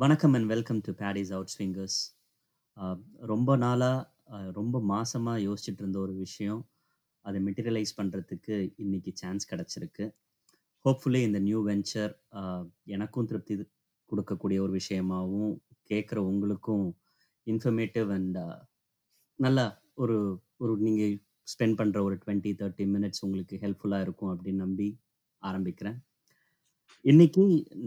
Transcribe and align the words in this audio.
வணக்கம் 0.00 0.34
and 0.36 0.48
welcome 0.52 0.80
to 0.86 0.92
Paddy's 1.00 1.30
out 1.34 1.50
swingers 1.52 1.98
ரொம்ப 3.30 3.50
நாளாக 3.62 4.40
ரொம்ப 4.56 4.80
மாசமாக 4.90 5.38
யோசிச்சுட்டு 5.44 5.80
இருந்த 5.82 5.98
ஒரு 6.02 6.14
விஷயம். 6.24 6.60
அதை 7.24 7.38
மெட்டீரியலைஸ் 7.46 7.92
பண்ணுறதுக்கு 7.98 8.54
இன்றைக்கி 8.84 9.12
சான்ஸ் 9.20 9.48
கிடச்சிருக்கு. 9.52 10.06
ஹோப்ஃபுல்லி 10.84 11.20
இந்த 11.28 11.38
நியூ 11.46 11.60
வெஞ்சர் 11.68 12.12
எனக்கும் 12.96 13.28
திருப்தி 13.30 13.56
கொடுக்கக்கூடிய 14.10 14.60
ஒரு 14.66 14.74
விஷயமாகவும் 14.80 15.54
கேட்குற 15.92 16.18
உங்களுக்கும் 16.32 16.84
இன்ஃபர்மேட்டிவ் 17.52 18.12
அண்ட் 18.18 18.38
நல்ல 19.46 19.66
ஒரு 20.02 20.18
ஒரு 20.64 20.76
நீங்கள் 20.88 21.16
ஸ்பெண்ட் 21.54 21.78
பண்ணுற 21.80 22.04
ஒரு 22.08 22.18
டுவெண்ட்டி 22.24 22.54
தேர்ட்டி 22.60 22.88
மினிட்ஸ் 22.96 23.24
உங்களுக்கு 23.28 23.62
ஹெல்ப்ஃபுல்லாக 23.64 24.08
இருக்கும் 24.08 24.34
அப்படின்னு 24.34 24.64
நம்பி 24.66 24.90
ஆரம்பிக்கிறேன். 25.42 25.98
இன்னைக்கு 27.04 27.46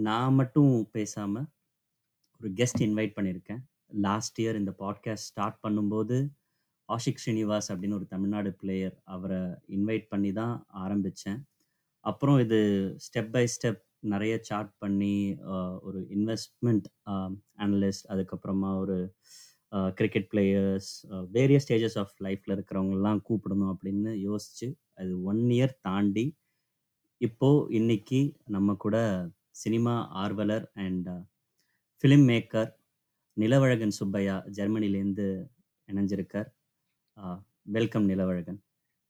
நான் 0.09 0.37
மட்டும் 0.41 0.73
பேசாமல் 0.97 1.47
ஒரு 2.41 2.49
கெஸ்ட் 2.53 2.81
இன்வைட் 2.81 3.15
பண்ணியிருக்கேன் 3.15 3.61
லாஸ்ட் 4.01 4.37
இயர் 4.39 4.55
இந்த 4.55 4.71
பாட்காஸ்ட் 4.79 5.29
ஸ்டார்ட் 5.29 5.57
பண்ணும்போது 5.67 6.17
ஆஷிக் 6.89 7.21
ஸ்ரீனிவாஸ் 7.25 7.67
அப்படின்னு 7.71 7.93
ஒரு 7.93 8.07
தமிழ்நாடு 8.07 8.51
பிளேயர் 8.51 8.95
அவரை 9.05 9.39
இன்வைட் 9.67 10.05
பண்ணி 10.07 10.31
தான் 10.31 10.53
ஆரம்பித்தேன் 10.77 11.39
அப்புறம் 12.05 12.39
இது 12.39 12.59
ஸ்டெப் 12.97 13.31
பை 13.31 13.43
ஸ்டெப் 13.47 13.81
நிறைய 13.99 14.33
சார்ட் 14.41 14.71
பண்ணி 14.77 15.15
ஒரு 15.81 15.99
இன்வெஸ்ட்மெண்ட் 16.09 16.85
அனலிஸ்ட் 17.57 18.07
அதுக்கப்புறமா 18.09 18.69
ஒரு 18.79 18.97
cricket 19.93 20.29
players 20.33 20.91
various 21.31 21.65
stages 21.67 21.97
of 21.97 22.13
லைஃப்பில் 22.23 22.55
இருக்கிறவங்கெல்லாம் 22.55 23.19
கூப்பிடணும் 23.29 23.73
அப்படின்னு 23.73 24.13
யோசித்து 24.19 24.67
அது 24.93 25.23
ஒன் 25.23 25.43
இயர் 25.49 25.75
தாண்டி 25.81 26.25
இப்போது 27.21 27.67
இன்னைக்கு 27.71 28.21
நம்ம 28.47 28.75
கூட 28.75 28.97
சினிமா 29.49 29.95
ஆர்வலர் 30.15 30.65
and 30.75 31.09
film 32.03 32.25
maker 32.27 32.69
Nilavazhagan 33.37 33.95
Subbiah 33.97 34.35
ஜெர்மனிலேருந்து 34.51 35.27
இணைஞ்சிருக்கார். 35.87 36.49
Welcome 37.69 38.05
Nilavazhagan. 38.09 38.59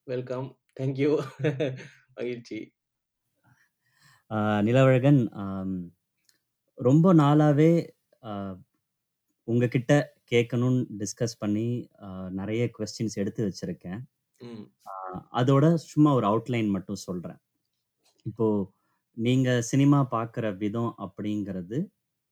Welcome 0.07 0.47
thank you 0.77 1.11
மகிழ்ச்சி. 2.17 2.59
நிலவழகன் 4.63 5.21
ரொம்ப 6.77 7.13
ஆஹ், 8.23 8.57
உங்ககிட்ட 9.47 9.93
கேட்கணும்னு 10.31 10.81
டிஸ்கஸ் 10.99 11.39
பண்ணி 11.39 11.67
நிறைய 12.31 12.63
கொஸ்டின்ஸ் 12.77 13.15
எடுத்து 13.15 13.41
வச்சிருக்கேன். 13.45 14.01
அதோட 15.39 15.65
சும்மா 15.85 16.11
ஒரு 16.13 16.27
அவுட்லைன் 16.27 16.69
மட்டும் 16.69 17.03
சொல்றேன். 17.03 17.39
இப்போ 18.25 18.47
நீங்க 19.17 19.49
சினிமா 19.63 20.07
பார்க்குற 20.11 20.57
விதம் 20.57 20.93
அப்படிங்கிறது 20.99 21.77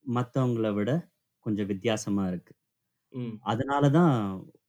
மற்றவங்கள 0.07 0.73
விட 0.73 0.91
கொஞ்சம் 1.45 1.67
வித்தியாசமா 1.67 2.23
இருக்கு. 2.27 2.53
ம். 3.13 3.33
அதனால 3.43 3.89
தான் 3.91 4.15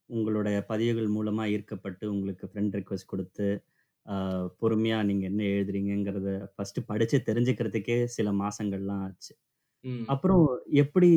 உங்களுடைய 0.09 0.57
பதிவுகள் 0.65 1.09
மூலமா 1.09 1.43
ஈர்க்கப்பட்டு 1.49 2.05
உங்களுக்கு 2.13 2.45
ஃப்ரெண்ட் 2.47 2.75
ரிக்வெஸ்ட் 2.75 3.11
கொடுத்து 3.13 3.47
பொறுமையா 4.61 4.97
நீங்க 5.03 5.23
என்ன 5.25 5.41
எழுதுறீங்கங்கிறத 5.49 6.29
ஃபர்ஸ்ட் 6.53 6.79
படிச்சு 6.85 7.17
தெரிஞ்சுக்கிறதுக்கே 7.25 7.97
சில 8.09 8.29
மாசங்கள்லாம் 8.33 9.03
ஆச்சு. 9.07 9.33
ம். 9.85 10.05
அப்புறம் 10.05 10.45
எப்படி 10.75 11.09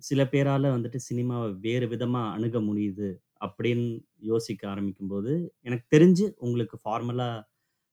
சில 0.00 0.22
பேரால 0.24 0.70
வந்துட்டு 0.76 0.98
சினிமாவை 1.10 1.48
வேறு 1.60 1.86
விதமா 1.88 2.22
அணுக 2.36 2.60
முடியுது 2.60 3.08
அப்படின்னு 3.40 3.86
யோசிக்க 4.22 4.62
ஆரம்பிக்கும் 4.68 5.08
போது 5.08 5.32
எனக்கு 5.62 5.86
தெரிஞ்சு 5.96 6.26
உங்களுக்கு 6.38 6.78
ஃபார்மலா 6.84 7.30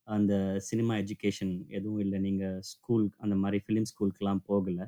அந்த 0.08 0.34
சினிமா 0.62 0.96
எஜுகேஷன் 0.96 1.54
எதுவும் 1.70 2.00
இல்லை. 2.00 2.20
நீங்க 2.20 2.46
ஸ்கூல் 2.64 3.06
அந்த 3.18 3.36
மாதிரி 3.36 3.60
ஃபிலிம் 3.66 3.90
ஸ்கூலுக்குலாம் 3.92 4.44
போகல. 4.48 4.80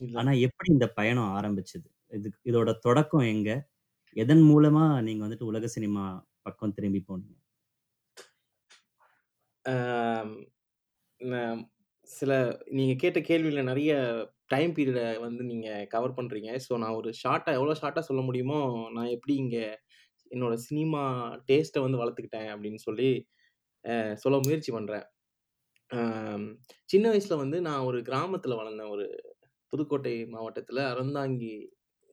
இல்ல. 0.00 0.18
ஆனா 0.18 0.30
எப்படி 0.46 0.68
இந்த 0.72 0.86
பயணம் 0.92 1.32
ஆரம்பிச்சது? 1.36 1.86
இது 2.12 2.28
இதோட 2.44 2.70
தொடக்கம் 2.80 3.26
எங்க? 3.26 3.50
எதன் 4.16 4.44
மூலமா 4.48 4.84
நீங்க 5.02 5.22
வந்துட்டு 5.26 5.50
உலக 5.52 5.68
சினிமா 5.70 6.04
பக்கம் 6.46 6.76
திரும்பி 6.76 7.02
போனீங்க? 7.08 7.36
ஆம், 9.64 10.34
சில 12.08 12.32
நீங்க 12.74 12.94
கேட்ட 12.96 13.18
கேள்வியில 13.20 13.62
நிறைய 13.62 13.92
டைம் 14.48 14.72
பீரியட 14.76 15.02
வந்து 15.20 15.42
நீங்க 15.44 15.68
கவர் 15.90 16.16
பண்றீங்க. 16.18 16.50
ஸோ 16.64 16.72
நான் 16.82 16.96
ஒரு 16.96 17.10
ஷார்ட்டா 17.22 17.52
எவ்வளோ 17.52 17.76
ஷார்ட்டா 17.80 18.02
சொல்ல 18.08 18.22
முடியுமோ 18.22 18.58
நான் 18.92 19.12
எப்படி 19.14 19.34
இங்க 19.36 19.58
என்னோட 20.30 20.54
சினிமா 20.66 21.02
டேஸ்ட்டை 21.48 21.82
வந்து 21.82 22.00
வளர்த்துக்கிட்டேன் 22.02 22.50
அப்படின்னு 22.54 22.80
சொல்லி 22.86 23.10
சொல்ல 24.22 24.36
முயற்சி 24.40 24.70
பண்றேன். 24.72 25.06
ஆம், 25.90 26.46
சின்ன 26.90 27.06
வயசுல 27.10 27.36
வந்து 27.38 27.58
நான் 27.62 27.86
ஒரு 27.86 27.98
கிராமத்துல 28.04 28.58
வளர்ந்தேன். 28.60 28.92
ஒரு 28.94 29.06
புதுக்கோட்டை 29.74 30.14
மாவட்டத்துல 30.34 30.80
அறந்தாங்கி 30.92 31.54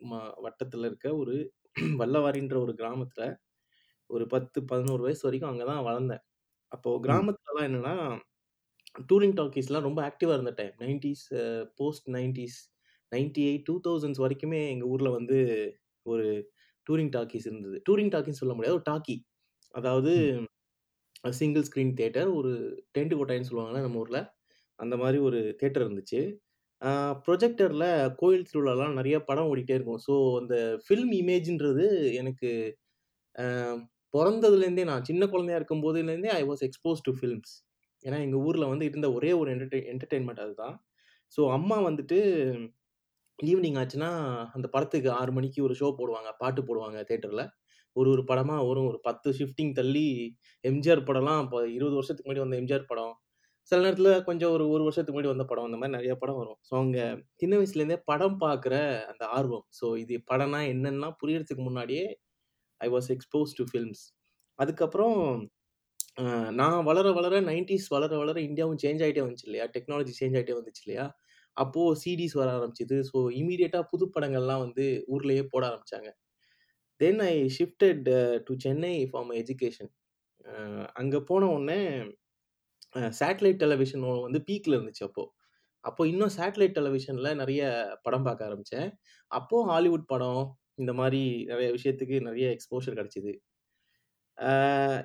மா 0.02 0.22
வட்டத்துல 0.46 0.90
இருக்க 0.90 1.10
ஒரு 1.22 1.36
வல்லவாரின்ற 2.02 2.56
ஒரு 2.64 2.74
கிராமத்துல 2.80 3.24
ஒரு 4.10 4.26
பத்து 4.34 4.60
பதினோரு 4.72 5.02
வயசு 5.06 5.24
வரைக்கும் 5.28 5.52
அங்கதான் 5.52 5.86
வளர்ந்தேன் 5.88 6.24
அப்போ 6.72 6.90
ம். 6.96 7.02
கிராமத்துலலாம் 7.06 7.68
என்னன்னா 7.70 7.96
டூரிங் 9.10 9.36
டாக்கீஸ்லாம் 9.38 9.88
ரொம்ப 9.88 10.00
ஆக்டிவா 10.10 10.34
இருந்த 10.38 10.54
time 10.58 10.74
nineties 10.84 11.26
post 11.80 12.08
nineties 12.16 12.60
ninety 13.12 13.44
eight 13.50 13.66
two 13.70 13.76
thousands 13.88 14.24
வரைக்குமே 14.24 14.62
எங்க 14.74 14.86
ஊர்ல 14.94 15.10
வந்து 15.18 15.38
ஒரு 16.06 16.26
டூரிங் 16.88 17.12
டாக்கீஸ் 17.16 17.48
இருந்தது. 17.50 17.78
டூரிங் 17.88 18.12
டாக்கின்னு 18.14 18.42
சொல்ல 18.42 18.54
முடியாது 18.56 18.78
ஒரு 18.78 18.86
டாக்கி 18.92 19.16
அதாவது 19.74 20.14
சிங்கிள் 21.34 21.66
ஸ்க்ரீன் 21.68 21.94
தேட்டர் 22.00 22.30
ஒரு 22.40 22.52
டென்ட் 22.96 23.16
கோட்டைன்னு 23.18 23.50
சொல்லுவாங்கல்ல 23.50 23.84
நம்ம 23.86 24.00
ஊர்ல 24.00 24.20
அந்த 24.80 24.96
மாதிரி 25.02 25.18
ஒரு 25.28 25.40
தேட்டர் 25.62 25.86
இருந்துச்சு. 25.86 26.22
ப்ரொஜெக்டரில் 27.26 27.88
கோயில் 28.22 28.48
திருவிழாலாம் 28.50 28.98
நிறைய 29.00 29.18
படம் 29.30 29.50
ஓடிட்டே 29.52 29.76
இருக்கும். 29.78 30.02
ஸோ 30.08 30.14
அந்த 30.42 30.56
ஃபில்ம் 30.86 31.14
இமேஜ்ன்றது 31.22 31.86
எனக்கு 32.22 32.50
பிறந்ததுலேருந்தே 34.14 34.86
நான் 34.92 35.08
சின்ன 35.10 35.24
குழந்தையா 35.34 35.60
இருக்கும் 35.60 35.84
போதுலேருந்தே 35.86 36.32
I 36.40 36.44
was 36.50 36.64
expose 36.68 37.04
to 37.08 37.12
films 37.20 37.54
ஏன்னா 38.06 38.18
எங்கள் 38.26 38.44
ஊரில் 38.48 38.72
வந்து 38.72 38.86
இருந்த 38.90 39.08
ஒரே 39.18 39.32
ஒரு 39.42 39.50
என்டர்டெயின் 39.56 39.88
என்டர்டெயின்மெண்ட் 39.94 40.44
அதுதான். 40.46 40.76
ஸோ 41.38 41.42
அம்மா 41.58 41.78
வந்துட்டு 41.90 42.18
ஈவினிங் 43.40 43.78
ஆச்சுன்னா 43.82 44.10
அந்த 44.56 44.68
படத்துக்கு 44.76 45.10
ஆறு 45.20 45.32
மணிக்கு 45.38 45.60
ஒரு 45.68 45.76
ஷோ 45.82 45.88
போடுவாங்க. 46.00 46.30
பாட்டு 46.42 46.62
போடுவாங்க 46.68 47.00
தேட்டரில் 47.10 47.46
ஒரு 47.96 48.10
ஒரு 48.16 48.24
படமாக 48.32 48.66
வரும். 48.70 48.90
ஒரு 48.92 49.00
பத்து 49.08 49.30
ஷிஃப்டிங் 49.40 49.74
தள்ளி 49.80 50.06
எம்ஜிஆர் 50.64 51.08
படம்லாம் 51.10 51.42
இப்போ 51.46 51.60
இருபது 51.78 51.96
வருஷத்துக்கு 52.00 52.28
முன்னாடி 52.30 52.46
வந்த 52.46 52.60
எம்ஜிஆர் 52.62 52.90
படம். 52.92 53.14
சில 53.70 53.80
நேரத்தில் 53.82 54.24
கொஞ்சம் 54.24 54.54
ஒரு 54.56 54.66
ஒரு 54.70 54.84
வருஷத்துக்கு 54.84 55.16
முன்னாடி 55.16 55.34
வந்த 55.34 55.46
படம் 55.50 55.68
அந்த 55.68 55.78
மாதிரி 55.78 55.96
நிறைய 55.98 56.14
படம் 56.16 56.40
வரும். 56.42 56.60
ஸோ 56.68 56.72
அவங்க 56.80 57.00
சின்ன 57.42 57.54
வயசுலேருந்தே 57.60 57.98
படம் 58.06 58.38
பார்க்குற 58.42 58.76
அந்த 59.12 59.24
ஆர்வம். 59.38 59.66
ஸோ 59.80 59.86
இது 60.04 60.16
படம்னா 60.32 60.62
என்னென்னா 60.74 61.10
புரியறதுக்கு 61.22 61.64
முன்னாடியே 61.70 62.06
I 62.82 62.90
was 62.96 63.10
expose 63.16 63.58
to 63.60 63.66
films 63.72 64.04
அதுக்கப்புறம் 64.60 65.20
நான் 66.60 66.80
வளர 66.84 67.08
வளர 67.12 67.36
நைன்டிஸ் 67.50 67.88
வளர 67.94 68.12
வளர 68.18 68.38
இந்தியாவும் 68.48 68.80
சேஞ்ச் 68.84 69.04
ஆகிட்டே 69.06 69.24
வந்துச்சு 69.26 69.48
இல்லையா? 69.50 69.66
டெக்னாலஜி 69.76 70.14
சேஞ்ச் 70.20 70.36
ஆகிட்டே 70.40 70.56
வந்துச்சு 70.60 70.84
இல்லையா? 70.86 71.06
அப்போது 71.58 72.00
சிடிஸ் 72.04 72.36
வர 72.40 72.50
ஆரம்பிச்சிது. 72.58 72.98
ஸோ 73.10 73.18
இமீடியட்டாக 73.40 73.86
புது 73.92 74.06
படங்கள்லாம் 74.16 74.64
வந்து 74.66 74.86
ஊர்லேயே 75.14 75.44
போட 75.54 75.64
ஆரம்பிச்சாங்க. 75.70 76.10
Then 77.02 77.22
I 77.28 77.36
shifted 77.58 78.04
to 78.48 78.54
Chennai 78.66 78.94
for 79.12 79.28
my 79.30 79.38
education 79.44 79.92
அங்கே 80.96 81.20
போன 81.30 81.50
உடனே 81.56 81.80
சேட்டலைட் 83.20 83.62
டெலிவிஷன் 83.64 84.06
வந்து 84.26 84.40
பீக்கில் 84.48 84.76
இருந்துச்சு 84.78 85.06
அப்போது 85.10 85.32
அப்போ 85.84 86.02
இன்னும் 86.08 86.34
சேட்டலைட் 86.38 86.76
டெலிவிஷனில் 86.80 87.38
நிறைய 87.42 87.62
படம் 88.04 88.26
பார்க்க 88.28 88.48
ஆரம்பித்தேன் 88.50 88.90
அப்போது 89.32 89.68
ஹாலிவுட் 89.72 90.06
படம் 90.14 90.44
இந்த 90.82 90.92
மாதிரி 91.00 91.22
நிறைய 91.52 91.68
விஷயத்துக்கு 91.78 92.18
நிறைய 92.28 92.46
எக்ஸ்போஷர் 92.56 92.98
கிடச்சிது. 93.00 93.32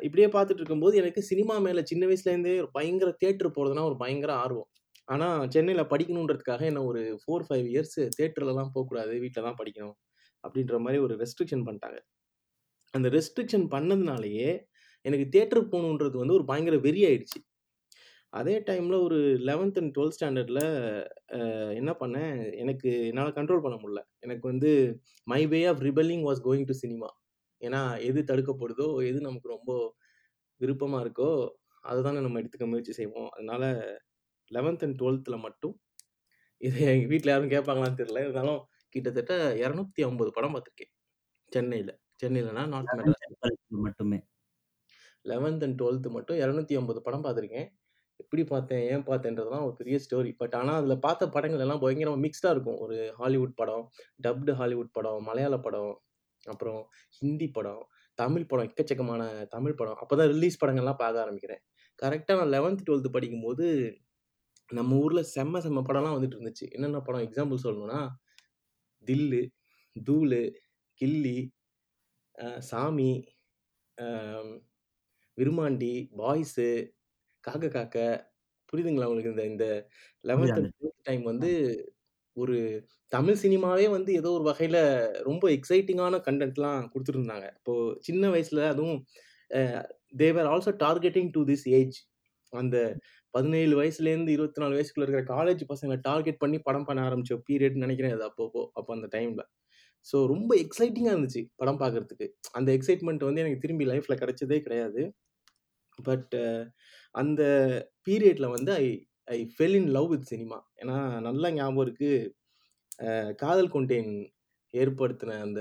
இப்படியே 0.06 0.28
பார்த்துட்டு 0.34 0.62
இருக்கும்போது 0.62 0.94
எனக்கு 1.02 1.20
சினிமா 1.30 1.54
மேலே 1.66 1.82
சின்ன 1.91 2.04
வயசுலேருந்தே 2.10 2.54
ஒரு 2.62 2.70
பயங்கர 2.78 3.10
தேட்டர் 3.24 3.54
போகிறதுனா 3.56 3.84
ஒரு 3.91 3.97
பயங்கர 4.04 4.32
ஆர்வம். 4.44 4.68
ஆனால் 5.08 5.48
சென்னையில் 5.54 5.91
படிக்கணுன்றதுக்காக 5.92 6.62
என்ன 6.70 6.80
ஒரு 6.91 7.03
ஃபோர் 7.22 7.47
ஃபைவ் 7.48 7.66
இயர்ஸ் 7.72 7.98
தேட்டர்லலாம் 8.20 8.72
போகக்கூடாது 8.76 9.14
வீட்டில் 9.24 9.47
தான் 9.48 9.58
படிக்கணும் 9.60 9.97
அப்படின்ற 10.44 10.78
மாதிரி 10.84 11.00
ஒரு 11.06 11.15
ரெஸ்ட்ரிக்ஷன் 11.22 11.65
பண்ணிட்டாங்க 11.68 11.98
அந்த 12.94 13.09
ரெஸ்ட்ரிக்ஷன் 13.18 13.66
பண்ணதுனாலேயே 13.74 14.48
எனக்கு 15.04 15.27
தேட்டர் 15.36 15.71
போகணுன்றது 15.74 16.16
வந்து 16.22 16.36
ஒரு 16.39 16.44
பயங்கர 16.50 16.77
வெறி 16.86 17.03
ஆயிடுச்சு. 17.09 17.39
அதே 18.33 18.55
டைமில் 18.69 18.97
ஒரு 19.03 19.19
லெவன்த் 19.49 19.78
அண்ட் 19.81 19.93
டுவெல்த் 19.97 20.17
ஸ்டாண்டர்டில் 20.17 20.63
என்ன 21.78 21.91
பண்ணேன்? 22.01 22.33
எனக்கு 22.63 22.91
என்னால் 23.11 23.37
கண்ட்ரோல் 23.39 23.65
பண்ண 23.65 23.77
முடியல. 23.77 24.01
எனக்கு 24.21 24.45
வந்து 24.49 24.71
my 25.27 25.43
way 25.47 25.61
of 25.67 25.83
rebelling 25.89 26.25
was 26.28 26.43
going 26.47 26.67
to 26.67 26.77
cinema 26.83 27.11
ஏன்னா 27.63 27.81
எது 28.09 28.21
தடுக்கப்படுதோ 28.31 28.89
எது 29.11 29.19
நமக்கு 29.21 29.49
ரொம்ப 29.49 29.71
விருப்பமாக 30.61 31.05
இருக்கோ 31.05 31.31
அதை 31.84 32.01
தானே 32.03 32.21
நம்ம 32.21 32.41
எடுத்துக்க 32.41 32.67
முயற்சி 32.73 32.93
செய்வோம். 33.01 33.31
அதனால 33.37 33.65
லெவன்த் 34.51 34.84
அண்ட் 34.87 34.99
டுவெல்த்தில் 35.03 35.45
மட்டும் 35.47 35.75
இது 36.61 36.78
எங்கள் 36.93 37.11
வீட்டில் 37.13 37.33
யாரும் 37.34 37.53
கேட்பாங்களான்னு 37.55 38.01
தெரியல. 38.03 38.23
இருந்தாலும் 38.27 38.61
கிட்டத்தட்ட 38.95 39.34
இரநூத்தி 39.65 40.03
ஐம்பது 40.09 40.31
படம் 40.37 40.55
பார்த்துருக்கேன். 40.55 40.93
சென்னையில். 41.53 41.95
சென்னையிலனா 42.23 42.65
மெட்ராஸ். 42.99 43.25
மட்டுமே. 43.87 44.19
லெவன்த் 45.25 45.65
அண்ட் 45.67 45.78
டுவெல்த்து 45.83 46.11
மட்டும் 46.17 46.39
இரநூத்தி 46.45 46.75
ஐம்பது 46.81 47.01
படம் 47.03 47.25
பார்த்துருக்கேன். 47.27 47.69
எப்படி 48.21 48.42
பார்த்தேன்? 48.45 48.83
ஏன் 48.92 49.04
பார்த்தேன்றதுலாம் 49.09 49.65
ஒரு 49.66 49.74
பெரிய 49.80 49.97
ஸ்டோரி. 50.04 50.33
பட் 50.36 50.54
ஆனால் 50.54 50.78
அதில் 50.80 51.04
பார்த்த 51.07 51.28
படங்கள் 51.28 51.65
எல்லாம் 51.65 51.83
பயங்கரமாக 51.84 52.22
மிக்ஸ்டாக 52.24 52.54
இருக்கும். 52.57 52.78
ஒரு 52.84 52.97
ஹாலிவுட் 53.18 53.54
படம், 53.54 53.84
டப்டு 54.24 54.53
ஹாலிவுட் 54.53 54.92
படம், 54.92 55.21
மலையாள 55.22 55.57
படம், 55.59 55.92
அப்புறம் 56.47 56.80
ஹிந்தி 57.18 57.48
படம், 57.48 57.83
தமிழ் 58.18 58.48
படம், 58.51 58.68
எக்கச்சக்கமான 58.71 59.22
தமிழ் 59.47 59.74
படம். 59.74 59.98
அப்போ 60.03 60.15
தான் 60.16 60.30
ரிலீஸ் 60.34 60.60
படங்கள்லாம் 60.63 61.01
பார்க்க 61.03 61.24
ஆரம்பிக்கிறேன். 61.24 61.63
கரெக்டாக 61.98 62.39
நான் 62.41 62.53
11த், 62.54 62.86
12த் 62.89 63.15
படிக்கும்போது, 63.16 63.66
நம்ம 64.71 64.97
ஊரில் 64.97 65.28
செம்ம 65.34 65.60
செம்ம 65.65 65.83
படம்லாம் 65.89 66.16
வந்துட்டு 66.16 66.36
இருந்துச்சு. 66.39 66.66
என்னென்ன 66.71 67.01
படம் 67.01 67.24
எக்ஸாம்பிள் 67.27 67.65
சொல்லணும்னா, 67.65 68.01
தில்லு, 69.04 69.42
தூளு, 69.97 70.42
கில்லி, 71.01 71.39
சாமி, 72.59 73.10
விருமாண்டி, 75.39 75.95
பாய்ஸு, 76.18 76.68
காக்க 77.47 77.66
காக்க 77.71 77.97
புரியுதுங்களா 78.72 79.09
உங்களுக்கு? 79.09 79.33
இந்த 79.33 79.45
இந்த 79.47 79.66
11த் 80.25 80.57
புரியுது. 80.57 80.59
அண்ட் 80.59 80.71
12த் 80.72 81.07
டைம் 81.09 81.25
வந்து 81.27 81.51
ஒரு 82.37 82.57
தமிழ் 83.13 83.39
சினிமாவே 83.43 83.87
வந்து 83.91 84.10
ஏதோ 84.15 84.31
ஒரு 84.37 84.45
வகையில 84.51 84.78
ரொம்ப 85.28 85.45
எக்ஸைட்டிங்கான 85.57 86.21
கன்டென்ட்லாம் 86.27 86.81
குடுத்துட்டுருந்தாங்க. 86.93 87.47
இப்போ 87.59 87.75
சின்ன 88.03 88.31
வயசுல 88.34 88.63
அதுவும் 88.72 88.98
அ 89.51 89.63
they 90.16 90.28
were 90.37 90.51
also 90.53 90.72
targeting 90.84 91.31
to 91.37 91.43
this 91.51 91.66
age. 91.78 91.98
அந்த 92.53 92.77
17 93.34 93.77
வயசுலேருந்து 93.81 94.33
24 94.34 94.77
வயசுக்குள்ள 94.77 95.07
இருக்கிற 95.07 95.25
காலேஜ் 95.34 95.63
பசங்கள 95.72 95.97
டார்கெட் 96.09 96.42
பண்ணி 96.42 96.59
படம் 96.66 96.89
பண்ண 96.89 97.01
ஆரம்பிச்ச 97.09 97.39
பீரியட்ன்னு 97.49 97.84
நெனைக்கிறேன் 97.87 98.16
அது 98.16 98.27
அப்பப்போ 98.28 98.63
அப்ப 98.78 98.91
அந்த 98.97 99.09
டைம்ல. 99.16 99.42
ஸோ 100.07 100.19
ரொம்ப 100.33 100.53
எக்ஸைட்டிங்கா 100.65 101.13
இருந்துச்சு 101.15 101.42
படம் 101.57 101.81
பார்க்கறதுக்கு. 101.83 102.27
அந்த 102.54 102.71
எக்ஸைட்மென்ட் 102.78 103.28
வந்து 103.28 103.42
எனக்கு 103.45 103.63
திரும்பி 103.65 103.87
லைஃப்ல 103.92 104.16
கிடைச்சதே 104.22 104.59
கிடையாது. 104.66 105.03
பட் 105.99 106.34
அந்த 107.16 107.42
பீரியட்ல 108.07 108.47
வந்து 108.53 108.72
I 108.77 108.86
I 109.28 109.39
fell 109.53 109.77
in 109.78 109.91
love 109.91 110.09
with 110.10 110.30
cinema. 110.33 110.59
ஏன்னா 110.80 110.97
நல்லா 111.21 111.48
ஞாபகம் 111.53 111.84
இருக்கு. 111.86 112.10
காதல் 113.39 113.71
கொண்டேன் 113.71 114.10
ஏற்படுத்தின 114.74 115.39
அந்த 115.42 115.60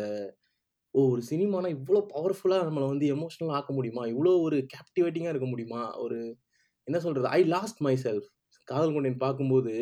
ஓ! 0.96 1.02
ஒரு 1.12 1.22
சினிமானா 1.30 1.69
இவ்வளோ 1.75 2.02
பவர்ஃபுல்லாக 2.13 2.66
நம்மளை 2.68 2.88
வந்து 2.88 3.07
எமோஷனலா 3.13 3.56
ஆக்க 3.57 3.72
முடியுமா? 3.74 4.04
இவ்வளோ 4.13 4.31
ஒரு 4.42 4.57
கேப்டிவேட்டிங்காக 4.74 5.34
இருக்க 5.34 5.48
முடியுமா? 5.48 5.81
ஒரு 5.98 6.18
என்ன 6.88 7.00
சொல்கிறது 7.00 7.30
ஐ 7.31 7.42
லாஸ்ட் 7.54 7.81
மை 7.81 7.96
செல்ஃப். 8.04 8.28
காதல் 8.68 8.96
கொண்டேன் 8.96 9.24
பார்க்கும்போது, 9.24 9.74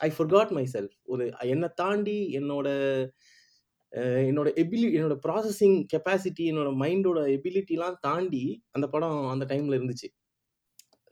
ஐ 0.00 0.08
ஃபர்காட் 0.10 0.52
மை 0.52 0.64
செல்ஃப். 0.72 0.94
ஒரு 1.06 1.24
என்னை 1.46 1.68
தாண்டி 1.76 2.18
என்னோட 2.34 2.68
என்னோட 4.28 4.48
எபிலி 4.56 4.88
என்னோட 4.96 5.16
ப்ராசஸிங் 5.24 5.78
கெப்பாசிட்டி, 5.92 6.44
என்னோட 6.52 6.70
மைண்டோட 6.76 7.20
எபிலிட்டிலாம் 7.36 8.00
தாண்டி 8.00 8.44
அந்த 8.72 8.86
படம் 8.88 9.18
அந்த 9.28 9.44
டைமில் 9.46 9.78
இருந்துச்சு. 9.78 10.08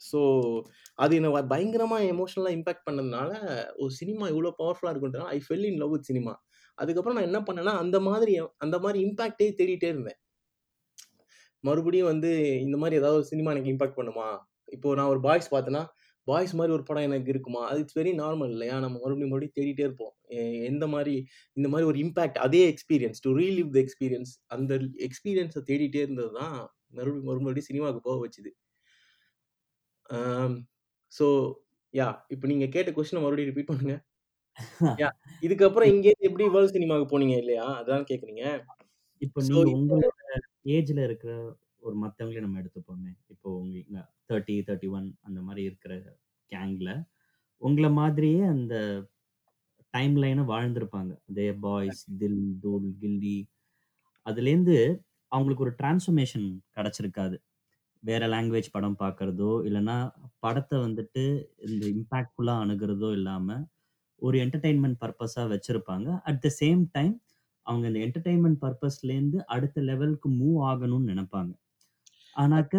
ஸோ 0.01 0.21
அது 0.99 1.13
என்னை 1.17 1.31
வ 1.31 1.39
எமோஷனலாக 1.51 2.11
எமோஷனலா 2.11 2.51
இம்பாக்ட் 2.57 2.87
பண்ணதுனால, 2.89 3.31
ஒரு 3.79 3.93
சினிமா 3.93 4.27
இவ்வளோ 4.29 4.53
பவர்ஃபுல்லாக 4.61 4.93
இருக்குன்றதுனால 4.95 5.33
I 5.37 5.41
fell 5.47 5.67
in 5.67 5.81
love 5.81 5.95
with 5.95 6.09
cinema. 6.11 6.35
அதுக்கப்புறம் 6.79 7.17
நான் 7.19 7.29
என்ன 7.31 7.41
பண்ணேன்னா, 7.43 7.75
அந்த 7.79 7.99
மாதிரி 8.03 8.35
அந்த 8.59 8.77
மாதிரி 8.79 8.99
இம்பாக்ட்டே 9.07 9.49
தேடிட்டே 9.61 9.91
இருந்தேன். 9.95 10.19
மறுபடியும் 11.65 12.11
வந்து 12.11 12.31
இந்த 12.65 12.77
மாதிரி 12.77 12.97
ஏதாவது 12.97 13.19
ஒரு 13.21 13.29
சினிமா 13.31 13.53
எனக்கு 13.53 13.73
இம்பாக்ட் 13.73 13.99
பண்ணுமா? 13.99 14.29
இப்போ 14.69 14.89
நான் 14.95 15.13
ஒரு 15.15 15.21
பாய்ஸ் 15.21 15.53
பார்த்தேன்னா, 15.55 15.83
பாய்ஸ் 16.29 16.55
மாரி 16.55 16.73
ஒரு 16.77 16.85
படம் 16.85 17.07
எனக்கு 17.09 17.31
இருக்குமா? 17.35 17.63
அது 17.69 17.79
இட்ஸ் 17.81 17.99
வெரி 17.99 18.13
நார்மல் 18.21 18.53
இல்லையா? 18.55 18.77
நம்ம 18.85 18.97
மறுபடியும் 18.99 19.33
மறுபடியும் 19.33 19.57
தேடிட்டே 19.59 19.85
இருப்போம். 19.87 20.15
எந்த 20.71 20.85
மாரி 20.95 21.15
இந்த 21.57 21.69
மாரி 21.73 21.87
ஒரு 21.91 21.99
இம்பாக்ட் 22.05 22.41
அதே 22.47 22.63
experience 22.73 23.23
to 23.27 23.33
relive 23.41 23.71
the 23.77 23.81
experience 23.85 24.33
அந்த 24.57 24.73
எக்ஸ்பீரியன்ஸ 25.09 25.63
தேடிட்டே 25.71 26.03
இருந்தது 26.07 26.33
தான் 26.39 26.57
மறுபடியும் 26.97 27.29
மறுபடியும் 27.31 27.69
சினிமாவுக்கு 27.71 28.03
போக 28.09 28.19
வச்சது. 28.25 28.51
ஸோ 31.13 31.27
யாஹ் 31.95 32.17
இப்ப 32.35 32.47
நீங்க 32.47 32.67
கேட்ட 32.75 32.91
கொஸ்டின 32.97 33.23
மறுபடியும் 33.23 33.51
ரிப்பீட் 33.51 33.71
பண்ணுங்க. 33.71 33.95
யாஹ் 35.03 35.15
இதுக்கப்புறம் 35.43 35.91
இங்கேருந்து 35.93 36.29
எப்படி 36.29 36.47
வேர்ல்ட் 36.55 36.77
சினிமாவுக்கு 36.77 37.13
போனீங்க 37.13 37.37
இல்லையா? 37.43 37.67
அதானே 37.81 38.05
கேட்கிறீங்க? 38.11 38.45
இப்போ 39.23 39.39
நீங்க 39.47 39.71
உங்களோட 39.77 40.09
ஏஜ்ல 40.75 41.01
இருக்கிற 41.09 41.33
ஒரு 41.83 41.97
மத்தவங்கள 42.03 42.41
நம்ம 42.41 42.61
எடுத்துப்போமே. 42.63 43.13
இப்போ 43.29 43.49
உங்களுக்கு 43.61 43.95
30, 44.31 44.57
31 44.63 45.09
அந்த 45.23 45.41
மாரி 45.43 45.63
இருக்கிற 45.63 45.95
கேங்ல, 46.53 46.91
உங்கள 47.63 47.87
மாதிரியே 47.93 48.43
அந்த 48.55 48.75
டைம் 49.95 50.17
லைன 50.17 50.45
வாழ்ந்திருப்பாங்க. 50.51 51.13
தேர் 51.35 51.59
பாய்ஸ், 51.61 52.03
தில், 52.19 52.43
தூள், 52.61 52.89
கில்லி. 53.03 53.39
அதுலேருந்து 54.27 54.77
அவங்களுக்கு 55.33 55.65
ஒரு 55.65 55.75
டிரான்ஸ்ஃபர்மேஷன் 55.81 56.47
கிடைச்சிருக்காது. 56.77 57.37
வேற 58.03 58.23
லாங்குவேஜ் 58.29 58.73
படம் 58.73 58.99
பார்க்கிறதோ, 59.01 59.53
இல்லன்னா 59.69 59.97
படத்த 60.47 60.73
வந்துட்டு 60.87 61.25
இந்த 61.69 61.85
இம்பாக்ட்ஃபுல்லா 61.95 62.55
அணுகுறதோ 62.65 63.11
இல்லாம, 63.13 63.49
ஒரு 64.23 64.37
என்டர்டெயின்மென்ட் 64.45 65.01
பர்ப்பஸா 65.03 65.45
வச்சிருப்பாங்க. 65.55 66.09
அட் 66.25 66.41
த 66.41 66.51
சேம் 66.61 66.83
டைம் 66.93 67.15
அவங்க 67.67 67.87
இந்த 67.91 68.01
என்டர்டெயின்மென்ட் 68.07 68.61
பர்ப்பஸ்லேருந்து 68.65 69.39
அடுத்த 69.49 69.81
லெவலுக்கு 69.83 70.29
மூவ் 70.33 70.59
ஆகணும்னு 70.71 71.11
நெனைப்பாங்க. 71.13 71.53
ஆனாக்க 72.39 72.75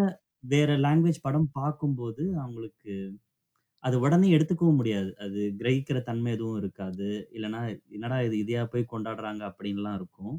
வேற 0.50 0.70
லாங்குவேஜ் 0.80 1.24
படம் 1.24 1.50
பார்க்கும்போது 1.54 2.24
அவங்களுக்கு 2.40 2.94
அது 3.84 3.96
உடனே 4.02 4.28
எடுத்துக்கவும் 4.36 4.80
முடியாது. 4.80 5.12
அது 5.26 5.40
கிரகிக்கிற 5.60 5.98
தன்மை 6.04 6.32
எதுவும் 6.34 6.60
இருக்காது. 6.62 7.08
இல்லன்னா 7.36 7.62
என்னடா 7.92 8.18
இது 8.22 8.36
இதையா 8.44 8.64
போய் 8.72 8.92
கொண்டாடுறாங்க 8.92 9.44
அப்படின்லாம் 9.52 9.98
இருக்கும். 10.00 10.36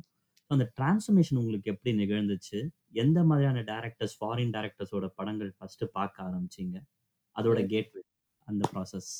அந்த 0.50 0.64
டிரான்ஸ்ஃபர்மேஷன் 0.76 1.40
உங்களுக்கு 1.42 1.72
எப்படி 1.74 1.92
நிகழ்ந்துச்சு? 2.00 2.60
எந்த 2.96 3.18
மாதிரியான 3.24 3.64
டைரக்டர்ஸ், 3.70 4.16
ஃபாரின் 4.20 4.54
டைரக்டர்ஸோட 4.56 5.08
படங்கள் 5.18 5.52
ஃபர்ஸ்ட்டு 5.58 5.92
பார்க்க 5.98 6.26
ஆரம்பிச்சீங்க? 6.28 6.76
அதோட 7.36 7.58
ம். 7.58 7.70
கேட்வே 7.72 8.02
அந்த 8.48 8.64
ப்ராசஸ். 8.72 9.12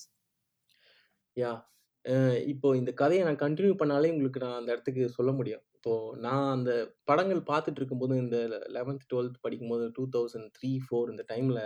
அ 2.04 2.14
இப்போ 2.52 2.68
இந்த 2.76 2.90
கதைய 3.00 3.22
நான் 3.24 3.40
கன்டின்யூ 3.42 3.74
பண்ணாலே 3.80 4.12
உங்களுக்கு 4.12 4.42
நான் 4.44 4.58
அந்த 4.58 4.70
இடத்துக்கு 4.72 5.04
சொல்ல 5.16 5.30
முடியும். 5.32 5.62
இப்போ 5.84 5.92
நான் 6.24 6.46
அந்த 6.54 6.70
படங்கள் 7.08 7.38
பார்த்துட்டு 7.50 7.80
இருக்கும்போது 7.80 8.14
இந்த 8.22 8.36
11த், 8.68 9.04
12த் 9.04 9.38
படிக்கும்போது 9.44 9.84
2003, 9.90 10.72
4 10.88 11.12
இந்த 11.14 11.24
டைமில் 11.30 11.60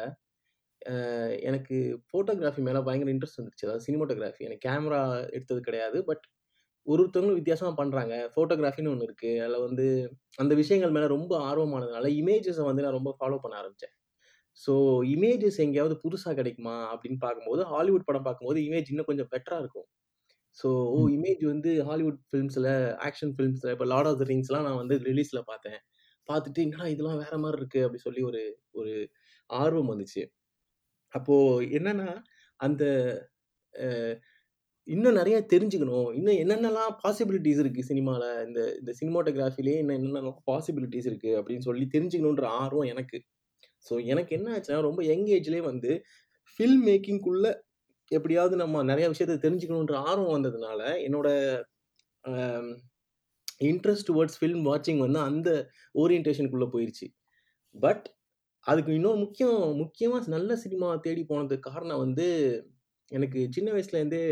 எனக்கு 1.49 1.77
ஃபோட்டோகிராஃபி 2.09 2.63
மேலே 2.69 2.81
பயங்கர 2.89 3.11
இன்ட்ரெஸ்ட் 3.15 3.41
வந்துருச்சு. 3.41 3.67
அதாவது 3.69 3.87
சினிமோட்டோகிராஃபி 3.87 4.47
எனக்கு 4.49 4.67
கேமரா 4.69 5.01
எடுத்தது 5.37 5.61
கிடையாது. 5.69 5.99
பட் 6.11 6.25
ஒரு 6.87 7.01
ஒருத்தவங்களும் 7.05 7.41
வித்தியாசமாக 7.41 7.77
பண்ணுறாங்க 7.81 8.15
ஃபோட்டோகிராஃபின்னு 8.35 8.93
ஒன்று 8.95 9.09
இருக்குது 9.09 9.41
அதில் 9.45 9.65
வந்து 9.67 9.87
அந்த 10.39 10.53
விஷயங்கள் 10.63 10.95
மேலே 10.97 11.09
ரொம்ப 11.17 11.33
ஆர்வமானதுனால, 11.51 12.09
இமேஜஸை 12.21 12.67
வந்து 12.71 12.85
நான் 12.87 12.99
ரொம்ப 12.99 13.13
ஃபாலோ 13.19 13.39
பண்ண 13.45 13.57
ஆரம்பித்தேன் 13.63 13.95
ஸோ 14.61 14.73
இமேஜஸ் 15.15 15.61
எங்கேயாவது 15.65 15.97
புதுசாக 16.05 16.35
கிடைக்குமா 16.41 16.77
அப்படின்னு 16.93 17.21
பார்க்கும்போது, 17.25 17.63
ஹாலிவுட் 17.73 18.09
படம் 18.09 18.27
பார்க்கும்போது 18.29 18.61
இமேஜ் 18.69 18.91
இன்னும் 18.93 19.11
கொஞ்சம் 19.11 19.31
பெட்டராக 19.35 19.63
இருக்கும். 19.65 19.89
ஸோ 20.59 20.69
ஓ 20.93 20.99
ம். 20.99 21.11
இமேஜ் 21.15 21.43
வந்து 21.47 21.71
ஹாலிவுட் 21.89 22.21
ஃபிலிம்ஸ்ல, 22.27 22.69
ஆக்ஷன் 23.07 23.33
ஃபிலிம்ஸ்ல 23.37 23.73
இப்ப 23.75 23.87
லார்ட் 23.93 24.11
ஆஃப் 24.11 24.21
த 24.21 24.27
ரிங்ஸ்லாம் 24.31 24.67
நான் 24.69 24.81
வந்து 24.83 24.97
ரிலீஸ்ல 25.09 25.41
பார்த்தேன். 25.49 25.79
பார்த்துட்டு 26.29 26.61
என்னடா 26.67 26.87
இதெல்லாம் 26.93 27.23
வேற 27.25 27.35
மாரி 27.39 27.59
இருக்கு 27.59 27.81
அப்படி 27.85 28.01
சொல்லி 28.05 28.23
ஒரு 28.25 28.43
ஒரு 28.75 28.93
ஆர்வம் 29.51 29.93
வந்துச்சு. 29.93 30.23
அப்போ 31.15 31.37
என்னன்னா, 31.77 32.09
அந்த 32.61 32.85
இன்னும் 34.87 35.17
நெறைய 35.19 35.37
தெரிஞ்சுக்கணும். 35.53 36.09
இன்னும் 36.15 36.39
என்னென்னலாம் 36.43 36.93
பாசிபிலிட்டீஸ் 37.03 37.61
இருக்கு 37.63 37.83
சினிமால. 37.89 38.25
இந்த 38.47 38.61
இந்த 38.81 38.93
சினிமாட்டோகிராஃபிலயே 39.01 39.79
இன்னும் 39.81 39.99
என்னென்னலாம் 39.99 40.39
பாசிபிலிட்டீஸ் 40.49 41.09
இருக்கு 41.11 41.31
அப்படின்னு 41.39 41.67
சொல்லி 41.69 41.87
தெரிஞ்சுக்கணுன்ற 41.95 42.47
ஆர்வம் 42.63 42.91
எனக்கு. 42.93 43.19
ஸோ 43.87 43.95
எனக்கு 44.13 44.33
என்ன 44.39 44.49
ஆச்சுன்னா, 44.57 44.81
ரொம்ப 44.89 45.03
யங் 45.11 45.27
ஏஜ்லயே 45.37 45.63
வந்து 45.71 45.93
ஃபில்ம் 46.61 46.85
மேக்கிங்குள்ள 46.89 47.47
எப்படியாவது 48.11 48.57
நம்ம 48.57 48.83
நிறைய 48.83 49.07
விஷயத்த 49.11 49.37
தெரிஞ்சுக்கணுன்ற 49.45 49.95
ஆர்வம் 50.11 50.35
வந்ததுனால, 50.37 50.81
என்னோட 51.07 51.29
இன்ட்ரெஸ்ட் 53.61 54.09
டுவர்ட்ஸ் 54.11 54.39
ஃபில்ம் 54.41 54.65
வாட்சிங் 54.69 55.01
வந்து 55.05 55.21
அந்த 55.21 55.51
ஓரியன்டேஷனுக்குள்ளே 56.03 56.69
போயிடுச்சு 56.75 57.07
பட் 57.75 58.05
அதுக்கு 58.67 58.93
இன்னொரு 58.95 59.19
முக்கியம் 59.19 59.63
முக்கியமாக 59.77 60.31
நல்ல 60.37 60.57
சினிமா 60.57 60.89
தேடி 60.97 61.23
போனதுக்கு 61.31 61.69
காரணம் 61.71 62.03
வந்து, 62.05 62.27
எனக்கு 63.11 63.41
சின்ன 63.51 63.69
வயசுலேருந்தே 63.73 64.23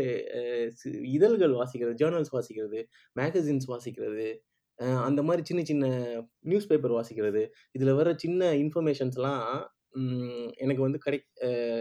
இதழ்கள் 1.13 1.53
வாசிக்கிறது, 1.53 1.95
ஜேர்னல்ஸ் 2.01 2.33
வாசிக்கிறது, 2.37 2.79
மேகசின்ஸ் 3.15 3.67
வாசிக்கிறது, 3.73 4.27
அந்த 5.07 5.21
மாதிரி 5.23 5.43
சின்ன 5.45 5.63
சின்ன 5.63 5.85
நியூஸ் 6.41 6.67
பேப்பர் 6.67 6.95
வாசிக்கிறது. 6.99 7.43
இதில் 7.71 7.93
வர 7.93 8.09
சின்ன 8.17 8.51
இன்ஃபர்மேஷன்ஸ்லாம் 8.55 9.45
எனக்கு 10.57 10.81
வந்து 10.81 10.99
கிடை 10.99 11.19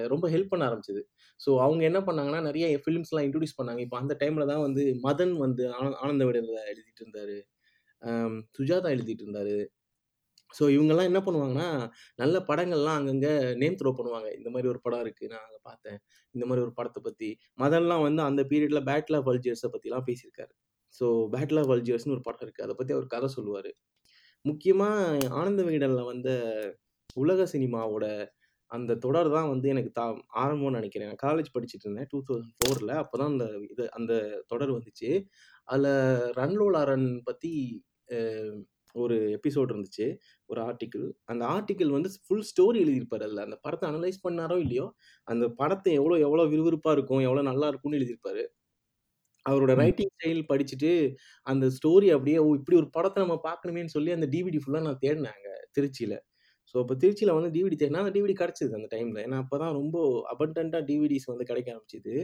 ரொம்ப 0.07 0.27
ஹெல்ப் 0.31 0.51
பண்ண 0.51 0.65
ஆரம்பிச்சது. 0.71 1.03
ஸோ 1.43 1.51
அவங்க 1.65 1.83
என்ன 1.91 2.01
பண்ணாங்கன்னா, 2.09 2.41
நிறைய 2.49 2.67
ஃபிலிம்ஸ்லாம் 2.85 3.27
இன்ட்ரடியூஸ் 3.27 3.59
பண்ணாங்க. 3.61 3.81
இப்போ 3.87 3.99
அந்த 4.03 4.15
டைமில் 4.23 4.51
தான் 4.53 4.65
வந்து 4.67 4.83
மதன் 5.07 5.35
வந்து 5.45 5.63
ஆன 5.79 5.87
ஆனந்த 6.05 6.25
விடலில் 6.29 6.69
எழுதிட்டு 6.73 7.03
இருந்தார் 7.05 7.37
சுஜாதா 8.59 8.89
எழுதிட்டு 8.97 9.25
இருந்தார் 9.27 9.55
ஸோ 10.51 10.65
இவங்கெல்லாம் 10.75 11.09
என்ன 11.11 11.21
பண்ணுவாங்கன்னா, 11.27 11.69
நல்ல 12.23 12.37
படங்கள்லாம் 12.49 12.99
அங்கங்கே 12.99 13.31
நேம் 13.61 13.77
த்ரோ 13.81 13.91
பண்ணுவாங்க. 13.99 14.29
இந்த 14.39 14.49
மாதிரி 14.55 14.71
ஒரு 14.73 14.81
படம் 14.87 15.03
இருக்குது 15.05 15.31
நான் 15.33 15.45
அங்கே 15.47 15.61
பார்த்தேன். 15.69 15.99
இந்த 16.35 16.45
மாதிரி 16.49 16.65
ஒரு 16.67 16.75
படத்தை 16.79 17.01
பற்றி 17.07 17.29
மதன்லாம் 17.63 18.05
வந்து 18.07 18.23
அந்த 18.29 18.43
பீரியடில் 18.51 18.87
பேட்டில் 18.91 19.17
ஆஃப் 19.19 19.31
பற்றிலாம் 19.31 19.73
பத்திலாம் 19.75 20.07
பேசியிருக்காரு. 20.09 20.53
ஸோ 20.95 21.07
பேட்டில் 21.35 21.61
ஆஃப் 21.63 21.73
ஒரு 22.17 22.23
படம் 22.29 22.45
இருக்குது 22.47 22.67
அதை 22.67 22.77
பற்றி 22.81 22.95
அவர் 22.97 23.13
கதை 23.15 23.31
சொல்லுவார் 23.37 23.71
முக்கியமாக 24.45 25.31
ஆனந்த 25.41 25.61
விகடனில் 25.67 26.11
வந்த 26.13 26.31
உலக 27.23 27.47
சினிமாவோட 27.55 28.05
அந்த 28.73 28.93
தொடர் 28.99 29.31
தான் 29.31 29.51
வந்து 29.51 29.67
எனக்கு 29.69 29.91
தா 29.93 30.05
ஆரம்பம்னு 30.43 30.79
நினைக்கிறேன். 30.79 31.11
நான் 31.11 31.23
காலேஜ் 31.25 31.55
படிச்சுட்டு 31.55 31.87
இருந்தேன். 31.87 32.09
2004ல 32.09 32.93
அப்பதான் 33.03 33.33
அந்த 33.33 33.45
இது 33.69 33.85
அந்த 33.93 34.13
தொடர் 34.49 34.75
வந்துச்சு. 34.77 35.11
அதுல 35.69 35.89
ரன்லோலா 36.39 36.83
ரன் 36.91 37.09
அ 38.09 38.19
ஒரு 38.95 39.17
எபிசோட் 39.37 39.71
இருந்துச்சு. 39.73 40.07
ஒரு 40.49 40.61
ஆர்டிக்கிள். 40.65 41.05
அந்த 41.29 41.43
ஆர்டிக்கிள் 41.49 41.91
வந்து 41.91 42.11
ஃபுல் 42.25 42.47
ஸ்டோரி 42.49 42.79
எழுதியிருப்பாரு 42.83 43.25
அதுல. 43.25 43.45
அந்த 43.47 43.59
படத்த 43.65 43.85
அனலைஸ் 43.91 44.25
பண்ணாரோ 44.25 44.59
இல்லையோ, 44.59 44.87
அந்த 45.29 45.47
படத்த 45.59 45.87
எவ்வளோ 45.99 46.17
எவ்வளோ 46.25 46.47
விறுவிறுப்பா 46.53 46.93
இருக்கும், 46.93 47.23
எவ்வளோ 47.23 47.45
நல்லா 47.51 47.69
இருக்கும்னு 47.73 48.01
எழுதியிருப்பாரு. 48.01 48.45
அவரோட. 49.47 49.73
ரைட்டிங் 49.79 50.13
ஸ்டைல் 50.15 50.43
படிச்சுட்டு, 50.49 50.91
அந்த 51.47 51.67
ஸ்டோரி 51.77 52.09
அப்படியே 52.15 52.39
ஓ! 52.43 52.51
இப்படி 52.59 52.77
ஒரு 52.79 52.89
படத்த 52.95 53.25
நம்ம 53.25 53.37
பார்க்கணுமேன்னு 53.47 53.95
சொல்லி 53.95 54.13
அந்த 54.13 54.29
டிவிடி 54.33 54.61
ஃபுல்லா 54.63 54.83
நான் 54.85 55.03
தேடினேன் 55.03 55.37
அங்க 55.37 55.49
திருச்சியில. 55.77 56.15
ஸோ 56.71 56.77
அப்போ 56.83 56.95
திருச்சியில் 57.03 57.37
வந்து 57.39 57.51
டிவிடி 57.57 57.77
தேடினா 57.81 58.03
அந்த 58.05 58.13
டிவிடி 58.17 58.35
கிடச்சிது 58.41 58.79
அந்த 58.79 58.89
டைமில் 58.95 59.23
ஏன்னா 59.27 59.39
அப்போ 59.45 59.57
தான் 59.63 59.75
ரொம்ப 59.81 59.97
அபண்டண்ட்டாக 60.35 60.85
டிவிடிஸ் 60.91 61.29
வந்து 61.33 61.49
கிடைக்க 61.51 61.69
ஆரம்பிச்சது. 61.75 62.15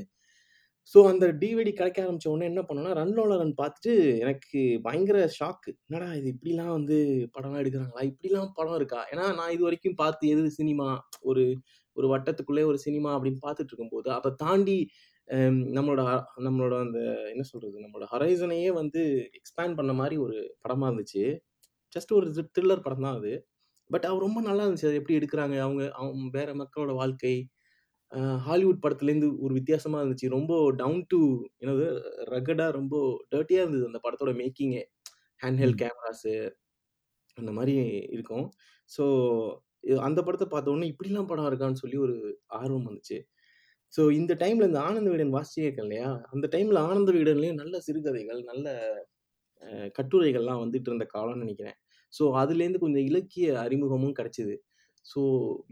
ஸோ 0.95 0.99
அந்த 1.11 1.26
டிவிடி 1.40 1.73
கிடைக்க 1.78 1.99
ஆரம்பிச்ச 2.04 2.28
உடனே 2.33 2.47
என்ன 2.52 2.62
பண்ணோன்னா 2.68 2.92
ரன்லோலா 3.00 3.37
ரன் 3.40 3.54
பார்த்துட்டு 3.61 3.92
எனக்கு 4.25 4.61
பயங்கர 4.87 5.18
ஷாக்கு. 5.38 5.73
என்னடா 5.88 6.09
இது 6.21 6.28
இப்படிலாம் 6.35 6.75
வந்து 6.78 6.97
படம்லாம் 7.35 7.62
எடுக்கிறாங்களா 7.62 8.04
இப்படிலாம் 8.11 8.52
படம் 8.59 8.78
இருக்கா? 8.80 9.00
ஏன்னா 9.12 9.26
நான் 9.40 9.52
இது 9.57 9.62
வரைக்கும் 9.68 9.99
பார்த்து 10.02 10.30
எது 10.35 10.45
சினிமா 10.61 10.88
ஒரு 11.30 11.45
ஒரு 11.97 12.09
வட்டத்துக்குள்ளே 12.14 12.64
ஒரு 12.71 12.78
சினிமா 12.87 13.11
அப்படின்னு 13.16 13.40
பார்த்துட்டு 13.47 13.73
இருக்கும்போது, 13.73 14.09
அதை 14.18 14.30
தாண்டி 14.45 14.78
நம்மளோட 15.76 16.02
நம்மளோட 16.47 16.75
அந்த 16.87 16.99
என்ன 17.33 17.45
சொல்கிறது 17.50 17.85
நம்மளோட 17.85 18.07
ஹரைசனையே 18.12 18.71
வந்து 18.80 19.00
எக்ஸ்பேண்ட் 19.38 19.78
பண்ண 19.80 19.92
மாதிரி 20.00 20.16
ஒரு 20.26 20.37
படமாக 20.64 20.90
இருந்துச்சு. 20.90 21.25
ஜஸ்ட் 21.97 22.12
ஒரு 22.18 22.28
த்ரில்லர் 22.57 22.85
படம் 22.87 23.07
தான் 23.07 23.18
அது. 23.21 23.33
பட் 23.90 24.07
அது 24.07 24.18
ரொம்ப 24.18 24.40
நல்லா 24.40 24.64
இருந்துச்சு. 24.64 24.90
அது 24.90 25.00
எப்படி 25.00 25.18
எடுக்குறாங்க? 25.18 25.57
அவங்க 25.61 25.83
அவங்க 25.99 26.30
வேற 26.35 26.50
மக்களோட 26.54 26.92
வாழ்க்கை. 26.95 27.35
ஹாலிவுட் 28.47 28.83
படத்துலேருந்து 28.83 29.28
ஒரு 29.38 29.52
வித்தியாசமா 29.54 29.99
இருந்துச்சு. 30.00 30.28
ரொம்ப 30.28 30.52
டவுன் 30.75 31.02
டூ 31.09 31.21
என்னது 31.61 31.87
ரக்கடா 32.30 32.66
ரொம்ப 32.73 32.95
டர்ட்டியா 33.30 33.62
இருந்தது 33.62 33.88
அந்த 33.90 34.00
படத்தோட 34.04 34.33
மேக்கிங்கே. 34.40 34.83
ஹேண்ட் 35.40 35.61
ஹெல்ட் 35.62 35.76
ம். 35.76 35.83
கேமராஸு 35.83 36.35
அந்த 37.38 37.50
மாரி 37.52 37.75
இருக்கும். 38.09 38.47
ஸோ 38.90 39.04
அந்த 40.00 40.21
படத்த 40.23 40.45
பார்த்த 40.47 40.73
உடனே 40.73 40.87
இப்படிலாம் 40.92 41.28
படம் 41.30 41.49
இருக்கான்னு 41.50 41.80
சொல்லி 41.83 41.99
ஒரு 41.99 42.14
ஆர்வம் 42.59 42.87
வந்துச்சு. 42.88 43.18
ஸோ 43.95 44.02
இந்த 44.12 44.33
டைம்ல 44.40 44.68
இந்த 44.71 44.80
ஆனந்த 44.80 45.09
விகடன் 45.11 45.37
வாசிச்சே 45.37 45.64
இருக்கேன் 45.66 45.87
இல்லையா? 45.87 46.09
அந்த 46.33 46.47
டைம்ல 46.54 46.80
ஆனந்த 46.88 47.11
விகடன்லயும் 47.12 47.61
நல்ல 47.62 47.76
சிறுகதைகள், 47.80 48.40
நல்ல 48.45 48.66
கட்டுரைகள்லாம் 49.99 50.62
வந்துட்டு 50.62 50.88
இருந்த 50.90 51.07
காலம்னு 51.14 51.42
நெனைக்கிறேன். 51.45 51.78
ஸோ 52.12 52.24
அதுலேருந்து 52.42 52.82
கொஞ்சம் 52.84 53.06
இலக்கிய 53.10 53.46
அறிமுகமும் 53.64 54.16
கிடச்சிது. 54.18 54.54
ஸோ 55.06 55.20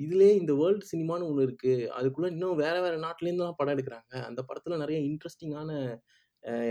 இதுலேயே 0.05 0.35
இந்த 0.40 0.52
வேர்ல்ட் 0.61 0.87
சினிமான்னு 0.93 1.28
ஒன்று 1.31 1.47
இருக்குது 1.47 1.88
அதுக்குள்ளே 1.99 2.28
இன்னும் 2.35 2.61
வேறு 2.62 2.81
வேறு 2.85 2.99
நாட்டிலேருந்துலாம் 3.07 3.59
படம் 3.61 3.75
எடுக்கிறாங்க. 3.76 4.14
அந்த 4.28 4.40
படத்தில் 4.49 4.83
நிறைய 4.83 4.99
இன்ட்ரெஸ்டிங்கான 5.09 5.71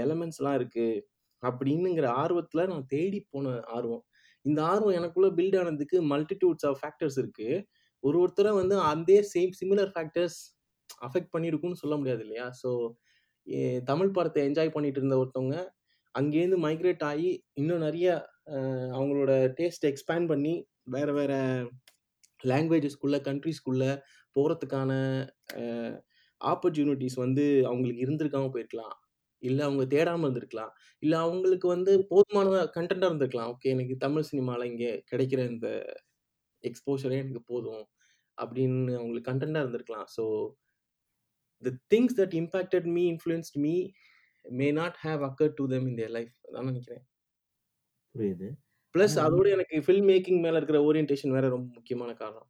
எலமெண்ட்ஸ்லாம் 0.03 0.57
இருக்குது 0.60 1.01
அப்படின்னுங்கிற 1.43 2.07
ஆர்வத்தில் 2.24 2.69
நான் 2.72 2.89
தேடி 2.95 3.19
போன 3.34 3.55
ஆர்வம். 3.77 4.03
இந்த 4.45 4.60
ஆர்வம் 4.72 4.98
எனக்குள்ளே 5.00 5.29
பில்ட் 5.39 5.57
ஆனதுக்கு 5.62 5.98
மல்டிட்யூட்ஸ் 6.12 6.65
ஆஃப் 6.69 6.79
ஃபேக்டர்ஸ் 6.81 7.17
இருக்குது 7.24 7.63
ஒரு 8.03 8.17
ஒருத்தரை 8.24 8.51
வந்து 8.60 8.75
அதே 8.91 9.17
சேம் 9.34 9.53
சிமிலர் 9.60 9.91
ஃபேக்டர்ஸ் 9.95 10.39
அஃபெக்ட் 11.07 11.34
பண்ணியிருக்குன்னு 11.34 11.81
சொல்ல 11.84 11.95
முடியாது 12.01 12.22
இல்லையா? 12.25 12.45
ஸோ 12.62 12.69
தமிழ் 13.89 14.15
படத்தை 14.17 14.41
என்ஜாய் 14.50 14.75
பண்ணிட்டு 14.75 15.00
இருந்த 15.01 15.15
ஒருத்தவங்க, 15.22 15.57
அங்கேருந்து 16.15 16.57
மைக்ரேட் 16.65 17.03
ஆகி 17.10 17.31
இன்னும் 17.62 17.86
நிறைய 17.88 18.07
அவங்களோட 18.48 19.32
டேஸ்ட்டை 19.60 19.90
எக்ஸ்பேண்ட் 19.92 20.28
பண்ணி 20.28 20.54
வேற 20.84 21.12
வேற 21.14 21.34
லாங்குவேஜஸ்க்குள்ள, 22.44 23.18
கண்ட்ரிஸ்குள்ளே 23.30 23.92
போறதுக்கான 24.36 24.92
ஆப்பர்ச்சுனிட்டிஸ் 26.42 27.18
வந்து 27.25 27.44
அவங்களுக்கு 27.70 28.06
இருந்திருக்காம 28.06 28.50
போயிருக்கலாம். 28.54 28.96
இல்லை 29.44 29.66
அவங்க 29.66 29.84
தேடாமல் 29.96 30.25
இருந்திருக்கலாம். 30.28 30.72
இல்லை 31.00 31.18
அவங்களுக்கு 31.20 31.68
வந்து 31.68 31.92
போதுமான 32.10 32.64
கண்டென்ட்டாக 32.78 33.10
இருந்திருக்கலாம். 33.12 33.52
ஓகே 33.54 33.72
எனக்கு 33.75 33.96
தமிழ் 33.98 34.28
சினிமாவில் 34.32 34.70
இங்கே 34.72 34.92
கிடைக்கிற 35.12 35.42
இந்த 35.54 35.70
எக்ஸ்போஷரே 36.64 37.18
எனக்கு 37.24 37.44
போதும். 37.46 37.84
அப்படின்னு 38.38 38.94
அவங்களுக்கு 39.00 39.30
கண்டென்ட்டாக 39.32 39.66
இருந்திருக்கலாம். 39.66 40.08
So 40.16 40.24
the 41.64 41.74
things 41.94 42.18
that 42.22 42.36
impacted 42.42 42.88
me, 42.98 43.04
influenced 43.14 43.58
me 43.66 43.75
may 44.46 44.72
not 44.72 44.98
have 45.04 45.22
occur 45.30 45.54
to 45.54 45.68
them 45.68 45.88
in 45.88 45.98
their 46.00 46.16
life 46.18 46.34
அதான் 46.48 46.70
நினைக்கிறேன் 46.72 47.04
புரியுது. 48.15 48.50
பிளஸ் 48.95 49.15
ஆனா 49.15 49.24
அதோட 49.24 49.45
எனக்கு 49.51 49.77
ஃபில்ம் 49.86 50.07
மேக்கிங் 50.10 50.41
மேல 50.41 50.60
இருக்கிற 50.60 50.79
ஓரியன்டேஷன் 50.86 51.31
வேற 51.31 51.45
ரொம்ப 51.50 51.69
முக்கியமான 51.75 52.12
காரணம். 52.15 52.48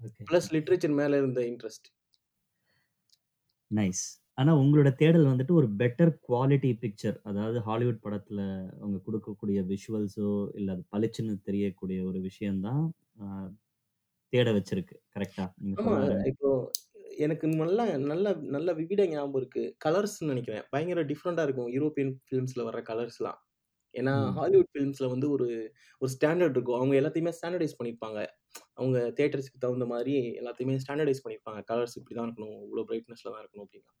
ஓகே. 0.00 0.26
பிளஸ் 0.28 0.50
லிட்டரேச்சர் 0.54 0.96
மேல 0.96 1.18
இருந்த 1.18 1.40
இன்ட்ரெஸ்ட். 1.48 1.88
நைஸ். 3.70 4.04
ஆனா 4.38 4.52
உங்களோட 4.56 4.88
தேடல் 4.96 5.28
வந்துட்டு 5.28 5.52
ஒரு 5.52 5.68
பெட்டர் 5.78 6.12
குவாலிட்டி 6.26 6.70
பிக்சர் 6.82 7.16
அதாவது 7.24 7.58
ஹாலிவுட் 7.60 8.02
படத்துல 8.04 8.40
அவங்க 8.80 8.98
குடுக்கக்கூடிய 9.06 9.58
விஷுவல்ஸோ, 9.70 10.28
இல்ல 10.54 10.72
அது 10.72 10.84
பளிச்சுன்னு 10.94 11.36
தெரியக்கூடிய 11.42 12.00
ஒரு 12.10 12.20
விஷயம் 12.28 12.60
தான் 12.62 12.82
அ 13.22 13.26
தேட 14.32 14.48
வச்சிருக்கு. 14.56 14.96
கரெக்ட்டா? 15.16 15.46
நீங்க 15.60 15.78
ஆமா. 15.78 15.94
சொல்ல 15.96 16.02
ஆரம்பி 16.04 16.30
இப்போ 16.30 16.48
எனக்கு 17.18 17.46
நல்லா 17.54 17.84
நல்ல 18.04 18.26
நல்ல 18.50 18.68
விவிடா 18.74 19.04
ஞாபகம் 19.08 19.40
இருக்கு. 19.40 19.62
கலர்ஸ்ன்னு 19.84 20.30
நெனைக்கிறேன். 20.32 20.64
பயங்கர 20.70 21.02
டிஃபரெண்ட்டா 21.10 21.44
இருக்கும். 21.44 21.70
யூரோப்பியன் 21.74 22.12
ஃபிலிம்ஸ்ல 22.22 22.64
வர 22.64 22.80
கலர்ஸ்லாம். 22.88 23.38
ஏன்னா 23.96 24.14
ம். 24.14 24.36
ஹாலிவுட் 24.36 24.70
ஃபிலிம்ஸ்ல 24.72 25.06
வந்து 25.12 25.26
ஒரு 25.34 25.46
ஒரு 26.02 26.10
ஸ்டாண்டர்ட் 26.14 26.56
இருக்கும். 26.56 26.78
அவங்க 26.78 26.94
எல்லாத்தையுமே 27.00 27.32
ஸ்டாண்டர்டைஸ் 27.38 27.76
பண்ணியிருப்பாங்க. 27.78 28.20
அவங்க 28.76 28.98
தியேட்டர்ஸ்க்கு 29.18 29.62
தகுந்த 29.64 29.86
மாரி 29.92 30.14
எல்லாத்தையுமே 30.40 30.76
ஸ்டாண்டர்டைஸ் 30.84 31.24
பண்ணியிருப்பாங்க. 31.24 31.62
கலர்ஸ் 31.70 31.96
இப்படி 32.00 32.16
தான் 32.16 32.28
இருக்கணும். 32.28 32.58
இவ்ளோ 32.66 32.84
பிரைட்னஸ்ல 32.88 33.30
தான் 33.30 33.42
இருக்கணும் 33.44 33.66
அப்படின்னா. 33.66 33.92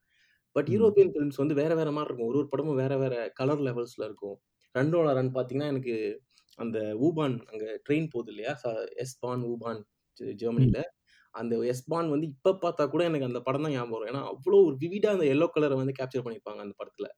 பட் 0.56 0.68
ம். 0.68 0.72
யூரோப்பியன் 0.74 1.12
ஃபிலிம்ஸ் 1.12 1.40
வந்து 1.42 1.56
வேற 1.60 1.72
வேற 1.76 1.90
மாரி 1.92 2.08
இருக்கும். 2.08 2.30
ஒரு 2.30 2.38
ஒரு 2.38 2.48
படமும் 2.52 2.80
வேற 2.82 2.94
வேற 2.98 3.14
கலர் 3.36 3.62
லெவல்ஸ்ல 3.66 4.04
இருக்கும். 4.08 4.36
ரன்லோலா 4.74 5.12
ரன் 5.14 5.34
பார்த்தீங்கன்னா, 5.36 5.72
எனக்கு 5.74 5.94
அந்த 6.58 6.78
ஊபான் 7.02 7.36
அங்க 7.50 7.64
ட்ரெயின் 7.86 8.08
போகுது 8.12 8.30
இல்லையா? 8.34 8.52
எஸ்-பான், 9.04 9.42
ஊபான் 9.50 9.80
ஜெ 10.16 10.26
ம். 10.56 10.74
ஜெர்மனில. 10.74 10.80
அந்த 11.34 11.54
எஸ்-பான் 11.72 12.08
வந்து 12.12 12.26
இப்ப 12.32 12.54
பார்த்தா 12.62 12.84
கூட 12.88 13.02
எனக்கு 13.08 13.28
அந்த 13.28 13.40
படம் 13.46 13.64
தான் 13.64 13.74
ஞாபகம் 13.74 13.94
வரும். 13.96 14.10
ஏன்னா 14.12 14.22
அவ்ளோ 14.32 14.58
ஒரு 14.68 14.76
விவிடா 14.82 15.10
அந்த 15.16 15.26
எல்லோ 15.34 15.48
கலர 15.50 15.76
வந்து 15.80 15.96
கேப்சர் 15.98 16.24
பண்ணியிருப்பாங்க 16.26 16.62
அந்த 16.66 16.76
படத்துல. 16.80 17.08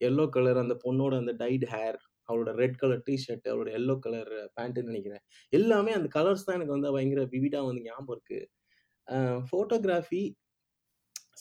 எல்லோ 0.00 0.24
கலர் 0.30 0.60
அந்த 0.60 0.74
பொண்ணோட 0.82 1.14
அந்த 1.22 1.32
டைட் 1.40 1.66
ஹேர், 1.72 1.98
அவளோட 2.28 2.50
ரெட் 2.60 2.78
கலர் 2.82 3.02
டிஷர்ட் 3.08 3.46
அவளோட 3.50 3.70
எல்லோ 3.78 3.94
கலர் 4.06 4.32
பேண்ட்டுன்னு 4.56 4.92
நினைக்கிறேன் 4.92 5.22
எல்லாமே 5.52 5.92
அந்த 5.98 6.08
கலர்ஸ் 6.16 6.46
தான் 6.46 6.58
எனக்கு 6.58 6.76
வந்து 6.76 6.92
பயங்கர 6.96 7.22
விவிடாக 7.34 7.68
வந்து 7.70 7.84
ஞாபகம் 7.88 8.14
இருக்கு. 8.16 8.40
ஃபோட்டோகிராஃபி, 9.48 10.22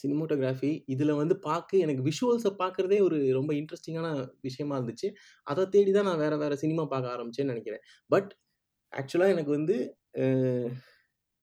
சினிமோட்டோகிராஃபி 0.01 0.71
இதில் 0.93 1.19
வந்து 1.21 1.35
பார்க்க 1.47 1.83
எனக்கு 1.85 2.03
விஷுவல்ஸை 2.09 2.51
பார்க்குறதே 2.63 2.99
ஒரு 3.07 3.17
ரொம்ப 3.39 3.51
இன்ட்ரெஸ்டிங்கான 3.59 4.09
விஷயமா 4.47 4.75
இருந்துச்சு. 4.79 5.07
அதை 5.47 5.63
தேடி 5.75 5.91
தான் 5.97 6.07
நான் 6.09 6.21
வேறு 6.25 6.37
வேறு 6.43 6.61
சினிமா 6.63 6.85
பார்க்க 6.93 7.15
ஆரம்பிச்சேன்னு 7.15 7.53
நினைக்கிறேன் 7.53 7.83
பட் 8.09 8.29
ஆக்சுவலாக 8.93 9.35
எனக்கு 9.35 9.51
வந்து 9.57 9.75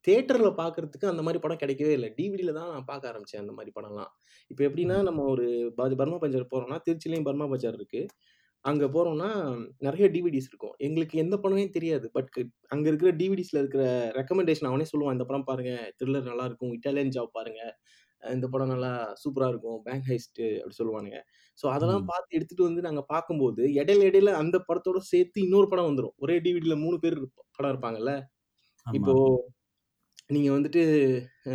தேட்டரில் 0.07 0.45
பார்க்குறதுக்கு 0.45 0.61
பார்க்கறதுக்கு 0.61 1.11
அந்த 1.11 1.23
மாதிரி 1.27 1.39
படம் 1.43 1.61
கிடைக்கவே 1.63 1.93
இல்லை 1.97 2.09
டிவிடியில் 2.19 2.57
தான் 2.59 2.71
நான் 2.73 2.89
பார்க்க 2.91 3.11
ஆரம்பித்தேன் 3.11 3.43
அந்த 3.43 3.53
மாதிரி 3.59 3.71
படம்லாம். 3.77 4.11
இப்போ 4.51 4.63
எப்படின்னா, 4.69 4.97
நம்ம 5.09 5.25
ஒரு 5.35 5.47
ப 5.79 5.87
பர்மா 6.01 6.19
பஞ்சர் 6.25 6.51
போகிறோம்னா 6.53 6.79
திருச்சிலையும் 6.87 7.27
பர்மா 7.29 7.47
பஜார் 7.53 7.79
இருக்குது 7.81 8.11
அங்க 8.65 8.85
போறோம்னா, 8.91 9.29
நெறைய 9.83 10.07
டிவிடிஸ் 10.15 10.49
இருக்கும். 10.51 10.75
எங்களுக்கு 10.81 11.17
எந்த 11.21 11.37
படமே 11.41 11.65
தெரியாது. 11.71 12.07
பட் 12.15 12.31
அங்க 12.73 12.87
இருக்கிற 12.91 13.11
டிவிடிஸ்ல 13.19 13.59
இருக்கிற 13.61 13.83
ரெக்கமெண்டேஷன் 14.19 14.69
அவனே 14.71 14.87
சொல்லுவான். 14.93 15.17
இந்த 15.17 15.27
படம் 15.27 15.49
பாருங்க. 15.49 15.73
த்ரில்லர் 15.99 16.29
நல்லாருக்கும். 16.31 16.73
இட்டாலியன் 16.77 17.13
ஜாப் 17.17 17.35
பாருங்க. 17.37 17.61
அ 18.23 18.33
இந்த 18.35 18.49
படம் 18.53 18.73
நல்லா 18.73 18.93
சூப்பரா 19.23 19.49
இருக்கும். 19.53 19.79
பேங்க் 19.87 20.09
ஹெய்ஸ்ட் 20.11 20.43
அப்படி 20.59 20.77
சொல்லுவானுங்க. 20.79 21.19
ஸோ 21.59 21.67
அதெல்லாம் 21.75 22.05
ம். 22.05 22.11
பார்த்து 22.11 22.37
எடுத்துட்டு 22.39 22.69
வந்து 22.69 22.83
நாங்க 22.87 23.03
பார்க்கும்போது, 23.11 23.63
இடையில 23.77 24.09
இடையில 24.11 24.33
அந்த 24.43 24.59
படத்தோட 24.69 25.01
சேர்த்து 25.11 25.39
இன்னொரு 25.47 25.69
படம் 25.73 25.91
வந்துரும். 25.91 26.17
ஒரே 26.21 26.39
டிவிடில 26.47 26.77
3 26.81 26.99
பேர் 27.05 27.19
இருப் 27.19 27.35
படம் 27.59 27.73
இருப்பாங்கல்ல. 27.75 28.15
ஆமா. 28.87 29.11
இப்போ 29.11 29.15
நீங்க 30.31 30.49
வந்துட்டு 30.55 30.83
அ 31.49 31.55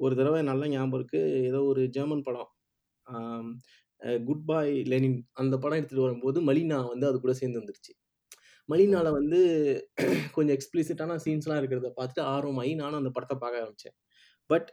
ஒரு 0.00 0.14
தடவ 0.16 0.36
நல்லா 0.48 0.66
ஞாபகம் 0.70 0.96
இருக்கு. 0.98 1.20
ஏதோ 1.44 1.60
ஒரு 1.70 1.82
ஜெர்மன் 1.96 2.26
படம். 2.26 2.50
ஆம் 3.06 3.50
குட் 4.26 4.44
பாய் 4.46 4.74
லெனின் 4.90 5.18
அந்த 5.36 5.54
படம் 5.58 5.78
எடுத்துட்டு 5.78 6.06
வரும்போது, 6.06 6.38
மலினா 6.48 6.78
வந்து 6.88 7.06
அது 7.10 7.18
கூட 7.20 7.34
சேர்ந்து 7.38 7.60
வந்துருச்சு. 7.60 7.92
ஓ! 8.86 8.92
மலினால 8.92 9.08
வந்து 9.14 9.38
கொஞ்சம் 10.36 10.56
எக்ஸ்பிளிசிட்டான 10.56 11.18
சீன்ஸ்லாம் 11.24 11.60
இருக்கிறத 11.60 11.90
பார்த்துட்டு 11.96 12.22
ஆர்வமாயி 12.32 12.72
நானும் 12.80 13.00
அந்த 13.02 13.12
படத்த 13.16 13.34
பார்க்க 13.38 13.62
ஆரம்பிச்சேன். 13.62 13.96
But 14.50 14.68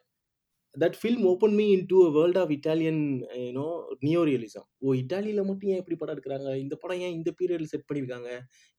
that 0.76 0.98
film 1.00 1.26
open 1.30 1.56
me 1.58 1.66
into 1.76 1.98
a 2.04 2.12
world 2.16 2.40
of 2.42 2.52
Italian 2.56 3.02
you 3.40 3.52
know 3.58 3.68
neo 4.04 4.22
realism. 4.28 4.68
Oh! 4.82 4.94
இட்டாலியில 5.02 5.42
மட்டும் 5.50 5.72
ஏன் 5.74 5.82
இப்படி 5.82 5.98
படம் 5.98 6.16
எடுக்குறாங்க? 6.16 6.50
இந்த 6.64 6.76
படம் 6.84 7.02
ஏன் 7.04 7.18
இந்த 7.18 7.32
பீரியட்ல 7.40 7.70
செட் 7.74 7.88
பண்ணியிருக்காங்க? 7.90 8.32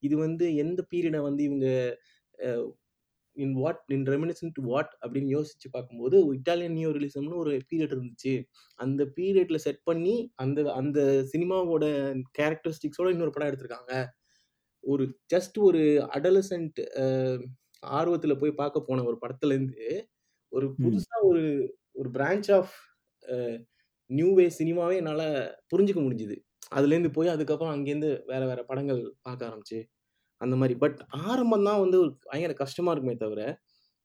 இது 0.03 0.17
வந்து 0.25 0.47
எந்த 0.65 0.81
பீரியட 0.91 1.21
வந்து 1.29 1.45
இவங்க 1.49 1.69
in 3.37 3.55
what 3.55 3.83
in 3.89 4.05
reminiscent 4.05 4.55
to 4.55 4.63
what 4.65 4.93
அப்படின்னு 5.03 5.31
யோசிச்சு 5.37 5.69
பார்க்கும்போது, 5.71 6.17
இட்டாலியன் 6.35 6.77
நியோ 6.79 6.91
ரியலிசம்னு 6.97 7.37
ஒரு 7.37 7.53
பீரியட் 7.71 7.95
இருந்துச்சு. 7.97 8.35
அந்த 8.81 9.03
பீரியட்ல 9.17 9.59
செட் 9.59 9.83
பண்ணி 9.85 10.17
அந்த 10.37 10.61
அந்த 10.73 11.01
சினிமாவோட 11.33 11.85
கேரக்டரிஸ்டிக்ஸோட 12.39 13.11
இன்னொரு 13.11 13.31
படம் 13.31 13.51
எடுத்திருக்காங்க. 13.51 13.95
ஒரு 14.85 15.05
ஜஸ்ட் 15.35 15.59
ஒரு 15.61 15.83
அடாலசன்ட் 16.15 16.81
ஆர்வத்துல 17.93 18.35
போய் 18.41 18.53
பார்க்க 18.53 18.81
போன 18.83 19.05
ஒரு 19.05 19.19
படத்துலேருந்து, 19.23 19.85
ஒரு 20.53 20.67
ம். 20.79 21.03
புதுசா 21.03 21.19
ஒரு 21.23 21.45
ஒரு 21.93 22.11
பிரான்ச் 22.11 22.51
ஆஃப் 22.53 22.75
நியூ 24.11 24.31
வே 24.35 24.47
சினிமாவே 24.59 24.97
என்னால 24.97 25.23
புரிஞ்சுக்க 25.73 26.01
முடிஞ்சுது. 26.03 26.37
அதுலேருந்து 26.75 27.11
போய் 27.13 27.29
அதுக்கப்புறம் 27.29 27.75
அங்கேருந்து 27.75 28.11
வேற 28.27 28.43
வேற 28.47 28.61
படங்கள் 28.65 29.03
பார்க்க 29.23 29.49
ஆரம்பிச்சு, 29.49 29.79
அந்த 30.43 30.55
மாரி. 30.61 30.75
பட் 30.85 30.99
ஆரம்பம் 31.27 31.67
தான் 31.69 31.83
வந்து 31.85 31.99
ஒரு 32.05 32.11
பயங்கர 32.25 32.55
கஷ்டமா 32.63 32.93
இருக்குமே 32.95 33.17
தவிர, 33.17 33.43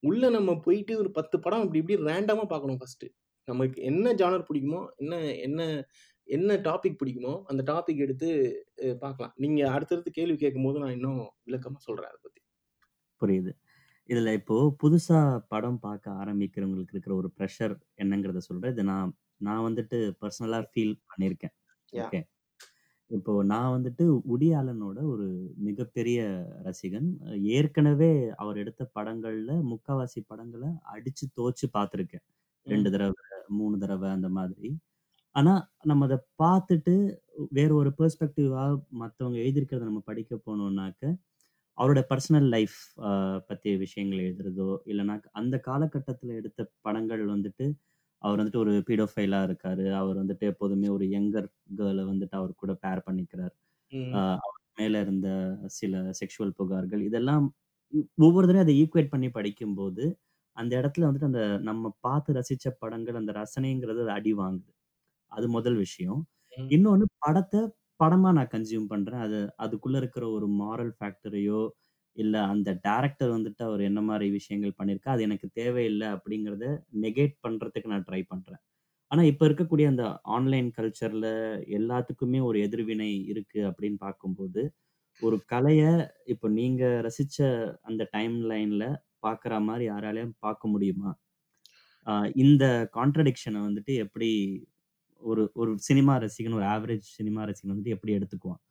உள்ள 0.03 0.23
நம்ம 0.37 0.51
போயிட்டு 0.65 0.93
ஒரு 1.03 1.09
10 1.11 1.37
படம் 1.45 1.63
இப்டி 1.65 1.81
இப்டி 1.83 1.97
ரேண்டமா 2.09 2.45
பார்க்கணும் 2.51 2.79
ஃபர்ஸ்ட்டு. 2.81 3.07
நமக்கு 3.47 3.79
என்ன 3.91 4.13
ஜானர் 4.21 4.47
பிடிக்குமோ, 4.49 4.81
என்ன 4.97 5.15
என்ன 5.47 5.61
என்ன 6.27 6.55
டாபிக் 6.65 6.99
பிடிக்குமோ, 6.99 7.33
அந்த 7.51 7.61
டாபிக் 7.71 8.03
எடுத்து 8.05 8.29
பார்க்கலாம். 9.03 9.33
நீங்க 9.37 9.61
அடுத்தடுத்து 9.75 10.11
கேள்வி 10.19 10.37
கேட்கும்போது 10.37 10.81
நான் 10.83 10.95
இன்னும் 10.97 11.21
விளக்கமா 11.47 11.79
சொல்றேன் 11.87 12.11
அத 12.11 12.19
பத்தி. 12.19 12.41
புரியுது. 13.21 13.51
இதுல 14.09 14.33
இப்போ 14.39 14.55
புதுசா 14.81 15.19
படம் 15.49 15.79
பார்க்க 15.79 16.17
ஆரம்பிக்கிறவங்களுக்கு 16.21 16.95
இருக்கிற 16.95 17.13
ஒரு 17.15 17.29
பிரஷர் 17.37 17.73
என்னங்கிறத 18.03 18.41
சொல்றேன். 18.49 18.73
இத 18.75 18.83
நான் 18.91 19.11
நான் 19.41 19.65
வந்துட்டு 19.67 19.97
பர்சனலா 20.21 20.59
ஃபீல் 20.71 20.95
பண்ணியிருக்கேன். 21.09 21.55
ஓகே. 21.93 22.19
இப்போ 23.11 23.33
நான் 23.49 23.73
வந்துட்டு 23.73 24.05
வுடி 24.25 24.47
ஆலனோட 24.57 24.97
ஒரு 25.11 25.25
மிகப்பெரிய 25.67 26.17
ரசிகன். 26.65 27.07
ஏற்கனவே 27.53 28.09
அவர் 28.37 28.57
எடுத்த 28.57 28.83
படங்கள்ல 28.95 29.51
முக்காவாசி 29.69 30.21
படங்கள 30.29 30.63
அடிச்சு 30.93 31.25
தோச்சு 31.37 31.67
பார்த்துருக்கேன். 31.73 32.25
2 32.67 32.89
ம். 32.89 32.93
தடவ, 32.93 33.13
3 33.57 33.77
தடவ 33.83 34.03
அந்த 34.15 34.29
மாதிரி. 34.37 34.69
ஆனா, 35.35 35.53
நம்ம 35.85 36.05
அத 36.07 36.15
பார்த்துட்டு 36.43 36.95
வேற 37.53 37.71
ஒரு 37.75 37.91
பெர்ஸ்பெக்டிவா 37.99 38.63
மத்தவங்க 39.01 39.37
எழுதியிருக்கிறத 39.43 39.87
நம்ம 39.89 40.03
படிக்க 40.07 40.33
போனோம்னாக்க, 40.45 41.03
அவரோட 41.77 42.01
பர்சனல் 42.11 42.49
லைஃப் 42.55 42.77
அ 43.07 43.11
பத்திய 43.49 43.73
விஷயங்கள் 43.85 44.23
எழுதுறதோ, 44.25 44.69
இல்லன்னா 44.91 45.15
அந்த 45.39 45.57
காலகட்டத்தில 45.67 46.37
எடுத்த 46.41 46.59
படங்கள் 46.85 47.23
வந்துட்டு, 47.33 47.67
அவர் 48.21 48.39
வந்துட்டு 48.39 48.63
ஒரு 48.63 48.73
பீடோஃபைலா 48.87 49.39
இருக்காரு. 49.47 49.85
அவர் 49.99 50.17
வந்துட்டு 50.17 50.45
எப்போதுமே 50.51 50.87
ஒரு 50.89 51.05
யங்கர் 51.13 51.47
கேர்ள 51.77 52.01
வந்துட்டு 52.09 52.35
அவர் 52.35 52.53
கூட 52.55 52.73
பேர் 52.83 53.05
பண்ணிக்கிறார். 53.07 53.53
அ 54.11 54.19
ம். 54.19 54.27
அவர் 54.45 54.59
மேல 54.77 55.01
இருந்த 55.05 55.29
சில 55.77 55.93
செக்சுவல் 56.19 56.57
புகார்கள் 56.59 57.03
இதெல்லாம் 57.03 57.45
ஒவ்வொரு 58.19 58.45
தடவையும் 58.45 58.65
அத 58.65 58.73
ஈக்குவேட் 58.81 59.13
பண்ணி 59.13 59.29
படிக்கும்போது, 59.31 60.05
அந்த 60.57 60.73
இடத்துல 60.79 61.07
வந்துட்டு 61.07 61.29
அந்த 61.31 61.41
நம்ம 61.63 61.91
பார்த்து 62.01 62.35
ரசிச்ச 62.37 62.67
படங்கள் 62.81 63.19
அந்த 63.21 63.31
ரசனைங்கிறது 63.39 64.01
அது 64.05 64.13
அடி 64.13 64.33
வாங்குது. 64.39 64.71
அது 65.31 65.47
முதல் 65.51 65.77
விஷயம். 65.79 66.21
ம். 66.53 66.71
இன்னொன்னு 66.71 67.05
படத்த 67.21 67.55
படமா 67.99 68.31
நான் 68.37 68.51
கன்சியூம் 68.53 68.89
பண்றேன். 68.89 69.23
அது 69.25 69.37
அதுக்குள்ள 69.65 69.97
இருக்கிற 69.99 70.25
ஒரு 70.35 70.47
மாரல் 70.59 70.93
ஃபேக்டரையோ, 70.97 71.61
இல்ல 72.17 72.35
அந்த 72.51 72.69
டைரக்டர் 72.83 73.31
வந்துட்டு 73.33 73.63
அவர் 73.67 73.81
என்ன 73.87 74.01
மாரி 74.03 74.27
விஷயங்கள் 74.35 74.77
பண்ணியிருக்கா, 74.79 75.11
அது 75.11 75.25
எனக்கு 75.27 75.47
தேவையில்ல 75.57 76.05
அப்படிங்கிறத 76.15 76.65
நெகேட் 77.03 77.35
பண்றதுக்கு 77.43 77.91
நான் 77.93 78.07
ட்ரை 78.07 78.21
பண்றேன். 78.27 78.61
ஆனா, 79.11 79.23
இப்ப 79.31 79.43
இருக்கக்கூடிய 79.47 79.87
அந்த 79.89 80.05
ஆன்லைன் 80.35 80.69
கல்ச்சர்ல 80.77 81.27
எல்லாத்துக்குமே 81.77 82.39
ஒரு 82.47 82.59
எதிர்வினை 82.65 83.11
இருக்கு 83.31 83.61
அப்படின்னு 83.69 83.99
பார்க்கும்போது, 84.05 84.63
ஒரு 85.21 85.37
கலைய 85.51 85.83
இப்ப 86.33 86.49
நீங்க 86.57 86.83
ரசிச்ச 87.07 87.37
அந்த 87.87 88.03
டைம் 88.13 88.37
லைன்ல 88.51 88.85
பார்க்குற 89.23 89.53
மாரி 89.67 89.85
யாராலயும் 89.89 90.35
பார்க்க 90.41 90.73
முடியுமா? 90.73 91.11
அ 92.07 92.13
இந்த 92.43 92.65
கான்ட்ரடிக்ஷன 92.95 93.61
வந்துட்டு 93.67 93.93
எப்படி 94.05 94.29
ஒரு 95.23 95.43
ஒரு 95.55 95.71
சினிமா 95.81 96.13
ரசிகன், 96.23 96.55
ஒரு 96.55 96.67
ஆவரேஜ் 96.71 97.07
சினிமா 97.17 97.41
ரசிகன் 97.49 97.71
வந்துட்டு 97.71 97.95
எப்படி 97.95 98.13
எடுத்துக்குவான்? 98.17 98.61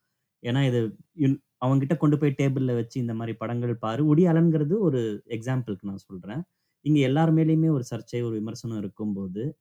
ஏன்னா 0.43 0.61
இது 0.69 0.81
இன் 1.25 1.39
அவங்ககிட்ட 1.67 1.97
கொண்டு 1.97 2.19
போய் 2.19 2.37
டேபிளில் 2.39 2.75
வச்சு 2.75 3.01
இந்த 3.01 3.15
மாதிரி 3.15 3.37
படங்கள் 3.37 3.75
பாரு. 3.77 4.03
வுடி 4.05 4.25
ஒரு 4.81 5.25
எக்ஸாம்பிளுக்கு 5.29 5.83
நான் 5.83 6.07
சொல்கிறேன் 6.09 6.43
இங்கே 6.85 7.01
எல்லார் 7.01 7.33
மேலேயுமே 7.35 7.71
ஒரு 7.73 7.85
சர்ச்சை, 7.91 8.23
ஒரு 8.23 8.35
விமர்சனம் 8.35 8.79
இருக்கும்போது, 8.79 9.59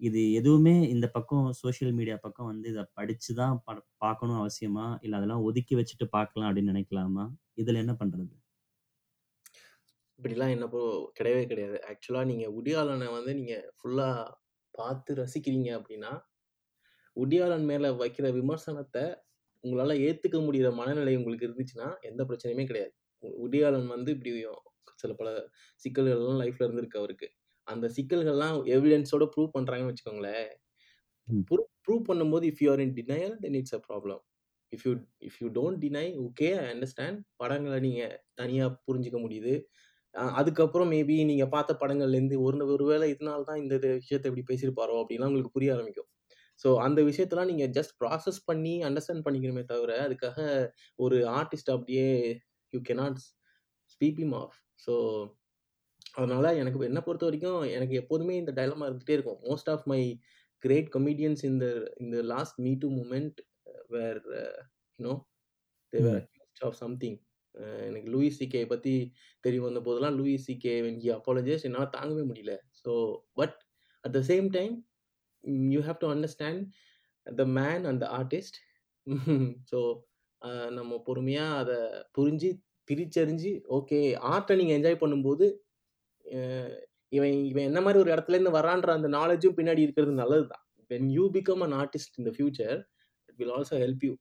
இது 0.00 0.32
எதுவுமே 0.32 0.88
இந்த 0.88 1.08
பக்கம் 1.08 1.52
சோஷியல் 1.52 1.94
மீடியா 1.94 2.16
பக்கம் 2.16 2.46
வந்து 2.46 2.68
இதை 2.68 2.84
படித்து 2.94 3.34
தான் 3.34 3.62
பட 3.64 3.78
பார்க்கணும் 3.96 4.40
அவசியமா? 4.42 4.98
இல்லை 5.02 5.18
அதெல்லாம் 5.18 5.42
ஒதுக்கி 5.42 5.76
வச்சுட்டு 5.76 6.06
பார்க்கலாம் 6.10 6.48
அப்படின்னு 6.50 6.72
நினைக்கலாமா? 6.74 7.24
இதில் 7.54 7.74
என்ன 7.74 7.92
பண்ணுறது 7.92 8.34
இப்படிலாம் 10.18 10.50
என்ன 10.50 10.68
போ 10.68 11.12
கிடையவே 11.20 11.46
கிடையாது. 11.46 11.78
ஆக்சுவலாக 11.90 12.24
நீங்கள் 12.24 12.52
உடியாளனை 12.52 13.08
வந்து 13.12 13.34
நீங்கள் 13.34 13.72
ஃபுல்லாக 13.78 14.32
பார்த்து 14.70 15.14
ரசிக்கிறீங்க 15.14 15.70
அப்படின்னா, 15.78 16.12
உடியாளன் 17.16 17.64
மேலே 17.64 17.88
வைக்கிற 17.88 18.32
விமர்சனத்தை 18.32 19.04
உங்களால 19.64 19.94
ஏத்துக்க 20.04 20.38
முடியிற 20.46 20.68
மனநிலை 20.74 21.14
உங்களுக்கு 21.16 21.48
இருந்துச்சுன்னா, 21.48 21.88
எந்த 22.02 22.22
பிரச்சனையுமே 22.28 22.66
கிடையாது. 22.66 22.94
ஆலன் 23.66 23.88
வந்து 23.94 24.10
இப்படி 24.16 24.32
சில 25.02 25.12
பல 25.14 25.30
சிக்கல்கள்லாம் 25.82 26.40
லைஃப்ல 26.42 26.66
இருந்திருக்கு 26.66 27.00
அவருக்கு. 27.00 27.28
அந்த 27.66 27.86
சிக்கல்கள்லாம் 27.96 28.56
எவிடன்ஸோட 28.74 29.24
ப்ரூவ் 29.32 29.54
பண்றாங்கன்னு 29.56 29.92
வச்சுக்கோங்களேன். 29.92 30.48
ப்ரூவ் 31.84 32.02
பண்ணும்போது 32.08 32.44
if 32.50 32.62
you 32.62 32.68
are 32.72 32.82
in 32.82 32.94
denial 32.98 33.34
then 33.40 33.56
it's 33.58 33.76
a 33.76 33.80
problem. 33.86 34.20
If 34.72 34.84
you 34.86 34.92
if 35.28 35.38
you 35.42 35.48
don't 35.56 35.80
deny 35.84 36.06
okay 36.24 36.48
I 36.56 36.66
understand. 36.72 37.18
படங்கள 37.42 37.76
நீங்க 37.86 38.02
தனியா 38.40 38.66
புரிஞ்சுக்க 38.86 39.20
முடியுது. 39.24 39.54
அதுக்கப்புறம் 40.36 40.90
மேபி 40.92 41.16
நீங்க 41.26 41.46
பார்த்த 41.48 41.72
படங்கள்லேருந்து 41.82 42.36
ஒரு 42.46 42.66
ஒருவேளை 42.74 43.06
இதனால 43.14 43.46
தான் 43.50 43.62
இந்த 43.62 43.74
விஷயத்த 43.96 44.30
இப்படி 44.30 44.46
பேசியிருப்பாரோ 44.50 44.96
அப்படின்லாம் 45.02 45.30
உங்களுக்கு 45.30 45.56
புரிய 45.56 45.74
ஆரம்பிக்கும். 45.76 46.10
ஸோ 46.64 46.68
அந்த 46.78 47.02
விஷயத்தலாம் 47.02 47.46
நீங்க 47.46 47.64
ஜஸ்ட் 47.66 47.94
ப்ராசஸ் 48.00 48.38
பண்ணி 48.44 48.82
அண்டர்ஸ்டாண்ட் 48.82 49.24
பண்ணிக்கணுமே 49.26 49.64
தவிர, 49.64 49.92
அதுக்காக 50.06 50.38
ஒரு 50.98 51.16
ஆர்டிஸ்ட்ட 51.40 51.74
அப்படியே 51.74 52.06
you 52.72 52.80
cannot 52.80 53.18
sweep 53.90 54.20
him 54.22 54.32
off. 54.32 54.56
So 54.86 54.94
அதனால 56.12 56.54
எனக்கு 56.56 56.78
என்ன 56.84 57.00
பொறுத்தவரைக்கும் 57.00 57.60
எனக்கு 57.70 57.94
எப்போதுமே 57.94 58.36
இந்த 58.36 58.52
டயலமா 58.52 58.86
இருந்துட்டே 58.86 59.16
இருக்கும். 59.16 59.40
Most 59.42 59.70
of 59.70 59.86
my 59.86 60.00
great 60.62 60.88
comedians 60.92 61.44
in 61.44 61.58
the 61.58 61.66
in 61.96 62.10
the 62.10 62.22
last 62.24 62.58
me 62.58 62.72
too 62.74 62.88
movement 62.90 63.38
where 63.88 64.20
you 64.98 65.04
know 65.08 65.14
they 65.92 65.98
were 66.00 66.20
hmm. 66.20 66.22
Accused 66.22 66.64
of 66.64 66.78
something. 66.80 67.18
எனக்கு 67.86 68.08
லூயிஸ் 68.10 68.38
சிகே 68.38 68.62
பத்தி 68.66 68.94
தெரிய 69.44 69.60
வந்த 69.60 69.80
போதெல்லாம் 69.80 70.16
லூயிஸ் 70.18 70.46
சிகே 70.46 70.74
வென் 70.82 71.00
ஹி 71.00 71.10
என்னால 71.64 71.86
தாங்கவே 71.98 72.24
முடியல. 72.30 72.54
So 72.84 72.92
but 73.32 73.56
at 74.04 74.12
the 74.12 74.22
same 74.32 74.48
time 74.50 74.74
you 75.74 75.80
have 75.88 76.02
to 76.04 76.08
understand 76.14 76.62
the 77.26 77.44
man 77.58 77.84
and 77.90 78.02
the 78.04 78.08
artist. 78.18 78.58
So 79.70 79.78
நம்ம 80.78 80.98
பொறுமையாக 81.06 81.60
அதை 81.62 81.76
புரிஞ்சு, 82.16 82.50
பிரிச்சறிஞ்சு 82.88 83.52
ஓகே 83.76 83.98
ஆர்ட்டை 84.32 84.56
நீங்கள் 84.60 84.76
என்ஜாய் 84.78 85.02
பண்ணும்போது, 85.02 85.46
இவன் 87.16 87.34
இவன் 87.50 87.68
என்ன 87.70 87.80
மாதிரி 87.86 87.98
ஒரு 88.02 88.10
இடத்துலேருந்து 88.14 88.56
வரான்ற 88.58 88.90
அந்த 88.98 89.08
நாலேஜும் 89.18 89.56
பின்னாடி 89.58 89.84
இருக்கிறது 89.86 90.14
நல்லது 90.22 90.44
தான். 90.52 90.64
When 90.90 91.08
you 91.16 91.24
become 91.36 91.62
an 91.66 91.76
artist 91.82 92.16
in 92.20 92.28
the 92.28 92.32
future, 92.36 92.78
it 93.28 93.38
will 93.42 93.54
also 93.56 93.76
help 93.84 94.04
you. 94.08 94.12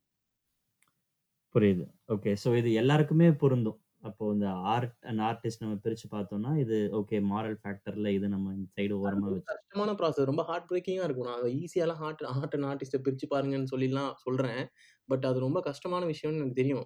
புரியுது. 1.56 1.86
ஓகே. 2.14 2.32
ஸோ 2.44 2.50
இது 2.62 2.70
எல்லாருக்குமே 2.82 3.28
பொருந்தும். 3.44 3.80
அப்போ 4.06 4.24
இந்த 4.34 4.48
ஆர்ட் 4.74 4.96
அண்ட் 5.10 5.22
ஆர்டிஸ்ட் 5.22 5.64
நம்ம 5.64 5.76
பிரிச்சு 5.86 6.08
பார்த்தோம்னா, 6.12 6.52
இது 6.64 6.78
ஓகே 7.00 7.20
மாரல் 7.32 7.58
ஃபேக்டர்ல 7.62 8.12
இது 8.18 8.28
நம்ம 8.36 8.54
இந்த 8.58 8.68
சைடு 8.78 8.96
அது 9.04 9.06
ஓரமா 9.06 9.28
ரொம்ப 9.28 9.36
வச்சு 9.36 9.50
கஷ்டமான 9.50 9.92
ப்ராசஸ். 10.00 10.30
ரொம்ப 10.30 10.44
ஹார்ட் 10.50 10.68
பிரேக்கிங்கா 10.70 11.06
இருக்கும். 11.08 11.30
நான் 11.30 11.56
ஈஸியாலாம் 11.60 12.02
ஆர்ட் 12.08 12.24
ஆர்ட் 12.34 12.56
அண்ட் 12.58 12.68
ஆர்டிஸ்ட்ட 12.72 13.00
பிரிச்சு 13.06 13.28
பாருங்கன்னு 13.34 13.72
சொல்லிலாம் 13.74 14.14
சொல்றேன். 14.26 14.62
பட் 15.10 15.26
அது 15.30 15.40
ரொம்ப 15.46 15.60
கஷ்டமான 15.70 16.04
விஷயம்னு 16.14 16.42
எனக்கு 16.42 16.62
தெரியும். 16.62 16.86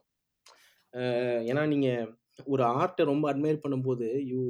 ஏன்னா 1.49 1.63
நீங்க 1.67 1.89
ஒரு 2.47 2.63
ஆர்ட்ட 2.79 3.05
ரொம்ப 3.11 3.25
அட்மையர் 3.31 3.63
பண்ணும்போது, 3.63 4.07
you 4.31 4.41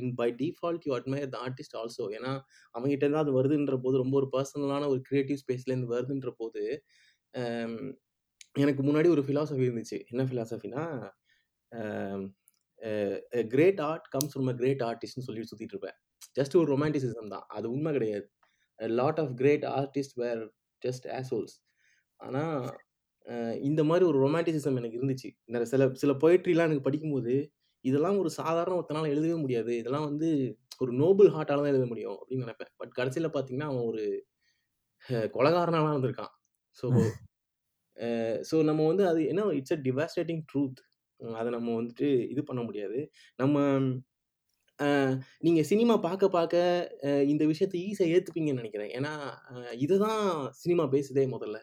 in 0.00 0.12
by 0.14 0.28
default 0.40 0.84
you 0.86 0.92
admire 0.98 1.32
the 1.34 1.38
artist 1.46 1.76
also. 1.80 2.04
ஏன்னா 2.18 2.32
அவங்ககிட்ட 2.74 3.04
இருந்து 3.06 3.22
அது 3.24 3.32
வருதுன்ற 3.38 3.76
போது, 3.84 3.96
ரொம்ப 3.98 4.14
ஒரு 4.20 4.28
பெர்சனலான 4.34 4.88
ஒரு 4.94 5.00
கிரியேட்டிவ் 5.08 5.40
ஸ்பேஸ்லேருந்து 5.44 5.92
வருதுன்ற 5.94 6.32
போது, 6.42 6.62
எனக்கு 8.56 8.82
முன்னாடி 8.82 9.08
ஒரு 9.08 9.22
பிலாசபி 9.28 9.66
இருந்துச்சு. 9.68 9.98
என்ன 10.10 10.24
a 10.70 11.08
great 13.52 13.80
art 13.88 14.06
comes 14.14 14.32
from 14.32 14.50
a 14.50 14.56
great 14.60 14.82
ஆர்டிஸ்ட்ன்னு 14.86 15.26
சொல்லிட்டு 15.26 15.50
சுத்திட்டு 15.50 15.74
இருப்பேன். 15.76 15.96
ஜஸ்ட் 16.36 16.56
ஒரு 16.56 16.68
ரொமான்டிசிசம் 16.74 17.32
தான். 17.34 17.46
அது 17.50 17.66
உண்மை 17.74 17.90
கிடையாது. 17.94 18.26
Lot 18.78 19.20
of 19.22 19.32
great 19.40 19.66
artist 19.74 20.16
were 20.22 20.42
just 20.82 21.06
assholes. 21.18 21.56
ஆனா 22.20 22.42
அ 23.26 23.34
இந்த 23.68 23.82
மாரி 23.88 24.04
ஒரு 24.04 24.18
ரொமான்டிசிசம் 24.24 24.78
எனக்கு 24.80 24.98
இருந்துச்சு. 25.00 25.28
இந்த 25.48 25.58
சில 25.66 25.84
சில 25.96 26.12
பொயட்ரிலாம் 26.22 26.68
எனக்கு 26.68 26.86
படிக்கும்போது, 26.86 27.34
இதெல்லாம் 27.84 28.18
ஒரு 28.22 28.30
சாதாரண 28.38 28.74
ஒருத்தனால 28.78 29.10
எழுதவே 29.14 29.36
முடியாது. 29.42 29.72
இதெல்லாம் 29.80 30.08
வந்து 30.10 30.28
ஒரு 30.80 30.92
நோபிள் 31.00 31.30
ஹார்ட்டால 31.34 31.62
தான் 31.62 31.74
எழுத 31.74 31.86
முடியும் 31.90 32.18
அப்படின்னு 32.18 32.46
நினைப்பேன். 32.46 32.72
பட் 32.80 32.92
கடைசியில 32.98 33.28
பார்த்தீங்கன்னா, 33.30 33.70
அவன் 33.72 33.88
ஒரு 33.90 34.04
கொலைகாரனாலாம் 35.32 35.94
இருந்திருக்கான். 35.94 36.32
ஸோ 36.78 36.86
ஸோ 38.42 38.56
நம்ம 38.68 38.86
வந்து 38.86 39.04
அது 39.08 39.20
என்ன 39.26 39.42
இட்ஸ் 39.56 39.74
அ 39.74 39.80
டிவாஸ்டேட்டிங் 39.84 40.42
ட்ரூத். 40.50 40.80
அதை 41.20 41.48
நம்ம 41.56 41.68
வந்துட்டு 41.80 42.08
இது 42.32 42.42
பண்ண 42.44 42.62
முடியாது. 42.62 42.98
நம்ம 43.38 43.56
நீங்கள் 45.46 45.68
சினிமா 45.70 45.94
பார்க்க 45.98 46.26
பார்க்க 46.28 46.56
இந்த 47.32 47.44
விஷயத்த 47.52 47.76
ஈஸியாக 47.86 48.12
ஏற்றுப்பீங்கன்னு 48.14 48.62
நினைக்கிறேன் 48.62 48.92
ஏன்னா 48.98 49.12
இதுதான் 49.78 50.20
சினிமா 50.62 50.84
பேசுதே 50.94 51.24
முதல்ல. 51.34 51.58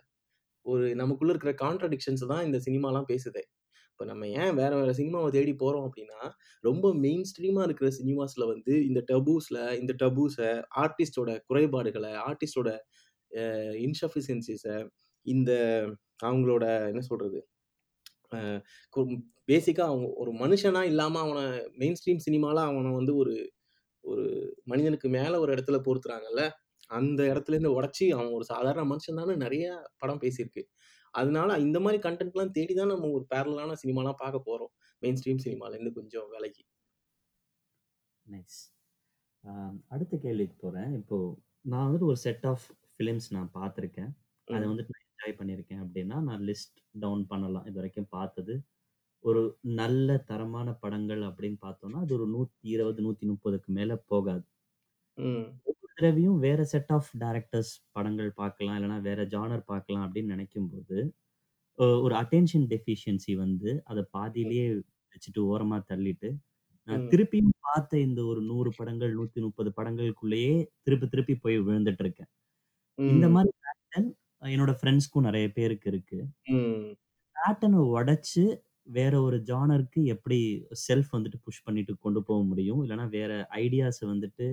ஒரு 0.66 0.86
நமக்குள்ளே 0.96 1.34
இருக்கிற 1.34 1.54
கான்ட்ரடிக்ஷன்ஸ் 1.66 2.26
தான் 2.34 2.46
இந்த 2.48 2.60
சினிமாலாம் 2.68 3.10
பேசுதே. 3.14 3.44
இப்போ 3.92 4.06
நம்ம 4.06 4.28
ஏன் 4.42 4.54
வேறு 4.56 4.76
வேறு 4.80 4.94
சினிமாவை 5.00 5.30
தேடி 5.32 5.54
போகிறோம் 5.56 5.86
அப்படின்னா, 5.88 6.22
ரொம்ப 6.64 6.86
மெயின் 6.96 7.26
ஸ்ட்ரீமாக 7.30 7.68
இருக்கிற 7.68 7.90
சினிமாஸில் 8.00 8.46
வந்து 8.54 8.74
இந்த 8.90 9.02
டபூஸில் 9.12 9.62
இந்த 9.82 9.94
டபூஸை 10.04 10.50
ஆர்டிஸ்டோட 10.84 11.32
குறைபாடுகளை 11.50 12.12
ஆர்டிஸ்டோட 12.28 12.72
இன்சஃபிஷியன்சிஸை 13.86 14.78
இந்த 15.26 15.52
அவங்களோட 16.26 16.66
என்ன 16.92 17.02
சொல்கிறது 17.02 17.40
அ 18.32 18.40
கும் 18.94 19.14
பேசிக்கா 19.50 19.84
அவங்க 19.90 20.08
ஒரு 20.22 20.32
மனுஷனா 20.42 20.82
இல்லாம 20.90 21.20
அவன 21.26 21.40
மெயின் 21.78 21.98
ஸ்ட்ரீம் 22.00 22.22
சினிமால 22.26 22.58
அவன 22.70 22.94
வந்து 22.98 23.14
ஒரு 23.22 23.34
ஒரு 24.04 24.26
மனிதனுக்கு 24.66 25.10
மேல 25.16 25.34
ஒரு 25.44 25.52
இடத்துல 25.56 25.78
பொறுத்துறாங்கல்ல. 25.86 26.44
அந்த 26.90 27.22
இடத்துலேருந்து 27.32 27.76
உடைச்சு 27.78 28.06
அவன் 28.16 28.36
ஒரு 28.38 28.46
சாதாரண 28.52 28.84
மனுஷன் 28.92 29.20
தான்னு 29.20 29.36
நெறைய 29.44 29.66
படம் 30.02 30.22
பேசியிருக்கு. 30.24 30.64
அதனால 31.14 31.58
இந்த 31.66 31.80
மாரி 31.86 32.00
கன்டென்ட்லாம் 32.06 32.56
தேடி 32.58 32.76
தான் 32.76 32.94
நம்ம 32.94 33.12
ஒரு 33.18 33.26
பேரலலான 33.34 33.78
சினிமாலாம் 33.84 34.22
பார்க்க 34.24 34.48
போறோம். 34.50 34.74
மெயின் 35.02 35.20
ஸ்ட்ரீம் 35.20 35.44
சினிமாலேருந்து 35.46 35.94
கொஞ்சம் 35.98 36.28
விலகி. 36.34 36.64
நைஸ். 38.26 38.60
அடுத்த 39.92 40.16
கேள்விக்கு 40.20 40.56
போறேன். 40.58 40.92
இப்போ 41.00 41.18
நான் 41.66 41.86
வந்துட்டு 41.88 42.10
ஒரு 42.12 42.20
செட் 42.24 42.46
ஆஃப் 42.52 42.66
ஃபிலிம்ஸ் 42.94 43.28
நான் 43.36 43.52
பார்த்துருக்கேன். 43.56 44.12
அத. 44.48 44.66
வந்துட்டு 44.66 44.94
என்ஜாய் 45.16 45.38
பண்ணியிருக்கேன் 45.38 45.82
அப்படின்னா, 45.84 46.18
நான் 46.24 46.44
லிஸ்ட் 46.46 46.74
டவுன் 47.00 47.24
பண்ணலாம். 47.28 47.68
இதுவரைக்கும் 47.68 48.12
பார்த்தது. 48.12 48.56
ஒரு 49.24 49.44
நல்ல 49.78 50.10
தரமான 50.30 50.70
படங்கள் 50.82 51.24
அப்படின்னு 51.30 51.60
பார்த்தோம்னா, 51.62 52.02
அது 52.06 52.16
ஒரு 52.20 52.28
120, 52.34 52.70
130க்கு 53.04 53.72
மேல 53.80 53.94
போகாது. 54.08 54.46
ம். 55.18 55.60
ஒவ்வொரு 55.66 55.94
தடவையும் 55.98 56.40
வேற 56.40 56.62
செட் 56.72 56.92
ஆஃப் 56.96 57.10
டைரக்டர்ஸ் 57.22 57.72
படங்கள் 57.96 58.32
பார்க்கலாம். 58.36 58.78
இல்லன்னா 58.78 58.98
வேற 59.02 59.22
ஜானர் 59.32 59.64
பார்க்கலாம் 59.68 60.06
அப்படின்னு 60.06 60.34
நினைக்கும்போது, 60.36 60.98
அ 61.80 61.88
ஒரு 62.06 62.16
அட்டென்ஷன் 62.22 62.68
டெஃபிஷியன்சி 62.74 63.34
வந்து 63.40 63.72
அத 63.88 64.00
ம். 64.36 64.52
பாதியிலேயே 64.52 64.68
வச்சுட்டு 65.14 65.42
ஓரமா 65.52 65.80
தள்ளிட்டு, 65.92 66.30
நான் 66.88 67.04
ம். 67.04 67.12
திருப்பியும் 67.12 67.56
பார்த்த 67.68 68.00
இந்த 68.08 68.22
ஒரு 68.32 68.42
100 68.48 68.72
படங்கள், 68.78 69.14
130 69.16 69.72
படங்களுக்குள்ளேயே 69.78 70.56
திருப்பி 70.84 71.08
திருப்பி 71.10 71.36
போய் 71.40 71.58
விழுந்துட்டு 71.68 72.04
இருக்கேன். 72.06 72.32
இந்த 73.08 73.26
ம். 73.26 73.36
மாரி 73.36 73.52
பேட்டர்ன் 73.66 74.10
என்னோட 74.42 74.72
ஃப்ரெண்ட்ஸ்க்கும் 74.78 75.26
நெறைய 75.28 75.48
பேருக்கு 75.54 75.88
இருக்கு. 75.92 76.20
ம். 76.46 76.96
பேட்டர்ன 77.36 77.78
உடைச்சு 77.92 78.44
வேற 78.90 79.14
ஒரு 79.22 79.38
ஜானருக்கு 79.46 80.02
எப்படி 80.14 80.38
செல்ஃப் 80.84 81.12
வந்துட்டு 81.16 81.40
புஷ் 81.42 81.64
பண்ணிட்டு 81.66 81.94
கொண்டு 82.00 82.22
போக 82.24 82.40
முடியும்? 82.46 82.82
இல்லன்னா 82.84 83.06
வேற 83.12 83.32
ஐடியாஸ 83.62 84.00
வந்துட்டு 84.12 84.48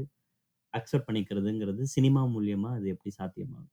அக்செப்ட் 0.75 1.09
பண்ணிக்கிறதுங்கிறது 1.09 1.85
சினிமா 1.95 2.23
மூலியமா 2.35 2.73
அது 2.79 2.89
எப்படி 2.95 3.13
சாத்தியமாகும்? 3.19 3.71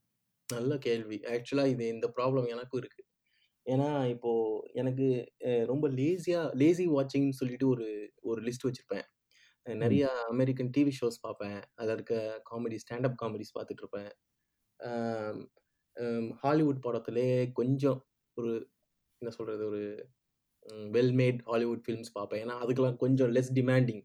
நல்ல 0.49 0.73
கேள்வி. 0.83 1.17
ஆக்சுவலா 1.33 1.65
இது 1.71 1.85
இந்த 1.89 2.07
ப்ராப்ளம் 2.15 2.47
எனக்கும் 2.53 2.79
இருக்கு. 2.81 3.01
ஏன்னா, 3.65 3.87
இப்போ 4.13 4.31
எனக்கு 4.75 5.07
அ 5.49 5.63
ரொம்ப 5.71 5.85
லேசியா 5.97 6.41
லேசி 6.61 6.85
வாட்சிங்ன்னு 6.93 7.39
சொல்லிட்டு 7.41 7.67
ஒரு 7.69 7.87
ஒரு 8.25 8.41
லிஸ்ட் 8.43 8.67
வச்சிருப்பேன். 8.67 9.05
அ 9.65 9.73
ம். 9.77 9.79
நெறைய 9.81 10.03
அமெரிக்கன் 10.31 10.71
டிவி 10.75 10.93
ஷோஸ் 10.99 11.19
பார்ப்பேன். 11.23 11.59
அதுல 11.77 11.95
இருக்க 11.97 12.15
காமெடி 12.49 12.79
ஸ்டாண்ட் 12.83 13.09
அப் 13.09 13.19
காமெடிஸ் 13.23 13.55
பார்த்துட்டு 13.57 13.83
இருப்பேன். 13.85 14.11
ஹாலிவுட் 16.41 16.83
படத்துலேயே 16.83 17.51
கொஞ்சம் 17.53 17.99
ஒரு 18.37 18.53
என்ன 19.21 19.31
சொல்கிறது 19.35 19.63
ஒரு 19.67 19.81
வெல்மேட் 20.91 21.39
ஹாலிவுட் 21.45 21.83
ஃபில்ம்ஸ் 21.87 22.13
பார்ப்பேன். 22.13 22.41
ஏன்னா, 22.43 22.55
அதுக்கெல்லாம் 22.63 22.97
கொஞ்சம் 22.97 23.31
லெஸ் 23.31 23.51
டிமாண்டிங். 23.53 24.03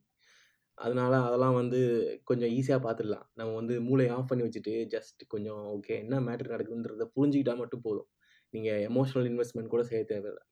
அதனால 0.79 1.21
அதெல்லாம் 1.21 1.55
வந்து 1.55 1.81
கொஞ்சம் 2.25 2.51
ஈஸியாக 2.51 2.81
பார்த்துடலாம். 2.81 3.27
நம்ம 3.35 3.55
வந்து 3.55 3.81
மூளை 3.81 4.09
ஆஃப் 4.09 4.29
பண்ணி 4.29 4.45
வச்சுட்டு, 4.45 4.75
ஜஸ்ட் 4.91 5.23
கொஞ்சம் 5.29 5.63
ஓகே 5.75 5.95
என்ன 5.99 6.21
மேட்ரு 6.21 6.53
நடக்குதுன்றத 6.55 7.07
புரிஞ்சுக்கிட்டா 7.17 7.57
மட்டும் 7.57 7.81
போதும். 7.81 8.09
நீங்கள் 8.53 8.83
எமோஷனல் 8.89 9.29
இன்வெஸ்ட்மெண்ட் 9.31 9.67
கூட 9.67 9.83
செய்ய 9.83 10.05
தேவையில்லை 10.05 10.45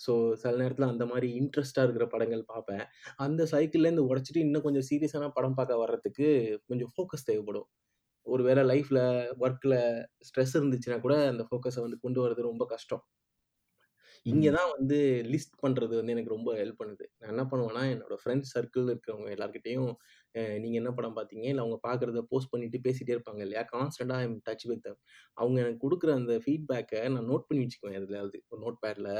ஸோ, 0.00 0.12
சில 0.34 0.56
நேரத்தில் 0.56 0.86
அந்த 0.88 1.06
மாதிரி 1.06 1.28
இன்ட்ரெஸ்டாக 1.40 1.82
இருக்கிற 1.82 2.06
படங்கள் 2.06 2.44
பார்ப்பேன். 2.46 2.84
அந்த 3.16 3.42
சைக்கிள்லேருந்து 3.52 4.04
உடச்சிட்டு 4.10 4.38
இன்னும் 4.38 4.62
கொஞ்சம் 4.62 4.86
சீரியஸான 4.90 5.30
படம் 5.34 5.54
பார்க்க 5.54 5.78
வர்றதுக்கு 5.78 6.28
கொஞ்சம் 6.66 6.92
ஃபோக்கஸ் 6.94 7.26
தேவைப்படும். 7.26 7.68
ஒரு 8.28 8.42
வேள 8.44 8.60
லைஃப்ல, 8.70 9.00
ஒர்க்ல 9.42 9.74
ஸ்ட்ரெஸ் 10.24 10.56
இருந்துச்சுன்னா 10.58 10.98
கூட 11.02 11.16
அந்த 11.30 11.44
ஃபோக்கஸ 11.48 11.78
வந்து 11.84 12.00
கொண்டு 12.00 12.22
வரது 12.24 12.48
ரொம்ப 12.48 12.66
கஷ்டம். 12.72 13.04
இங்க. 14.26 14.46
தான் 14.54 14.70
வந்து 14.72 14.96
லிஸ்ட் 15.32 15.54
பண்றது 15.62 15.94
வந்து 15.98 16.14
எனக்கு 16.14 16.32
ரொம்ப 16.34 16.50
ஹெல்ப் 16.58 16.78
பண்ணுது. 16.80 17.04
நான் 17.14 17.32
என்ன 17.32 17.44
பண்ணுவேன்னா, 17.50 17.82
என்னோட 17.94 18.14
ஃப்ரெண்ட்ஸ் 18.20 18.52
சர்க்கிள்ல 18.54 18.92
இருக்கிறவங்க 18.92 19.30
எல்லார்கிட்டயும், 19.36 19.90
அ 20.34 20.58
நீங்க 20.62 20.76
என்ன 20.80 20.90
படம் 20.94 21.16
பார்த்தீங்க? 21.18 21.46
இல்ல 21.48 21.64
அவங்க 21.64 21.78
பார்க்கிறத 21.84 22.22
போஸ்ட் 22.30 22.52
பண்ணிட்டு 22.52 22.80
பேசிட்டே 22.86 23.14
இருப்பாங்க 23.16 23.42
இல்லையா? 23.46 23.62
கான்ஸ்டன்ட்டா 23.72 24.18
ஐ 24.18 24.26
அம் 24.28 24.38
டச் 24.48 24.66
வித். 24.72 24.90
அவங்க 25.36 25.56
எனக்கு 25.64 25.82
குடுக்குற 25.84 26.12
அந்த 26.18 26.36
ஃபீட்பேக்க 26.44 26.94
நான் 27.14 27.30
நோட் 27.30 27.48
பண்ணி 27.48 27.64
வச்சுக்குவேன் 27.64 27.98
எதுலயாவது. 28.00 28.40
ஒரு 28.48 28.60
நோட் 28.64 28.80
பேட்ல 28.84 29.10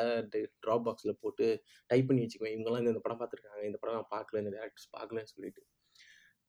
ட்ராப் 0.61 0.87
பாக்ஸ்ல 0.89 1.15
போட்டு 1.23 1.49
டைப் 1.91 2.09
பண்ணி 2.09 2.25
வச்சுக்குவேன். 2.25 2.57
இவங்கலாம் 2.57 2.83
இந்த 2.83 2.95
இந்த 2.95 3.05
படம் 3.07 3.23
பார்த்துருக்காங்க. 3.23 3.65
இந்த 3.71 3.81
படம் 3.83 3.99
நான் 4.01 4.13
பார்க்கல. 4.15 4.43
இந்த 4.45 4.55
டைரக்டர்ஸ் 4.57 4.91
பார்க்கலன்னு 4.97 5.35
சொல்லிட்டு. 5.35 5.63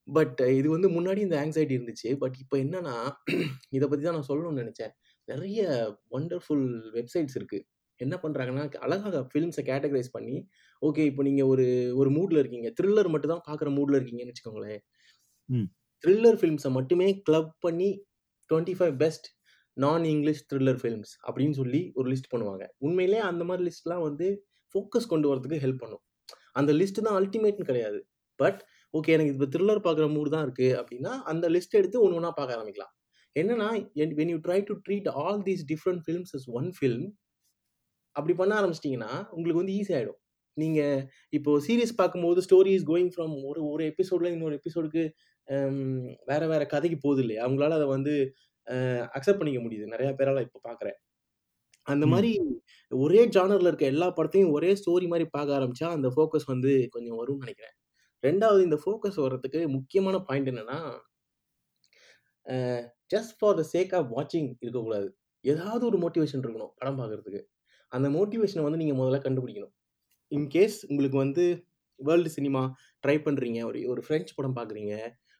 பட் 0.07 0.39
இது 0.51 0.69
வந்து 0.69 0.89
முன்னாடி 0.89 1.17
இந்த 1.17 1.45
ஆங்ஸைட்டி 1.45 1.75
இருந்துச்சு. 1.77 2.17
பட் 2.17 2.35
இப்ப 2.39 2.57
என்னன்னா, 2.57 2.95
இத 3.69 3.87
பத்தி 3.87 4.03
தான் 4.05 4.13
நான் 4.13 4.29
சொல்லணும்னு 4.29 4.61
நெனச்சேன். 4.61 4.93
நெறைய 5.27 5.61
வண்டர்ஃபுல் 6.11 6.65
வெப்சைட்ஸ் 6.93 7.35
இருக்கு. 7.35 7.59
என்ன 7.99 8.15
பண்றாங்கன்னா, 8.23 8.75
அழகா 8.77 9.27
ஃபில்ம்ஸ 9.33 9.59
கேட்டகரைஸ் 9.63 10.11
பண்ணி, 10.11 10.35
ஓகே 10.81 11.05
இப்போ 11.05 11.23
நீங்க 11.23 11.45
ஒரு 11.45 11.65
ஒரு 11.95 12.11
மூட்ல 12.11 12.37
இருக்கீங்க. 12.37 12.73
த்ரில்லர் 12.81 13.09
மட்டும் 13.09 13.33
தான் 13.33 13.45
பார்க்குற 13.49 13.71
மூட்ல 13.75 13.97
இருக்கீங்கன்னு 13.97 14.33
வச்சுக்கோங்களேன். 14.33 14.79
ம். 15.49 15.67
த்ரில்லர் 16.03 16.39
ஃபில்ம்ஸ 16.39 16.71
மட்டுமே 16.71 17.21
கிளப் 17.21 17.55
பண்ணி 17.59 17.89
25 18.49 18.97
best 18.97 19.27
non 19.77 20.03
English 20.03 20.45
thriller 20.53 20.79
films 20.81 21.11
அப்படின்னு 21.27 21.51
சொல்லி 21.51 21.91
ஒரு 21.93 22.07
லிஸ்ட் 22.11 22.31
பண்ணுவாங்க. 22.33 22.63
உண்மையிலேயே 22.77 23.21
அந்த 23.21 23.43
மாரி 23.43 23.63
லிஸ்ட்லாம் 23.65 24.01
வந்து 24.01 24.27
ஃபோக்கஸ் 24.75 25.07
கொண்டு 25.07 25.27
வரதுக்கு 25.29 25.59
ஹெல்ப் 25.59 25.77
பண்ணும். 25.77 26.03
அந்த 26.53 26.73
லிஸ்ட் 26.73 27.01
தான் 27.01 27.17
அல்டிமேட்ன்னு 27.19 27.69
கிடையாது. 27.69 27.99
பட் 28.39 28.59
ஓகே 28.93 29.13
எனக்கு 29.15 29.33
இப்ப 29.33 29.47
த்ரில்லர் 29.53 29.81
பார்க்குற 29.83 30.05
மூட் 30.13 30.33
தான் 30.33 30.45
இருக்கு 30.45 30.67
அப்படின்னா, 30.79 31.13
அந்த 31.31 31.45
லிஸ்ட் 31.49 31.77
எடுத்து 31.79 31.97
ஒண்ணு 32.01 32.17
ஒண்ணா 32.19 32.31
பார்க்க 32.33 32.57
ஆரம்பிக்கலாம். 32.57 32.93
என்னன்னா, 33.35 33.69
என் 34.01 34.15
when 34.19 34.31
you 34.33 34.39
try 34.45 34.59
to 34.67 34.75
treat 34.85 35.09
all 35.21 35.39
these 35.47 35.63
different 35.71 36.03
films 36.05 36.33
as 36.37 36.47
one 36.57 36.69
film 36.77 37.07
அப்படி 38.15 38.33
பண்ண 38.35 38.53
ஆரம்பிச்சிட்டீங்கன்னா, 38.59 39.11
உங்களுக்கு 39.31 39.61
வந்து 39.61 39.75
ஈஸி 39.79 39.93
ஆயிடும். 39.97 40.19
நீங்க 40.57 40.79
இப்போ 41.33 41.51
சீரிஸ் 41.65 41.99
பார்க்கும்போது 41.99 42.39
ஸ்டோரி 42.47 42.71
இஸ் 42.77 42.87
கோயிங் 42.87 43.11
ஃப்ரம் 43.13 43.35
ஒரு 43.49 43.61
ஒரு 43.69 43.83
எபிசோட்ல 43.91 44.31
இன்னொரு 44.33 44.55
எபிசோடுக்கு 44.59 45.03
வேற 46.27 46.41
வேற 46.47 46.63
கதைக்கு 46.65 46.97
போகுது 46.99 47.21
இல்லையா? 47.23 47.41
அவங்களால 47.45 47.77
அத 47.79 47.85
வந்து 47.89 48.13
அக்செப்ட் 49.17 49.39
பண்ணிக்க 49.39 49.61
முடியுது. 49.61 49.85
நெறைய 49.93 50.11
பேரால 50.19 50.43
இப்ப 50.47 50.61
பார்க்குறேன். 50.65 50.97
அந்த 51.87 52.05
ம். 52.05 52.11
மாரி 52.11 52.31
ஒரே 52.91 53.21
ஜானர்ல 53.35 53.71
இருக்க 53.71 53.85
எல்லா 53.87 54.07
படத்தையும் 54.17 54.53
ஒரே 54.53 54.71
ஸ்டோரி 54.81 55.07
மாரி 55.07 55.27
பார்க்க 55.31 55.57
ஆரம்பிச்சா, 55.59 55.89
அந்த 55.97 56.09
ஃபோக்கஸ் 56.15 56.47
வந்து 56.47 56.73
கொஞ்சம் 56.91 57.19
வரும்னு 57.21 57.43
நெனைக்கிறேன். 57.45 57.75
ரெண்டாவது 58.23 58.61
இந்த 58.67 58.77
ஃபோக்கஸ் 58.83 59.19
வர்றதுக்கு 59.23 59.59
முக்கியமான 59.75 60.17
பாயிண்ட் 60.27 60.49
என்னென்னா 60.51 60.79
just 63.13 63.33
for 63.39 63.57
the 63.59 63.63
sake 63.73 63.91
of 63.97 64.09
வாட்சிங் 64.15 64.49
இருக்கக்கூடாது. 64.63 65.07
ஏதாவது 65.45 65.83
ஒரு 65.89 65.97
மோட்டிவேஷன் 66.03 66.41
இருக்கணும் 66.43 66.71
படம் 66.79 66.99
பார்க்கறதுக்கு. 67.01 67.41
அந்த 67.91 68.07
மோட்டிவேஷனை 68.15 68.63
வந்து 68.67 68.79
நீங்கள் 68.81 68.99
முதல்ல 69.01 69.19
கண்டுபிடிக்கணும். 69.25 69.73
இன்கேஸ் 70.31 70.77
உங்களுக்கு 70.89 71.17
வந்து 71.25 71.43
வேர்ல்டு 71.99 72.31
சினிமா 72.37 72.61
ட்ரை 73.03 73.15
பண்ணுறீங்க 73.25 73.59
ஒரு 73.69 73.79
ஒரு 73.91 74.01
ஃப்ரெஞ்ச் 74.05 74.35
படம் 74.37 74.57
பார்க்குறீங்க. 74.57 74.93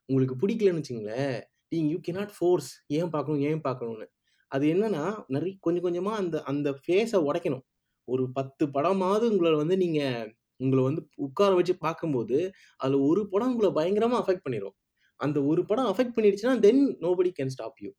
உங்களுக்கு 0.10 0.36
பிடிக்கலன்னு 0.44 0.82
வச்சுங்களேன் 0.82 1.36
நீங்கள் 1.72 1.92
யூ 1.94 2.00
கேனாட் 2.08 2.34
ஃபோர்ஸ் 2.38 2.70
ஏன் 3.00 3.12
பார்க்கணும், 3.15 3.44
ஏன் 3.50 3.62
பார்க்கணும்னு. 3.68 4.08
அது 4.52 4.65
என்னன்னா, 4.74 5.04
நிறைய 5.36 5.54
கொஞ்சம் 5.65 5.86
கொஞ்சமாக 5.88 6.22
அந்த 6.22 6.38
அந்த 6.52 6.70
ஃபேஸை 6.84 7.20
உடைக்கணும். 7.28 7.63
ஒரு 8.08 8.24
10 8.38 8.65
படமாவது 8.76 9.26
உங்களை 9.32 9.52
வந்து 9.62 9.76
நீங்கள் 9.84 10.30
உங்கள 10.60 10.80
வந்து 10.84 11.02
உட்கார 11.26 11.52
வச்சு 11.56 11.76
பார்க்கும்போது, 11.82 12.38
அதுல 12.80 13.00
ஒரு 13.08 13.24
படம் 13.32 13.52
உங்கள 13.54 13.69
பயங்கரமா 13.78 14.19
அஃபெக்ட் 14.22 14.45
பண்ணிரும். 14.45 14.76
அந்த 15.19 15.39
ஒரு 15.50 15.62
படம் 15.65 15.89
affect 15.91 16.15
பண்ணிடுச்சுன்னா, 16.17 16.56
then 16.62 16.84
nobody 17.04 17.32
can 17.38 17.54
stop 17.56 17.80
you. 17.80 17.91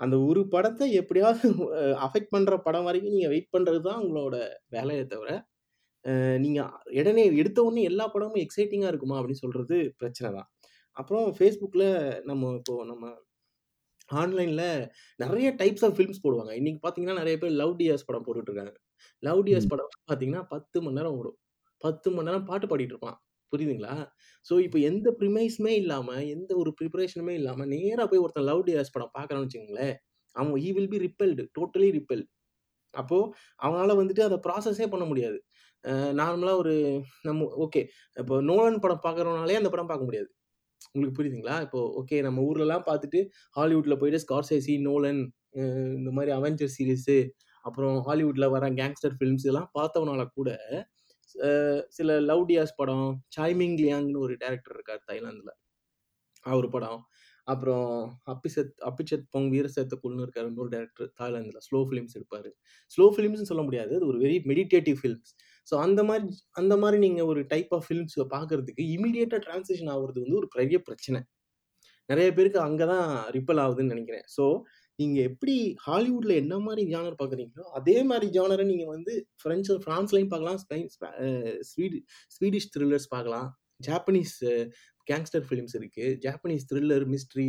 அந்த 0.00 0.16
ஒரு 0.28 0.42
படத்த 0.50 0.82
எப்படியாவது 1.00 1.48
அ 1.78 1.84
அஃபெக்ட் 2.06 2.32
பண்ற 2.34 2.56
படம் 2.64 2.86
வரைக்கும் 2.88 3.14
நீங்க 3.14 3.28
வெயிட் 3.30 3.54
பண்றது 3.54 3.80
தான் 3.88 4.00
உங்களோட 4.04 4.36
வேலையே 4.72 5.04
தவிர, 5.08 5.30
அ 6.04 6.12
நீங்க 6.44 6.60
உடனே 6.98 7.24
எடுத்த 7.38 7.58
உடனே 7.64 7.84
எல்லா 7.90 8.06
படமும் 8.14 8.42
எக்ஸைட்டிங்கா 8.44 8.90
இருக்குமா 8.92 9.18
அப்படின்னு 9.20 9.44
சொல்றது 9.44 9.78
பிரச்சனை 10.00 10.30
தான். 10.38 10.48
அப்புறம் 10.96 11.26
Facebookல 11.38 11.84
நம்ம 12.28 12.52
இப்போ 12.58 12.74
நம்ம 12.90 13.04
ஆன்லைன்ல 14.14 14.62
நெறைய 15.20 15.48
டைப்ஸ் 15.60 15.84
ஆஃப் 15.86 15.96
ஃபில்ம்ஸ் 15.96 16.22
போடுவாங்க. 16.24 16.52
இன்னைக்கு 16.60 16.80
பார்த்தீங்கன்னா, 16.82 17.18
நெறைய 17.20 17.36
பேர் 17.38 17.58
லவ் 17.60 17.74
டியர்ஸ் 17.80 18.06
படம் 18.08 18.24
போட்டுட்டு 18.26 18.50
இருக்காங்க. 18.50 18.74
லவ் 19.22 19.40
டியர்ஸ் 19.46 19.66
ம். 19.66 19.72
படம் 19.72 19.90
பார்த்தீங்கன்னா, 20.04 20.44
10 20.50 20.78
மணி 20.84 20.98
நேரம் 20.98 21.16
ஓடும். 21.18 21.38
10 21.86 22.10
மணி 22.16 22.28
நேரம் 22.28 22.48
பாட்டு 22.50 22.66
பாடிட்டு 22.70 22.94
இருப்பான். 22.94 23.18
புரியுதுங்களா? 23.52 23.94
ஸோ 24.46 24.54
இப்போ 24.66 24.78
எந்த 24.90 25.08
ப்ரிமைஸுமே 25.20 25.72
இல்லாமல் 25.82 26.24
எந்த 26.34 26.50
ஒரு 26.62 26.70
ப்ரிப்பரேஷனுமே 26.78 27.34
இல்லாமல் 27.40 27.70
நேராக 27.74 28.06
போய் 28.10 28.22
ஒருத்தன் 28.24 28.48
லவ் 28.50 28.62
டியர்ஸ் 28.68 28.94
படம் 28.94 29.14
பார்க்குறான்னு 29.18 29.46
வச்சுங்களேன் 29.46 29.94
அவன் 30.36 30.54
he 30.66 30.70
will 30.76 30.92
be 30.94 30.98
repelled. 31.06 31.42
Totally 31.58 31.88
repelled. 31.98 32.28
அப்போது 32.94 33.28
அவனால் 33.64 33.98
வந்துட்டு 34.00 34.22
அதை 34.28 34.36
ப்ராசஸே 34.46 34.86
பண்ண 34.94 35.04
முடியாது. 35.10 35.38
நார்மலாக 36.20 36.60
ஒரு 36.62 36.74
நம்ம 37.28 37.46
ஓகே 37.64 37.80
இப்போ 38.22 38.34
நோலன் 38.50 38.82
படம் 38.84 39.04
பார்க்குறவனாலயே 39.06 39.60
அந்த 39.60 39.70
படம் 39.74 39.90
பார்க்க 39.90 40.08
முடியாது. 40.08 40.28
உங்களுக்கு 40.94 41.18
புரியுதுங்களா? 41.18 41.56
இப்போ 41.66 41.80
ஓகே 42.00 42.16
நம்ம 42.26 42.42
ஊர்லலாம் 42.48 42.86
பார்த்துட்டு 42.88 43.20
ஹாலிவுட்டில் 43.58 43.98
போயிட்டு 44.00 44.22
ஸ்கார்சேசி, 44.24 44.74
நோலன் 44.88 45.20
இந்த 45.98 46.10
மாதிரி 46.16 46.30
அவெஞ்சர் 46.38 46.74
சீரிஸு 46.76 47.18
அப்புறம் 47.64 47.96
ஹாலிவுட்டில் 48.06 48.52
வர 48.54 48.64
கேங்ஸ்டர் 48.80 49.14
ஃபிலிம்ஸ் 49.18 49.44
இதெல்லாம் 49.46 49.70
பார்த்தவனால 49.78 50.22
கூட 50.38 50.50
சில 51.90 52.18
லவ் 52.22 52.44
டியாஸ் 52.50 52.76
படம் 52.76 53.06
சாய்மிங் 53.36 53.76
லியாங்னு 53.80 54.18
ஒரு 54.18 54.34
டேரக்டர் 54.40 54.76
இருக்கார் 54.76 55.02
தாய்லாந்தில். 55.08 55.54
அவர் 56.46 56.68
படம். 56.70 57.00
அப்புறம் 57.48 57.88
அப்பிசத் 58.32 58.74
அப்பிச்சத் 58.88 59.26
பொங் 59.30 59.48
வீரசத்த 59.54 59.96
குல்னு 60.02 60.24
இருக்கார் 60.26 60.48
இன்னொரு 60.50 60.70
டேரக்டர் 60.76 61.10
தாய்லாந்தில். 61.20 61.64
ஸ்லோ 61.68 61.80
ஃபிலிம்ஸ் 61.88 62.16
எடுப்பார். 62.18 62.48
ஸ்லோ 62.92 63.06
ஃபிலிம்ஸ்னு 63.16 63.50
சொல்ல 63.52 63.62
முடியாது. 63.62 63.92
அது 63.96 64.06
ஒரு 64.12 64.20
வெரி 64.24 64.38
மெடிடேட்டிவ் 64.52 64.98
ஃபிலிம்ஸ் 65.02 65.32
ஸோ 65.68 65.74
அந்த 65.84 66.00
மாதிரி 66.04 66.26
அந்த 66.52 66.74
மாதிரி 66.76 66.98
நீங்கள் 67.06 67.28
ஒரு 67.32 67.42
டைப் 67.52 67.70
ஆஃப் 67.72 67.86
ஃபிலிம்ஸ் 67.88 68.16
பார்க்குறதுக்கு 68.34 68.82
இமீடியட்டாக 68.96 69.40
டிரான்ஸ்லேஷன் 69.46 69.92
ஆகுறது 69.94 70.18
வந்து 70.24 70.40
ஒரு 70.42 70.48
பெரிய 70.56 70.78
பிரச்சனை. 70.88 71.20
நிறைய 72.08 72.28
பேருக்கு 72.32 72.60
அங்கே 72.60 72.86
தான் 72.92 73.06
ரிப்பல் 73.36 73.60
ஆகுதுன்னு 73.64 73.94
நினைக்கிறேன். 73.94 74.26
ஸோ 74.36 74.44
நீங்க 74.98 75.18
எப்படி 75.30 75.54
ஹாலிவுட்ல 75.86 76.32
என்ன 76.42 76.54
மாதிரி 76.66 76.82
ஜானர் 76.94 77.18
பார்க்குறீங்களோ 77.20 77.64
அதே 77.78 77.96
மாதிரி 78.10 78.26
ஜானரை 78.36 78.64
நீங்க 78.70 78.86
வந்து 78.94 79.12
பிரெஞ்சு 79.44 79.74
பிரான்ஸ்லையும் 79.86 80.32
பார்க்கலாம் 80.32 80.58
Spain 80.64 80.88
sweet 80.94 81.12
Swedi 81.70 82.00
Swedish 82.36 82.68
thrillers 82.74 83.08
பார்க்கலாம். 83.14 83.48
ஜாப்பனீஸ் 83.88 84.36
கேங்ஸ்டர் 85.06 85.44
ஃபிலிம்ஸ் 85.48 85.74
இருக்கு. 85.78 86.04
ஜாப்பனீஸ் 86.24 86.68
த்ரில்லர் 86.70 87.06
மிஸ்ட்ரி 87.14 87.48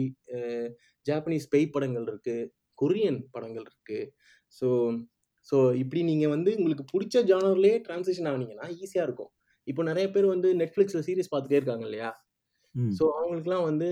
ஜாப்பனீஸ் 1.05 1.45
பேய் 1.53 1.73
படங்கள் 1.75 2.07
இருக்கு. 2.11 2.37
கொரியன் 2.81 3.19
படங்கள் 3.35 3.65
இருக்கு. 3.69 3.99
ஸோ 4.57 4.67
ஸோ 5.49 5.57
இப்படி 5.83 6.01
நீங்கள் 6.11 6.33
வந்து 6.35 6.51
உங்களுக்கு 6.59 6.85
பிடிச்ச 6.93 7.15
ஜானர்லேயே 7.31 7.75
ட்ரான்ஸ்லேஷன் 7.87 8.29
ஆனீங்கன்னா 8.31 8.67
ஈஸியாக 8.83 9.07
இருக்கும். 9.07 9.31
இப்போ 9.67 9.81
நிறைய 9.89 10.05
பேர் 10.13 10.27
வந்து 10.35 10.49
நெட்ஃப்ளிக்ஸில் 10.61 11.05
சீரிஸ் 11.07 11.31
பார்த்துட்டே 11.33 11.59
இருக்காங்க 11.59 11.85
இல்லையா? 11.89 12.09
ம். 12.75 12.91
ஸோ 12.97 13.03
அவங்களுக்குலாம் 13.15 13.65
வந்து 13.65 13.87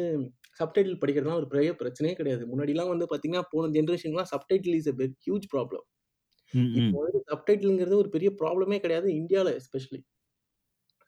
சப்டைட்டில் 0.60 1.00
படிக்கிறதுலாம் 1.00 1.39
ஒரு 1.41 1.48
பெரிய 1.48 1.72
பிரச்சனையே 1.74 2.13
கிடையாது. 2.13 2.43
முன்னாடிலாம் 2.48 2.91
வந்து 2.91 3.06
பார்த்தீங்கன்னா 3.06 3.43
போன 3.52 3.69
ஜென்ரேஷன்லாம் 3.76 4.30
subtitle 4.32 4.76
is 4.76 4.89
a 4.89 4.96
big 5.00 5.13
huge 5.26 5.46
problem. 5.54 5.86
Hmm 6.54 6.67
hmm. 6.69 6.76
இப்போ 6.80 6.98
வந்து 7.04 7.19
சப்டைட்டில்ங்கிறது 7.30 7.96
ஒரு 7.96 8.10
பெரிய 8.10 8.30
ப்ராப்ளமே 8.41 8.80
கிடையாது 8.80 9.08
இந்தியாவில் 9.15 9.56
எஸ்பெஷலி. 9.60 10.02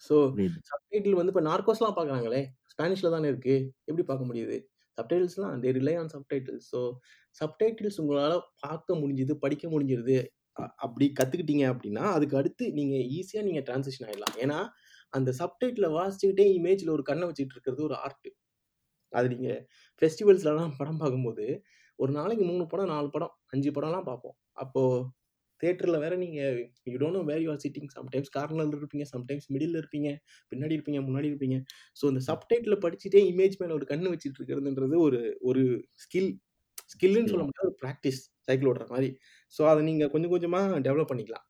ஸோ 0.04 0.16
புரியுது. 0.32 0.60
சப்டைட்டில் 0.72 1.20
வந்து 1.20 1.32
இப்போ 1.34 1.44
நார்கோஸ்லாம் 1.46 1.98
பார்க்குறாங்களே 1.98 2.42
ஸ்பானிஷில் 2.72 3.14
தானே 3.14 3.28
இருக்கு 3.28 3.56
எப்படி 3.88 4.06
பார்க்க 4.08 4.30
முடியுது? 4.30 4.58
சப்டைட்டில்ஸ்லாம் 4.98 5.62
they 5.64 5.72
rely 5.74 5.94
on 5.96 6.12
subtitles 6.14 6.68
so 6.72 6.80
subtitles 7.42 8.00
உங்களால் 8.02 8.36
பார்க்க 8.62 8.96
முடிஞ்சுது 8.96 9.34
படிக்க 9.38 9.68
முடிஞ்சிருது 9.70 10.18
அ- 10.58 10.74
அப்படி 10.78 11.06
கற்றுக்கிட்டீங்க 11.20 11.66
அப்படின்னா 11.72 12.04
அதுக்கு 12.14 12.38
அடுத்து 12.38 12.66
நீங்கள் 12.72 13.06
ஈஸியாக 13.16 13.46
நீங்கள் 13.48 13.66
டிரான்சிஷன் 13.68 14.06
ஆகிடலாம் 14.08 14.36
ஏன்னா 14.44 14.60
அந்த 15.18 15.30
சப்டைட்டில் 15.42 15.88
வாசிச்சுக்கிட்டே 15.98 16.46
இமேஜில் 16.58 16.96
ஒரு 16.96 17.04
கண்ணை 17.10 17.28
வச்சுட்டு 17.30 17.56
இருக்கிறது 17.56 17.82
ஒரு 17.90 17.98
ஆர்ட் 18.06 18.30
அது 19.14 19.28
நீங்கள் 19.34 19.60
ஃபெஸ்டிவல்ஸ்லலாம் 20.02 20.74
படம் 20.80 21.02
பார்க்கும்போது 21.04 21.46
ஒரு 22.00 22.12
நாளைக்கு 22.18 22.44
மூணு 22.50 22.64
படம் 22.72 22.92
நாலு 22.94 23.10
படம் 23.14 23.34
அஞ்சு 23.54 23.70
படம்லாம் 23.76 24.08
பார்ப்போம். 24.10 24.36
அப்போது 24.64 25.06
தேட்டரில் 25.62 26.02
வேற 26.04 26.14
நீங்கள் 26.24 26.56
you 26.92 26.98
don't 27.02 27.18
know 27.18 27.22
where 27.30 27.44
you 27.44 27.50
are 27.54 27.62
sitting 27.66 27.90
sometimes 27.96 28.32
கார்னரில் 28.36 28.80
இருப்பீங்க 28.80 29.06
சம்டைம்ஸ் 29.14 29.48
மிடில் 29.54 29.78
இருப்பீங்க 29.82 30.10
பின்னாடி 30.52 30.76
இருப்பீங்க 30.78 31.02
முன்னாடி 31.08 31.28
இருப்பீங்க. 31.32 31.58
ஸோ 32.00 32.06
இந்த 32.12 32.22
சப்டைட்டில் 32.30 32.82
படிச்சுட்டே 32.86 33.22
இமேஜ் 33.32 33.56
மேலே 33.62 33.74
ஒரு 33.80 33.88
கண்ணு 33.92 34.12
வச்சுட்டு 34.14 34.40
இருக்கிறதுன்றது 34.42 34.98
ஒரு 35.08 35.22
ஒரு 35.50 35.64
ஸ்கில் 36.04 36.32
ஸ்கில்லுன்னு 36.94 37.32
சொல்ல 37.34 37.46
முடியாது 37.48 37.70
ஒரு 37.72 37.78
ப்ராக்டிஸ் 37.84 38.22
சைக்கிள் 38.48 38.70
ஓடுற 38.72 38.88
மாதிரி. 38.94 39.10
ஸோ 39.54 39.62
அதை 39.72 39.82
நீங்கள் 39.90 40.12
கொஞ்சம் 40.16 40.34
கொஞ்சமாக 40.36 40.80
டெவலப் 40.88 41.12
பண்ணிக்கலாம். 41.12 41.46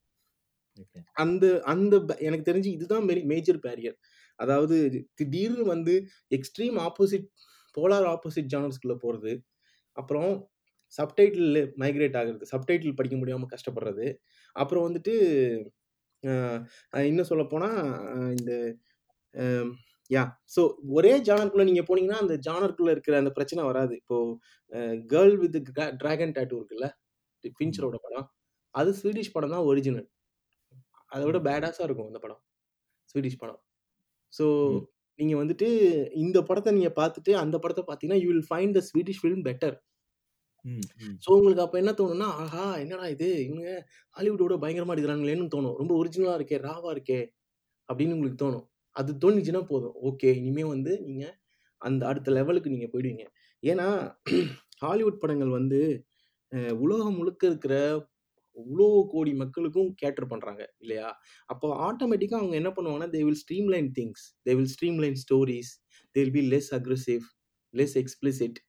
ஓகே 0.77 0.99
அந்த 1.15 1.43
அந்த 1.71 1.95
ப- 2.01 2.19
எனக்கு 2.21 2.47
தெரிஞ்சு 2.47 2.69
இதுதான் 2.73 3.03
மேஜர் 3.29 3.59
பேரியர் 3.63 3.97
அதாவது 4.39 4.77
திடீர்னு 5.15 5.65
வந்து 5.67 5.93
எக்ஸ்ட்ரீம் 6.31 6.77
ஆப்போசிட் 6.85 7.27
போலார் 7.77 8.07
ஆப்போசிட் 8.11 8.51
ஜானர்ஸ்குள்ளே 8.53 8.97
போகிறது 8.99 9.31
அப்புறம் 9.95 10.31
சப்டைட்டில் 10.93 11.53
மைக்ரேட் 11.77 12.17
ஆகுறது 12.19 12.45
சப்டைட்டில் 12.51 12.97
படிக்க 12.97 13.15
முடியாமல் 13.17 13.51
கஷ்டப்படுறது 13.53 14.07
அப்புறம் 14.55 14.85
வந்துட்டு 14.87 15.13
இன்னும் 16.93 17.29
சொல்ல 17.29 17.43
போனால் 17.45 17.79
இந்த 18.35 18.51
யா 20.11 20.23
ஸோ 20.55 20.61
ஒரே 20.91 21.13
ஜானருக்குள்ளே 21.21 21.63
நீங்கள் 21.63 21.87
போனீங்கன்னா 21.87 22.19
அந்த 22.21 22.35
ஜானருக்குள்ளே 22.43 22.91
இருக்கிற 22.91 23.15
அந்த 23.17 23.31
பிரச்சனை 23.31 23.61
வராது. 23.65 23.93
இப்போது 24.01 24.33
கேர்ள் 25.09 25.35
வித் 25.37 25.57
டிராகன் 25.99 26.35
டேட்டூ 26.35 26.57
இருக்குல்ல 26.59 26.87
ஆமா 27.43 27.55
பின்ச்சரோட 27.59 27.97
படம் 28.01 28.27
அது 28.75 28.91
ஸ்வீடிஷ் 28.99 29.33
படம் 29.33 29.53
தான் 29.55 29.67
ஒரிஜினல் 29.69 30.07
அதை 31.15 31.23
விட 31.29 31.39
பேடாஸாக 31.49 31.87
இருக்கும் 31.87 32.09
அந்த 32.11 32.21
படம். 32.25 32.41
ஸ்வீடிஷ் 33.11 33.41
படம். 33.43 33.61
ஸோ 34.33 34.45
நீங்கள் 35.19 35.41
வந்துட்டு 35.41 35.67
இந்த 36.25 36.39
படத்தை 36.49 36.71
நீங்கள் 36.77 36.97
பார்த்துட்டு 37.01 37.33
அந்த 37.43 37.57
படத்தை 37.63 37.83
பார்த்தீங்கன்னா 37.89 38.21
you 38.23 38.29
will 38.31 38.47
find 38.49 38.75
the 38.79 38.83
Swedish 38.89 39.21
film 39.23 39.45
better 39.49 39.75
so 41.23 41.29
உங்களுக்கு 41.37 41.63
அப்போ 41.65 41.77
என்ன 41.81 41.91
தோணும்னா 41.99 42.27
ஆஹா 42.43 42.63
என்னடா 42.83 43.05
இது? 43.15 43.27
இவங்க 43.47 43.67
ஹாலிவுட்டோட 44.15 44.55
பயங்கரமாக 44.63 44.95
எடுக்கிறாங்களேன்னு 44.95 45.47
தோணும். 45.55 45.75
ரொம்ப 45.81 45.93
ஒரிஜினலாக 46.01 46.39
இருக்கே 46.39 46.57
ராவா 46.67 46.89
இருக்கே 46.95 47.19
அப்படின்னு 47.89 48.15
உங்களுக்கு 48.17 48.39
தோணும். 48.45 48.65
அது 48.95 49.11
தோணுச்சுன்னா 49.23 49.61
போதும். 49.71 49.95
ஓகே 50.09 50.29
இனிமே 50.41 50.65
வந்து 50.73 50.93
நீங்கள் 51.07 51.35
அந்த 51.81 52.03
அடுத்த 52.11 52.29
லெவலுக்கு 52.37 52.73
நீங்கள் 52.75 52.91
போயிடுவீங்க. 52.93 53.25
ஏன்னா 53.63 53.87
ஹாலிவுட் 54.83 55.21
படங்கள் 55.23 55.51
வந்து 55.59 55.79
உலகம் 56.83 57.17
முழுக்க 57.19 57.43
இருக்கிற 57.51 57.75
இவ்வளோ 58.57 58.87
கோடி 59.13 59.31
மக்களுக்கும் 59.41 59.91
கேட்டர் 60.01 60.29
பண்ணுறாங்க 60.31 60.61
இல்லையா? 60.83 61.07
அப்போ 61.49 61.67
ஆட்டோமேட்டிக்காக 61.87 62.41
அவங்க 62.41 62.55
என்ன 62.61 62.71
பண்ணுவாங்கன்னா 62.77 63.09
they 63.15 63.21
will 63.27 63.41
streamline 63.43 63.89
things 63.97 64.23
they 64.47 64.53
will 64.59 64.71
streamline 64.75 65.17
stories 65.23 65.71
they 66.15 66.19
will 66.23 66.35
be 66.39 66.43
less 66.53 66.71
aggressive 66.79 67.25
less 67.73 67.95
explicit 68.03 68.59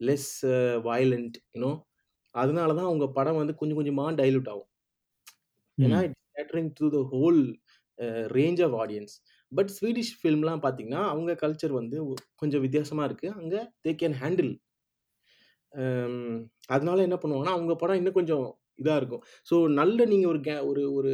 less 0.00 0.30
violent 0.88 1.36
you know 1.54 1.72
அதனால 2.34 2.70
தான் 2.78 2.88
அவங்க 2.90 3.06
படம் 3.18 3.38
வந்து 3.40 3.54
கொஞ்சம் 3.60 3.78
கொஞ்சமாக 3.78 4.12
டைலூட் 4.20 4.48
ஆகும். 4.52 4.68
ஏன்னா 5.78 5.98
ம் 5.98 6.06
it's 6.06 6.36
catering 6.38 6.70
to 6.80 6.86
the 6.94 6.98
whole 7.12 7.40
range 8.36 8.60
of 8.66 8.74
audience 8.82 9.14
but 9.52 9.70
Swedish 9.76 10.12
ஃபிலிம்லாம் 10.20 10.62
பார்த்தீங்கன்னா 10.64 11.02
அவங்க 11.12 11.32
கல்ச்சர் 11.42 11.74
வந்து 11.80 11.96
கொஞ்சம் 12.42 12.62
வித்தியாசமாக 12.64 13.08
இருக்குது 13.08 13.34
அங்கே 13.40 13.60
தே 13.84 13.92
கேன் 14.02 14.16
ஹேண்டில் 14.22 14.52
அதனால 16.74 16.98
என்ன 17.08 17.16
பண்ணுவாங்கன்னா 17.22 17.54
அவங்க 17.56 17.74
படம் 17.82 17.98
இன்னும் 18.00 18.18
கொஞ்சம் 18.20 18.46
இதாக 18.78 18.98
இருக்கும். 19.00 19.22
ஸோ 19.50 19.54
நல்ல 19.80 20.04
நீங்கள் 20.12 20.30
ஒரு 20.32 20.40
கே 20.48 20.54
ஒரு 20.70 20.82
ஒரு 20.98 21.12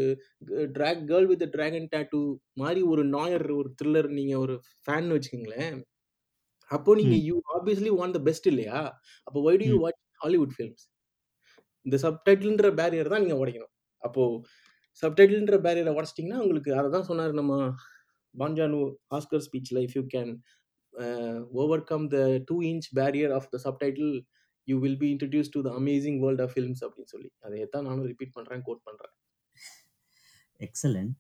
drag 0.77 1.03
girl 1.11 1.29
with 1.33 1.45
dragon 1.57 1.89
tattoo 1.95 2.21
மாதிரி 2.63 2.83
ஒரு 2.93 3.05
நாயர் 3.17 3.47
ஒரு 3.61 3.71
த்ரில்லர் 3.81 4.11
நீங்கள் 4.19 4.43
ஒரு 4.45 4.57
ஃபேன் 4.87 5.11
வச்சுக்கோங்களேன். 5.17 5.77
அப்போ 6.71 6.91
நீங்கள் 7.01 7.23
you 7.29 7.37
obviously 7.57 7.93
want 8.01 8.17
the 8.19 8.21
best 8.29 8.49
இல்லையா? 8.53 8.81
அப்போ 9.27 9.39
why 9.49 9.55
do 9.63 9.67
you 9.73 9.77
watch 9.85 10.03
Hollywood 10.25 10.55
films 10.57 10.85
இந்த 11.87 11.97
சப்டைட்டில்ன்ற 12.07 12.69
பேரியர் 12.81 13.13
தான் 13.13 13.23
நீங்கள் 13.25 13.41
உடைக்கணும். 13.43 13.73
அப்போது 14.03 14.41
சப்டைட்டில்ன்ற 15.03 15.57
பேரியரை 15.67 15.93
உடச்சிட்டிங்கன்னா 15.97 16.41
உங்களுக்கு 16.45 16.71
அதை 16.79 16.89
தான் 16.97 17.09
சொன்னார் 17.11 17.39
நம்ம 17.41 17.55
பாஞ்சானு 18.35 18.79
Oscar 19.17 19.45
ஸ்பீச்சில் 19.47 19.83
if 19.87 19.97
you 19.99 20.03
can 20.15 20.33
overcome 21.91 22.05
the 22.15 22.19
two 22.49 22.57
inch 22.71 22.89
barrier 22.99 23.33
of 23.39 23.49
the 23.55 23.59
subtitle 23.67 24.13
you 24.69 24.77
will 24.85 25.01
be 25.03 25.09
introduce 25.15 25.53
to 25.55 25.61
the 25.67 25.71
amazing 25.81 26.19
world 26.25 26.43
of 26.45 26.53
films 26.55 26.83
அப்படின்னு 26.87 27.13
சொல்லி. 27.15 27.31
அதை 27.45 27.65
தான் 27.75 27.87
நானும் 27.89 28.09
ரிப்பீட் 28.13 28.37
பண்ணுறேன் 28.37 28.65
கோட் 28.69 28.85
பண்ணுறேன் 28.89 29.15
எக்ஸலண்ட் 30.61 31.17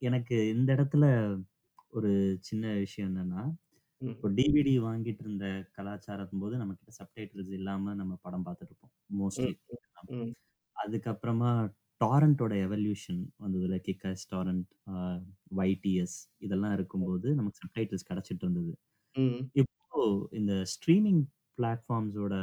எனக்கு 0.00 0.36
இந்த 0.54 0.68
இடத்துல 0.76 1.04
ஒரு 1.88 2.10
சின்ன 2.40 2.72
விஷயம் 2.84 3.08
என்னன்னா 3.10 3.42
இப்போ 4.00 4.26
டிவிடி 4.36 4.72
வாங்கிட்டு 4.84 5.22
இருந்த 5.24 5.46
கலாச்சாரம் 5.76 6.40
போது 6.42 6.54
நம்ம 6.56 6.74
கிட்ட 6.74 6.92
சப்டைட்டில்ஸ் 7.00 7.52
இல்லாம 7.58 7.94
நம்ம 7.94 8.12
படம் 8.22 8.46
பார்த்துட்டு 8.46 8.72
இருப்போம் 8.72 8.92
மோஸ்ட்லி 9.20 9.52
அதுக்கப்புறமா 10.76 11.50
டாரண்டோட 12.00 12.52
எவல்யூஷன் 12.66 13.20
வந்ததுல 13.44 13.76
கிக்கஸ் 13.86 14.24
டாரண்ட் 14.32 14.68
வைடிஎஸ் 15.58 16.16
இதெல்லாம் 16.38 16.74
இருக்கும்போது 16.76 17.28
நமக்கு 17.34 17.60
சப்டைட்டில்ஸ் 17.64 18.08
கிடைச்சிட்டு 18.10 18.44
இருந்தது. 18.46 18.72
இப்போ 19.54 20.00
இந்த 20.32 20.52
ஸ்ட்ரீமிங் 20.74 21.22
பிளாட்ஃபார்ம்ஸோட 21.58 22.34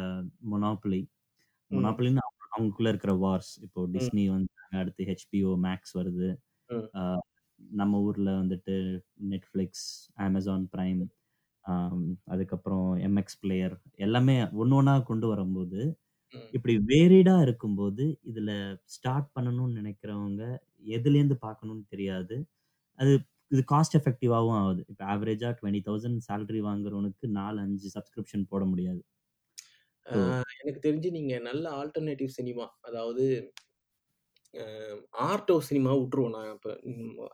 மொனாப்புலி. 0.51 1.01
ம். 1.71 1.75
மொனாப்புலின்னு 1.75 2.23
அவங்களுக்குள்ள 2.55 2.89
இருக்கிற 2.89 3.13
வார்ஸ். 3.25 3.51
இப்போ 3.65 3.81
டிஸ்னி 3.95 4.23
வந்து 4.35 4.51
அடுத்து 4.81 5.03
ஹெச்பிஓ 5.11 5.51
மேக்ஸ் 5.65 5.93
வருது. 5.99 6.29
நம்ம 7.59 7.99
ஊர்ல 8.01 8.31
வந்துட்டு 8.41 8.75
நெட்ஃப்ளிக்ஸ் 9.29 9.87
அமேசான் 10.25 10.65
பிரைம் 10.73 11.03
அதுக்கப்புறம் 12.33 12.89
எம்எக்ஸ் 13.07 13.39
பிளேயர் 13.41 13.75
எல்லாமே 14.05 14.35
ஒன்று 14.61 14.75
ஒன்றா 14.75 14.93
கொண்டு 15.09 15.27
வரும்போது 15.27 15.79
இப்படி 16.53 16.73
வேரிடா 16.91 17.35
இருக்கும்போது 17.41 18.05
இதுல 18.31 18.51
ஸ்டார்ட் 18.95 19.29
பண்ணணும்னு 19.35 19.77
நினைக்கிறவங்க 19.79 20.43
எதுலேருந்து 20.97 21.37
பார்க்கணும்னு 21.45 21.85
தெரியாது. 21.89 22.37
அது 22.99 23.13
இது 23.51 23.62
காஸ்ட் 23.71 23.95
எஃபெக்டிவாகவும் 23.99 24.57
ஆகுது. 24.62 24.81
இப்போ 24.91 25.03
ஆவரேஜாக 25.13 25.51
டுவெண்ட்டி 25.60 25.81
தௌசண்ட் 25.88 26.19
சேலரி 26.27 26.62
வாங்குறவனுக்கு 26.69 27.25
நாலு 27.39 27.60
அஞ்சு 27.65 27.89
சப்ஸ்கிரிப்ஷன் 27.97 28.43
போட 28.53 28.63
முடியாது. 28.71 29.01
எனக்கு 30.62 30.81
தெரிஞ்சு 30.88 31.10
நீங்கள் 31.17 31.45
நல்ல 31.49 31.65
ஆல்டர்னேட்டிவ் 31.79 32.31
சினிமா 32.39 32.65
அதாவது 32.88 33.23
ஆர்ட் 35.29 35.51
ஆஃப் 35.55 35.65
சினிமா 35.69 35.91
விட்டுருவோம். 36.01 36.36
நான் 36.36 36.51
இப்போ 36.55 36.71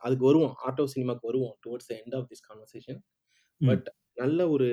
அதுக்கு 0.04 0.24
வருவோம். 0.28 0.54
ஆர்ட் 0.66 0.80
ஆஃப் 0.82 0.92
சினிமாக்கு 0.94 1.28
வருவோம் 1.30 1.54
towards 1.64 1.88
the 1.90 1.94
end 2.00 2.16
of 2.18 2.28
this 2.30 2.44
conversation 2.48 3.00
but 3.60 3.86
நல்ல 4.22 4.40
ஒரு 4.54 4.68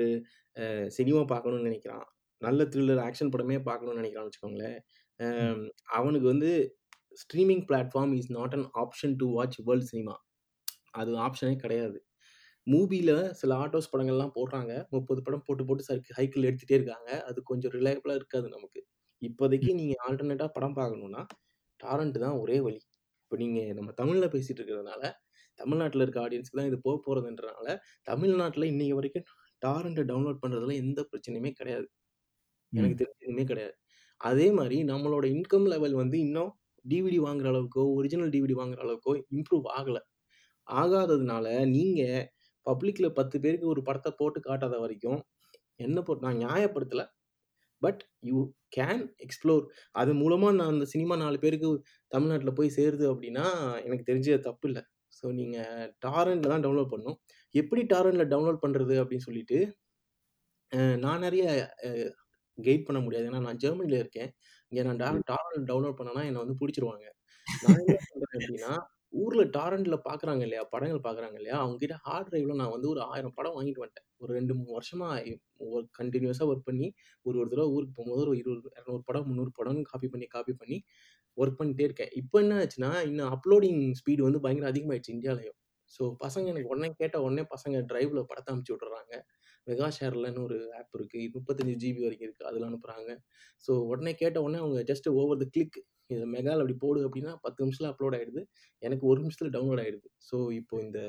சினிமா 0.98 1.22
பார்க்கணும்னு 1.32 1.68
நினைக்கிறான். 1.70 2.06
நல்ல 2.42 2.62
த்ரில்லர் 2.72 3.02
ஆக்ஷன் 3.06 3.32
படமே 3.34 3.58
பார்க்கணும்னு 3.68 4.00
நினைக்கிறான்னு 4.02 4.30
வச்சுக்கோங்களேன். 4.30 4.78
அவனுக்கு 5.98 6.26
வந்து 6.34 6.50
streaming 7.22 7.64
platform 7.70 8.12
is 8.18 8.30
not 8.38 8.54
an 8.58 8.66
option 8.82 9.16
to 9.22 9.26
watch 9.38 9.58
world 9.68 9.90
cinema. 9.92 10.14
அது 10.94 11.12
ஆப்ஷனே 11.18 11.56
கிடையாது. 11.56 11.98
மூவில 12.66 13.10
சில 13.32 13.52
ஆர்ட் 13.56 13.76
படங்கள்லாம் 13.92 14.34
போடுறாங்க. 14.36 14.72
30 14.92 15.22
படம் 15.22 15.44
போட்டு, 15.46 15.64
போட்டு 15.64 15.84
சைக் 15.88 16.12
சைக்கிள் 16.12 16.48
எடுத்துட்டே 16.50 16.78
இருக்காங்க. 16.80 17.10
அது 17.28 17.40
கொஞ்சம் 17.44 17.74
ரிலையபிளா 17.74 18.14
இருக்காது 18.14 18.48
நமக்கு. 18.48 18.80
இப்போதைக்கு 19.22 19.62
ம். 19.62 19.72
நீங்க 19.74 19.94
ஆல்டர்னேட்டா 20.06 20.48
படம் 20.54 20.76
பார்க்கணும்னா, 20.76 21.22
டாரண்ட் 21.80 22.18
தான் 22.18 22.38
ஒரே 22.40 22.58
வழி. 22.60 22.80
இப்ப 23.24 23.36
நீங்க 23.36 23.60
நம்ம 23.74 23.90
தமிழ்ல 23.98 24.26
பேசிட்டு 24.34 24.60
இருக்கிறதுனால, 24.60 25.04
தமிழ்நாட்டுல 25.58 26.04
இருக்க 26.04 26.20
ஆடியன்ஸ்க்கு 26.26 26.60
தான் 26.60 26.70
இது 26.70 26.78
போ 26.80 26.92
போறதுன்றனால, 27.06 27.68
தமிழ்நாட்டுல 28.04 28.66
இன்னைக்கு 28.66 28.96
வரைக்கும் 28.96 29.26
டாரண்ட்ட 29.62 30.04
டவுன்லோட் 30.10 30.42
பண்றதுல 30.44 30.76
எந்த 30.78 31.00
பிரச்சனையுமே 31.10 31.52
கிடையாது. 31.52 31.86
எனக்கு 32.72 32.94
ம். 32.94 32.98
தெரிஞ்சு 32.98 33.22
எதுவுமே 33.22 33.44
கிடையாது. 33.44 33.74
அதே 34.20 34.48
மாரி 34.52 34.78
நம்மளோட 34.84 35.24
இன்கம் 35.34 35.66
லெவல் 35.66 35.94
வந்து 35.94 36.18
இன்னும் 36.18 36.50
டிவிடி 36.84 37.18
வாங்குற 37.22 37.48
அளவுக்கோ, 37.52 37.84
ஒரிஜினல் 37.96 38.32
டிவிடி 38.34 38.54
வாங்குற 38.58 38.80
அளவுக்கோ 38.80 39.12
இம்ப்ரூவ் 39.32 39.66
ஆகல. 39.78 39.98
ஆகாததுனால 40.68 41.46
நீங்க 41.72 42.02
பப்ளிக்ல 42.66 43.06
10 43.14 43.36
பேருக்கு 43.44 43.66
ஒரு 43.68 43.82
படத்த 43.84 44.10
போட்டு 44.18 44.40
காட்டாத 44.42 44.76
வரைக்கும், 44.80 45.20
என்ன 45.80 45.98
பொறுத் 46.02 46.26
நான் 46.26 46.40
நியாயப்படுத்தல. 46.42 47.04
But 47.82 48.00
you 48.28 48.38
can 48.76 49.02
explore. 49.24 49.64
அது 49.94 50.12
மூலமா 50.18 50.48
நான் 50.54 50.72
அந்த 50.74 50.86
சினிமா 50.92 51.16
4 51.18 51.38
பேருக்கு 51.40 51.70
தமிழ்நாட்டுல 52.12 52.52
போய் 52.58 52.76
சேருது 52.76 53.06
அப்டின்னா, 53.12 53.46
எனக்கு 53.86 54.08
தெரிஞ்சு 54.10 54.32
அது 54.34 54.48
தப்பு 54.50 54.68
இல்ல. 54.70 54.80
ஸோ 55.12 55.26
நீங்க 55.38 55.58
டாரண்ட்ல 56.06 56.52
தான் 56.52 56.64
டவுன்லோட் 56.64 56.92
பண்ணணும். 56.92 57.18
எப்படி 57.54 57.82
டாரண்ட்ல 57.90 58.26
டவுன்லோட் 58.32 58.64
பண்றது 58.64 58.94
அப்டின்னு 59.02 59.28
சொல்லிட்டு, 59.28 59.58
அ 60.72 60.80
நான் 61.02 61.22
நெறைய 61.24 61.44
அ 61.86 61.90
கைட் 62.58 62.86
பண்ண 62.86 63.00
முடியாது. 63.02 63.26
ஏன்னா 63.30 63.42
நான் 63.46 63.60
ஜெர்மனில 63.64 63.98
இருக்கேன். 64.02 64.30
இங்க 64.72 64.82
நான் 64.84 65.00
டா 65.02 65.10
ம். 65.10 65.22
டாரண்ட் 65.30 65.68
டவுன்லோட் 65.70 65.98
பண்ணேன்னா 65.98 66.24
என்ன 66.28 66.42
வந்து 66.44 66.58
புடிச்சுருவாங்க. 66.60 67.06
நான் 67.62 67.80
என்ன 67.84 67.96
பண்றேன் 68.10 68.38
அப்டின்னா, 68.40 68.72
ஊரில் 69.12 69.50
டாரண்டில் 69.50 69.96
பார்க்குறாங்க 70.06 70.42
இல்லையா? 70.42 70.62
படங்கள் 70.70 71.02
பார்க்குறாங்க 71.04 71.36
இல்லையா? 71.40 71.56
அவங்ககிட்ட 71.62 71.96
ஹார்ட் 72.04 72.28
ட்ரைவில் 72.28 72.60
நான் 72.60 72.72
வந்து 72.72 72.88
ஒரு 72.88 73.00
ஆயிரம் 73.08 73.34
படம் 73.34 73.56
வாங்கிட்டு 73.56 73.82
வந்துட்டேன். 73.82 74.08
ஒரு 74.20 74.32
ரெண்டு 74.32 74.54
மூணு 74.54 74.70
வருஷமாக 74.72 75.34
ஒர்க் 75.70 75.90
கண்டினியூஸாக 76.00 76.48
ஒர்க் 76.52 76.68
பண்ணி, 76.68 76.88
ஒரு 77.26 77.36
ஒரு 77.38 77.50
தடவை 77.50 77.68
ஊருக்கு 77.74 77.96
போகும்போது 77.98 78.24
ஒரு 78.26 78.36
20, 78.36 78.60
200 78.78 79.04
படம், 79.08 79.26
300 79.30 79.52
படம்னு 79.58 79.84
காப்பி 79.90 80.08
பண்ணி, 80.08 80.28
காப்பி 80.28 80.54
பண்ணி 80.54 80.78
ஒர்க் 81.36 81.58
பண்ணிட்டே 81.58 81.86
இருக்கேன். 81.88 82.12
இப்போ 82.20 82.36
என்ன 82.40 82.54
ஆச்சுன்னா, 82.62 82.92
இன்னும் 83.08 83.32
அப்லோடிங் 83.36 83.82
ஸ்பீடு 84.00 84.22
வந்து 84.22 84.42
பயங்கர 84.44 84.70
அதிகமாகிடுச்சு 84.72 85.14
இந்தியாவிலையும் 85.16 85.58
ஸோ 85.90 86.02
பசங்க 86.20 86.46
எனக்கு 86.46 86.70
உடனே 86.70 86.88
கேட்ட 86.94 87.16
உடனே 87.22 87.42
பசங்க 87.50 87.78
ட்ரைவில் 87.88 88.28
படத்தை 88.28 88.50
அனுப்பிச்சு 88.52 88.74
விட்டுறாங்க 88.74 89.14
மெகா 89.66 89.88
ஷேர்லன்னு 89.96 90.44
ஒரு 90.46 90.58
ஆப் 90.80 90.96
இருக்குது 90.98 91.30
முப்பத்தஞ்சு 91.36 91.74
ஜிபி 91.82 92.02
வரைக்கும் 92.06 92.28
இருக்குது 92.28 92.48
அதில் 92.50 92.68
அனுப்புகிறாங்க 92.68 93.10
ஸோ 93.64 93.74
உடனே 93.90 94.12
கேட்ட 94.22 94.38
உடனே 94.46 94.60
அவங்க 94.64 94.80
ஜஸ்ட் 94.90 95.08
ஓவர் 95.20 95.40
த 95.42 95.46
கிளிக் 95.56 95.78
இதை 96.10 96.24
மெகால 96.34 96.62
அப்படி 96.62 96.76
போடு 96.84 97.00
அப்படின்னா 97.06 97.32
பத்து 97.44 97.60
நிமிஷத்தில் 97.64 97.90
அப்லோட் 97.92 98.16
ஆகிடுது 98.18 98.42
எனக்கு 98.82 99.04
ஒரு 99.10 99.18
நிமிஷத்தில் 99.22 99.52
டவுன்லோட் 99.56 99.82
ஆகிடுது 99.84 100.08
ஸோ 100.28 100.36
இப்போ 100.60 100.74
இந்த 100.86 101.00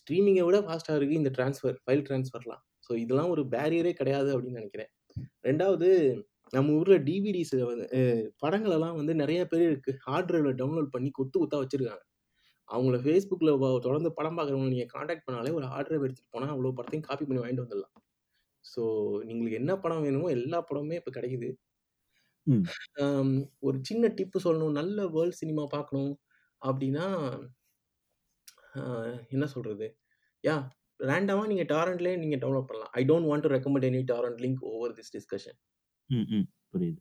ஸ்ட்ரீமிங்கை 0.00 0.44
விட 0.48 0.58
ஃபாஸ்ட்டாக 0.66 0.98
இருக்குது 0.98 1.20
இந்த 1.22 1.32
ட்ரான்ஸ்ஃபர், 1.38 1.76
ஃபைல் 1.84 2.04
ட்ரான்ஸ்ஃபர்லாம். 2.08 2.62
ஸோ 2.86 2.92
இதெல்லாம் 3.04 3.32
ஒரு 3.34 3.42
பேரியரே 3.54 3.92
கிடையாது 4.00 4.28
அப்படின்னு 4.34 4.60
நினைக்கிறேன். 4.62 4.90
ரெண்டாவது 5.48 5.88
நம்ம 6.52 6.74
ஊரில் 6.80 7.04
டிவிடிஸ் 7.08 7.54
வந்து 7.70 7.86
படங்களெல்லாம் 8.42 8.98
வந்து 9.00 9.12
நிறைய 9.22 9.40
பேர் 9.52 9.64
இருக்குது 9.70 9.98
ஹார்ட் 10.06 10.28
ட்ரைவில் 10.28 10.58
டவுன்லோட் 10.60 10.92
பண்ணி 10.94 11.10
கொத்து 11.18 11.36
கொத்தாக 11.42 11.62
வச்சுருக்காங்க. 11.62 12.04
அவங்கள 12.68 12.96
வ 13.56 13.68
தொடர்ந்து 13.80 14.10
படம் 14.12 14.36
பார்க்குறவங்கள 14.38 14.72
நீங்க 14.72 14.88
கான்டாக்ட் 14.92 15.26
பண்ணாலே 15.26 15.52
ஒரு 15.52 15.66
ஹார்ட் 15.66 15.88
டிரைவ் 15.88 16.06
எடுத்துட்டு 16.06 16.34
போனா 16.34 16.48
அவ்ளோ 16.54 16.72
படத்தையும் 16.76 17.06
காப்பி 17.08 17.26
பண்ணி 17.26 17.42
வாங்கிட்டு 17.42 17.66
வந்துடலாம். 17.66 17.94
ஸோ 18.64 18.82
உங்களுக்கு 19.28 19.60
என்ன 19.60 19.72
படம் 19.80 20.04
வேணுமோ 20.06 20.28
எல்லா 20.38 20.60
படமுமே 20.68 20.98
இப்ப 21.00 21.12
கிடைக்குது. 21.16 21.50
ஒரு 23.62 23.78
சின்ன 23.82 24.08
டிப் 24.16 24.36
சொல்லணும். 24.44 24.76
நல்ல 24.80 25.06
வேர்ல்ட் 25.08 25.40
சினிமா 25.40 25.64
பார்க்கணும் 25.70 26.12
அப்டின்னா, 26.62 27.06
அ 28.74 28.82
என்ன 29.30 29.44
சொல்றது? 29.52 29.86
யாஹ் 30.44 30.66
ரேண்டமா 31.00 31.44
நீங்க 31.48 31.66
டாரண்ட்லயே 31.72 32.16
நீங்க 32.18 32.38
டவுன்லோட் 32.38 32.68
பண்ணலாம். 32.68 32.92
I 32.94 33.04
don't 33.08 33.30
want 33.30 33.46
to 33.46 33.52
recommend 33.56 33.88
any 33.90 34.02
torrent 34.12 34.42
link 34.44 34.64
over 34.72 34.96
this 34.98 35.14
discussion. 35.16 35.58
Hmm, 36.10 36.26
hmm. 36.30 36.44
புரியுது. 36.70 37.00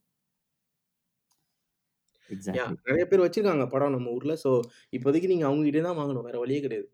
எக்ஸாக்ட்லி. 2.29 2.75
நெறைய 2.85 3.05
பேர் 3.05 3.23
வச்சிருக்காங்க 3.23 3.69
படம் 3.69 3.91
நம்ம 3.91 4.11
ஊர்ல. 4.11 4.33
ஸோ 4.43 4.51
இப்போதைக்கு 4.93 5.27
நீங்க 5.27 5.45
அவங்க 5.45 5.65
கிட்டயே 5.67 5.81
தான் 5.81 5.99
வாங்கணும். 5.99 6.23
வேற 6.23 6.37
வழியே 6.39 6.61
கிடையாது. 6.61 6.87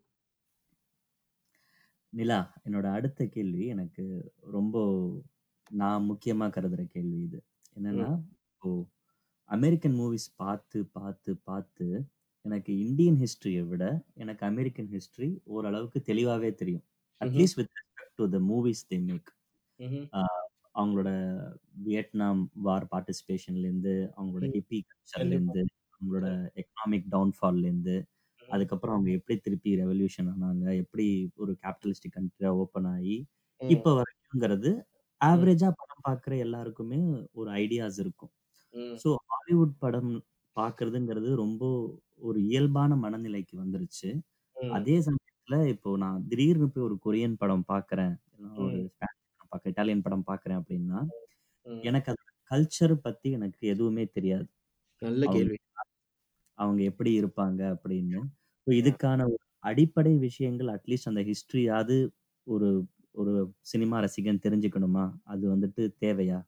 நிலா, 2.12 2.38
என்னோட 2.64 2.86
அடுத்த 2.92 3.26
கேள்வி 3.26 3.66
எனக்கு 3.66 4.04
ரொம்ப 4.50 4.76
நான் 5.70 6.08
முக்கியமா 6.10 6.46
கருதுற 6.48 6.82
கேள்வி 6.86 7.18
இது. 7.22 7.38
என்னன்னா, 7.76 8.08
ம். 8.08 8.32
இப்போ 8.52 8.70
அமெரிக்கன் 9.50 9.96
மூவிஸ் 10.00 10.28
பார்த்து, 10.36 10.86
பார்த்து, 10.92 11.36
பார்த்து 11.44 11.86
எனக்கு 12.44 12.72
இந்தியன் 12.78 13.18
ஹிஸ்டரிய 13.18 13.60
விட 13.68 13.84
எனக்கு 14.14 14.46
அமெரிக்கன் 14.46 14.90
ஹிஸ்டரி 14.90 15.30
ஓரளவுக்கு 15.48 16.00
தெளிவாவே 16.06 16.52
தெரியும். 16.54 16.84
Mhm. 17.20 17.24
At least 17.24 17.58
with 17.60 17.72
respect 17.78 18.16
to 18.16 18.26
the 18.30 18.40
movies 18.50 18.84
they 18.90 18.98
make. 19.04 19.30
Mhm. 19.80 20.06
அவங்களோட 20.74 21.10
வியட்நாம் 21.84 22.42
வார் 22.62 22.86
பார்ட்டிசிபேஷன்லேருந்து, 22.92 23.94
அவங்களோட 24.16 24.46
ம். 24.46 24.52
ஹிப்பி 24.54 24.78
கண்டிப்பா. 25.14 25.54
கல்ச்சர்லேருந்து, 25.54 25.62
அவங்களோட 25.94 26.26
ம். 26.26 26.32
எக்கனாமிக் 26.62 27.08
டவுன்ஃபால்லேருந்து, 27.12 27.96
ம். 28.40 28.48
அதுக்கப்புறம் 28.48 28.96
அவங்க 28.96 29.12
எப்படி 29.18 29.36
திருப்பி 29.40 29.72
ரெவல்யூஷன் 29.82 30.30
ஆனாங்க, 30.34 30.66
எப்படி 30.82 31.06
ஒரு 31.36 31.54
கேபிட்டலிஸ்டிக் 31.62 32.16
கண்ட்ரியா 32.18 32.52
ஓப்பன் 32.62 32.88
ஆயி, 32.94 33.16
இப்ப 33.68 33.88
ம். 33.88 33.98
வரைக்கும்ங்கிறது 33.98 34.72
ம். 35.30 35.46
ஆவரேஜா 35.46 35.70
படம் 35.80 36.04
பார்க்குற 36.08 36.34
எல்லாருக்குமே 36.38 37.00
ஒரு 37.32 37.50
ஐடியாஸ் 37.56 37.98
இருக்கும். 37.98 38.32
ம். 38.74 39.02
ஸோ 39.02 39.10
ஹாலிவுட் 39.30 39.74
படம் 39.78 40.12
பார்க்கறதுங்கிறது 40.56 41.30
ரொம்ப 41.36 41.64
ஒரு 42.22 42.40
இயல்பான 42.48 42.96
மனநிலைக்கு 42.96 43.54
வந்துருச்சு. 43.58 44.10
ம். 44.56 44.76
அதே 44.78 44.96
சமயத்துல 45.00 45.28
இப்போ 45.68 45.90
நான் 45.98 46.26
திடீர்னு 46.28 46.68
போய் 46.70 46.84
ஒரு 46.84 46.96
கொரியன் 47.06 47.36
படம் 47.36 47.66
பார்க்குறேன், 47.68 48.14
இல்லனா 48.32 48.52
ஒரு 48.64 48.78
ம். 48.78 49.11
பார்க்குறேன், 49.52 49.74
இட்டாலியன் 49.74 50.04
படம் 50.04 50.28
பார்க்குறேன் 50.28 50.60
அப்படின்னா. 50.62 51.00
எனக்கு 51.84 52.10
அதோட 52.12 52.30
கல்ச்சர் 52.50 52.96
பத்தி 53.04 53.28
எனக்கு 53.32 53.62
எதுவுமே 53.68 54.04
தெரியாது. 54.10 54.48
நல்ல 55.02 55.26
கேள்வி. 55.28 55.58
அவங்க 56.58 56.82
எப்படி 56.90 57.12
இருப்பாங்க 57.20 57.60
அப்படின்னு. 57.74 58.20
இதுக்கான 58.66 59.20
ஒரு 59.28 59.38
அடிப்படை 59.64 60.14
விஷயங்கள் 60.20 60.70
அட்லீஸ்ட் 60.76 61.10
அந்த 61.10 61.22
ஹிஸ்டரியாவது 61.24 61.96
ஒரு 62.46 62.70
ஒரு 63.14 63.32
சினிமா 63.64 63.96
ரசிகன் 64.00 64.44
தெரிஞ்சுக்கணுமா? 64.44 65.04
அது 65.26 65.44
வந்துட்டு 65.54 65.82
தேவையா? 66.02 66.38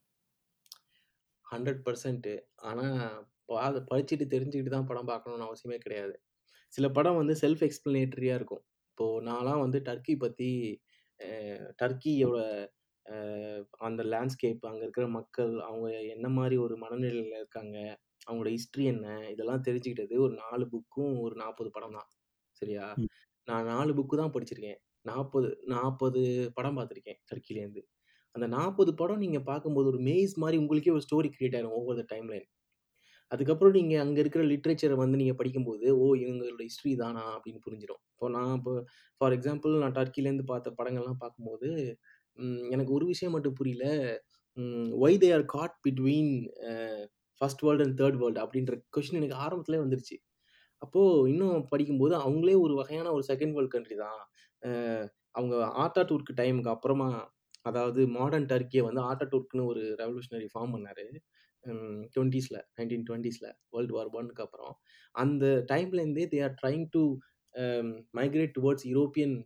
100% 1.47 2.33
ஆனா, 2.65 2.87
பாத 3.49 3.79
படிச்சுட்டு 3.91 4.27
தெரிஞ்சுக்கிட்டு 4.29 4.71
தான் 4.71 4.87
படம் 4.87 5.11
பார்க்கணும்னு 5.11 5.49
அவசியமே 5.49 5.79
கிடையாது. 5.79 6.15
சில 6.73 6.87
படம் 6.91 7.19
வந்து 7.19 7.35
செல்ஃப் 7.43 7.65
எக்ஸ்ப்ளனேட்டரியா 7.69 8.35
இருக்கும். 8.35 8.65
இப்போ 8.91 9.07
நான்லாம் 9.23 9.61
வந்து 9.61 9.81
டர்க்கி 9.81 10.15
பத்தி 10.19 10.51
டர்க்கியோட 11.81 12.39
அந்த 13.81 14.03
லேண்ட்ஸ்கேப், 14.11 14.63
அங்க 14.65 14.83
இருக்கிற 14.85 15.07
மக்கள், 15.15 15.53
அவங்க 15.63 15.87
என்ன 16.15 16.27
மாரி 16.35 16.57
ஒரு 16.59 16.75
மனநிலையில 16.81 17.39
இருக்காங்க, 17.39 17.77
அவங்களோட 18.27 18.51
ஹிஸ்டரி 18.55 18.85
என்ன, 18.93 19.07
இதெல்லாம் 19.33 19.65
தெரிஞ்சுக்கிட்டது 19.67 20.17
ஒரு 20.21 20.35
4 20.41 20.67
புக்கும், 20.73 21.15
ஒரு 21.25 21.37
40 21.37 21.71
படம் 21.71 21.97
தான். 21.99 22.09
சரியா? 22.61 22.87
நான் 23.49 23.69
4 23.71 23.93
புக்கு 23.99 24.17
தான் 24.17 24.35
படிச்சிருக்கேன். 24.35 24.81
40 25.05 25.41
40 25.75 26.23
படம் 26.57 26.79
பார்த்துருக்கேன் 26.79 27.21
டர்க்கிலேருந்து. 27.31 27.83
அந்த 28.35 28.47
40 28.55 28.93
படம் 28.97 29.23
நீங்க 29.25 29.41
பார்க்கும்போது 29.45 29.89
ஒரு 29.93 30.01
மெய்ஸ் 30.09 30.35
மாரி 30.43 30.57
உங்களுக்கே 30.63 30.95
ஒரு 30.97 31.07
ஸ்டோரி 31.07 31.31
கிரியேட் 31.33 31.57
ஆயிரும் 31.59 31.77
ஓவர் 31.79 32.01
த 32.01 32.07
டைம்லைன். 32.13 32.47
அதுக்கப்புறம் 33.33 33.75
நீங்க 33.77 33.95
அங்க 34.03 34.19
இருக்கிற 34.21 34.43
லிட்ரேச்சர 34.51 34.97
வந்து 34.97 35.21
நீங்க 35.21 35.35
படிக்கும்போது, 35.35 35.87
ஓ! 35.97 36.07
இவங்களோட 36.23 36.63
ஹிஸ்டரி 36.69 36.91
இதானா 36.95 37.23
அப்படின்னு 37.35 37.61
புரிஞ்சிரும். 37.67 38.03
இப்போ 38.13 38.27
நான் 38.35 38.53
இப்போ 38.59 38.73
ஃபார் 39.21 39.35
எக்ஸாம்பிள் 39.37 39.75
நான் 39.83 39.97
டர்க்கிலேருந்து 39.99 40.45
பார்த்த 40.47 40.75
படங்கள்லாம் 40.79 41.21
பார்க்கும்போது, 41.23 41.69
ம் 42.39 42.63
எனக்கு 42.75 42.93
ஒரு 42.93 43.07
விஷயம் 43.07 43.35
மட்டும் 43.37 43.57
புரியல. 43.59 43.87
ம் 44.57 44.91
why 45.05 45.19
they 45.23 45.29
are 45.37 45.47
caught 45.55 45.77
between 45.87 46.33
first 47.41 47.63
world 47.67 47.85
and 47.85 47.97
third 48.01 48.19
world 48.21 48.41
அப்படின்ற 48.45 48.75
கொஸ்டின் 48.95 49.21
எனக்கு 49.21 49.39
ஆரம்பத்திலே 49.45 49.81
வந்துருச்சு. 49.85 50.17
அப்போ 50.83 51.03
இன்னும் 51.31 51.59
படிக்கும்போது 51.73 52.15
அவங்களே 52.25 52.57
ஒரு 52.65 52.75
வகையான 52.81 53.09
ஒரு 53.17 53.25
செகண்ட் 53.31 53.55
வேர்ல்ட் 53.57 53.75
கண்ட்ரி 53.75 53.97
தான். 54.05 54.21
அ 54.63 54.71
அவங்க 55.35 55.55
ஆட்டாடூர்க் 55.85 56.33
டைமுக்கு 56.41 56.73
அப்புறமா 56.75 57.09
அதாவது 57.67 58.01
மாடர்ன் 58.17 58.49
டர்க்கிய 58.51 58.83
வந்து 58.89 59.03
ஆட்டாடூர்க்னு 59.11 59.65
ஒரு 59.73 59.83
ரெவல்யூஷனரி 60.01 60.49
ஃபார்ம் 60.53 60.75
பண்ணாரு. 60.77 61.05
ம் 61.65 62.01
20ஸ்ல 62.09 62.59
1920ஸ்ல 62.75 63.47
வேர்ல்ட் 63.75 63.95
வார் 63.97 64.11
1க்கு 64.17 64.45
அப்புறம். 64.47 64.75
அந்த 65.15 65.45
டைம்லேருந்தே 65.73 66.27
they 66.33 66.41
are 66.47 66.57
trying 66.61 66.89
to 66.95 67.05
uh 67.55 67.67
migrate 68.19 68.55
towards 68.59 68.87
European 68.93 69.37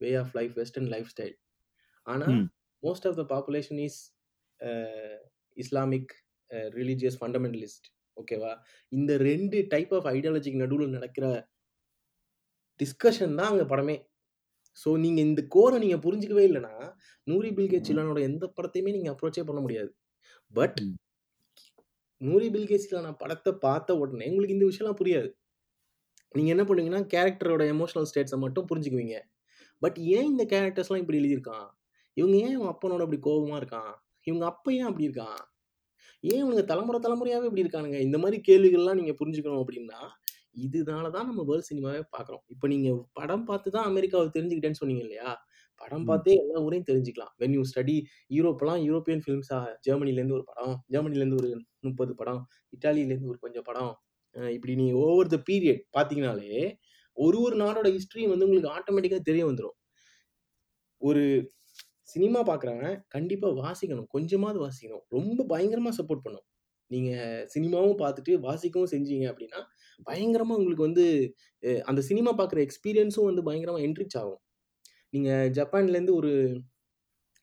way 0.00 0.10
of 0.22 0.34
life, 0.38 0.54
western 0.60 0.90
lifestyle. 1.14 1.36
ஆனா, 2.08 2.26
ம். 2.32 2.46
Most 2.82 3.06
of 3.10 3.18
the 3.20 3.24
population 3.32 3.80
is 3.86 4.00
Islamic 5.56 6.12
religious 6.76 7.18
fundamentalist. 7.20 7.86
ஓகேவா? 8.16 8.52
இந்த 8.92 9.12
2 9.22 9.58
டைப் 9.72 9.92
ஆஃப் 9.98 10.08
ஐடியாலஜிக்கு 10.14 10.62
நடுவுல 10.62 10.88
நடக்கிற 10.96 11.26
டிஸ்கஷன் 12.80 13.36
தான் 13.38 13.50
அங்க 13.52 13.64
படமே. 13.70 13.96
ஸோ 14.78 14.90
நீங்க 14.98 15.20
இந்த 15.22 15.42
கோர 15.48 15.72
நீங்க 15.78 15.96
புரிஞ்சுக்கவே 16.04 16.44
இல்லன்னா, 16.48 16.74
நூரி 17.26 17.50
பில்கே 17.52 17.80
சில்லானோட 17.86 18.20
எந்த 18.28 18.46
படத்தையுமே 18.56 18.92
நீங்க 18.96 19.10
அப்ரோச்சே 19.14 19.44
பண்ண 19.48 19.60
முடியாது. 19.60 19.90
பட். 20.54 20.78
நூரி 22.20 22.48
பில்கேஸிலான 22.50 23.10
படத்த 23.20 23.48
பார்த்த 23.60 23.96
உடனே 23.98 24.28
உங்களுக்கு 24.30 24.56
இந்த 24.56 24.68
விஷயம்லாம் 24.70 25.00
புரியாது. 25.00 25.28
நீங்க 26.34 26.50
என்ன 26.54 26.64
பண்ணுவீங்கன்னா, 26.68 27.02
கேரக்டரோட 27.12 27.64
எமோஷனல் 27.74 28.08
ஸ்டேட்ஸ 28.10 28.36
மட்டும் 28.44 28.68
புரிஞ்சுக்குவீங்க. 28.70 29.16
பட் 29.82 29.98
ஏன் 30.14 30.28
இந்த 30.32 30.44
கேரக்டர்ஸ்லாம் 30.52 31.02
இப்படி 31.02 31.20
எழுதியிருக்கான்? 31.20 31.66
இவங்க 32.18 32.36
ஏன் 32.44 32.54
இவன் 32.56 32.72
அப்பனோட 32.72 33.02
அப்படி 33.06 33.20
கோவமா 33.24 33.56
இருக்கான்? 33.60 33.92
இவங்க 34.26 34.44
அப்பன் 34.50 34.76
ஏன் 34.78 34.88
அப்படி 34.90 35.08
இருக்கான்? 35.08 35.38
ஏன் 36.24 36.40
இவனுங்க 36.42 36.64
தலைமுறை 36.64 36.98
தலைமுறையாவே 37.00 37.48
இப்படி 37.48 37.64
இருக்கானுங்க? 37.64 37.98
இந்த 38.06 38.18
மாரி 38.18 38.38
கேள்விகள்லாம் 38.48 38.98
நீங்க 39.00 39.12
புரிஞ்சுக்கணும் 39.20 39.62
அப்படின்னா, 39.64 40.00
இதனால 40.66 41.06
தான் 41.10 41.28
நம்ம 41.30 41.42
வேர்ல்ட் 41.48 41.68
சினிமாவே 41.70 42.02
பார்க்குறோம். 42.14 42.42
இப்ப 42.48 42.68
நீங்க 42.68 42.88
படம் 43.14 43.44
பார்த்து 43.44 43.74
தான் 43.76 43.88
அமெரிக்காவ 43.90 44.30
தெரிஞ்சுக்கிட்டேன்னு 44.36 44.80
சொன்னீங்க 44.82 45.04
இல்லையா? 45.06 45.30
படம். 45.80 46.06
பார்த்தே 46.06 46.32
எல்லா 46.40 46.58
ஊரையும் 46.66 46.88
தெரிஞ்சுக்கலாம். 46.88 47.32
வென் 47.42 47.54
யூ 47.56 47.62
ஸ்டடி 47.70 47.96
யூரோப்லாம் 48.36 48.80
யூரோப்பியன் 48.86 49.22
ஃபிலிம்ஸா 49.24 49.58
ஜெர்மனிலேருந்து 49.86 50.36
ஒரு 50.38 50.46
படம், 50.50 50.74
ஜெர்மனிலேருந்து 50.94 51.40
ஒரு 51.42 51.50
30 51.88 52.14
படம், 52.20 52.40
இட்டாலியிலேருந்து 52.76 53.32
ஒரு 53.32 53.40
கொஞ்சம் 53.40 53.66
படம். 53.70 53.92
இப்படி 54.52 54.74
நீங்க 54.76 54.94
ஓவர் 55.04 55.32
த 55.34 55.38
பீரியட் 55.48 55.82
பார்த்தீங்கனாலே, 55.96 56.50
ஒரு 57.16 57.38
ஒரு 57.40 57.56
நாடோட 57.58 57.88
ஹிஸ்டரி 57.96 58.24
வந்து 58.28 58.46
உங்களுக்கு 58.48 58.74
ஆட்டோமேட்டிக்கா 58.76 59.20
தெரிய 59.30 59.44
வந்துரும். 59.48 59.76
ஒரு 61.02 61.22
சினிமா 62.08 62.40
பார்க்குறவன் 62.50 62.96
கண்டிப்பாக 63.14 63.54
வாசிக்கணும். 63.62 64.08
கொஞ்சமாவது 64.16 64.58
வாசிக்கணும். 64.64 65.02
ரொம்ப 65.16 65.44
பயங்கரமாக 65.52 65.94
சப்போர்ட் 66.00 66.24
பண்ணும். 66.26 66.46
நீங்கள் 66.90 67.44
சினிமாவும் 67.54 67.98
பார்த்துட்டு 68.02 68.32
வாசிக்கவும் 68.46 68.92
செஞ்சீங்க 68.94 69.24
அப்படின்னா, 69.32 69.60
பயங்கரமாக 70.06 70.58
உங்களுக்கு 70.60 70.88
வந்து 70.88 71.04
அந்த 71.90 72.00
சினிமா 72.10 72.30
பார்க்குற 72.40 72.60
எக்ஸ்பீரியன்ஸும் 72.66 73.28
வந்து 73.30 73.42
பயங்கரமாக 73.48 73.84
என்ரிச் 73.88 74.18
ஆகும். 74.22 74.40
நீங்கள் 75.14 75.50
ஜப்பான்லேருந்து 75.58 76.14
ஒரு 76.20 76.32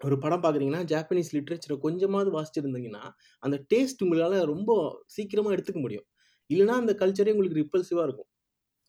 ஒரு 0.02 0.16
படம் 0.24 0.42
பார்க்குறீங்கன்னா, 0.44 0.82
ஜாப்பனீஸ் 0.92 1.32
லிட்ரேச்சரை 1.36 1.76
கொஞ்சமாவது 1.86 2.30
வாசிச்சிருந்தீங்கன்னா, 2.38 3.04
அந்த 3.44 3.58
டேஸ்ட் 3.74 4.04
உங்களால் 4.06 4.38
ரொம்ப 4.54 4.72
சீக்கிரமாக 5.16 5.56
எடுத்துக்க 5.56 5.80
முடியும். 5.86 6.08
இல்லைனா 6.50 6.76
அந்த 6.82 6.94
கல்ச்சரே 7.02 7.34
உங்களுக்கு 7.36 7.62
ரிப்பல்சிவாக 7.62 8.08
இருக்கும். 8.08 8.30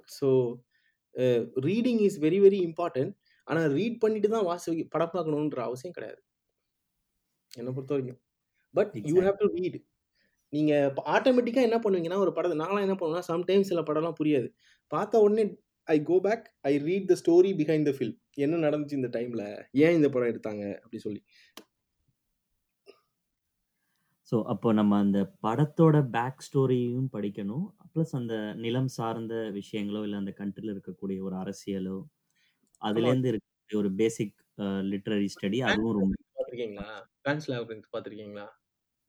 So 0.09 0.29
reading 1.67 2.03
is 2.09 2.19
very 2.25 2.39
very 2.45 2.59
important. 2.69 3.13
ஆனா 3.47 3.65
ரீட் 3.77 3.99
பண்ணிட்டு 3.99 4.29
தான் 4.29 4.45
வாசி 4.45 4.85
படம் 4.85 5.13
பார்க்கணுன்ற 5.13 5.61
அவசியம் 5.61 5.95
கிடையாது. 5.95 6.21
என்ன 7.55 7.71
பொறுத்தவரைக்கும். 7.71 8.21
But 8.75 8.95
you. 9.03 9.21
Have 9.23 9.39
to 9.39 9.49
read. 9.55 9.79
நீங்க 10.53 10.93
ஆட்டோமேட்டிக்கா 11.07 11.63
என்ன 11.69 11.79
பண்ணுவீங்கன்னா, 11.79 12.19
ஒரு 12.19 12.33
படத்த 12.33 12.57
நான்லாம் 12.57 12.81
என்ன 12.81 12.95
பண்ணுவேன்னா, 12.95 13.23
சம்டைம்ஸ் 13.29 13.71
சில 13.71 13.81
படம்லாம் 13.83 14.19
புரியாது. 14.25 14.49
பார்த்த 14.93 15.21
உடனே 15.21 15.45
I 15.89 16.03
go 16.03 16.21
back, 16.21 16.47
I 16.61 16.73
read 16.79 17.07
the 17.07 17.17
story 17.25 17.51
behind 17.59 17.89
the 17.89 17.93
film. 17.99 18.17
என்ன 18.37 18.57
நடந்துச்சு 18.69 18.93
இந்த 18.93 19.09
டைம்ல? 19.19 19.43
ஏன் 19.73 19.95
இந்த 19.95 20.09
படம் 20.09 20.29
எடுத்தாங்க? 20.29 20.65
அப்படி 20.77 20.99
சொல்லி. 20.99 21.23
ஸோ, 24.31 24.43
அப்போ 24.45 24.73
நம்ம 24.73 24.99
அந்த 24.99 25.19
படத்தோட 25.43 25.97
பேக் 26.11 26.41
ஸ்டோரியும் 26.47 27.09
படிக்கணும். 27.13 27.67
பிளஸ் 27.95 28.13
அந்த 28.13 28.35
நிலம் 28.55 28.89
சார்ந்த 28.89 29.35
விஷயங்களோ, 29.35 30.03
இல்ல 30.03 30.17
அந்த 30.17 30.33
கண்ட்ரில 30.39 30.73
இருக்கக்கூடிய 30.75 31.19
ஒரு 31.21 31.37
அரசியலோ, 31.37 31.99
ஆமா. 32.95 33.11
அதுலேருந்து 33.11 33.31
இருக்கக்கூடிய 33.31 33.45
ஒரு 33.77 33.91
பேசிக் 33.99 34.35
அ 34.59 34.69
லிட்ரரி 34.91 35.29
ஸ்டடி 35.33 35.59
அதுவும் 35.67 35.97
ரொம்ப 35.97 36.15
லேபிரின்த் 36.17 36.35
பார்த்துருக்கீங்களா? 36.35 36.89
பான்ஸ் 37.25 37.49
லேபிரின்த் 37.53 37.93
பார்த்துருக்கீங்களா? 37.93 38.47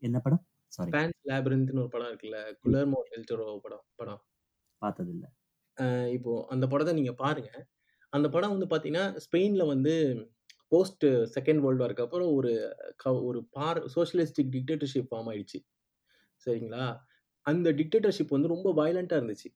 என்ன 0.01 0.17
படம்? 0.21 0.43
சாரி. 0.71 0.93
பான்ஸ் 0.93 1.19
லேபிரின்த்னு 1.30 1.82
ஒரு 1.82 1.91
படம் 1.93 2.09
இருக்குல்ல. 2.09 2.39
ம். 2.63 2.78
குலெர்மோ 2.78 3.01
டெல் 3.07 3.28
டோரோ 3.30 3.47
படம் 3.63 3.86
படம். 3.97 4.21
பார்த்ததில்ல. 4.82 5.28
அ 5.78 5.86
இப்போ 6.15 6.32
அந்த 6.53 6.65
படத்த 6.71 6.91
நீங்க 6.97 7.13
பாருங்க. 7.21 7.49
அந்த 8.13 8.28
படம் 8.30 8.53
வந்து 8.53 8.67
பார்த்தீங்கன்னா, 8.67 9.05
ஸ்பெயின்ல 9.25 9.63
வந்து 9.69 9.93
போஸ்ட் 10.71 11.05
செகண்ட் 11.36 11.61
வேர்ல்ட் 11.63 11.84
வார்க்கு 11.84 12.05
அப்புறம் 12.05 12.32
ஒரு 12.38 12.51
க 12.97 13.25
ஒரு 13.30 13.39
பார் 13.55 13.80
சோஷியலிஸ்டிக் 13.95 14.51
டிக்டேட்டர்ஷிப் 14.55 15.09
ஃபார்ம் 15.09 15.30
ஆயிடுச்சு. 15.32 15.59
சரிங்களா? 16.47 16.86
அந்த 17.45 17.69
டிக்டேட்டர்ஷிப் 17.80 18.36
வந்து 18.36 18.53
ரொம்ப 18.55 18.69
வயலன்ட்டா 18.80 19.17
இருந்துச்சு. 19.19 19.49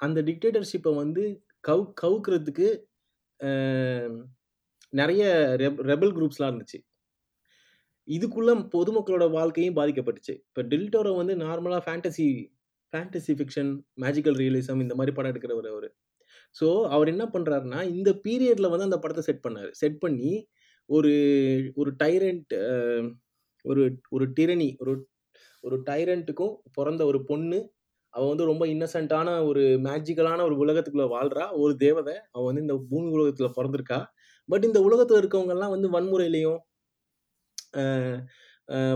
அந்த 0.00 0.20
டிக்டேட்டர்ஷிப்ப 0.28 0.90
வந்து 0.98 1.24
கவு 1.64 1.84
கவுக்குறதுக்கு 2.02 2.68
நிறைய 4.92 5.22
ரெப் 5.62 5.80
ரெபல் 5.90 6.12
குரூப்ஸ்லாம் 6.16 6.50
இருந்துச்சு. 6.52 6.78
இதுக்குள்ள 8.08 8.50
பொதுமக்களோட 8.74 9.24
வாழ்க்கையும் 9.30 9.78
பாதிக்கப்பட்டுச்சு. 9.78 10.34
இப்போ 10.48 10.62
டில்டோரோ 10.72 11.12
வந்து 11.16 11.34
நார்மலாக 11.36 11.82
fantasy 11.86 12.26
fantasy 12.92 13.32
fiction, 13.38 13.70
magical 14.04 14.38
realism 14.42 14.82
இந்த 14.84 14.94
மாதிரி 14.94 15.14
படம் 15.16 15.32
எடுக்கிறவர் 15.32 15.70
அவர் 15.72 15.88
ஸோ, 16.56 16.66
அவர் 16.94 17.08
என்ன 17.14 17.24
பண்ணுறாருன்னா 17.34 17.80
இந்த 17.96 18.10
பீரியடில் 18.24 18.72
வந்து 18.72 18.88
அந்த 18.88 18.98
படத்தை 18.98 19.22
செட் 19.28 19.44
பண்ணார் 19.46 19.70
செட் 19.80 19.98
பண்ணி 19.98 20.30
ஒரு 20.88 21.12
ஒரு 21.74 21.90
டைரன்ட் 22.02 22.54
ஒரு 23.64 23.82
ஒரு 24.16 24.26
டிரனி 24.38 24.68
ஒரு 24.82 24.92
ஒரு 25.64 25.76
டைரன்ட்டுக்கும் 25.90 26.54
பிறந்த 26.72 27.02
ஒரு 27.06 27.18
பொண்ணு. 27.30 27.58
அவள் 28.16 28.30
வந்து 28.30 28.50
ரொம்ப 28.50 28.64
இன்னசென்ட்டான 28.72 29.28
ஒரு 29.46 29.62
மேஜிக்கலான 29.86 30.44
ஒரு 30.44 30.56
உலகத்துக்குள்ளே 30.62 31.08
வாழ்கிறா 31.12 31.46
ஒரு 31.58 31.72
தேவதை 31.78 32.14
அவள் 32.30 32.48
வந்து 32.48 32.64
இந்த 32.66 32.76
பூமி 32.90 33.08
உலகத்தில் 33.16 33.56
பிறந்திருக்கா 33.58 34.00
பட் 34.48 34.64
இந்த 34.64 34.80
உலகத்தில் 34.82 35.20
இருக்கவங்கெல்லாம் 35.20 35.74
வந்து 35.74 35.88
வன்முறையிலையும் 35.92 36.60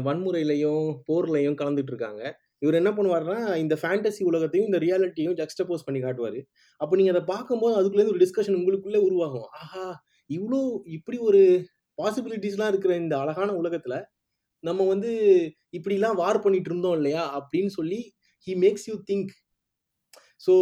வன்முறையிலையும் 0.06 0.86
போர்லையும் 1.08 1.58
கலந்துட்டு 1.60 1.92
இருக்காங்க. 1.92 2.22
இவர் 2.62 2.78
என்ன 2.80 2.90
பண்ணுவாருன்னா, 2.90 3.36
இந்த 3.56 3.74
ஃபேண்டசி 3.80 4.22
உலகத்தையும், 4.30 4.68
இந்த 4.68 4.78
ரியாலிட்டியும் 4.84 5.36
ஜக்ஸ்டபோஸ் 5.38 5.86
பண்ணி 5.86 6.00
காட்டுவார் 6.00 6.40
அப்போ 6.80 6.94
நீங்கள் 6.96 7.14
அதை 7.14 7.22
பார்க்கும்போது 7.30 7.74
அதுக்குள்ளேருந்து 7.78 8.14
ஒரு 8.14 8.22
டிஸ்கஷன் 8.24 8.58
உங்களுக்குள்ளே 8.60 9.00
உருவாகும். 9.06 9.48
ஆஹா! 9.60 9.84
இவ்வளோ 10.30 10.60
இப்படி 10.96 11.18
ஒரு 11.28 11.40
பாசிபிலிட்டிஸ்லாம் 11.98 12.70
இருக்கிற 12.72 12.92
இந்த 12.96 13.14
அழகான 13.22 13.50
உலகத்தில் 13.56 13.98
நம்ம 14.64 14.86
வந்து 14.86 15.10
இப்படிலாம் 15.78 16.18
வார் 16.20 16.44
பண்ணிட்டு 16.44 16.70
இருந்தோம் 16.70 16.96
இல்லையா? 16.98 17.24
அப்படின்னு 17.38 17.72
சொல்லி 17.78 18.00
he 18.46 18.52
makes 18.54 18.86
you 18.86 18.94
think. 19.10 19.32
So, 20.46 20.54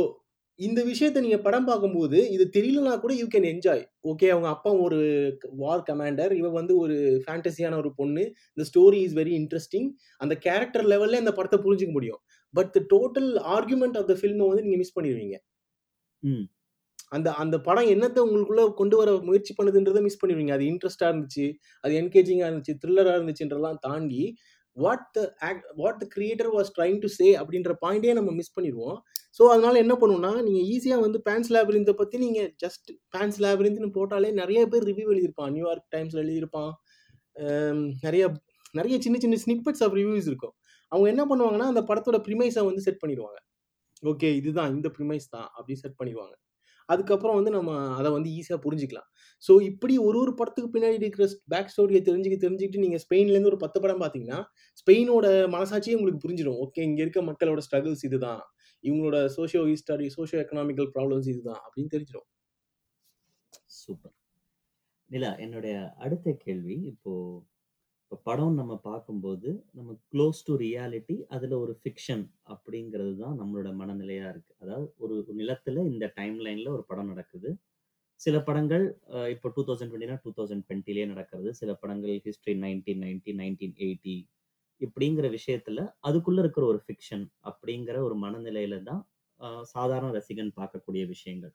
இந்த 0.59 0.85
விஷயத்த 0.85 1.21
நீங்க 1.21 1.39
படம் 1.39 1.65
பார்க்கும்போது, 1.65 2.31
இது 2.31 2.45
தெரியலனா 2.53 3.01
கூட 3.01 3.15
யூ 3.15 3.27
கேன் 3.27 3.49
என்ஜாய். 3.51 3.83
ஓகே 4.09 4.29
அவங்க 4.29 4.49
அப்பா 4.49 4.71
ஒரு 4.73 4.99
வார் 5.57 5.85
கமாண்டர். 5.91 6.33
இவ 6.33 6.49
வந்து 6.49 6.77
ஒரு 6.77 7.25
ஃபேண்டசியான 7.27 7.77
ஒரு 7.77 7.95
பொண்ணு. 7.95 8.35
இந்த 8.55 8.65
ஸ்டோரி 8.71 8.95
இஸ் 8.95 9.15
வெரி 9.15 9.35
இன்ட்ரஸ்டிங். 9.41 9.89
அந்த 10.17 10.37
கேரக்டர் 10.37 10.87
லெவல்ல 10.87 11.19
இந்த 11.19 11.33
படத்த 11.33 11.59
புரிஞ்சுக்க 11.61 11.91
முடியும். 11.91 12.21
But 12.55 12.73
the 12.73 12.81
total 12.81 13.31
argument 13.55 13.99
of 13.99 14.07
the 14.07 14.15
ஃபில்ம 14.15 14.49
வந்து 14.49 14.63
நீங்க 14.63 14.77
மிஸ் 14.77 14.97
பண்ணிருவீங்க. 15.01 15.37
ம். 16.23 16.47
அந்த 17.09 17.33
அந்த 17.33 17.61
படம் 17.61 17.87
என்னத்த 17.87 18.19
உங்களுக்குள்ள 18.25 18.75
கொண்டு 18.75 18.97
வர 18.97 19.19
முயற்சி 19.23 19.55
பண்ணுதுன்றத 19.63 20.03
மிஸ் 20.03 20.27
பண்ணிருவீங்க. 20.27 20.53
அது 20.53 20.65
இன்ட்ரஸ்ட்டா 20.65 21.05
இருந்துச்சு. 21.05 21.47
அது 21.81 21.95
என்கேஜிங்கா 22.01 22.47
இருந்துச்சு. 22.51 22.75
த்ரில்லரா 22.87 23.13
இருந்துச்சுன்றதெல்லாம் 23.19 23.79
தாண்டி, 23.81 24.23
what 24.85 25.07
the 25.17 25.21
act 25.49 25.67
what 25.81 26.01
the 26.03 26.07
creator 26.17 26.51
was 26.57 26.71
trying 26.77 26.99
to 27.05 27.09
say 27.19 27.29
அப்படின்ற 27.41 27.73
பாயிண்ட்டே 27.85 28.13
நம்ம 28.19 28.33
மிஸ் 28.41 28.55
பண்ணிடுவோம் 28.57 28.99
ஸோ, 29.39 29.43
அதனால 29.55 29.75
என்ன 29.85 29.95
பண்ணுவோம்னா, 30.01 30.31
நீங்கள் 30.47 30.67
ஈஸியாக 30.75 31.05
வந்து 31.07 31.19
பேன்ஸ் 31.27 31.51
லேபிரின்த்த 31.55 31.93
பற்றி 32.01 32.17
நீங்கள் 32.25 32.49
ஜஸ்ட் 32.63 32.89
பேன்ஸ் 33.15 33.39
லேபிரின்த்னு 33.45 33.91
போட்டாலே 33.99 34.31
நிறைய 34.41 34.61
பேர் 34.73 34.87
ரிவ்யூ 34.91 35.07
எழுதியிருப்பான். 35.15 35.53
நியூயார்க் 35.57 35.89
டைம்ஸில் 35.95 36.23
எழுதியிருப்பான். 36.25 36.73
நிறைய 38.07 38.25
நிறைய 38.79 38.97
சின்ன 39.05 39.17
சின்ன 39.25 39.37
ஸ்னிப்பட்ஸ் 39.45 39.83
ஆஃப் 39.87 39.95
ரிவ்யூஸ் 40.01 40.29
இருக்கும். 40.31 40.55
அவங்க 40.93 41.07
என்ன 41.15 41.23
பண்ணுவாங்கன்னா, 41.31 41.69
அந்த 41.73 41.83
படத்தோட 41.91 42.19
ப்ரிமைஸை 42.29 42.65
வந்து 42.71 42.85
செட் 42.87 43.03
பண்ணிடுவாங்க 43.05 43.39
ஓகே 44.03 44.29
இதுதான் 44.41 44.73
இந்த 44.75 44.89
ப்ரிமைஸ் 44.97 45.27
தான் 45.35 45.49
அப்படி 45.57 45.75
செட் 45.83 45.99
பண்ணிடுவாங்க 46.01 46.35
அதுக்கப்புறம் 46.89 47.37
வந்து 47.39 47.53
நம்ம 47.57 47.71
அதை 47.99 48.11
வந்து 48.17 48.31
ஈஸியாக 48.39 48.61
புரிஞ்சுக்கலாம். 48.67 49.09
ஸோ, 49.45 49.53
இப்படி 49.71 49.95
ஒரு 50.07 50.19
ஒரு 50.23 50.33
படத்துக்கு 50.39 50.71
பின்னாடி 50.75 50.99
இருக்கிற 51.03 51.27
பேக் 51.53 51.73
ஸ்டோரியை 51.75 52.03
தெரிஞ்சுக்க 52.09 52.39
தெரிஞ்சுக்கிட்டு 52.45 52.85
நீங்கள் 52.85 53.03
ஸ்பெயின்லேருந்து 53.05 53.51
ஒரு 53.53 53.61
10 53.65 53.83
படம் 53.85 54.03
பார்த்தீங்கன்னா, 54.05 54.41
ஸ்பெயினோட 54.83 55.27
மனசாட்சியே 55.57 55.97
உங்களுக்கு 55.99 56.23
புரிஞ்சிடும் 56.27 56.61
ஓகே 56.67 56.83
இங்கே 56.89 57.05
இருக்க 57.07 57.23
மக்களோட 57.31 57.63
ஸ்ட்ரகிள்ஸ் 57.69 58.07
இதுதான். 58.11 58.43
இவங்களோட 58.85 59.19
socio 59.37 59.63
history 59.73 60.09
socio 60.17 60.41
economical 60.45 60.91
problems 60.97 61.31
இதுதான் 61.35 61.63
அப்படின்னு 61.67 61.93
தெரிஞ்சிடும் 61.95 62.29
சூப்பர். 63.81 64.15
நிலா, 65.11 65.31
என்னுடைய 65.45 65.75
அடுத்த 66.05 66.29
கேள்வி, 66.45 66.77
இப்போ 66.93 67.13
இப்போ 68.13 68.19
படம் 68.27 68.55
நம்ம 68.59 68.75
பார்க்கும்போது, 68.85 69.49
நம்ம 69.75 69.91
க்ளோஸ் 70.13 70.39
டூ 70.47 70.53
ரியாலிட்டி 70.63 71.17
அதில் 71.31 71.55
ஒரு 71.57 71.73
ஃபிக்ஷன் 71.81 72.23
அப்படிங்கிறது 72.53 73.13
தான் 73.19 73.35
நம்மளோட 73.41 73.71
மனநிலையாக 73.81 74.31
இருக்குது 74.33 74.57
அதாவது 74.63 74.87
ஒரு 75.05 75.35
நிலத்தில் 75.41 75.81
இந்த 75.91 76.07
டைம் 76.17 76.39
லைனில் 76.47 76.71
ஒரு 76.77 76.85
படம் 76.89 77.11
நடக்குது. 77.13 77.51
சில 78.21 78.37
படங்கள் 78.45 78.85
அ 79.13 79.21
இப்போ 79.35 79.49
2020னா 79.51 80.17
2020லயே 80.21 81.07
நடக்கிறது. 81.13 81.51
சில 81.61 81.73
படங்கள் 81.83 82.15
history 82.27 82.55
nineteen 82.65 83.03
ninety 83.05 83.35
nineteen 83.41 83.77
eighty 83.85 84.17
இப்படிங்கிற 84.81 85.29
விஷயத்துல 85.35 85.81
அதுக்குள்ள 86.09 86.41
இருக்கிற 86.45 86.65
ஒரு 86.73 86.81
ஃபிக்ஷன் 86.85 87.27
அப்படிங்கிற 87.51 87.99
ஒரு 88.09 88.17
மனநிலையில 88.25 88.79
தான் 88.85 89.03
சாதாரண 89.75 90.11
ரசிகன் 90.19 90.57
பார்க்கக்கூடிய 90.59 91.05
விஷயங்கள். 91.15 91.55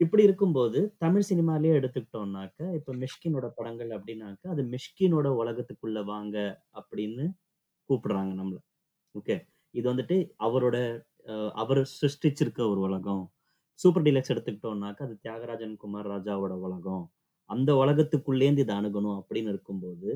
இப்படி 0.00 0.22
இருக்கும்போது, 0.22 0.80
தமிழ் 0.98 1.26
சினிமாலயே 1.28 1.74
எடுத்துக்கிட்டோம்னாக்க, 1.78 2.58
இப்ப 2.78 2.94
மிஷ்கினோட 3.02 3.46
படங்கள் 3.56 3.90
அப்படின்னாக்க, 3.96 4.42
அது 4.50 4.62
மிஷ்கினோட 4.72 5.28
உலகத்துக்குள்ள 5.40 6.00
வாங்க 6.06 6.36
அப்படின்னு 6.74 7.24
கூப்பிடுறாங்க 7.90 8.32
நம்மள. 8.38 8.58
ஓகே. 9.14 9.36
இது 9.74 9.86
வந்துட்டு 9.92 10.16
அவரோட 10.46 10.76
அ 11.28 11.34
அவர் 11.56 11.80
சிருஷ்டிச்சிருக்க 11.94 12.60
ஒரு 12.68 12.80
உலகம். 12.88 13.24
சூப்பர் 13.78 14.04
டீலக்ஸ் 14.06 14.32
எடுத்துக்கிட்டோம்னாக்க, 14.34 15.00
அது 15.02 15.16
தியாகராஜன் 15.24 15.74
குமார் 15.78 16.10
ராஜாவோட 16.10 16.54
உலகம். 16.66 17.04
அந்த 17.50 17.70
உலகத்துக்குள்ளேருந்து 17.82 18.64
இத 18.66 18.74
அணுகணும் 18.76 19.18
அப்படின்னு 19.20 19.52
இருக்கும்போது, 19.54 20.10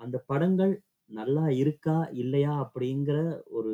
அந்த 0.00 0.16
படங்கள் 0.28 0.74
நல்லா 1.10 1.46
இருக்கா 1.62 1.98
இல்லையா 2.22 2.54
அப்படிங்கிற 2.64 3.18
ஒரு 3.52 3.72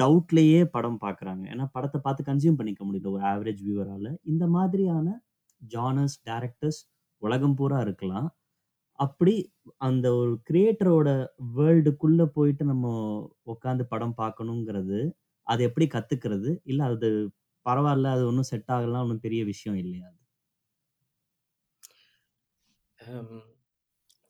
டவுட்லேயே 0.00 0.60
படம் 0.74 1.00
பார்க்குறாங்க 1.02 1.44
ஏன்னா 1.52 1.66
படத்தை 1.74 1.98
பார்த்து 2.00 2.28
கன்சியூம் 2.30 2.58
பண்ணிக்க 2.60 2.82
முடியல. 2.86 3.12
ஒரு 3.16 3.24
ஆவரேஜ் 3.32 3.62
வியூவரால் 3.66 4.10
இந்த 4.32 4.44
மாதிரியான 4.56 5.06
ஜானர்ஸ் 5.62 6.18
டேரக்டர்ஸ் 6.28 6.80
உலகம் 7.22 7.56
பூரா 7.58 7.78
இருக்கலாம். 7.86 8.28
அப்படி 8.98 9.34
அந்த 9.88 10.06
ஒரு 10.20 10.32
கிரியேட்டரோட 10.48 11.08
வேர்ல்டுக்குள்ளே 11.58 12.26
போயிட்டு 12.36 12.64
நம்ம 12.72 12.86
உட்காந்து 13.54 13.84
படம் 13.92 14.18
பார்க்கணுங்கிறது 14.22 15.00
அது 15.46 15.62
எப்படி 15.68 15.86
கற்றுக்கிறது 15.94 16.50
இல்லை 16.70 16.84
அது 16.90 17.08
பரவாயில்ல 17.66 18.12
அது 18.16 18.24
ஒன்றும் 18.30 18.50
செட் 18.50 18.70
ஆகலாம் 18.76 19.04
ஒன்றும் 19.04 19.24
பெரிய 19.26 19.42
விஷயம் 19.52 19.78
இல்லையா 19.82 20.06
அது? 20.08 20.18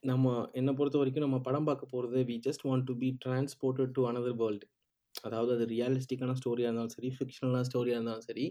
நம்ம 0.03 0.27
என்னை 0.59 0.73
பொறுத்த 0.79 1.01
வரைக்கும் 1.01 1.27
நம்ம 1.27 1.39
படம் 1.47 1.67
பார்க்க 1.69 1.93
போகிறது 1.93 2.21
we 2.31 2.37
just 2.47 2.67
want 2.69 2.87
to 2.89 2.95
be 3.03 3.09
transported 3.25 3.93
to 3.97 4.03
another 4.11 4.39
world 4.41 4.67
அதாவது 5.15 5.53
அது 5.57 5.65
ரியலிஸ்டிக்கான 5.73 6.35
ஸ்டோரியாக 6.39 6.71
இருந்தாலும் 6.71 6.95
சரி 6.97 7.09
ஃபிக்ஷனலான 7.17 7.67
ஸ்டோரியாக 7.69 7.99
இருந்தாலும் 7.99 8.27
சரி 8.29 8.47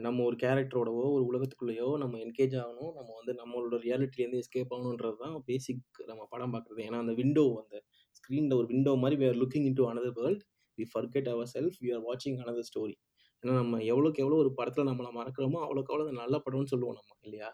நம்ம 0.00 0.22
ஒரு 0.24 0.36
கேரக்டரோடவோ 0.36 1.02
ஒரு 1.16 1.24
உலகத்துக்குள்ளேயோ 1.30 1.88
நம்ம 2.02 2.14
என்கேஜ் 2.22 2.54
ஆகணும். 2.62 2.92
நம்ம 2.96 3.10
வந்து 3.18 3.32
நம்மளோட 3.40 3.76
ரியாலிட்டிலேருந்து 3.84 4.40
எஸ்கேப் 4.42 4.72
ஆகணுன்றது 4.74 5.18
தான் 5.22 5.36
பேசிக் 5.48 5.82
நம்ம 6.10 6.22
படம் 6.32 6.54
பார்க்குறது 6.54 6.82
ஏன்னா 6.86 7.00
அந்த 7.04 7.14
விண்டோ 7.20 7.44
அந்த 7.62 7.76
ஸ்க்ரீனில் 8.16 8.56
ஒரு 8.56 8.68
விண்டோ 8.72 8.94
மாதிரி 9.02 9.18
we 9.20 9.26
are 9.28 9.38
looking 9.42 9.66
into 9.80 9.86
another 9.90 10.16
world 10.18 10.42
we 10.78 10.86
forget 10.92 11.30
our 11.34 11.50
self 11.54 11.78
we 11.82 11.90
are 11.96 12.04
வாட்சிங் 12.08 12.38
அனதர் 12.44 12.68
ஸ்டோரி 12.70 12.96
ஏன்னா 13.42 13.54
நம்ம 13.60 13.80
எவ்வளோக்கு 13.90 14.22
எவ்வளோ 14.24 14.38
ஒரு 14.42 14.50
படத்தில் 14.58 14.88
நம்மளை 14.90 15.10
மறக்கிறோமோ 15.18 15.60
அவ்வளோக்கு 15.64 15.92
அவ்வளோ 15.92 16.06
அது 16.06 16.20
நல்ல 16.22 16.36
படம்னு 16.46 16.72
சொல்லுவோம் 16.72 16.98
நம்ம 17.00 17.12
இல்லையா? 17.26 17.50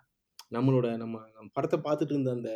நம்மளோட 0.52 0.86
நம்ம 1.02 1.16
நம்ம 1.30 1.48
படத்தை 1.56 1.78
பார்த்துட்டு 1.80 2.14
இருந்த 2.14 2.30
அந்த 2.38 2.50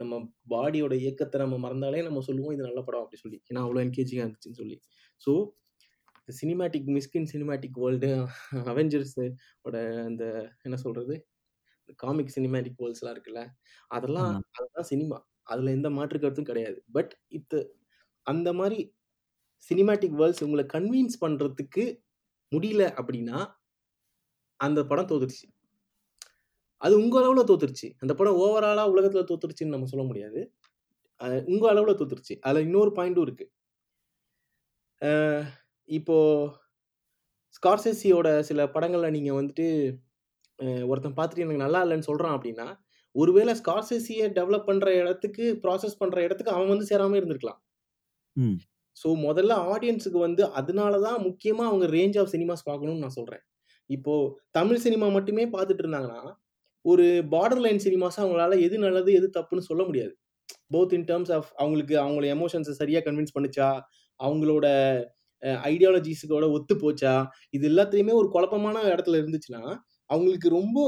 நம்ம 0.00 0.14
பாடியோட 0.52 0.94
இயக்கத்தை 1.02 1.38
நம்ம 1.42 1.56
மறந்தாலே 1.64 2.00
நம்ம 2.08 2.22
சொல்லுவோம் 2.28 2.54
இது 2.56 2.62
நல்ல 2.68 2.80
படம் 2.86 3.02
அப்படி 3.04 3.20
சொல்லி. 3.24 3.38
ஏன்னா 3.50 3.62
அவ்வளோ 3.66 3.82
என்கேஜிங்காக 3.86 4.24
இருந்துச்சுன்னு 4.26 4.60
சொல்லி. 4.62 4.76
ஸோ 5.22 5.32
இந்த 6.20 6.32
cinematic 6.40 6.88
Mysskin 6.96 7.28
cinematic 7.32 7.78
world 7.82 8.10
Avengers 8.72 9.18
ஓட 9.66 9.76
அந்த 10.08 10.24
என்ன 10.66 10.76
சொல்கிறது 10.84 11.14
காமிக் 12.02 12.34
சினிமேட்டிக் 12.36 12.78
வேர்ல்ட்ஸ்லாம் 12.82 13.14
இருக்குல்ல 13.16 13.42
அதெல்லாம் 13.90 14.30
அதெல்லாம் 14.58 14.88
சினிமா 14.92 15.18
அதில் 15.52 15.74
எந்த 15.76 15.88
மாற்று 15.98 16.18
கருத்தும் 16.20 16.50
கிடையாது. 16.50 16.78
பட் 16.96 17.12
இத்த 17.38 17.54
அந்த 18.26 18.48
மாதிரி 18.60 18.78
சினிமேட்டிக் 19.70 20.16
வேர்ல்ட்ஸ் 20.20 20.44
உங்களை 20.46 20.64
கன்வின்ஸ் 20.74 21.16
பண்ணுறதுக்கு 21.24 21.84
முடியல 22.52 22.84
அப்படின்னா 23.00 23.38
அந்த 24.60 24.80
படம் 24.90 25.08
தோத்துருச்சு. 25.10 25.46
அது 26.84 26.94
உங்கள் 27.00 27.22
அளவில் 27.22 27.48
தோத்துருச்சு. 27.50 27.88
அந்த 28.02 28.12
படம் 28.14 28.40
ஓவராலாக 28.40 28.92
உலகத்தில் 28.94 29.28
தோத்துருச்சுன்னு 29.30 29.74
நம்ம 29.74 29.88
சொல்ல 29.92 30.04
முடியாது. 30.04 30.40
அஹ் 31.20 31.42
உங்க 31.52 31.64
அளவில் 31.72 31.98
தோத்துருச்சு. 32.00 32.36
அதில் 32.46 32.66
இன்னொரு 32.68 32.92
பாயிண்ட்டும் 32.96 33.26
இருக்கு. 33.28 33.46
அஹ் 35.02 35.46
இப்போ 35.88 36.16
ஸ்கார்செசியோட 37.54 38.28
சில 38.42 38.60
படங்கள்ல 38.68 39.08
நீங்க 39.10 39.30
வந்துட்டு 39.34 39.66
ஒருத்தன் 40.88 41.16
பார்த்துட்டு 41.16 41.44
எனக்கு 41.44 41.64
நல்லா 41.64 41.80
இல்லைன்னு 41.84 42.08
சொல்றான் 42.08 42.36
அப்படின்னா 42.36 42.66
ஒருவேளை 43.14 43.52
ஸ்கார்செசியை 43.60 44.26
டெவலப் 44.38 44.66
பண்ற 44.66 44.86
இடத்துக்கு 45.00 45.44
ப்ராசஸ் 45.64 46.00
பண்ற 46.00 46.16
இடத்துக்கு 46.22 46.54
அவன் 46.54 46.72
வந்து 46.72 46.88
சேராம 46.90 47.16
இருந்திருக்கலாம். 47.20 47.60
ம். 48.36 48.56
ஸோ 48.96 49.08
முதல்ல 49.24 49.52
ஆடியன்ஸுக்கு 49.72 50.18
வந்து 50.20 50.42
அதனால 50.60 50.94
தான் 51.00 51.18
முக்கியமாக 51.22 51.70
அவங்க 51.70 51.86
ரேஞ்ச் 51.94 52.18
ஆஃப் 52.20 52.32
சினிமாஸ் 52.34 52.66
பார்க்கணும்னு 52.66 53.04
நான் 53.04 53.16
சொல்கிறேன் 53.18 53.42
இப்போ 53.90 54.14
தமிழ் 54.52 54.82
சினிமா 54.84 55.06
மட்டுமே 55.16 55.44
பார்த்துட்டு 55.54 55.84
இருந்தாங்கன்னா 55.84 56.20
ஒரு 56.84 57.04
பார்டர் 57.32 57.62
லைன் 57.64 57.82
சினிமாஸாக 57.86 58.24
அவங்களால 58.24 58.56
எது 58.66 58.76
நல்லது 58.78 59.10
எது 59.18 59.28
தப்புன்னு 59.36 59.68
சொல்ல 59.70 59.82
முடியாது. 59.88 60.12
போத் 60.74 60.94
இன் 60.96 61.06
டேர்ம்ஸ் 61.10 61.32
ஆஃப் 61.36 61.48
அவங்களுக்கு 61.60 61.94
அவங்கள 62.04 62.26
எமோஷன்ஸை 62.36 62.74
சரியாக 62.80 63.04
கன்வின்ஸ் 63.06 63.36
பண்ணிச்சா? 63.36 63.68
அவங்களோட 64.20 64.66
ஐடியாலஜிஸுக்கோட 65.68 66.44
ஒத்து 66.56 66.74
போச்சா? 66.82 67.14
இது 67.56 67.64
எல்லாத்துலேயுமே 67.72 68.14
ஒரு 68.20 68.28
குழப்பமான 68.34 68.76
இடத்துல 68.94 69.18
இருந்துச்சுன்னா 69.22 69.62
அவங்களுக்கு 70.10 70.48
ரொம்ப 70.58 70.78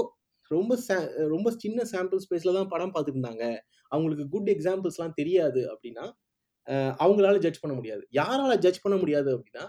ரொம்ப 0.51 0.73
சே 0.87 0.97
ரொம்ப 1.33 1.49
சின்ன 1.63 1.85
சாம்பிள் 1.93 2.21
ஸ்பேஸில் 2.25 2.57
தான் 2.59 2.71
படம் 2.73 2.93
பார்த்துட்டு 2.95 3.19
இருந்தாங்க 3.19 3.45
அவங்களுக்கு 3.93 4.25
குட் 4.35 4.51
எக்ஸாம்பிள்ஸ்லாம் 4.55 5.17
தெரியாது 5.21 5.63
அப்படின்னா 5.73 6.05
அவங்களால 7.03 7.41
ஜட்ஜ் 7.45 7.63
பண்ண 7.63 7.75
முடியாது. 7.79 8.03
யாரால 8.21 8.53
ஜட்ஜ் 8.65 8.85
பண்ண 8.85 8.97
முடியாது 9.03 9.31
அப்படின்னா 9.37 9.65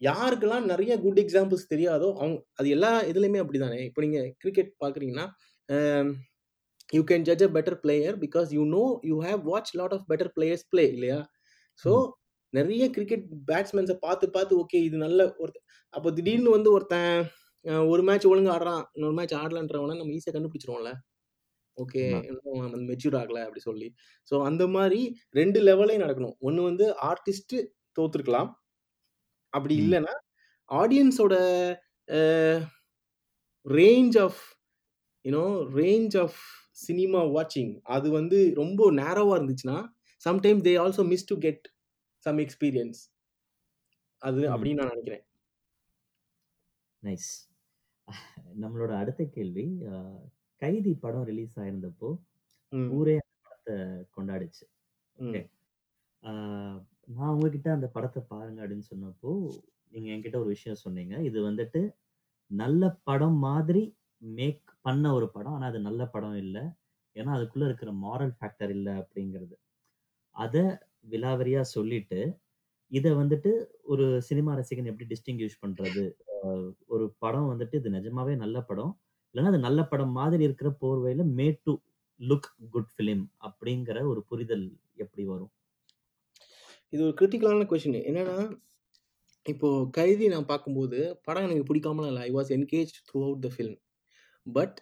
யாருக்கெல்லாம் 0.00 0.66
நிறைய 0.72 0.92
குட் 1.04 1.20
எக்ஸாம்பிள்ஸ் 1.22 1.70
தெரியாதோ 1.72 2.08
அவங்க 2.20 2.38
அது 2.58 2.68
எல்லா 2.76 2.90
இதுலையுமே 3.10 3.40
அப்படிதானே? 3.44 3.78
இப்போ 3.88 4.00
நீங்கள் 4.06 4.28
கிரிக்கெட் 4.42 4.72
பார்க்குறீங்கன்னா 4.82 5.26
பாக்குறீங்கன்னா 5.68 6.14
you 6.92 7.02
can 7.10 7.24
judge 7.28 7.42
a 7.42 7.50
better 7.56 7.78
player 7.84 8.16
because 8.24 8.48
you 8.56 8.64
know 8.74 8.84
you 9.10 9.16
have 9.20 9.40
watch 9.50 9.72
lot 9.74 9.94
of 9.94 10.04
better 10.10 10.30
players 10.36 10.66
play 10.70 10.84
இல்லையா? 10.94 11.18
ஸோ 11.84 11.90
நிறைய 12.52 12.84
கிரிக்கெட் 12.90 13.24
பேட்ஸ்மேன்ஸை 13.50 13.96
பார்த்து 14.04 14.26
பார்த்து 14.36 14.54
ஓகே 14.62 14.78
இது 14.88 14.96
நல்ல 14.96 15.20
ஒருத்த 15.42 15.58
அப்போ 15.94 16.08
திடீர்னு 16.10 16.50
வந்து 16.50 16.70
ஒருத்தன் 16.72 17.10
ஒரு 17.92 18.02
மேட்ச் 18.02 18.26
ஒழுங்கா 18.26 18.52
ஆடுறான் 18.56 18.84
இன்னொரு 18.96 19.16
மேட்ச் 19.18 19.34
ஆடலன்றவன 19.34 19.96
நம்ம 20.00 20.14
ஈஸியாக 20.18 20.34
கண்டுபிடிச்சிருவோம்ல. 20.36 20.90
ஓகே 21.76 22.02
இன்னும் 22.28 22.86
மெச்சூர் 22.90 23.16
ஆகல 23.20 23.38
அப்படி 23.46 23.62
சொல்லி. 23.68 23.88
ஸோ 24.28 24.34
அந்த 24.48 24.64
மாதிரி 24.76 25.00
ரெண்டு 25.34 25.60
லெவலையும் 25.68 26.04
நடக்கணும். 26.04 26.36
ஒன்று 26.40 26.62
வந்து 26.68 26.86
ஆர்டிஸ்ட் 27.10 27.54
தோத்துருக்கலாம். 27.98 28.50
அப்படி 29.52 29.74
இல்லைன்னா 29.84 30.14
ஆடியன்ஸோட 30.70 31.34
range 33.66 34.16
of 34.24 34.40
you know 35.26 35.44
range 35.80 36.16
of 36.24 36.38
cinema 36.86 37.20
வாட்சிங் 37.36 37.72
அது 37.96 38.08
வந்து 38.18 38.38
ரொம்ப 38.60 38.90
நேரோவாக 39.00 39.38
இருந்துச்சுன்னா 39.38 39.78
sometime 40.22 40.60
they 40.66 40.72
also 40.84 41.04
miss 41.12 41.28
to 41.30 41.36
get 41.46 41.64
some 42.26 42.40
experience 42.44 43.00
அது 44.22 44.40
அப்படின்னு 44.52 44.80
நான் 44.80 44.92
நினைக்கிறேன். 44.92 45.24
நைஸ் 47.02 47.30
நம்மளோட 48.62 48.92
அடுத்த 49.00 49.22
கேள்வி 49.36 49.64
கைதி 50.62 50.92
படம் 51.04 51.26
ரிலீஸ் 51.30 51.56
ஆயிருந்தப்போ 51.62 52.10
ஊரே 52.98 53.14
அந்த 53.22 53.36
படத்தை 53.46 53.74
கொண்டாடுச்சு. 54.16 54.64
ஓகே 55.18 55.42
நான் 57.16 57.32
உங்ககிட்ட 57.34 57.68
அந்த 57.76 57.88
படத்தை 57.96 58.20
பாருங்க 58.32 58.60
அப்படின்னு 58.62 58.90
சொன்னப்போ 58.92 59.32
நீங்க 59.92 60.08
என்கிட்ட 60.14 60.38
ஒரு 60.42 60.50
விஷயம் 60.56 60.82
சொன்னீங்க. 60.84 61.14
இது 61.28 61.38
வந்துட்டு 61.48 61.80
நல்ல 62.50 62.82
படம் 63.08 63.38
மாதிரி 63.48 63.82
மேக் 64.22 64.70
பண்ண 64.86 65.04
ஒரு 65.18 65.26
படம். 65.36 65.54
ஆனால் 65.56 65.70
அது 65.72 65.80
நல்ல 65.88 66.02
படம் 66.14 66.36
இல்லை. 66.44 66.64
ஏன்னா 67.16 67.30
அதுக்குள்ளே 67.36 67.68
இருக்கிற 67.68 67.90
மாரல் 68.04 68.34
ஃபேக்டர் 68.38 68.72
இல்லை 68.78 68.94
அப்படிங்கிறது. 69.02 69.54
அதை 70.36 70.64
விலாவரியாக 71.12 71.72
சொல்லிட்டு 71.76 72.20
இதை 72.92 73.10
வந்துட்டு 73.20 73.50
ஒரு 73.92 74.04
சினிமா 74.28 74.50
ரசிகன் 74.58 74.90
எப்படி 74.90 75.06
டிஸ்டிங்யூஷ் 75.12 75.56
பண்ணுறது 75.62 76.04
ஒரு 76.94 77.04
படம் 77.22 77.48
வந்துட்டு 77.52 77.78
இது 77.80 77.90
நிஜமாவே 77.96 78.34
நல்ல 78.42 78.56
படம். 78.68 78.92
இல்லைன்னா 79.30 79.52
அது 79.52 79.60
நல்ல 79.66 79.80
படம் 79.92 80.12
மாதிரி 80.18 80.42
இருக்கிற 80.48 80.68
போர்வையில் 80.82 81.24
made 81.38 81.58
to 81.68 81.72
look 82.20 82.50
good 82.74 82.92
film 82.92 83.24
அப்படிங்கிற 83.46 83.98
ஒரு 84.10 84.20
புரிதல் 84.30 84.66
எப்படி 85.04 85.24
வரும்? 85.32 85.50
இது 86.92 87.00
ஒரு 87.06 87.14
கிரிட்டிக்கலான 87.18 87.66
கொஷின் 87.72 87.98
என்னன்னா 88.10 88.36
இப்போ 89.46 89.68
கைதி 89.98 90.24
நான் 90.34 90.50
பார்க்கும்போது 90.52 91.00
படம் 91.26 91.46
எனக்கு 91.48 91.66
பிடிக்காமலாம் 91.68 92.12
இல்லை. 92.12 92.22
I 92.28 92.32
was 92.38 92.52
engage 92.56 92.94
throughout 93.26 93.44
the 93.46 93.50
film 93.56 93.76
but 94.46 94.76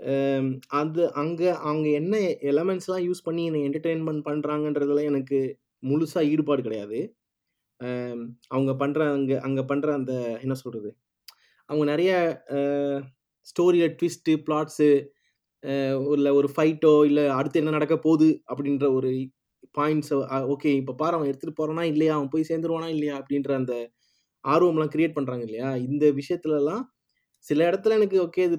um, 0.00 0.46
அது 0.80 1.02
அங்கே 1.12 1.50
அவங்க 1.60 1.88
என்ன 2.00 2.14
எலமெண்ட்ஸ்லாம் 2.52 3.04
யூஸ் 3.08 3.24
பண்ணி 3.24 3.42
என்னை 3.44 3.60
என்டர்டெயின்மெண்ட் 3.68 4.26
பண்ணுறாங்கன்றதுல 4.28 5.04
எனக்கு 5.04 5.38
முழுசாக 5.82 6.30
ஈடுபாடு 6.32 6.62
கிடையாது. 6.62 7.00
Um, 7.80 8.18
அவங்க 8.48 8.72
பண்ணுற 8.82 9.00
அங்கே 9.16 9.36
அங்கே 9.48 9.64
பண்ணுற 9.70 9.90
அந்த 10.00 10.14
என்ன 10.44 10.56
சொல்கிறது 10.62 10.90
அவங்க 11.68 11.84
நிறைய 11.84 12.12
ஸ்டோரியில் 13.46 13.94
ட்விஸ்ட்டு 13.98 14.32
பிளாட்ஸு 14.46 14.88
இல்லை 16.14 16.30
ஒரு 16.38 16.48
ஃபைட்டோ 16.54 16.92
இல்லை 17.08 17.24
அடுத்து 17.38 17.60
என்ன 17.60 17.74
நடக்க 17.76 17.96
போகுது 17.98 18.28
அப்படின்ற 18.50 18.86
ஒரு 18.98 19.10
பாயிண்ட்ஸை 19.78 20.16
ஓகே 20.52 20.70
இப்போ 20.80 20.92
பாரு 20.92 21.16
அவன் 21.16 21.30
எடுத்துகிட்டு 21.30 21.58
போகிறானா 21.60 21.84
இல்லையா? 21.92 22.14
அவன் 22.16 22.32
போய் 22.34 22.48
சேர்ந்துருவானா 22.50 22.88
இல்லையா? 22.96 23.14
அப்படின்ற 23.20 23.52
அந்த 23.60 23.74
ஆர்வம்லாம் 24.44 24.92
க்ரியேட் 24.94 25.16
பண்ணுறாங்க 25.18 25.44
இல்லையா? 25.48 25.70
இந்த 25.88 26.04
விஷயத்துலலாம் 26.20 26.82
சில 27.46 27.60
இடத்துல 27.70 27.96
எனக்கு 28.00 28.16
ஓகே 28.26 28.44
இது 28.48 28.56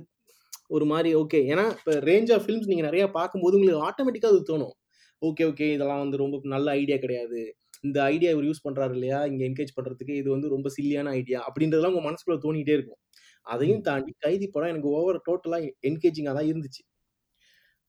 ஒரு 0.76 0.86
மாதிரி 0.92 1.10
ஓகே 1.22 1.40
ஏன்னா 1.54 1.66
இப்போ 1.78 1.94
ரேஞ்ச் 2.10 2.32
ஆஃப் 2.36 2.44
ஃபிலிம்ஸ் 2.46 2.70
நீங்கள் 2.72 2.88
நிறையா 2.90 3.08
பார்க்கும்போது 3.18 3.58
உங்களுக்கு 3.60 3.86
ஆட்டோமேட்டிக்காக 3.90 4.34
அது 4.34 4.42
தோணும். 4.52 4.74
ஓகே 5.22 5.44
ஓகே 5.52 5.68
இதெல்லாம் 5.76 6.02
வந்து 6.04 6.18
ரொம்ப 6.24 6.40
நல்ல 6.56 6.68
ஐடியா 6.82 6.98
கிடையாது. 7.04 7.42
இந்த 7.88 7.98
ஐடியா 8.14 8.30
இவர் 8.36 8.48
யூஸ் 8.50 8.66
பண்ணுறாரு 8.66 8.94
இல்லையா? 8.98 9.20
இங்கே 9.30 9.44
என்கேஜ் 9.50 9.76
பண்ணுறதுக்கு 9.78 10.14
இது 10.22 10.30
வந்து 10.36 10.48
ரொம்ப 10.56 10.68
சில்லியான 10.78 11.12
ஐடியா 11.20 11.40
அப்படின்றதெல்லாம் 11.48 11.94
உங்கள் 11.94 12.08
மனசுக்குள்ள 12.10 12.38
தோணிகிட்டே 12.46 12.76
இருக்கும். 12.78 13.00
அதையும் 13.48 13.84
தாண்டி 13.88 14.12
கைதி 14.26 14.48
படம் 14.56 14.72
எனக்கு 14.74 14.90
ஓவர் 15.00 15.20
டோட்டலாக 15.28 15.70
என்கேஜிங்காக 15.90 16.36
தான் 16.40 16.50
இருந்துச்சு. 16.52 16.82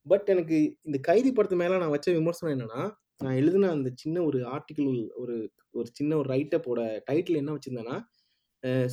பட் 0.07 0.29
எனக்கு 0.35 0.57
இந்த 0.89 0.99
கைதி 1.09 1.31
படத்து 1.37 1.57
மேலே 1.63 1.77
நான் 1.83 1.95
வச்ச 1.97 2.09
விமர்சனம் 2.19 2.55
என்னன்னா 2.55 2.83
நான் 3.25 3.39
எழுதின 3.41 3.71
அந்த 3.77 3.91
சின்ன 4.03 4.17
ஒரு 4.29 4.39
ஆர்டிக்கிள் 4.55 4.89
ஒரு 5.23 5.37
ஒரு 5.79 5.89
சின்ன 5.99 6.13
ஒரு 6.21 6.29
ரைட்டப்போட 6.35 6.81
டைட்டில் 7.11 7.41
என்ன 7.43 7.53
வச்சிருந்தேன்னா 7.57 7.97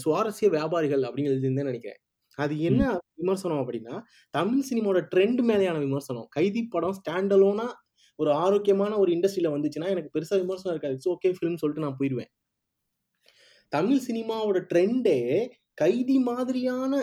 சுவாரஸ்ய 0.04 0.48
வியாபாரிகள் 0.56 1.04
அப்படின்னு 1.08 1.32
எழுதியிருந்தேன்னு 1.34 1.72
நினைக்கிறேன். 1.72 2.00
அது 2.38 2.54
என்ன 2.62 2.82
விமர்சனம் 3.16 3.62
அப்படின்னா 3.64 3.96
தமிழ் 4.34 4.68
சினிமாவோட 4.70 5.02
ட்ரெண்ட் 5.14 5.42
மேலேயான 5.50 5.80
விமர்சனம். 5.80 6.28
கைதி 6.30 6.62
படம் 6.66 6.98
ஸ்டாண்டலோனா 7.00 7.68
ஒரு 8.20 8.32
ஆரோக்கியமான 8.44 8.94
ஒரு 8.98 9.12
இண்டஸ்ட்ரியில 9.12 9.52
வந்துச்சுன்னா 9.56 9.90
எனக்கு 9.94 10.14
பெருசா 10.16 10.36
விமர்சனம் 10.42 10.74
இருக்காது. 10.76 10.96
இட்ஸ் 10.96 11.12
ஓகே 11.16 11.32
ஃபிலிம் 11.38 11.60
சொல்லிட்டு 11.62 11.86
நான் 11.86 12.00
போயிடுவேன் 12.00 12.32
தமிழ் 13.72 14.02
சினிமாவோட 14.08 14.60
ட்ரெண்டே 14.72 15.20
கைதி 15.74 16.18
மாதிரியான 16.20 16.94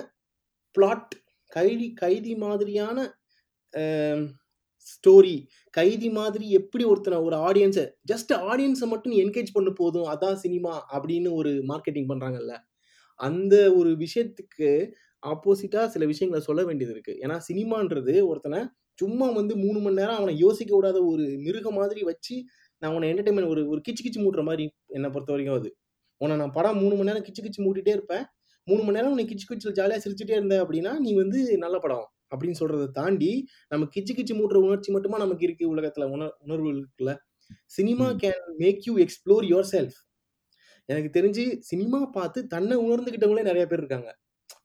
பிளாட் 0.77 1.15
கைதி 1.53 1.87
கைதி 1.95 2.33
மாதிரியான 2.37 2.99
ஸ்டோரி 4.87 5.37
கைதி 5.75 6.09
மாதிரி 6.11 6.47
எப்படி 6.51 6.85
ஒருத்தனை 6.85 7.19
ஒரு 7.19 7.37
ஆடியன்ஸை 7.49 7.85
ஜஸ்ட் 8.13 8.33
ஆடியன்ஸை 8.51 8.87
மட்டும் 8.89 9.13
நீ 9.13 9.19
என்கேஜ் 9.25 9.55
பண்ண 9.55 9.71
போதும் 9.71 10.09
அதான் 10.09 10.39
சினிமா 10.45 10.75
அப்படின்னு 10.95 11.31
ஒரு 11.33 11.51
மார்க்கெட்டிங் 11.71 12.09
பண்றாங்கல்ல. 12.09 12.55
அந்த 13.21 13.55
ஒரு 13.75 13.91
விஷயத்துக்கு 13.97 14.69
ஆப்போசிட்டா 15.27 15.87
சில 15.87 16.05
விஷயங்களை 16.07 16.47
சொல்ல 16.47 16.65
வேண்டியது 16.65 16.95
இருக்கு. 16.97 17.13
ஏன்னா 17.27 17.37
சினிமான்றது 17.49 18.15
ஒருத்தனை 18.27 18.61
சும்மா 18.95 19.31
வந்து 19.31 19.57
மூணு 19.57 19.79
மணி 19.79 19.95
நேரம் 19.95 20.17
அவனை 20.17 20.37
யோசிக்க 20.39 20.71
விடாத 20.77 20.99
ஒரு 21.07 21.25
மிருகம் 21.47 21.75
மாதிரி 21.75 22.03
வச்சு 22.03 22.37
நான் 22.83 22.95
உன்னை 22.95 23.13
என்டர்டைன்மெண்ட் 23.13 23.49
ஒரு 23.49 23.63
ஒரு 23.69 23.81
கிச்சு 23.89 24.03
கிச்சு 24.07 24.21
மூட்டுற 24.25 24.43
மாதிரி 24.43 24.65
என்னை 24.87 25.11
பொறுத்த 25.11 25.33
வரைக்கும் 25.33 25.59
அது. 25.61 25.71
உன்னை 26.17 26.37
நான் 26.39 26.53
படம் 26.53 26.79
மூணு 26.83 26.95
மணி 26.95 27.09
நேரம் 27.11 27.25
கிச்சு 27.25 27.43
கிச்சு 27.43 27.63
மூட்டிட்டே 27.67 27.89
இருப்பேன். 27.89 28.25
மூணு 28.65 28.83
மணி 28.83 28.97
நேரம் 28.97 29.11
உன்னை 29.11 29.25
கிச்சு 29.25 29.47
கிச்சு 29.51 29.73
ஜாலியாக 29.73 30.01
சிரிச்சுட்டே 30.05 30.31
இருந்த 30.31 30.57
அப்படின்னா 30.65 30.93
நீ 30.99 31.15
வந்து 31.15 31.59
நல்ல 31.59 31.79
படம் 31.79 32.07
அப்படின்னு 32.35 32.61
சொல்றதை 32.61 32.87
தாண்டி 32.91 33.31
நம்ம 33.69 33.87
கிச்சு 33.95 34.13
கிச்சு 34.17 34.35
மூட்டுற 34.39 34.59
உணர்ச்சி 34.67 34.93
மட்டுமா 34.93 35.19
நமக்கு 35.19 35.45
இருக்கு 35.45 35.77
உலகத்துல? 35.77 36.05
உணர் 36.17 36.35
உணர்வு 36.39 36.69
இருக்குல்ல. 36.73 37.13
Cinema. 37.67 38.07
Can 38.23 38.41
make 38.57 38.87
you 38.89 38.95
explore 38.97 39.47
your 39.53 39.69
self 39.73 39.99
எனக்கு 40.89 41.11
தெரிஞ்சு 41.21 41.45
சினிமா 41.61 42.01
பார்த்து 42.07 42.47
தன்னை 42.47 42.77
உணர்ந்துகிட்டவங்களே 42.79 43.43
நிறைய 43.51 43.67
பேர் 43.67 43.79
இருக்காங்க. 43.79 44.11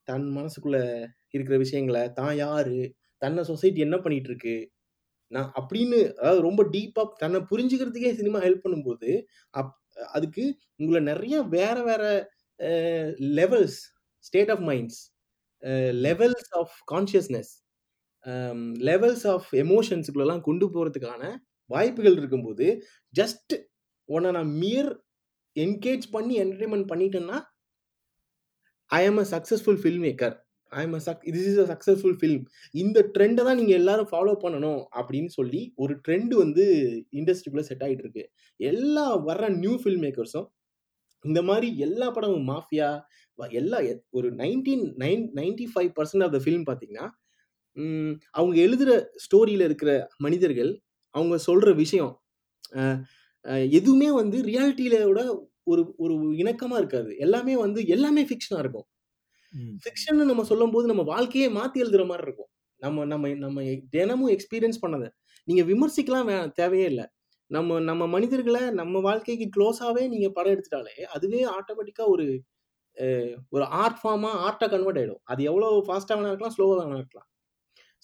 தன் 0.08 0.28
மனசுக்குள்ள 0.32 0.78
இருக்கிற 1.30 1.58
விஷயங்களை 1.58 2.14
தான் 2.14 2.36
யாரு? 2.36 2.78
தன்னை 3.22 3.44
சொசைட்டி 3.44 3.80
என்ன 3.80 3.98
பண்ணிட்டு 3.98 4.30
இருக்கு 4.30 4.56
நான் 5.32 5.50
அப்படின்னு 5.56 6.00
அதாவது 6.20 6.42
ரொம்ப 6.42 6.62
டீப்பா 6.74 7.04
தன்னை 7.18 7.40
புரிஞ்சுக்கிறதுக்கே 7.52 8.12
சினிமா 8.14 8.40
ஹெல்ப் 8.40 8.66
பண்ணும்போது 8.66 9.10
அப் 9.54 9.72
அதுக்கு 10.14 10.44
உங்களை 10.76 11.02
நிறைய 11.04 11.36
வேற 11.48 11.84
வேற 11.84 12.04
levels 13.34 13.80
state 14.24 14.52
of 14.52 14.64
minds 14.64 15.00
levels 16.02 16.52
of 16.54 16.76
consciousness 16.94 17.52
levels 18.82 19.26
of 19.28 19.48
எமோஷன்ஸுக்குள்ளெல்லாம் 19.56 20.42
கொண்டு 20.42 20.66
போகிறதுக்கான 20.66 21.24
வாய்ப்புகள் 21.70 22.18
இருக்கும்போது 22.18 22.66
ஜஸ்ட் 23.14 23.54
உன்னை 24.10 24.32
நான் 24.32 24.52
மியர் 24.58 24.92
என்கேஜ் 25.56 26.06
பண்ணி 26.12 26.36
என்டர்டைன்மெண்ட் 26.40 26.90
பண்ணிட்டேன்னா 26.90 27.38
I 28.94 29.02
am 29.06 29.18
a 29.18 29.28
successful 29.32 29.80
film 29.82 30.04
maker 30.08 30.36
I 30.72 30.84
am 30.84 30.96
suck 31.00 31.24
this 31.28 31.48
is 31.52 31.60
a 31.60 31.68
successful 31.74 32.16
film 32.20 32.44
இந்த 32.74 33.00
ட்ரெண்டை 33.14 33.44
தான் 33.44 33.58
நீங்கள் 33.58 33.78
எல்லாரும் 33.78 34.10
ஃபாலோ 34.12 34.34
பண்ணணும் 34.44 34.82
அப்படின்னு 34.96 35.32
சொல்லி 35.34 35.62
ஒரு 35.76 35.94
ட்ரெண்டு 36.08 36.34
வந்து 36.34 36.64
இண்டஸ்ட்ரிக்குள்ளே 37.12 37.66
செட் 37.68 37.84
ஆகிட்டு 37.84 38.04
இருக்கு. 38.04 38.24
எல்லா 38.60 39.06
வர்ற 39.26 39.48
நியூ 39.56 39.76
ஃபில்ம் 39.84 40.04
மேக்கர்ஸும் 40.06 40.48
இந்த 41.26 41.42
மாதிரி 41.42 41.68
எல்லா 41.78 42.08
படமும் 42.12 42.48
மாஃபியா 42.50 42.88
எல்லா 43.58 43.78
ஒரு 44.10 44.28
nineteen 44.36 44.86
nine 44.98 45.24
ninety 45.36 45.66
five 45.74 45.92
percent 45.96 46.24
of 46.24 46.34
the 46.36 46.40
film 46.44 46.66
பார்த்தீங்கன்னா 46.68 47.06
அவங்க 48.32 48.56
எழுதுகிற 48.56 48.92
ஸ்டோரியில் 49.26 49.66
இருக்கிற 49.66 49.92
மனிதர்கள் 50.18 50.72
அவங்க 51.16 51.36
சொல்கிற 51.38 51.70
விஷயம் 51.74 52.12
எதுவுமே 53.72 54.10
வந்து 54.12 54.38
ரியாலிட்டியில 54.44 54.98
விட 55.06 55.22
ஒரு 55.68 55.82
ஒரு 56.04 56.16
இணக்கமாக 56.42 56.82
இருக்காது. 56.82 57.10
எல்லாமே 57.26 57.54
வந்து 57.66 57.80
எல்லாமே 57.96 58.24
ஃபிக்ஷனாக 58.30 58.64
இருக்கும். 58.64 58.88
ஃபிக்ஷன் 59.84 60.22
நம்ம 60.32 60.46
சொல்லும்போது 60.52 60.86
நம்ம 60.92 61.04
வாழ்க்கையே 61.14 61.48
மாற்றி 61.58 61.82
எழுதுற 61.84 62.04
மாதிரி 62.12 62.26
இருக்கும். 62.28 62.50
நம்ம 62.80 63.06
நம்ம 63.12 63.30
நம்ம 63.44 63.62
தினமும் 63.96 64.32
எக்ஸ்பீரியன்ஸ் 64.36 64.84
பண்ணதை. 64.86 65.10
நீங்கள் 65.48 65.68
விமர்சிக்கலாம் 65.72 66.28
வே 66.30 66.38
தேவையே 66.60 66.88
இல்லை. 66.94 67.06
நம்ம 67.52 67.80
நம்ம 67.90 68.04
மனிதர்களை 68.16 68.62
நம்ம 68.82 69.00
வாழ்க்கைக்கு 69.08 69.48
க்ளோஸாகவே 69.56 70.04
நீங்கள் 70.14 70.36
படம் 70.38 70.54
எடுத்துட்டாலே 70.56 70.94
அதுவே 71.16 71.42
ஆட்டோமேட்டிக்காக 71.58 72.10
ஒரு 72.16 72.26
ஒரு 73.56 73.66
ஆர்ட் 73.82 74.00
ஃபார்மாக 74.02 74.40
ஆர்ட்டாக 74.48 74.70
கன்வெர்ட் 74.74 75.00
ஆகிடும் 75.02 75.22
அது 75.32 75.42
எவ்வளோ 75.50 75.68
ஃபாஸ்ட்டாக 75.88 76.18
வேணா 76.18 76.32
இருக்கலாம் 76.32 76.56
ஸ்லோவாக 76.56 76.80
வேணா 76.82 77.00
இருக்கலாம். 77.02 77.28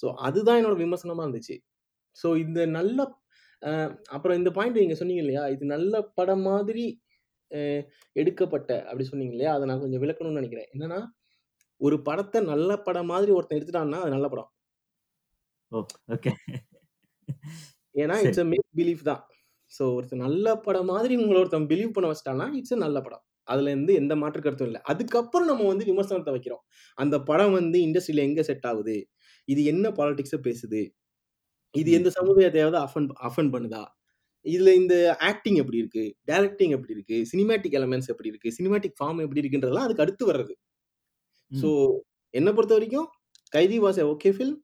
ஸோ 0.04 0.08
அதுதான் 0.28 0.60
என்னோட 0.60 0.78
விமர்சனமாக 0.84 1.26
இருந்துச்சு. 1.28 1.56
ஸோ 2.18 2.28
இந்த 2.46 2.60
நல்ல 2.78 3.00
அப்புறம் 4.16 4.38
இந்த 4.40 4.50
பாயிண்ட் 4.58 4.82
நீங்கள் 4.82 5.00
சொன்னீங்க 5.02 5.24
இல்லையா? 5.26 5.44
இது 5.56 5.64
நல்ல 5.76 5.94
படம் 6.20 6.44
மாதிரி 6.52 6.86
எடுக்கப்பட்ட 8.16 8.70
அப்படி 8.88 9.06
சொன்னீங்க 9.06 9.34
இல்லையா? 9.36 9.54
அதை 9.56 9.66
நான் 9.70 9.84
கொஞ்சம் 9.84 10.04
விளக்கணும்னு 10.04 10.42
நினைக்கிறேன். 10.42 10.70
என்னன்னா 10.76 11.00
ஒரு 11.82 11.98
படத்தை 12.08 12.40
நல்ல 12.52 12.72
படம் 12.88 13.12
மாதிரி 13.14 13.32
ஒருத்தன் 13.38 13.60
எடுத்துட்டான்னா 13.60 14.00
அது 14.04 14.16
நல்ல 14.18 14.28
படம். 14.34 14.50
ஓகே. 15.72 16.32
ஏன்னா 17.96 18.16
இட்ஸ் 18.26 18.42
அ 18.44 18.48
மேக் 18.52 18.68
பிலீஃப் 18.80 19.04
தான். 19.10 19.22
ஸோ 19.72 19.84
ஒருத்தன் 19.96 20.24
நல்ல 20.26 20.48
படம் 20.66 20.90
மாதிரி 20.92 21.14
உங்களை 21.22 21.40
ஒருத்தன் 21.42 21.68
பிலீவ் 21.72 21.96
பண்ண 21.96 22.08
வச்சிட்டான்னா 22.12 22.48
இட்ஸ் 22.60 22.84
நல்ல 22.86 22.98
படம். 23.02 23.24
அதுல 23.48 23.72
இருந்து 23.74 23.94
எந்த 24.02 24.14
மாற்று 24.16 24.42
கருத்தும் 24.42 24.70
இல்லை. 24.70 24.82
அதுக்கப்புறம் 24.92 25.50
நம்ம 25.52 25.68
வந்து 25.72 25.86
விமர்சனத்தை 25.92 26.34
வைக்கிறோம். 26.36 26.64
அந்த 26.98 27.16
படம் 27.30 27.56
வந்து 27.60 27.78
இண்டஸ்ட்ரியில 27.88 28.26
எங்க 28.30 28.42
செட் 28.50 28.68
ஆகுது? 28.72 28.98
இது 29.48 29.62
என்ன 29.74 29.86
பாலிடிக்ஸை 30.00 30.40
பேசுது? 30.48 30.82
இது 31.76 31.90
எந்த 31.98 32.10
சமுதாயத்தையாவது 32.18 32.78
அஃபன் 32.84 33.10
அஃபன் 33.28 33.52
பண்ணுதா? 33.54 33.84
இதுல 34.46 34.74
இந்த 34.76 34.96
ஆக்டிங் 35.20 35.56
எப்படி 35.56 35.78
இருக்கு? 35.78 36.04
டைரக்டிங் 36.32 36.70
எப்படி 36.70 36.94
இருக்கு? 36.94 37.18
சினிமேட்டிக் 37.32 37.78
எலமெண்ட்ஸ் 37.80 38.08
எப்படி 38.08 38.30
இருக்கு? 38.30 38.50
சினிமேட்டிக் 38.60 38.98
ஃபார்ம் 39.00 39.22
எப்படி 39.22 39.42
இருக்குன்றதெல்லாம் 39.42 39.88
அதுக்கு 39.88 40.04
அடுத்து 40.04 40.26
வர்றது. 40.32 40.54
ஸோ 41.52 41.70
என்னை 42.34 42.54
பொறுத்த 42.54 42.74
வரைக்கும் 42.74 43.08
Kaithi 43.54 43.78
was 43.80 44.00
okay 44.14 44.32
film 44.38 44.60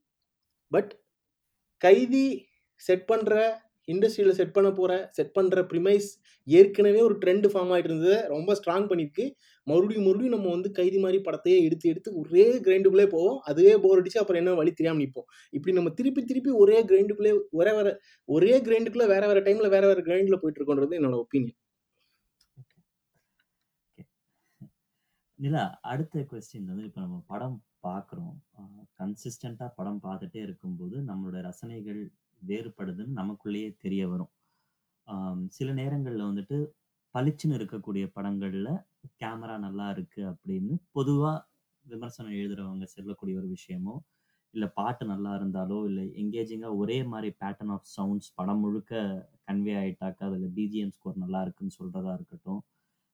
but 0.72 0.90
Kaithi 1.82 2.26
set 2.80 3.06
பண்ற 3.06 3.34
இண்டஸ்ட்ரியில் 3.92 4.36
செட் 4.38 4.54
பண்ண 4.56 4.68
போகிற 4.78 4.92
செட் 5.16 5.34
பண்ணுற 5.36 5.62
ப்ரிமைஸ் 5.72 6.08
ஏற்கனவே 6.46 7.00
ஒரு 7.08 7.14
ட்ரெண்ட் 7.22 7.46
ஃபார்ம் 7.52 7.72
ஆகிட்டு 7.74 7.90
இருந்ததை 7.90 8.18
ரொம்ப 8.34 8.50
ஸ்ட்ராங் 8.58 8.88
பண்ணியிருக்கு. 8.90 9.24
மறுபடியும் 9.66 10.06
மறுபடியும் 10.06 10.34
நம்ம 10.36 10.50
வந்து 10.56 10.70
கைதி 10.78 10.98
மாதிரி 11.04 11.18
படத்தையே 11.28 11.58
எடுத்து 11.66 11.86
எடுத்து 11.92 12.10
ஒரே 12.22 12.46
கிரைண்டுக்குள்ளே 12.66 13.06
போவோம். 13.14 13.38
அதுவே 13.50 13.74
போர் 13.84 14.00
அடிச்சு 14.02 14.20
அப்புறம் 14.22 14.40
என்ன 14.42 14.56
வழி 14.60 14.72
தெரியாமல் 14.80 15.02
நிற்போம் 15.04 15.28
இப்படி 15.56 15.74
நம்ம 15.78 15.92
திருப்பி 16.00 16.22
திருப்பி 16.30 16.52
ஒரே 16.62 16.78
கிரைண்டுக்குள்ளே 16.90 17.32
ஒரே 17.60 17.72
வேற 17.78 17.88
ஒரே 18.28 18.54
கிரைண்டுக்குள்ளே 18.66 19.08
வேற 19.14 19.22
வேற 19.32 19.40
டைமில் 19.48 19.72
வேற 19.76 19.84
வேற 19.92 20.00
கிரைண்டில் 20.08 20.40
போயிட்டு 20.42 20.60
இருக்கோன்றது 20.60 20.98
என்னோட 21.00 21.16
ஒப்பீனியன் 21.24 21.58
ஓகே 22.60 22.78
நிலா 25.38 25.64
அடுத்த 25.92 26.26
கொஸ்டின் 26.32 26.68
வந்து 26.72 26.86
இப்போ 26.90 27.00
நம்ம 27.06 27.18
படம் 27.32 27.56
பார்க்குறோம். 27.86 28.36
கன்சிஸ்டண்ட்டாக 29.00 29.70
படம் 29.78 30.00
பார்த்துட்டே 30.06 30.40
இருக்கும்போது 30.46 30.96
நம்மளோட 31.10 31.36
ரசனைகள் 31.48 32.00
வேறுபடுதுன்னு 32.42 33.18
நமக்குள்ளேயே 33.20 33.70
தெரிய 33.84 34.02
வரும். 34.08 34.32
ஆம், 35.08 35.44
சில 35.48 35.68
நேரங்களில் 35.80 36.28
வந்துட்டு 36.30 36.58
பளிச்சுன்னு 37.14 37.58
இருக்கக்கூடிய 37.58 38.04
படங்களில் 38.16 38.72
கேமரா 39.20 39.56
நல்லா 39.58 39.86
இருக்கு 39.90 40.22
அப்படின்னு 40.30 40.74
பொதுவாக 40.92 41.36
விமர்சனம் 41.84 42.38
எழுதுறவங்க 42.40 42.86
சொல்லக்கூடிய 42.94 43.34
ஒரு 43.40 43.48
விஷயமோ 43.56 43.94
இல்லை 44.54 44.68
பாட்டு 44.76 45.04
நல்லா 45.04 45.32
இருந்தாலோ 45.38 45.78
இல்லை 45.88 46.04
எங்கேஜிங்காக 46.22 46.78
ஒரே 46.82 46.98
மாதிரி 47.12 47.28
பேட்டர்ன் 47.40 47.72
ஆஃப் 47.74 47.88
சவுண்ட்ஸ் 47.94 48.30
படம் 48.34 48.62
முழுக்க 48.62 48.92
கன்வே 49.48 49.74
ஆயிட்டாக்கா 49.80 50.24
அதில் 50.28 50.52
பிஜிஎம் 50.56 50.94
ஸ்கோர் 50.96 51.22
நல்லா 51.24 51.40
இருக்குன்னு 51.46 51.76
சொல்கிறதா 51.78 52.12
இருக்கட்டும். 52.18 52.60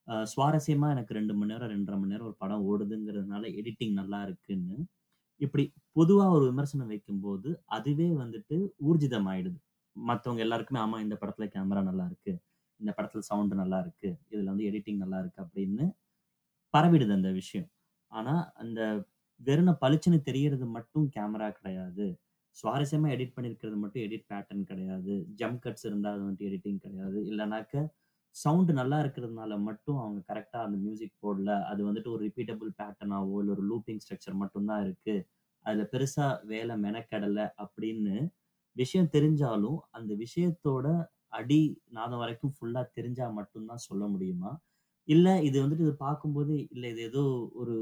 சுவாரஸ்யமாக 0.08 0.30
சுவாரஸ்யமா 0.32 0.88
எனக்கு 0.94 1.12
ரெண்டு 1.18 1.34
மணி 1.34 1.52
நேரம் 1.52 1.70
ரெண்டரை 1.72 1.96
மணி 1.98 2.12
நேரம் 2.12 2.28
ஒரு 2.30 2.36
படம் 2.38 2.64
ஓடுதுங்கிறதுனால 2.70 3.42
எடிட்டிங் 3.60 3.98
நல்லா 4.00 4.20
இருக்குன்னு 4.28 4.76
இப்படி 5.40 5.64
பொதுவா 5.96 6.26
ஒரு 6.30 6.44
விமர்சனம் 6.44 6.86
வைக்கும்போது 6.86 7.50
அதுவே 7.68 8.08
வந்துட்டு 8.18 8.56
ஊர்ஜிதம் 8.88 9.28
ஆயிடுது 9.32 9.58
மற்றவங்க 9.96 10.38
எல்லாருக்குமே 10.38 10.80
ஆமா 10.80 10.98
இந்த 11.00 11.16
படத்துல 11.20 11.46
கேமரா 11.54 11.82
நல்லா 11.82 12.04
இருக்கு 12.06 12.32
இந்த 12.80 12.92
படத்துல 12.98 13.22
சவுண்ட் 13.30 13.54
நல்லா 13.54 13.78
இருக்கு 13.80 14.08
இதுல 14.30 14.50
வந்து 14.52 14.68
எடிட்டிங் 14.70 15.02
நல்லா 15.04 15.18
இருக்கு 15.18 15.40
அப்படின்னு 15.44 15.84
பரவிடுது 16.74 17.12
அந்த 17.12 17.30
விஷயம். 17.32 17.68
ஆனா 18.12 18.34
அந்த 18.54 18.80
வெறும் 19.40 19.80
பளிச்சுன்னு 19.82 20.20
தெரியறது 20.22 20.66
மட்டும் 20.68 21.06
கேமரா 21.16 21.48
கிடையாது. 21.58 22.06
சுவாரஸ்யமா 22.56 23.08
எடிட் 23.14 23.36
பண்ணிருக்கிறது 23.36 23.76
மட்டும் 23.76 24.04
எடிட் 24.04 24.26
பேட்டர்ன் 24.32 24.64
கிடையாது. 24.64 25.12
ஜம்ப் 25.40 25.62
கட்ஸ் 25.64 25.86
இருந்தா 25.86 26.10
அது 26.14 26.22
வந்துட்டு 26.24 26.48
எடிட்டிங் 26.50 26.80
கிடையாது. 26.80 27.18
இல்லைனாக்க 27.30 27.74
சவுண்ட் 28.36 28.70
நல்லா 28.80 28.98
இருக்கிறதுனால 29.04 29.52
மட்டும் 29.68 29.98
அவங்க 30.02 30.20
கரெக்டாக 30.30 30.66
அந்த 30.66 30.78
மியூசிக் 30.84 31.14
போடல. 31.24 31.50
அது 31.70 31.80
வந்துட்டு 31.88 32.12
ஒரு 32.14 32.22
ரிப்பீட்டபிள் 32.28 32.70
பேட்டர்னாவோ 32.80 33.34
இல்லை 33.42 33.52
ஒரு 33.56 33.64
லூப்பிங் 33.70 34.02
ஸ்ட்ரக்சர் 34.04 34.40
மட்டும்தான் 34.42 34.82
இருக்கு. 34.86 35.14
அதில் 35.66 35.90
பெருசாக 35.94 36.32
வேலை 36.52 36.74
மெனக்கெடலை 36.86 37.46
அப்படின்னு 37.64 38.14
விஷயம் 38.76 39.12
தெரிஞ்சாலும் 39.16 39.78
அந்த 39.98 40.12
விஷயத்தோட 40.24 40.86
அடி 41.38 41.60
நாதம் 41.98 42.22
வரைக்கும் 42.22 42.54
ஃபுல்லாக 42.56 42.86
தெரிஞ்சால் 42.98 43.36
மட்டும்தான் 43.38 43.84
சொல்ல 43.88 44.04
முடியுமா? 44.14 44.50
இல்லை 45.08 45.34
இது 45.48 45.56
வந்துட்டு 45.64 45.86
இது 45.86 45.94
பார்க்கும்போது 46.06 46.54
இல்லை 46.74 46.88
இது 46.94 47.02
ஏதோ 47.10 47.22
ஒரு 47.60 47.74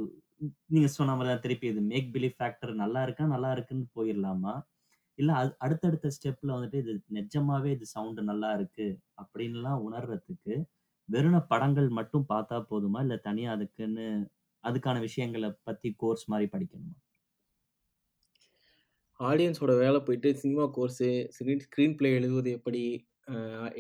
நீங்கள் 0.75 0.95
சொன்ன 0.97 1.15
மாதிரி 1.17 1.31
தான் 1.33 1.45
திருப்பி 1.47 1.67
இது 1.73 1.83
மேக் 1.93 2.09
பிலீவ் 2.15 2.37
ஃபேக்டர் 2.39 2.73
நல்லா 2.83 3.01
இருக்கா 3.07 3.25
நல்லா 3.35 3.51
இருக்குன்னு 3.57 3.87
போயிடலாமா? 3.99 4.55
இல்ல 5.21 5.31
அது 5.33 5.51
அடுத்தடுத்த 5.59 6.11
ஸ்டெப்ல 6.17 6.55
வந்துட்டு 6.57 6.81
இது 6.83 6.93
நிஜமாவே 7.13 7.71
இது 7.71 7.87
சவுண்ட் 7.87 8.21
நல்லா 8.23 8.51
இருக்கு 8.53 8.87
அப்படின்லாம் 9.23 9.83
உணர்றதுக்கு 9.87 10.55
வெறும் 11.09 11.47
படங்கள் 11.49 11.89
மட்டும் 11.91 12.27
பார்த்தா 12.29 12.59
போதுமா 12.71 13.01
இல்ல 13.01 13.17
தனியா 13.21 13.51
அதுக்குன்னு 13.53 14.07
அதுக்கான 14.65 14.99
விஷயங்களை 15.01 15.51
பத்தி 15.65 15.89
கோர்ஸ் 15.97 16.25
மாதிரி 16.31 16.49
படிக்கணுமா 16.53 16.97
ஆடியன்ஸோட 19.21 19.73
வேலை 19.79 19.99
போயிட்டு 20.01 20.29
சினிமா 20.37 20.65
கோர்ஸு, 20.77 21.09
ஸ்க்ரீன் 21.37 21.65
ஸ்க்ரீன் 21.65 21.97
எழுதுவது 22.11 22.51
எப்படி, 22.51 22.83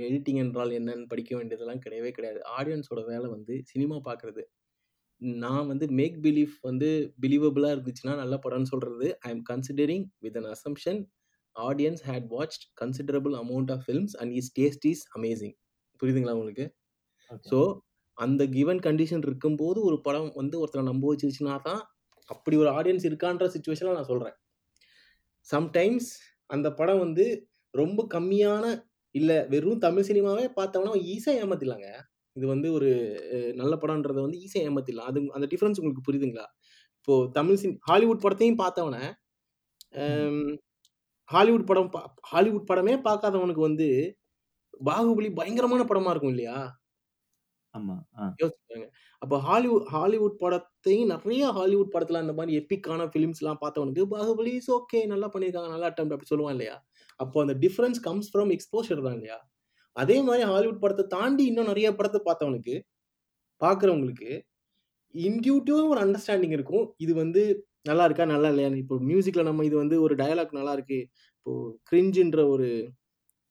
எடிட்டிங் 0.05 0.41
என்றால் 0.45 0.71
என்னன்னு 0.71 1.07
படிக்க 1.07 1.31
வேண்டியதெல்லாம் 1.37 1.85
கிடையவே 1.87 2.11
கிடையாது. 2.11 2.41
ஆடியன்ஸோட 2.59 3.03
வேலை 3.07 3.29
வந்து 3.31 3.55
சினிமா 3.65 3.97
பார்க்குறது. 4.09 4.43
நான் 5.43 5.67
வந்து 5.67 5.87
மேக் 5.91 6.19
பிலீஃப் 6.23 6.57
வந்து 6.63 6.89
பிலீவபிளாக 7.21 7.75
இருந்துச்சுன்னா 7.77 8.15
நல்ல 8.17 8.35
படம்னு 8.45 8.71
சொல்கிறது 8.73 9.09
I 9.21 9.31
am 9.31 9.43
considering 9.51 10.07
with 10.19 10.37
an 10.37 10.51
assumption 10.53 11.01
audience 11.57 12.03
had 12.09 12.27
watched 12.35 12.65
considerable 12.81 13.35
amount 13.43 13.71
of 13.75 13.83
films 13.87 14.15
and 14.21 14.33
his 14.37 14.53
taste 14.59 14.87
is 14.93 15.05
amazing. 15.19 15.55
புரியுதுங்களா 16.01 16.35
உங்களுக்கு? 16.39 16.67
ஸோ, 17.51 17.59
அந்த 18.19 18.43
கிவன் 18.57 18.81
கண்டிஷன் 18.87 19.25
இருக்கும்போது 19.29 19.79
ஒரு 19.89 19.97
படம் 20.07 20.31
வந்து 20.35 20.57
ஒருத்தர 20.63 20.83
நம்ப 20.91 21.05
வச்சுருச்சுனா 21.13 21.55
தான், 21.69 21.83
அப்படி 22.29 22.57
ஒரு 22.57 22.71
ஆடியன்ஸ் 22.79 23.07
இருக்கான்ற 23.11 23.47
சிச்சுவேஷன்ல 23.55 23.97
நான் 23.99 24.11
சொல்றேன். 24.13 24.37
சம்டைம்ஸ் 25.49 26.11
அந்த 26.51 26.69
படம் 26.81 27.03
வந்து 27.05 27.25
ரொம்ப 27.75 28.01
கம்மியான 28.15 28.65
இல்ல 29.15 29.31
வெறும் 29.53 29.83
தமிழ் 29.85 30.07
சினிமாவே 30.09 30.47
பார்த்தவனா 30.59 30.93
ஈஸியா 31.15 31.35
ஏமாத்திடலாங்க. 31.43 31.89
இது 32.37 32.47
வந்து 32.47 32.69
ஒரு 32.73 32.89
நல்ல 33.55 33.75
படம்ன்றத 33.83 34.19
வந்து 34.27 34.41
ஈஸியா 34.45 34.63
ஏமாத்திடலாம். 34.69 35.09
அது 35.11 35.21
அந்த 35.37 35.47
டிஃபரன்ஸ் 35.53 35.81
உங்களுக்கு 35.81 36.07
புரியுதுங்களா? 36.09 36.47
இப்போ 36.99 37.15
தமிழ் 37.39 37.61
சின் 37.63 37.77
ஹாலிவுட் 37.89 38.23
படத்தையும் 38.25 38.61
பார்த்தவன, 38.63 38.97
ஹாலிவுட் 41.31 41.67
படம் 41.67 41.91
ஹாலிவுட் 42.31 42.69
படமே 42.71 42.95
பார்க்காதவனுக்கு 43.07 43.63
வந்து, 43.63 43.89
பாகுபலி 44.87 45.31
பயங்கரமான 45.35 45.83
படமா 45.91 46.11
இருக்கும் 46.11 46.35
இல்லையா? 46.35 46.59
ஆமா. 47.75 47.97
ஆ. 48.19 48.25
யோசிச்சு 48.41 48.63
பாருங்க. 48.71 48.89
அப்ப 49.23 49.39
ஹாலிவு 49.41 49.77
ஹாலிவுட் 49.93 50.37
படத்தையும் 50.43 51.11
நெறைய 51.13 51.45
ஹாலிவுட் 51.59 51.93
படத்துல 51.95 52.23
அந்த 52.23 52.35
மாரி 52.39 52.53
எபிக்கான 52.61 53.07
ஃபிலிம்ஸ்லாம் 53.13 53.61
பார்த்தவனுக்கு, 53.63 54.05
பாகுபலி 54.15 54.53
இஸ் 54.61 54.71
ஓகே 54.79 55.01
நல்லா 55.07 55.29
பண்ணியிருக்காங்க, 55.35 55.71
நல்ல 55.75 55.87
அட்டெம்ப்ட் 55.91 56.17
அப்படி 56.17 56.31
சொல்லுவான் 56.33 56.57
இல்லையா? 56.57 56.77
அப்போ 57.21 57.39
அந்த 57.43 57.55
டிஃபரன்ஸ் 57.65 58.01
கம்ஸ் 58.09 58.31
ஃப்ரம் 58.33 58.53
எக்ஸ்போஷர் 58.57 59.05
தான் 59.07 59.17
இல்லையா? 59.19 59.39
அதே 59.97 60.19
மாரி 60.23 60.45
ஹாலிவுட் 60.53 60.83
படத்த 60.83 61.09
தாண்டி 61.15 61.45
இன்னும் 61.47 61.71
நெறைய 61.71 61.91
படத்த 61.97 62.19
பார்த்தவனுக்கு, 62.27 62.77
பார்க்கிறவங்களுக்கு 63.61 64.31
இன்ட்யூட்டிவா 65.15 65.83
ஒரு 65.93 66.01
அண்டர்ஸ்டாண்டிங் 66.05 66.57
இருக்கும். 66.59 66.87
இது 66.99 67.13
வந்து 67.17 67.43
நல்லா 67.87 68.05
இருக்கா, 68.09 68.25
நல்லா 68.33 68.49
இல்லையான்னு. 68.53 68.81
இப்போ 68.85 68.97
மியூசிக்கில் 69.11 69.49
நம்ம 69.49 69.65
இது 69.69 69.77
வந்து 69.83 69.97
ஒரு 70.07 70.15
டயலாக் 70.23 70.59
நல்லா 70.59 70.73
இருக்கு. 70.79 70.99
இப்போ 71.39 71.53
கிரிஞ்சுன்ற 71.91 72.41
ஒரு 72.55 72.69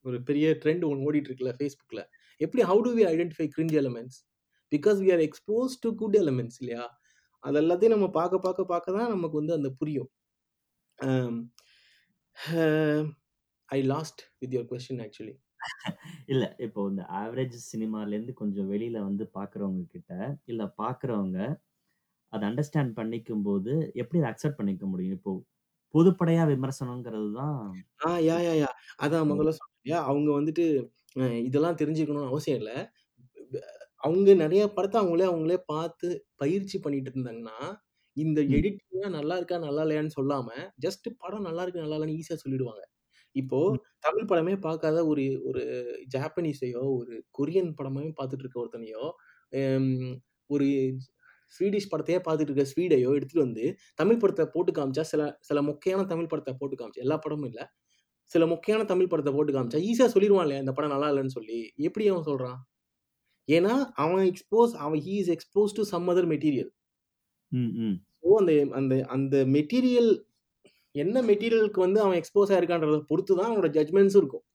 ஒரு 0.06 0.18
பெரிய 0.28 0.48
ட்ரெண்ட் 0.64 0.84
ஒன்று 0.90 1.06
ஓடிட்டு 1.08 1.30
இருக்குல்ல 1.30 1.54
ஃபேஸ்புக்கில் 1.60 2.04
எப்படி 2.42 2.62
how 2.70 2.82
do 2.88 2.92
we 2.98 3.04
identify 3.14 3.48
cringe 3.56 3.76
elements 3.82 4.18
because 4.72 4.98
we 5.06 5.10
are 5.16 5.24
expose 5.28 5.74
to 5.84 5.90
good 6.02 6.18
elements 6.22 6.60
இல்லையா? 6.62 6.86
அது 7.44 7.58
எல்லாத்தையும் 7.64 7.96
நம்ம 7.96 8.08
பார்க்க, 8.20 8.46
பார்க்க, 8.46 8.72
பார்க்க 8.74 8.98
தான் 8.98 9.14
நமக்கு 9.16 9.40
வந்து 9.42 9.58
அந்த 9.58 9.70
புரியும். 9.80 10.10
I 13.70 13.80
lost 13.94 14.22
with 14.42 14.54
your 14.56 14.70
question 14.72 15.02
actually. 15.06 15.36
இல்ல. 16.34 16.46
இப்போ 16.66 16.82
இந்த 16.92 17.04
ஆவரேஜ் 17.22 17.58
சினிமாலேருந்து 17.72 18.34
கொஞ்சம் 18.42 18.70
வெளியில 18.74 18.98
வந்து 19.10 19.26
பார்க்குறவங்க 19.38 19.84
கிட்ட, 19.96 20.12
இல்ல 20.52 20.64
பார்க்குறவங்க 20.84 21.40
அத 22.34 22.42
அண்டர்ஸ்டாண்ட் 22.50 22.94
பண்ணிக்கும்போது, 22.98 23.72
எப்படி 24.02 24.20
அத 24.22 24.30
அக்செப்ட் 24.32 24.60
பண்ணிக்க 24.60 24.86
முடியும்? 24.88 25.16
இப்போ 25.20 25.32
பொதுப்படையா 25.94 26.44
விமர்சனங்கிறது 26.52 27.30
தான் 27.38 27.56
ஆ 28.04 28.10
யா, 28.28 28.36
யா, 28.46 28.54
யா. 28.62 28.70
அதான். 29.04 29.30
முதல்ல 29.32 29.52
சொன்னேன் 29.58 29.78
இல்லையா? 29.80 30.00
அவங்க 30.10 30.30
வந்துட்டு 30.38 30.66
இதெல்லாம் 31.48 31.80
தெரிஞ்சுக்கணும்னு 31.82 32.32
அவசியம் 32.32 32.60
இல்ல. 32.62 32.72
அவங்க 34.04 34.32
நெறைய 34.42 34.64
படத்த 34.76 34.96
அவங்களே 35.02 35.28
அவங்களே 35.32 35.58
பார்த்து 35.70 36.08
பயிற்சி 36.38 36.78
பண்ணிட்டு 36.80 37.12
இருந்தாங்கன்னா, 37.12 37.58
இந்த. 38.18 38.40
எடிட்டிங்லாம் 38.56 39.16
நல்லா 39.18 39.36
இருக்கா, 39.40 39.58
நல்லா 39.68 39.84
இல்லையான்னு 39.86 40.18
சொல்லாம, 40.20 40.50
ஜஸ்ட் 40.86 41.08
படம் 41.22 41.48
நல்லா 41.50 41.64
இருக்கு, 41.66 41.84
நல்லா 41.84 41.98
இல்லன்னு 42.00 42.18
ஈஸியா 42.20 42.38
சொல்லிடுவாங்க. 42.44 42.84
இப்போ. 43.36 43.60
தமிழ் 44.06 44.30
படமே 44.32 44.56
பார்க்காத 44.62 45.00
ஒரு 45.12 45.26
ஒரு 45.50 45.64
ஜாப்பனீஸையோ, 46.16 46.84
ஒரு 47.00 47.16
கொரியன் 47.40 47.74
படமே 47.80 48.06
பார்த்துட்டு 48.20 48.46
இருக்க 48.46 48.64
ஒருத்தனையோ, 48.64 49.06
அம் 49.62 49.94
ஒரு 50.50 50.68
ஸ்வீடிஷ் 51.52 51.90
படத்தையே 51.92 52.20
பார்த்துட்டு 52.26 52.52
இருக்க 52.52 52.66
ஸ்வீடையோ 52.72 53.12
எடுத்துட்டு 53.18 53.46
வந்து, 53.46 53.66
தமிழ் 53.96 54.22
படத்த 54.22 54.46
போட்டு 54.54 54.74
காமிச்சா, 54.74 55.06
சில 55.12 55.22
சில 55.42 55.62
மொக்கையான 55.64 56.06
தமிழ் 56.08 56.32
படத்த 56.32 56.54
போட்டு 56.60 56.78
காமிச்சா, 56.78 57.04
எல்லா 57.06 57.18
படமும் 57.18 57.50
இல்ல. 57.52 57.62
சில 58.32 58.46
மொக்கையான 58.46 58.84
தமிழ் 58.86 59.12
படத்த 59.12 59.32
போட்டு 59.34 59.54
காமிச்சா, 59.54 59.82
ஈஸியா 59.90 60.08
சொல்லிருவான் 60.16 60.46
இல்லையா? 60.48 60.64
இந்த 60.66 60.74
படம் 60.74 60.94
நல்லா 60.96 61.10
இல்லன்னு 61.14 61.36
சொல்லி. 61.38 61.60
எப்படி 61.88 62.08
அவன் 62.10 62.28
சொல்றான்? 62.30 62.60
ஏன்னா, 63.48 63.74
அவன் 64.04 64.26
எக்ஸ்போஸ் 64.30 64.74
அவன் 64.84 65.02
he 65.06 65.16
is 65.22 65.32
exposed 65.36 65.78
to 65.80 65.86
some 65.94 66.10
other 66.12 66.30
material. 66.34 66.72
So 68.24 68.30
அந்த 68.40 68.52
அந்த 68.80 68.94
அந்த 69.16 69.36
மெட்டீரியல் 69.56 70.10
என்ன 70.96 71.22
மெட்டீரியலுக்கு 71.30 71.80
வந்து 71.80 72.00
அவன் 72.06 72.20
எக்ஸ்போஸ் 72.20 72.54
ஆயிருக்கான்றத 72.54 73.00
பொறுத்து 73.12 73.34
தான் 73.36 73.50
அவனோட 73.50 73.70
ஜட்ஜ்மெண்ட்ஸும் 73.78 74.22
இருக்கும். 74.24 74.46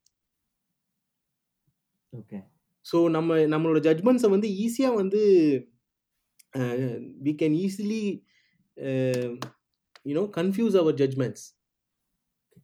ஓகே. 2.13 2.39
ஸோ 2.87 2.97
நம்ம 3.11 3.37
நம்மளோட 3.53 3.79
ஜட்ஜ்மெண்ட்ஸ 3.87 4.29
வந்து 4.35 4.49
ஈஸியா 4.65 4.91
வந்து 4.95 5.21
அ 6.55 6.65
we 7.27 7.33
can 7.43 7.57
easily 7.65 8.03
you know 10.11 10.25
confuse 10.39 10.77
our 10.81 10.97
judgements. 11.03 11.45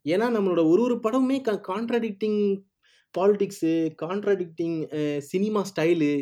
ஏன்னா, 0.07 0.27
நம்மளோட 0.37 0.61
ஒரு 0.73 0.83
ஒரு 0.83 0.97
படமுமே 1.05 1.39
க 1.41 1.53
contradicting 1.71 2.41
politics 3.15 3.73
contradicting 4.05 4.77
cinema 5.31 5.63
style 5.71 6.13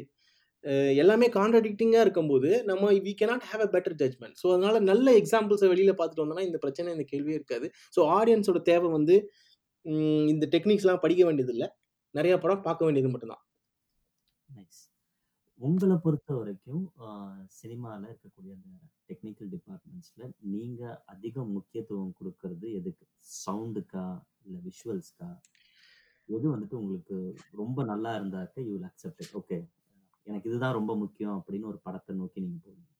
எல்லாமே 1.02 1.26
கான்ட்ராடிக்டிங்காக 1.36 2.04
இருக்கும்போது, 2.04 2.50
நம்ம 2.64 2.90
we 3.04 3.12
cannot 3.20 3.44
have 3.50 3.64
a 3.66 3.68
better 3.74 3.98
judgement. 4.02 4.36
So 4.42 4.46
அதனால் 4.54 4.78
நல்ல 4.82 5.06
எக்ஸாம்பிள்ஸை 5.20 5.68
வெளியில் 5.74 5.98
பார்த்துட்டு 6.00 6.24
வந்தோம்னா, 6.24 6.46
இந்த 6.48 6.58
பிரச்சனை, 6.58 6.94
இந்த 6.96 7.06
கேள்வியே 7.12 7.38
இருக்காது. 7.40 7.66
ஸோ 7.96 8.00
ஆடியன்ஸோட 8.18 8.62
தேவை 8.62 8.90
வந்து 8.90 9.16
இந்த 10.32 10.44
டெக்னிக்ஸ்லாம் 10.54 11.04
படிக்க 11.04 11.22
வேண்டியதில்லை 11.24 11.68
நிறையா 12.14 12.36
படம் 12.40 12.66
பார்க்க 12.68 12.86
வேண்டியது 12.86 13.12
மட்டும்தான் 13.12 13.42
நைஸ். 14.48 14.87
உங்கள 15.60 15.92
பொறுத்தவரைக்கும் 15.96 16.84
அ 17.00 17.08
சினிமால 17.56 18.02
இருக்கக்கூடிய 18.10 18.52
அந்த 18.56 18.70
டெக்னிக்கல் 19.08 19.50
டிபார்ட்மெண்ட்ஸ்ல 19.54 20.22
நீங்க 20.52 20.82
அதிக 21.06 21.44
முக்கியத்துவம் 21.52 22.16
கொடுக்கறது 22.18 22.66
எதுக்கு? 22.78 23.04
சவுண்டுக்கா? 23.38 24.06
இல்ல 24.44 24.56
விஷுவல்ஸ்க்கா? 24.66 25.30
எது 26.28 26.46
வந்துட்டு 26.52 26.80
உங்களுக்கு 26.80 27.18
ரொம்ப 27.54 27.84
நல்லா 27.84 28.12
இருந்தாக்க 28.18 28.56
you 28.62 28.72
will 28.72 28.88
accept 28.88 29.22
it. 29.24 29.34
Okay. 29.38 29.58
எனக்கு 30.26 30.50
இதுதான் 30.50 30.78
ரொம்ப 30.78 30.94
முக்கியம் 31.02 31.36
அப்படின்னு 31.38 31.70
ஒரு 31.72 31.80
படத்த 31.86 32.16
நோக்கி 32.16 32.40
நீங்க 32.40 32.60
போவீங்க. 32.64 32.90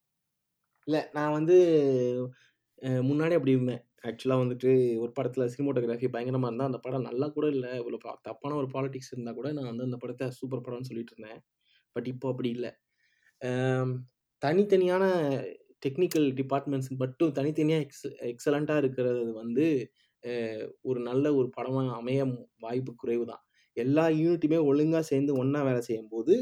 இல்ல 0.89 0.99
நான் 1.15 1.33
வந்து 1.33 1.57
அ 2.83 2.91
முன்னாடி 3.09 3.35
அப்படி 3.37 3.55
இருந்தேன். 3.55 3.81
ஆக்சுவலா 4.05 4.37
வந்துட்டு 4.41 4.71
ஒரு 5.03 5.13
படத்துல 5.17 5.45
சினிமாட்டோகிராஃபி 5.55 6.09
பயங்கரமா 6.15 6.49
இருந்தா, 6.51 6.69
அந்த 6.71 6.81
படம் 6.81 7.07
நல்லா 7.09 7.27
கூட 7.31 7.47
இல்ல. 7.55 7.67
இவ்வளோ 7.81 7.99
ப 7.99 8.15
தப்பான 8.23 8.57
ஒரு 8.57 8.69
பாலிடிக்ஸ் 8.75 9.13
இருந்தா 9.13 9.33
கூட 9.35 9.49
நான் 9.57 9.71
வந்து 9.71 9.87
அந்த 9.89 9.99
படத்த 10.03 10.31
சூப்பர் 10.39 10.65
படம்னு 10.67 10.89
சொல்லிட்டு 10.91 11.15
இருந்தேன். 11.15 11.41
பட் 11.99 12.11
இப்போ 12.15 12.27
அப்படி 12.33 12.51
இல்லை 12.57 12.73
தனித்தனியான 14.43 15.05
டெக்னிக்கல் 15.85 16.27
டிபார்ட்மெண்ட்ஸ் 16.41 16.91
மட்டும் 17.03 17.33
தனித்தனியாக 17.39 17.85
எக்ஸ் 17.87 18.07
எக்ஸலண்ட்டாக 18.33 18.83
இருக்கிறது 18.83 19.23
வந்து 19.41 19.67
ஒரு 20.89 21.01
நல்ல 21.09 21.27
ஒரு 21.39 21.49
படமாக 21.57 21.91
அமைய 22.01 22.21
வாய்ப்பு 22.65 22.93
குறைவு 23.03 23.25
தான். 23.31 23.43
எல்லா 23.77 24.05
யூனிட்டுமே 24.21 24.59
ஒழுங்காக 24.71 25.05
சேர்ந்து 25.11 25.33
ஒன்றா 25.41 25.61
வேலை 25.69 25.83
செய்யும்போது, 25.89 26.35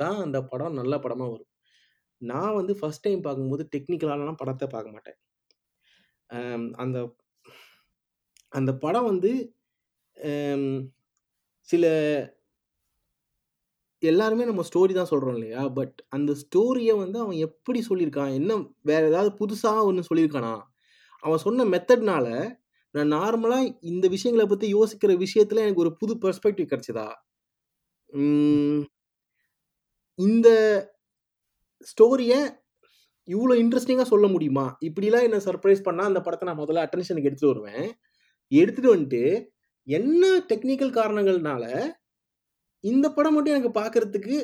தான் 0.00 0.18
அந்த 0.24 0.38
படம் 0.52 0.78
நல்ல 0.80 0.94
படமாக 1.04 1.32
வரும். 1.34 1.50
நான் 2.22 2.56
வந்து 2.58 2.74
ஃபர்ஸ்ட் 2.80 3.04
டைம் 3.06 3.22
பார்க்கும்போது 3.26 3.64
டெக்னிக்கலாலாம் 3.74 4.40
படத்தை 4.42 4.66
பார்க்க 4.74 4.96
மாட்டேன். 4.96 5.18
அந்த 6.84 6.98
அந்த 8.52 8.70
படம் 8.84 9.08
வந்து 9.10 9.30
சில 11.68 11.84
எல்லாருமே 14.04 14.44
நம்ம 14.44 14.62
ஸ்டோரி 14.68 14.92
தான் 14.94 15.10
சொல்கிறோம் 15.10 15.36
இல்லையா? 15.36 15.62
பட் 15.68 15.96
அந்த 16.08 16.32
ஸ்டோரியை 16.42 16.94
வந்து 16.98 17.18
அவன் 17.18 17.38
எப்படி 17.46 17.80
சொல்லியிருக்கான்? 17.88 18.32
என்ன 18.34 18.52
வேறு 18.82 19.08
ஏதாவது 19.10 19.30
புதுசாக 19.40 19.84
ஒன்று 19.84 20.08
சொல்லியிருக்கானா? 20.10 20.54
அவன் 21.22 21.44
சொன்ன 21.46 21.64
மெத்தட்னால, 21.64 22.26
நான் 22.94 23.12
நார்மலாக 23.12 23.70
இந்த 23.82 24.06
விஷயங்கள 24.08 24.44
பற்றி 24.46 24.66
யோசிக்கிற 24.74 25.12
விஷயத்தில் 25.18 25.64
எனக்கு 25.64 25.84
ஒரு 25.86 25.92
புது 25.96 26.14
பெர்ஸ்பெக்டிவ் 26.24 26.70
கிடச்சிதா 26.72 27.08
இந்த 30.18 30.48
ஸ்டோரியை 31.86 32.40
இவ்வளோ 33.28 33.54
இன்ட்ரெஸ்டிங்காக 33.62 34.08
சொல்ல 34.12 34.26
முடியுமா? 34.26 34.64
இப்படிலாம் 34.88 35.26
என்ன 35.28 35.38
சர்ப்ரைஸ் 35.46 35.86
பண்ணால் 35.86 36.10
அந்த 36.10 36.20
படத்தை 36.20 36.46
நான் 36.48 36.60
முதல்ல 36.62 36.84
அட்டென்ஷனுக்கு 36.84 37.28
எடுத்துகிட்டு 37.30 37.54
வருவேன். 37.54 37.86
எடுத்துகிட்டு 38.52 38.94
வந்துட்டு, 38.94 39.22
என்ன 39.88 40.24
டெக்னிக்கல் 40.50 40.96
காரணங்கள்னால, 40.98 41.64
இந்த 42.84 43.06
படம் 43.16 43.34
மட்டும் 43.36 43.54
எனக்கு 43.54 43.72
பார்க்கறதுக்கு 43.80 44.36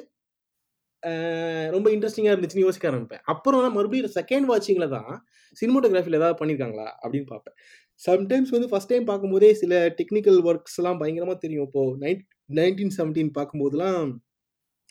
ரொம்ப 1.75 1.87
இன்ட்ரெஸ்டிங்காக 1.95 2.33
இருந்துச்சுன்னு 2.35 2.67
யோசிக்க 2.67 2.87
ஆரம்பிப்பேன். 2.91 3.23
அப்புறம் 3.33 3.63
தான் 3.65 3.75
மறுபடியும் 3.77 4.15
செகண்ட் 4.19 4.47
வாட்சிங்கில் 4.51 4.93
தான் 4.97 5.13
சினிமோட்டோகிராஃபியில் 5.57 6.19
ஏதாவது 6.21 6.39
பண்ணியிருக்காங்களா? 6.41 6.89
அப்படின்னு 7.03 7.29
பார்ப்பேன். 7.33 7.57
சம்டைம்ஸ் 8.03 8.53
வந்து 8.57 8.69
ஃபஸ்ட் 8.73 8.91
டைம் 8.93 9.07
பார்க்கும்போதே 9.11 9.51
சில 9.63 9.81
டெக்னிக்கல் 10.01 10.39
ஒர்க்ஸ்லாம் 10.51 11.01
பயங்கரமாக 11.03 11.39
தெரியும். 11.45 11.67
இப்போது 11.69 11.97
நைன் 12.05 12.21
1917 12.59 13.33
பார்க்கும்போதெல்லாம், 13.39 14.05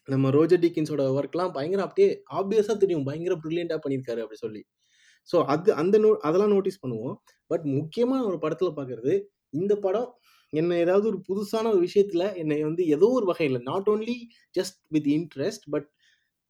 நம்ம 0.08 0.30
ரோஜர் 0.38 0.64
டீக்கின்ஸோட 0.66 1.04
ஒர்க்லாம் 1.18 1.54
பயங்கர 1.58 1.84
அப்படியே 1.88 2.10
ஆப்வியஸாக 2.40 2.78
தெரியும். 2.84 3.06
பயங்கர 3.10 3.36
ப்ரில்லியண்ட்டாக 3.44 3.82
பண்ணியிருக்காரு 3.86 4.24
அப்படி 4.26 4.40
சொல்லி. 4.46 4.62
ஸோ 5.30 5.38
அது 5.54 5.70
அந்த 5.82 5.96
நோ 6.04 6.10
அதெல்லாம் 6.28 6.54
நோட்டீஸ் 6.56 6.82
பண்ணுவோம் 6.84 7.16
பட் 7.52 7.66
முக்கியமாக 7.78 8.28
ஒரு 8.30 8.38
படத்தில் 8.44 8.78
பார்க்குறது 8.80 9.14
இந்த 9.60 9.74
படம் 9.86 10.08
என்னை 10.54 10.76
ஏதாவது 10.80 11.06
ஒரு 11.08 11.20
புதுசான 11.30 11.70
ஒரு 11.72 11.82
விஷயத்தில் 11.88 12.26
என்னை 12.42 12.58
வந்து 12.64 12.84
ஏதோ 12.88 13.08
ஒரு 13.18 13.26
வகையில் 13.26 13.60
not 13.70 13.90
only 13.90 14.16
just 14.56 14.80
with 14.96 15.10
interest 15.18 15.66
but 15.70 15.88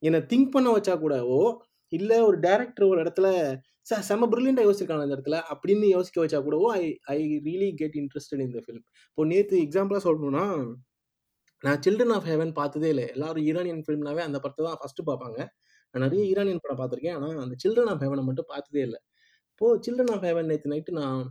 என்னை 0.03 0.19
திங்க் 0.31 0.53
பண்ண 0.55 0.67
வச்சா 0.75 0.93
கூடவோ 0.95 1.41
இல்லை 1.91 2.17
ஒரு 2.27 2.37
டேரக்டர் 2.39 2.89
ஒரு 2.91 2.99
இடத்துல 3.03 3.27
சார் 3.87 4.03
செம்ம 4.09 4.27
ப்ரில்லியண்டாக 4.31 4.67
யோசிச்சிருக்காங்க 4.67 5.05
அந்த 5.05 5.15
இடத்துல 5.17 5.37
அப்படின்னு 5.53 5.87
யோசிக்க 5.95 6.17
வச்சா 6.23 6.39
கூடவோ 6.47 6.67
I 6.79 6.83
I 7.13 7.17
really 7.47 7.69
get 7.81 7.97
interested 8.01 8.43
இந்த 8.47 8.59
ஃபிலிம் 8.65 8.85
இப்போ 9.07 9.25
நேற்று 9.31 9.57
எக்ஸாம்பிளாக 9.65 10.03
சொல்லணும்னா 10.07 10.45
நான் 11.63 11.81
சில்ட்ரன் 11.85 12.13
ஆஃப் 12.17 12.27
ஹெவன் 12.29 12.51
பார்த்ததே 12.59 12.89
இல்லை. 12.93 13.05
எல்லாரும் 13.15 13.45
ஈரானியன் 13.49 13.83
ஃபிலிம்னாவே 13.85 14.21
அந்த 14.27 14.37
படத்தை 14.43 14.63
தான் 14.65 14.79
ஃபஸ்ட்டு 14.81 15.07
பார்ப்பாங்க. 15.09 15.39
நான் 15.93 16.03
நிறைய 16.05 16.21
ஈரானியன் 16.31 16.61
படம் 16.63 16.79
பார்த்துருக்கேன். 16.81 17.17
ஆனால் 17.17 17.41
அந்த 17.45 17.55
சில்ட்ரன் 17.63 17.91
ஆஃப் 17.93 18.03
ஹெவனை 18.05 18.23
மட்டும் 18.29 18.49
பார்த்ததே 18.53 18.81
இல்லை. 18.87 18.99
இப்போது 19.51 19.81
சில்ட்ரன் 19.85 20.13
ஆஃப் 20.15 20.25
ஹெவன் 20.29 20.49
நேற்று 20.51 20.71
நைட்டு 20.73 20.93
நான் 21.01 21.21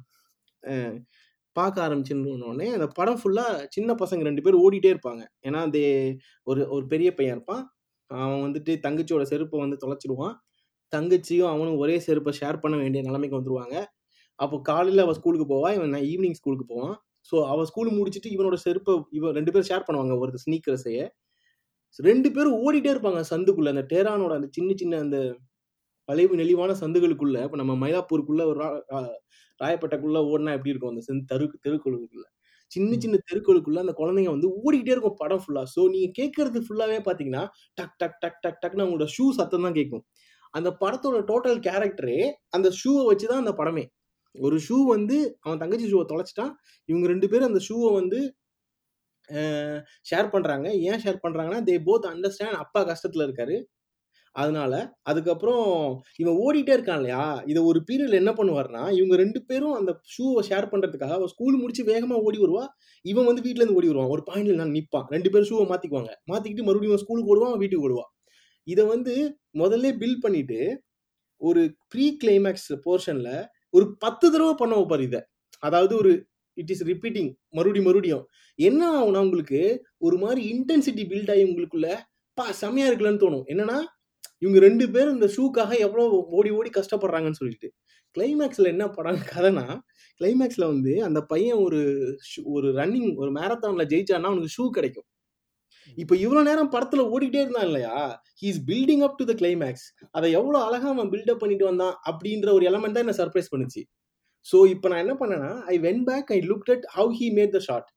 பார்க்க 1.57 1.86
ஆரம்பிச்சுன்னொடனே 1.86 2.66
அந்த 2.76 2.86
படம் 2.99 3.20
ஃபுல்லாக 3.20 3.64
சின்ன 3.76 3.94
பசங்க 4.03 4.22
ரெண்டு 4.22 4.42
பேர் 4.42 4.57
ஓடிட்டே 4.64 4.90
இருப்பாங்க. 4.94 5.22
ஏன்னா 5.46 5.61
அந்த 5.66 5.78
ஒரு 6.44 6.61
ஒரு 6.76 6.84
பெரிய 6.86 7.09
பையன் 7.14 7.34
இருப்பான். 7.36 7.62
அவன் 8.11 8.42
வந்துட்டு 8.46 8.72
தங்கச்சியோட 8.86 9.24
செருப்பை 9.32 9.61
வந்து 9.64 9.78
தொலைச்சிடுவான். 9.84 10.34
தங்கச்சியும் 10.92 11.51
அவனும் 11.55 11.80
ஒரே 11.82 11.96
செருப்பை 12.07 12.32
ஷேர் 12.40 12.62
பண்ண 12.62 12.76
வேண்டிய 12.76 13.03
நிலைமைக்கு 13.09 13.38
வந்துருவாங்க. 13.40 13.76
அப்போ 14.38 14.57
காலையில் 14.70 15.05
அவள் 15.05 15.18
ஸ்கூலுக்கு 15.20 15.46
போவான் 15.55 15.74
இவன் 15.78 15.92
நான் 15.94 16.07
ஈவினிங் 16.12 16.38
ஸ்கூலுக்கு 16.40 16.66
போவான். 16.74 16.96
ஸோ 17.30 17.36
அவள் 17.53 17.68
ஸ்கூல் 17.70 17.90
முடிச்சுட்டு 17.99 18.30
இவனோட 18.36 18.57
செருப்பை 18.66 18.92
இவன் 19.18 19.34
ரெண்டு 19.38 19.53
பேரும் 19.53 19.68
ஷேர் 19.70 19.86
பண்ணுவாங்க 19.88 20.14
ஒரு 20.18 20.42
ஸ்னீக்கர்ஸையே 20.44 21.07
ரெண்டு 21.99 22.28
பேரும் 22.36 22.57
ஓடிட்டே 22.64 22.90
இருப்பாங்க 22.94 23.20
சந்துக்குள்ள. 23.32 23.68
அந்த 23.74 23.84
டேரானோட 23.92 24.32
அந்த 24.38 24.49
சின்ன 24.57 24.70
சின்ன 24.80 24.99
அந்த 24.99 25.18
வளைவு 26.09 26.34
நெளிவான 26.40 26.72
சந்துகளுக்குள்ள 26.82 27.38
இப்போ 27.46 27.59
நம்ம 27.62 27.74
மயிலாப்பூருக்குள்ள 27.82 28.42
ஒரு 28.50 28.59
ராயப்பேட்டைக்குள்ள 29.61 30.18
ஓடினா 30.30 30.52
எப்படி 30.56 30.72
இருக்கும்? 30.72 30.92
அந்த 30.94 31.02
செந்து 31.09 31.24
தெரு 31.32 31.46
தெருக்குழுக்குள்ள. 31.64 32.26
சின்ன 32.72 32.96
சின்ன 33.02 33.16
தெருக்களுக்குள்ள 33.28 33.78
அந்த 33.84 33.94
குழந்தைங்க 34.00 34.30
வந்து 34.34 34.48
ஓடிக்கிட்டே 34.62 34.94
இருக்கும் 34.94 35.18
படம் 35.22 35.42
ஃபுல்லா 35.44 35.62
ஸோ 35.74 35.82
நீங்க 35.94 36.09
கேட்கறது 36.18 36.61
ஃபுல்லாவே 36.66 36.98
பாத்தீங்கன்னா 37.09 37.42
டக் 37.78 37.94
டக் 38.02 38.18
டக் 38.24 38.40
டக் 38.44 38.61
டக்னு 38.64 38.84
அவங்களோட 38.84 39.06
ஷூ 39.16 39.24
சத்தம் 39.38 39.64
தான் 39.66 39.76
கேட்கும். 39.78 40.04
அந்த 40.54 40.68
படத்தோட 40.82 41.18
டோட்டல் 41.30 41.61
கேரக்டரே 41.66 42.18
அந்த 42.56 42.68
ஷூவை 42.80 43.02
வச்சுதான் 43.11 43.42
அந்த 43.44 43.52
படமே. 43.61 43.84
ஒரு 44.34 44.56
ஷூ 44.66 44.76
வந்து 44.94 45.16
அவன் 45.44 45.61
தங்கச்சி 45.62 45.86
ஷூவை 45.92 46.06
தொலைச்சிட்டான். 46.12 46.52
இவங்க 46.88 47.06
ரெண்டு 47.12 47.28
பேரும் 47.32 47.50
அந்த 47.50 47.62
ஷூவை 47.68 47.90
வந்து 48.00 48.18
ஷேர் 50.11 50.32
பண்றாங்க. 50.34 50.66
ஏன் 50.88 51.00
ஷேர் 51.04 51.24
பண்றாங்கன்னா 51.24 51.61
தே 51.68 51.76
போத் 51.88 52.06
அண்டர்ஸ்டாண்ட் 52.12 52.61
அப்பா 52.64 52.80
கஷ்டத்துல 52.90 53.26
இருக்காரு. 53.28 53.56
அதனால 54.32 54.72
அதுக்கப்புறம் 55.02 55.64
இவன் 56.16 56.36
ஓடிட்டே 56.36 56.72
இருக்கான் 56.76 56.96
இல்லையா? 56.96 57.42
இதை 57.46 57.62
ஒரு 57.62 57.84
பீரியட்ல 57.90 58.12
என்ன 58.12 58.32
பண்ணுவார்னா 58.32 58.90
இவங்க 58.90 59.16
ரெண்டு 59.16 59.42
பேரும் 59.44 59.72
அந்த 59.72 60.00
ஷூவை 60.14 60.42
ஷேர் 60.48 60.70
பண்றதுக்காக 60.72 61.10
அவள் 61.10 61.26
ஸ்கூல் 61.26 61.56
முடிச்சு 61.56 61.84
வேகமா 61.84 62.18
ஓடி 62.22 62.38
வருவா. 62.38 62.64
இவன் 63.04 63.24
வந்து 63.24 63.42
வீட்டுல 63.42 63.62
இருந்து 63.62 63.74
ஓடி 63.74 63.86
வருவான். 63.86 64.08
ஒரு 64.08 64.22
பாயிண்ட்ல 64.30 64.54
நான் 64.54 64.70
நிப்பான். 64.70 65.06
ரெண்டு 65.08 65.30
பேரும் 65.30 65.50
ஷூவை 65.50 65.66
மாத்திக்குவாங்க. 65.72 66.12
மாத்திக்கிட்டு 66.32 66.68
மறுபடியும் 66.68 67.02
ஸ்கூலுக்கு 67.04 67.32
ஓடுவான் 67.34 67.58
வீட்டுக்கு 67.58 67.86
ஓடுவான். 67.88 68.10
இதை 68.64 68.84
வந்து 68.84 69.14
முதல்ல 69.58 69.96
பில் 69.98 70.20
பண்ணிட்டு 70.20 70.60
ஒரு 71.40 71.76
ப்ரீ 71.88 72.16
கிளைமேக்ஸ் 72.24 72.72
போர்ஷன்ல 72.86 73.30
ஒரு 73.70 73.96
பத்து 73.98 74.32
தடவை 74.32 74.54
பண்ண 74.56 74.74
வைப்பார் 74.76 75.00
இதை. 75.00 75.20
அதாவது 75.58 75.96
ஒரு 75.96 76.12
இட் 76.54 76.70
இஸ் 76.70 76.84
ரிப்பீட்டிங் 76.84 77.30
மறுபடியும் 77.48 77.88
மறுபடியும். 77.88 78.24
என்ன 78.58 78.82
ஆகும்னா 78.98 79.18
உங்களுக்கு 79.18 79.60
ஒரு 79.98 80.18
மாதிரி 80.18 80.42
இன்டென்சிட்டி 80.54 81.04
பில்ட் 81.12 81.30
ஆகி 81.30 81.44
உங்களுக்குள்ள 81.44 81.88
பா 82.34 82.52
செம்மையா 82.52 82.88
இருக்கலன்னு 82.90 83.22
தோணும். 83.24 83.44
என்னன்னா 83.46 83.78
இவங்க 84.43 84.59
ரெண்டு 84.66 84.84
பேரும் 84.95 85.16
இந்த 85.18 85.28
ஷூக்காக 85.36 85.72
எவ்வளோ 85.86 86.05
ஓடி 86.39 86.51
ஓடி 86.59 86.70
கஷ்டப்படுறாங்கன்னு 86.78 87.41
சொல்லிட்டு 87.41 87.68
கிளைமேக்ஸில் 88.16 88.72
என்ன 88.72 88.84
படம் 88.89 89.22
கதைனா 89.32 89.64
கிளைமேக்ஸில் 90.20 90.70
வந்து 90.72 90.93
அந்த 91.09 91.20
பையன் 91.32 91.61
ஒரு 91.66 91.80
ஒரு 92.55 92.68
ரன்னிங் 92.80 93.11
ஒரு 93.22 93.30
மேரத்தானில் 93.39 93.91
ஜெயிச்சான்னா 93.93 94.30
அவனுக்கு 94.30 94.55
ஷூ 94.57 94.64
கிடைக்கும். 94.78 95.07
இப்போ 95.99 96.14
இவ்வளோ 96.24 96.41
நேரம் 96.49 96.72
படத்தில் 96.74 97.11
ஓடிட்டே 97.12 97.41
இருந்தான் 97.45 97.68
இல்லையா? 97.70 97.95
He's 98.43 98.59
building 98.70 99.05
up 99.07 99.18
to 99.20 99.24
the 99.30 99.34
climax 99.41 99.86
அதை 100.16 100.28
எவ்வளோ 100.39 100.59
அழகாக 100.66 100.93
அவன் 100.95 101.12
பில்டப் 101.14 101.43
பண்ணிட்டு 101.43 101.66
வந்தான் 101.70 101.95
அப்படின்ற 102.11 102.49
ஒரு 102.59 102.66
எலமெண்ட் 102.70 102.97
தான் 102.97 103.05
என்ன 103.07 103.16
சர்ப்ரைஸ் 103.22 103.53
பண்ணுச்சு. 103.55 103.82
ஸோ 104.47 104.59
இப்போ 104.74 104.86
நான் 104.91 105.05
என்ன 105.05 105.14
பண்ணேன்னா 105.20 105.53
I 105.74 105.76
when 105.86 106.03
back 106.11 106.28
I 106.36 106.39
look 106.51 106.68
at 106.74 106.84
how 106.97 107.12
he 107.20 107.28
made 107.39 107.55
the 107.57 107.61
shot 107.68 107.89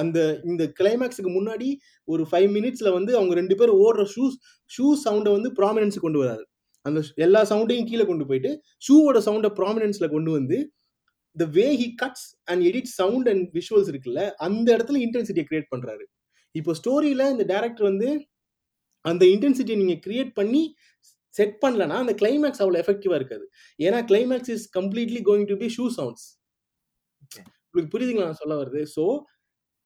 அந்த 0.00 0.18
இந்த 0.50 0.64
கிளைமேக்ஸுக்கு 0.80 1.30
முன்னாடி 1.38 1.68
ஒரு 2.08 2.22
ஃபைவ் 2.30 2.48
மினிட்ஸ்ல 2.56 2.90
வந்து 2.92 3.12
அவங்க 3.18 3.34
ரெண்டு 3.40 3.56
பேரும் 3.60 3.80
ஓடுற 3.86 4.04
ஷூஸ் 4.14 4.36
ஷூ 4.70 4.86
சவுண்டை 5.04 5.32
வந்து 5.36 5.50
ப்ராமினன்ஸ் 5.58 6.04
கொண்டு 6.04 6.20
வராது. 6.22 6.44
அந்த 6.86 7.00
எல்லா 7.26 7.40
சவுண்டையும் 7.50 7.88
கீழே 7.90 8.04
கொண்டு 8.08 8.24
போயிட்டு 8.30 8.50
ஷூவோட 8.86 9.18
சவுண்டை 9.28 9.50
ப்ராமினன்ஸ்ல 9.60 10.08
கொண்டு 10.08 10.30
வந்து 10.30 10.58
the 11.36 11.44
way 11.58 11.66
he 11.82 11.88
cuts 12.02 12.26
and 12.44 12.62
edit 12.70 12.90
sound 13.00 13.28
and 13.32 13.46
visuals 13.58 13.90
இருக்குல்ல 13.92 14.22
அந்த 14.46 14.66
இடத்துல 14.76 15.00
இன்டென்சிட்டியை 15.06 15.46
கிரியேட் 15.50 15.72
பண்றாரு. 15.74 16.04
இப்போ 16.54 16.72
ஸ்டோரியில 16.80 17.22
இந்த 17.34 17.44
டேரக்டர் 17.54 17.86
வந்து 17.90 18.08
அந்த 19.04 19.24
இன்டென்சிட்டியை 19.34 19.78
நீங்க 19.80 19.96
கிரியேட் 20.06 20.32
பண்ணி 20.40 20.62
செட் 21.34 21.56
பண்ணலன்னா 21.62 21.96
அந்த 22.02 22.12
கிளைமேக்ஸ் 22.20 22.62
அவ்வளோ 22.62 22.78
எஃபெக்டிவா 22.82 23.16
இருக்காது. 23.20 23.44
ஏன்னா 23.78 23.98
climax 24.10 24.52
is 24.54 24.66
completely 24.78 25.20
going 25.28 25.48
to 25.50 25.56
be 25.62 25.68
shoe 25.76 25.86
sounds 25.98 26.26
உங்களுக்கு 27.66 27.92
புரியுதுங்களா 27.94 28.28
நான் 28.30 28.42
சொல்ல 28.42 28.56
வருது 28.60 28.82
ஸோ 28.96 29.04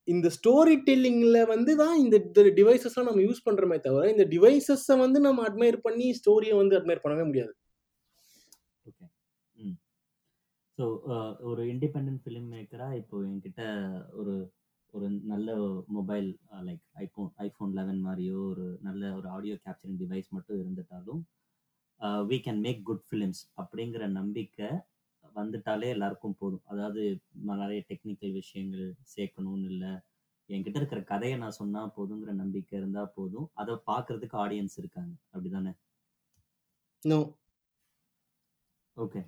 இந்த 0.09 0.27
ஸ்டோரி 0.35 0.75
டெல்லிங்கில் 0.85 1.39
வந்து 1.47 1.73
தான் 1.81 1.95
இந்த 2.03 2.17
டிவைசஸ்லாம் 2.53 3.09
நம்ம 3.09 3.23
யூஸ் 3.25 3.45
பண்ணுறோமே 3.47 3.77
தவிர 3.81 4.11
இந்த 4.11 4.25
டிவைசஸை 4.33 4.95
வந்து 5.01 5.19
நம்ம 5.27 5.43
அட்மையர் 5.49 5.79
பண்ணி 5.83 6.07
ஸ்டோரியை 6.19 6.55
வந்து 6.57 6.77
அட்மையர் 6.79 7.03
பண்ணவே 7.03 7.25
முடியாது. 7.25 7.53
ஓகே 8.85 9.05
ம். 9.55 9.75
ஸோ 10.77 10.85
ஒரு 11.49 11.63
இண்டிபெண்ட் 11.73 12.21
ஃபிலிம் 12.23 12.49
மேக்கராக 12.53 12.99
இப்போ 13.01 13.17
என்கிட்ட 13.27 13.63
ஒரு 14.13 14.35
ஒரு 14.93 15.07
நல்ல 15.25 15.49
mobile 15.97 16.29
like 16.67 16.83
iPhone 17.03 17.31
iPhone 17.45 17.73
eleven 17.73 17.99
மாதிரியோ 18.05 18.37
ஒரு 18.51 18.65
நல்ல 18.81 19.11
ஒரு 19.17 19.27
ஆடியோ 19.29 19.55
கேப்சரிங் 19.65 19.99
டிவைஸ் 20.03 20.29
மட்டும் 20.31 20.59
இருந்துட்டாலும் 20.59 21.21
we 22.29 22.37
can 22.45 22.61
make 22.61 22.81
good 22.83 23.05
films 23.07 23.41
அப்படிங்கிற 23.61 24.03
நம்பிக்கை 24.17 24.69
வந்துட்டாலே 25.35 25.87
எல்லாருக்கும் 25.95 26.37
போதும். 26.41 26.63
அதாவது 26.71 27.01
நிறைய 27.51 27.79
டெக்னிக்கல் 27.89 28.33
விஷயங்கள் 28.39 28.87
சேர்க்கணும்னு 29.15 29.69
இல்லை. 29.73 29.91
என்கிட்ட 30.49 30.77
இருக்கிற 30.81 31.01
கதையை 31.11 31.35
நான் 31.43 31.59
சொன்னா 31.61 31.81
போதுங்கிற 31.97 32.31
நம்பிக்கை 32.43 32.75
இருந்தா 32.79 33.03
போதும். 33.17 33.47
அதை 33.61 33.75
பார்க்கறதுக்கு 33.91 34.37
ஆடியன்ஸ் 34.45 34.77
இருக்காங்க. 34.81 35.13
அப்படிதானே? 35.33 35.73
No 37.03 37.19
okay 38.97 39.21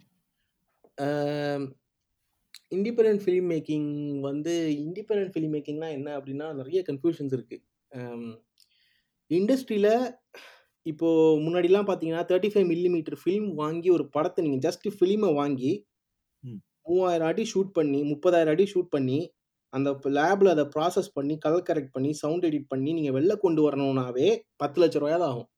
independent 2.71 3.21
film 3.23 3.47
making 3.51 3.89
வந்து 4.21 4.53
இண்டிபெண்ட் 4.85 5.31
ஃபிலிம் 5.33 5.53
மேக்கிங்னா 5.55 5.89
என்ன 5.97 6.09
அப்படின்னா 6.17 6.47
நிறைய 6.59 6.79
கன்ஃபியூஷன்ஸ் 6.89 7.35
இருக்குது 7.37 7.63
இண்டஸ்ட்ரியில் 9.31 9.93
இப்போது 10.85 11.39
முன்னாடிலாம் 11.43 11.87
பார்த்தீங்கன்னா 11.87 12.23
தேர்ட்டி 12.29 12.49
ஃபைவ் 12.53 12.67
மில்லிமீட்டர் 12.71 13.17
ஃபிலிம் 13.21 13.49
வாங்கி 13.53 13.89
ஒரு 13.89 14.05
படத்தை 14.09 14.43
நீங்கள் 14.45 14.63
ஜஸ்ட் 14.67 14.87
ஃபிலிமை 14.97 15.29
வாங்கி 15.33 15.71
மூவாயிரம் 16.85 17.29
அடி 17.29 17.43
ஷூட் 17.53 17.71
பண்ணி 17.71 17.99
முப்பதாயிரம் 18.03 18.53
அடி 18.55 18.65
ஷூட் 18.73 18.89
பண்ணி 18.89 19.19
அந்த 19.73 19.89
லேபில் 20.17 20.53
அதை 20.53 20.65
ப்ராசஸ் 20.75 21.11
பண்ணி 21.13 21.35
கலர் 21.37 21.67
கரெக்ட் 21.69 21.93
பண்ணி 21.93 22.11
சவுண்ட் 22.13 22.45
எடிட் 22.49 22.71
பண்ணி 22.71 22.91
நீங்கள் 22.93 23.15
வெளில 23.17 23.33
கொண்டு 23.37 23.61
வரணும்னாவே 23.67 24.29
பத்து 24.57 24.79
லட்ச 24.81 24.97
ரூபாயாவது 24.99 25.27
ஆகும். 25.29 25.49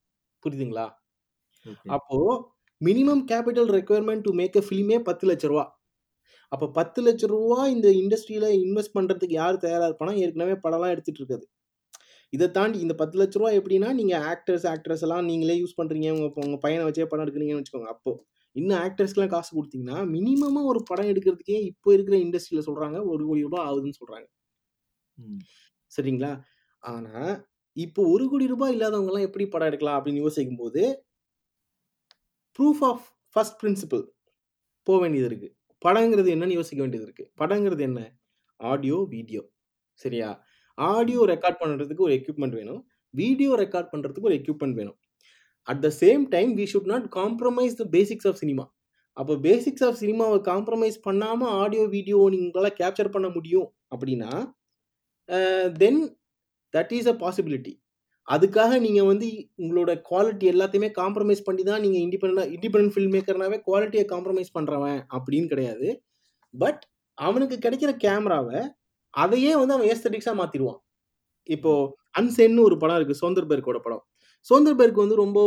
புரியுதுங்களா? 0.44 0.86
அப்போது 1.96 2.34
minimum 2.82 3.24
capital 3.32 3.72
requirement 3.78 4.26
to 4.28 4.32
make 4.34 4.58
a 4.58 4.64
ஃபிலிமே 4.68 4.98
ரூபா. 5.52 5.66
அப்போ 6.52 6.66
பத்து 6.72 7.00
லட்ச 7.06 7.28
ரூபா 7.28 7.60
இந்த 7.68 7.88
இண்டஸ்ட்ரியில் 8.02 8.50
இன்வெஸ்ட் 8.60 8.96
பண்ணுறதுக்கு 8.98 9.36
யார் 9.42 9.64
தயாராக 9.66 9.90
இருப்பானா? 9.90 10.14
ஏற்கனவே 10.24 10.56
படம்லாம் 10.66 10.94
எடுத்துகிட்டு 10.96 11.22
இருக்காது. 11.24 11.46
இதை 12.34 12.48
தாண்டி 12.52 12.78
இந்த 12.80 12.96
பத்து 13.02 13.16
லட்ச 13.22 13.36
ரூபா 13.40 13.52
எப்படின்னா 13.60 13.90
நீங்கள் 13.94 14.24
ஆக்டர்ஸ் 14.32 14.66
ஆக்ட்ரஸ் 14.74 15.04
எல்லாம் 15.08 15.26
நீங்களே 15.26 15.56
யூஸ் 15.62 15.78
பண்ணுறீங்க 15.80 16.08
உங்கள் 16.16 16.46
உங்கள் 16.46 16.64
பையனை 16.66 16.84
வச்சே 16.88 17.08
படம் 17.12 17.26
எடுக்கிறீங்கன்னு 17.26 17.62
வச்சுக்கோங்க. 17.62 17.92
அப்போது 17.96 18.20
இன்னும் 18.56 18.80
ஆக்டர்ஸ்க்குலாம் 18.86 19.34
காசு 19.36 19.52
கொடுத்தீங்கன்னா 19.58 19.98
மினிமமாக 20.16 20.70
ஒரு 20.72 20.80
படம் 20.90 21.10
எடுக்கிறதுக்கே 21.12 21.60
இப்போ 21.72 21.90
இருக்கிற 21.96 22.16
இண்டஸ்ட்ரியில் 22.26 22.68
சொல்கிறாங்க 22.68 22.98
ஒரு 23.14 23.24
கோடி 23.30 23.42
ரூபாய் 23.48 23.66
ஆகுதுன்னு 23.70 24.00
சொல்கிறாங்க 24.02 24.28
சரிங்களா? 25.92 26.32
ஆனால் 26.84 27.34
இப்போ 27.78 28.02
ஒரு 28.14 28.26
கோடி 28.32 28.46
ரூபாய் 28.54 28.74
இல்லாதவங்கலாம் 28.76 29.26
எப்படி 29.28 29.46
படம் 29.54 29.70
எடுக்கலாம் 29.72 29.98
அப்படின்னு 30.00 30.24
யோசிக்கும் 30.26 30.62
போது 30.64 30.82
ப்ரூஃப் 32.60 32.84
ஆஃப் 32.90 33.06
ஃபர்ஸ்ட் 33.36 33.60
பிரின்சிபல் 33.62 34.04
போக 34.88 34.98
வேண்டியது 35.04 35.28
இருக்குது 35.30 35.54
படங்கிறது 35.82 36.30
என்னன்னு 36.36 36.58
யோசிக்க 36.60 36.80
வேண்டியது 36.84 37.06
இருக்குது 37.08 37.30
படங்கிறது 37.42 37.84
என்ன? 37.90 38.00
ஆடியோ 38.60 38.98
வீடியோ 39.14 39.42
சரியா? 40.00 40.30
ஆடியோ 40.78 41.22
ரெக்கார்ட் 41.34 41.62
பண்ணுறதுக்கு 41.62 42.06
ஒரு 42.08 42.14
எக்யூப்மெண்ட் 42.20 42.56
வேணும். 42.60 42.82
வீடியோ 43.14 43.52
ரெக்கார்ட் 43.64 43.92
பண்ணுறதுக்கு 43.94 44.30
ஒரு 44.30 44.38
எக்யூப்மெண்ட் 44.42 44.78
வேணும். 44.80 44.98
At 45.68 45.84
the 45.86 45.90
same 46.02 46.24
time 46.36 46.52
we 46.60 46.66
should 46.72 46.90
not 46.94 47.06
compromise 47.20 47.76
the 47.82 47.86
basics 47.96 48.28
of 48.32 48.40
cinema 48.42 48.66
அப்போ 49.18 49.34
பேசிக்ஸ் 49.46 49.86
ஆஃப் 49.88 50.00
சினிமாவை 50.02 50.38
காம்ப்ரமைஸ் 50.52 50.98
பண்ணாமல் 51.08 51.54
ஆடியோ 51.62 51.84
வீடியோ 51.96 52.20
நீங்களால் 52.36 52.78
கேப்சர் 52.80 53.14
பண்ண 53.16 53.28
முடியும் 53.30 53.68
அப்படின்னா 53.94 54.32
then 55.84 56.02
that 56.74 56.94
is 56.98 57.10
a 57.14 57.16
possibility 57.24 57.74
அதுக்காக 58.28 58.74
நீங்கள் 58.80 59.08
வந்து 59.12 59.28
உங்களோட 59.64 59.92
குவாலிட்டி 60.10 60.46
எல்லாத்தையுமே 60.54 60.90
காம்ப்ரமைஸ் 61.00 61.46
பண்ணி 61.48 61.64
தான் 61.70 61.82
நீங்கள் 61.86 62.04
இண்டிபெண்டாக 62.06 62.54
இண்டிபெண்டன்ட் 62.56 62.94
ஃபில்ம் 62.96 63.14
மேக்கர்னாவே 63.16 63.58
குவாலிட்டியை 63.68 64.06
காம்ப்ரமைஸ் 64.14 64.56
பண்ணுறவன் 64.58 65.00
அப்படின்னு 65.16 65.48
கிடையாது. 65.54 65.88
பட் 66.54 66.82
அவனுக்கு 67.18 67.56
கிடைக்கிற 67.66 67.92
கேமராவை 68.06 68.60
அதையே 69.14 69.52
வந்து 69.62 69.76
அவன் 69.76 69.90
ஏஸ்தட்டிக்ஸாக 69.94 70.40
மாற்றிடுவான் 70.42 70.80
இப்போது 71.50 71.90
அன்சென்னு 72.20 72.66
ஒரு 72.68 72.76
படம் 72.82 72.98
இருக்குது 73.00 73.22
சோந்தர்பெர்க்கோட 73.24 73.80
படம். 73.86 74.04
சோந்தர்பெர்க் 74.50 75.04
வந்து 75.04 75.18
ரொம்ப 75.24 75.40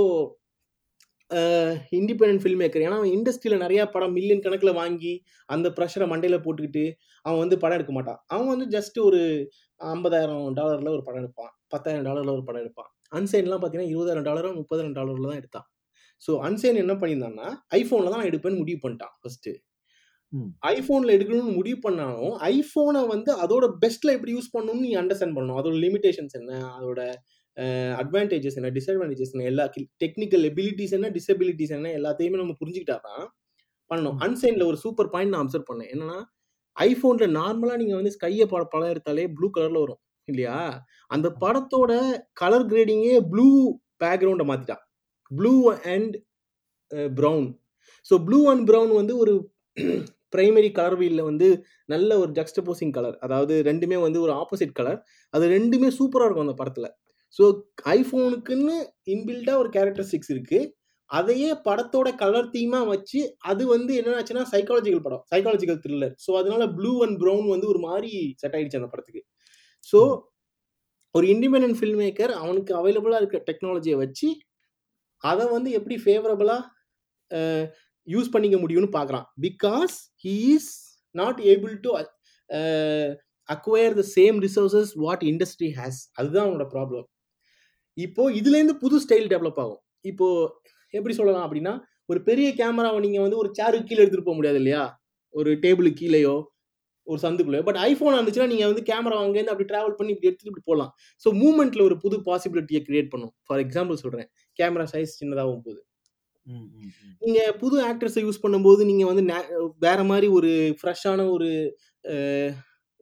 இண்டிபெண்டன்ட் 1.98 2.42
ஃபில்ம் 2.42 2.60
மேக்கர் 2.62 2.84
ஏன்னா 2.86 2.98
அவன் 3.00 3.14
இண்டஸ்ட்ரியில் 3.16 3.62
நிறைய 3.64 3.80
படம் 3.94 4.14
மில்லியன் 4.16 4.42
கணக்கில் 4.44 4.78
வாங்கி 4.80 5.12
அந்த 5.48 5.68
ப்ரெஷரை 5.76 6.06
மண்டையில் 6.12 6.44
போட்டுக்கிட்டு 6.44 6.84
அவன் 7.24 7.40
வந்து 7.42 7.56
படம் 7.62 7.76
எடுக்க 7.78 7.92
மாட்டான். 7.92 8.20
அவன் 8.32 8.50
வந்து 8.52 8.66
ஜஸ்ட் 8.76 8.98
ஒரு 8.98 9.20
ஐம்பதாயிரம் 9.80 10.44
டாலரில் 10.58 10.94
ஒரு 10.96 11.02
படம் 11.02 11.22
எடுப்பான். 11.22 11.52
பத்தாயிரம் 11.68 12.06
டாலரில் 12.08 12.34
ஒரு 12.36 12.44
படம் 12.48 12.62
எடுப்பான். 12.64 12.90
அன்சைன்லாம் 13.12 13.60
பார்த்தீங்கன்னா 13.60 13.92
இருபதாயிரம் 13.92 14.26
டாலரோ 14.28 14.52
முப்பதாயிரம் 14.60 14.96
டாலரில் 14.98 15.30
தான் 15.30 15.40
எடுத்தான். 15.42 15.66
ஸோ 16.22 16.32
அன்சைன் 16.46 16.82
என்ன 16.84 16.94
பண்ணியிருந்தான்னா 17.00 17.48
ஐஃபோனில் 17.80 18.10
தான் 18.10 18.20
நான் 18.22 18.30
எடுப்பேன்னு 18.32 18.60
முடிவு 18.62 18.78
பண்ணிட்டான் 18.84 19.14
ஃபர்ஸ்ட் 19.20 19.48
ம். 20.32 20.48
ஐஃபோனில் 20.72 21.14
எடுக்கணும்னு 21.16 21.56
முடிவு 21.58 21.78
பண்ணாலும் 21.80 22.32
ஐஃபோனை 22.52 23.02
வந்து 23.06 23.30
அதோட 23.44 23.64
பெஸ்ட்டில் 23.82 24.14
எப்படி 24.16 24.32
யூஸ் 24.36 24.54
பண்ணணும்னு 24.54 24.84
நீ 24.86 24.92
அண்டர்ஸ்டாண்ட் 24.94 25.36
பண்ணணும். 25.36 25.58
அதோட 25.60 25.76
லிமிடேஷன்ஸ் 25.84 26.36
என்ன? 26.40 26.52
அதோட 26.78 27.00
அட்வான்டேஜஸ் 28.00 28.58
என்ன 28.60 28.70
டிஸ்அட்வான்டேஜஸ் 28.76 29.32
என்ன 29.34 29.46
எல்லா 29.52 29.64
டெக்னிக்கல் 30.04 30.44
எபிலிட்டிஸ் 30.50 30.94
என்ன 30.98 31.10
டிசபிலிட்டிஸ் 31.16 31.74
என்ன 31.76 31.90
எல்லாத்தையுமே 31.98 32.40
நம்ம 32.42 32.56
புரிஞ்சுக்கிட்டா 32.60 32.98
தான் 33.08 33.24
பண்ணணும். 33.90 34.16
அன்சைனில் 34.26 34.68
ஒரு 34.70 34.78
சூப்பர் 34.84 35.10
பாயிண்ட் 35.12 35.32
நான் 35.34 35.44
அப்சர்வ் 35.44 35.68
பண்ணேன். 35.70 35.90
என்னன்னா 35.94 36.18
ஐஃபோனில் 36.76 37.34
நார்மலாக 37.38 37.80
நீங்கள் 37.82 37.98
வந்து 38.00 38.12
ஸ்கையை 38.16 38.46
பட 38.52 38.62
படம் 38.72 38.92
எடுத்தாலே 38.94 39.24
ப்ளூ 39.36 39.48
கலரில் 39.56 39.82
வரும் 39.84 40.00
இல்லையா? 40.28 40.56
அந்த 41.14 41.28
படத்தோட 41.42 41.92
கலர் 42.40 42.66
கிரேடிங்கே 42.72 43.14
ப்ளூ 43.32 43.46
பேக்ரவுண்டை 44.02 44.46
மாற்றிட்டான் 44.50 44.82
blue 45.30 45.54
and 45.94 46.16
brown 47.20 47.46
so 48.06 48.14
blue 48.26 48.40
and 48.52 48.64
brown 48.70 48.92
வந்து 49.00 49.14
ஒரு 49.22 49.34
பிரைமரி 50.34 50.70
கலர் 50.78 50.96
வீலில் 51.00 51.28
வந்து 51.30 51.48
நல்ல 51.92 52.10
ஒரு 52.22 52.30
ஜக்ஸ்டபோசிங் 52.38 52.94
கலர் 52.96 53.16
அதாவது 53.24 53.54
ரெண்டுமே 53.68 53.98
வந்து 54.06 54.18
ஒரு 54.24 54.32
ஆப்போசிட் 54.42 54.78
கலர் 54.78 54.98
அது 55.34 55.44
ரெண்டுமே 55.56 55.88
சூப்பராக 55.98 56.26
இருக்கும் 56.26 56.46
அந்த 56.46 56.56
படத்தில். 56.62 56.88
ஸோ 57.30 57.44
ஐஃபோனுக்குன்னு 57.84 58.76
இன்பில்டாக 59.04 59.58
ஒரு 59.58 59.68
கேரக்டரிஸ்டிக்ஸ் 59.68 60.32
இருக்குது 60.34 60.70
அதையே 61.10 61.50
படத்தோட 61.66 62.14
கலர் 62.14 62.48
தீமாக 62.50 62.86
வச்சு 62.86 63.20
அது 63.38 63.66
வந்து 63.66 63.92
என்ன 63.94 64.14
ஆச்சுன்னா 64.16 64.44
சைக்காலஜிக்கல் 64.52 65.02
படம் 65.02 65.24
சைக்காலஜிக்கல் 65.34 65.80
த்ரில்லர் 65.84 66.14
ஸோ 66.26 66.30
அதனால 66.38 66.66
ப்ளூ 66.66 66.92
அண்ட் 67.02 67.18
ப்ரௌன் 67.22 67.46
வந்து 67.48 67.66
ஒரு 67.66 67.78
மாதிரி 67.78 68.10
செட் 68.36 68.54
ஆயிடுச்சு 68.54 68.76
அந்த 68.76 68.90
படத்துக்கு. 68.90 69.22
ஸோ 69.88 70.00
ஒரு 71.14 71.26
இண்டிபெண்டன்ட் 71.26 71.78
ஃபில்ம் 71.78 72.00
மேக்கர் 72.00 72.30
அவனுக்கு 72.30 72.72
அவைலபிளாக 72.74 73.20
இருக்க 73.20 73.38
டெக்னாலஜியை 73.50 73.96
வச்சு 73.96 74.28
அதை 75.24 75.44
வந்து 75.46 75.70
எப்படி 75.70 75.96
ஃபேவரபுளாக 75.96 76.62
யூஸ் 78.08 78.32
பண்ணிக்க 78.34 78.56
முடியும்னு 78.58 78.90
பார்க்குறான் 78.96 79.26
because 79.40 79.94
he 80.24 80.34
is 80.56 80.72
not 81.14 81.40
able 81.40 81.74
to 81.80 81.92
acquire 83.48 83.94
the 83.94 84.04
same 84.16 84.36
resources 84.38 84.92
what 84.96 85.22
industry 85.22 85.70
has 85.78 86.00
அதுதான் 86.12 86.46
அவனோட 86.46 86.66
ப்ராப்ளம் 86.74 87.06
இப்போ 87.96 88.22
இதுலேருந்து 88.38 88.74
புது 88.80 88.96
ஸ்டைல் 89.04 89.28
டெவலப் 89.32 89.60
ஆகும். 89.62 89.80
இப்போ 90.04 90.26
எப்படி 90.94 91.14
சொல்லலாம் 91.14 91.46
அப்படின்னா 91.46 91.72
ஒரு 92.08 92.20
பெரிய 92.22 92.48
கேமராவை 92.58 92.98
நீங்கள் 93.04 93.24
வந்து 93.24 93.38
ஒரு 93.38 93.50
சேருக்கு 93.58 93.88
கீழே 93.88 94.02
எடுத்துகிட்டு 94.02 94.28
போக 94.28 94.38
முடியாது 94.38 94.58
இல்லையா? 94.62 94.82
ஒரு 95.34 95.50
டேபிளுக்கு 95.64 96.00
கீழேயோ 96.02 96.34
ஒரு 97.06 97.20
சந்துக்குள்ளே 97.22 97.60
பட் 97.66 97.78
ஐஃபோன் 97.88 98.14
இருந்துச்சுன்னா 98.16 98.50
நீங்கள் 98.52 98.70
வந்து 98.70 98.82
கேமரா 98.88 99.16
அங்கேருந்து 99.22 99.52
அப்படி 99.52 99.68
ட்ராவல் 99.70 99.96
பண்ணி 99.98 100.12
இப்படி 100.14 100.28
எடுத்துட்டு 100.28 100.52
இப்படி 100.52 100.66
போகலாம். 100.70 100.90
ஸோ 101.22 101.28
மூமெண்ட்டில் 101.40 101.86
ஒரு 101.88 101.96
புது 102.04 102.16
பாசிபிலிட்டியை 102.26 102.80
கிரியேட் 102.86 103.12
பண்ணும். 103.12 103.32
ஃபார் 103.46 103.62
எக்ஸாம்பிள் 103.64 104.00
சொல்கிறேன் 104.02 104.28
கேமரா 104.58 104.86
சைஸ் 104.92 105.18
சின்னதாகவும் 105.20 105.62
போகுது 105.66 105.80
ம், 106.46 106.66
ம், 106.76 106.90
ம். 107.02 107.14
நீங்க 107.22 107.40
புது 107.60 107.76
ஆக்டர்ஸை 107.88 108.22
யூஸ் 108.24 108.42
பண்ணும்போது 108.42 108.82
நீங்க 108.90 109.04
வந்து 109.10 109.22
வேற 109.80 110.00
மாதிரி 110.04 110.26
ஒரு 110.38 110.50
ஃப்ரெஷ்ஷான 110.80 111.26
ஒரு 111.34 111.48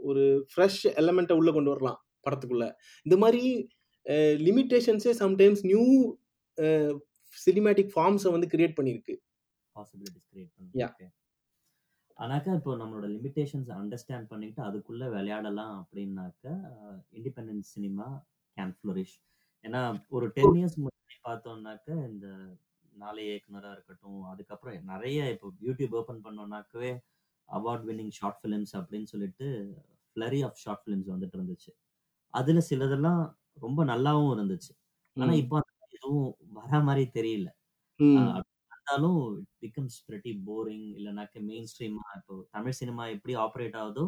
ஒரு 0.00 0.22
ஃப்ரெஷ் 0.50 0.80
எலமெண்ட்டை 1.00 1.36
உள்ள 1.40 1.50
கொண்டு 1.52 1.72
வரலாம் 1.72 1.98
படத்துக்குள்ள. 2.26 2.66
இந்த 3.06 3.16
மாதிரி 3.16 3.42
லிமிட்டேஷன்ஸே 4.46 5.12
சம்டைம்ஸ் 5.24 5.62
நியூ 5.64 5.84
சினிமேட்டிக் 7.36 7.92
ஃபார்ம்ஸை 7.94 8.30
வந்து 8.32 8.48
கிரியேட் 8.54 8.78
பண்ணியிருக்கு 8.78 9.14
பாசிபிலிட்டிஸ் 9.76 10.26
கிரியேட். 10.30 10.50
பண்ணுங்க 10.56 11.10
ஆனாக்கா 12.18 12.50
இப்போ 12.58 12.72
நம்மளோட 12.76 13.06
லிமிட்டேஷன்ஸ் 13.14 13.70
அண்டர்ஸ்டாண்ட் 13.78 14.28
பண்ணிட்டு 14.28 14.60
அதுக்குள்ள 14.62 15.04
விளையாடலாம் 15.10 15.74
அப்படின்னாக்கா 15.80 16.52
இண்டிபெண்டன்ட் 17.12 17.66
சினிமா 17.74 18.06
கேன் 18.56 18.74
ஃப்ளரிஷ் 18.78 19.16
ஏன்னா 19.64 19.80
ஒரு 20.08 20.26
டென் 20.36 20.56
இயர்ஸ் 20.58 20.78
முன்னாடி 20.78 21.16
பார்த்தோம்னாக்க 21.24 21.88
இந்த 22.10 22.26
நாளை 22.92 23.22
இயக்குனரா 23.26 23.70
இருக்கட்டும் 23.72 24.22
அதுக்கப்புறம் 24.32 24.90
நிறைய 24.92 25.18
இப்போ 25.30 25.48
யூடியூப் 25.66 25.96
ஓப்பன் 26.00 26.22
பண்ணோம்னாக்கவே 26.26 26.92
அவார்ட் 27.48 27.86
வின்னிங் 27.88 28.14
ஷார்ட் 28.18 28.40
ஃபிலிம்ஸ் 28.42 28.74
அப்படின்னு 28.80 29.04
சொல்லிட்டு 29.04 29.46
ஃப்ளரி 30.16 30.40
ஆஃப் 30.42 30.60
ஷார்ட் 30.64 30.82
ஃபிலிம்ஸ் 30.84 31.10
வந்துட்டு 31.14 31.36
இருந்துச்சு. 31.38 31.70
அதுல 32.34 32.60
சிலதெல்லாம் 32.70 33.22
ரொம்ப 33.58 33.80
நல்லாவும் 33.84 34.32
இருந்துச்சு 34.34 34.72
ஆனா. 35.16 35.32
இப்போ 35.42 35.56
எதுவும் 35.96 36.28
வர 36.58 36.80
மாதிரி 36.86 37.04
தெரியல 37.16 37.48
ம். 38.00 38.16
ஆஹ் 38.18 38.32
அப்படி 38.38 38.50
வந்தாலும் 38.72 39.20
இட் 39.34 39.46
பிகம்ஸ் 39.64 39.98
pretty 40.08 40.32
போரிங் 40.46 40.86
இல்லைனாக்க 40.96 41.42
மெயின் 41.44 41.68
ஸ்ட்ரீமா 41.70 42.04
இப்போ 42.18 42.34
தமிழ் 42.54 42.78
சினிமா 42.80 43.04
எப்படி 43.14 43.34
ஆப்ரேட் 43.44 43.76
ஆகுதோ 43.82 44.04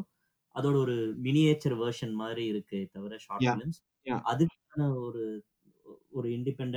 அதோட 0.55 0.77
ஒரு 0.85 0.97
மினியேச்சர் 1.25 1.77
வெர்ஷன் 1.81 2.15
மாதிரி 2.21 2.45
இருக்கு 2.53 2.79
தவிர 2.95 3.15
ஷார்ட். 3.25 3.47
ஃபிலிம்ஸ். 3.49 3.81
அதுக்கான 4.31 4.81
ஒரு 5.07 5.23
ஒரு 6.13 6.29
இண்டிபெண்ட் 6.37 6.77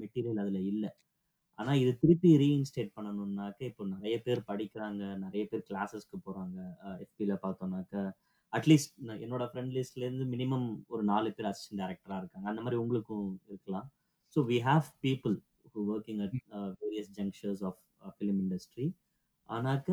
மெட்டீரியல் 0.00 0.40
அதுல 0.42 0.58
இல்ல 0.72 0.86
ஆனா 1.58 1.72
இது 1.74 1.92
திருப்பி 2.02 2.30
ரீஇன்ஸ்டேட் 2.42 2.90
பண்ணணும்னாக்க 2.96 3.60
இப்போ 3.70 3.84
நிறைய 3.94 4.16
பேர் 4.26 4.40
படிக்கிறாங்க 4.48 5.02
நிறைய 5.24 5.42
பேர் 5.50 5.66
கிளாஸஸ்க்கு 5.68 6.18
போறாங்க 6.26 6.58
எஃபில 7.04 7.34
பார்த்தோம்னாக்க 7.44 7.94
அட்லீஸ்ட் 8.52 8.94
என்னோட 9.24 9.44
ஃப்ரெண்ட் 9.50 9.74
லிஸ்ட்ல 9.76 10.04
இருந்து 10.06 10.24
மினிமம் 10.24 10.68
ஒரு 10.86 11.02
நாலு 11.02 11.32
பேர் 11.32 11.50
அசிஸ்டன்ட் 11.50 11.82
டைரக்டரா 11.82 12.18
இருக்காங்க. 12.18 12.46
அந்த 12.48 12.60
மாதிரி 12.60 12.80
உங்களுக்கும் 12.82 13.28
இருக்கலாம். 13.46 13.86
So 14.36 14.40
we 14.52 14.58
have 14.70 14.88
people 15.06 15.36
at 16.26 16.32
uh, 16.56 16.70
various 16.82 17.08
junctures 17.16 17.60
of 17.62 17.74
uh, 18.02 18.10
film 18.18 18.36
industry. 18.44 18.86
ஆனாக்க 19.48 19.90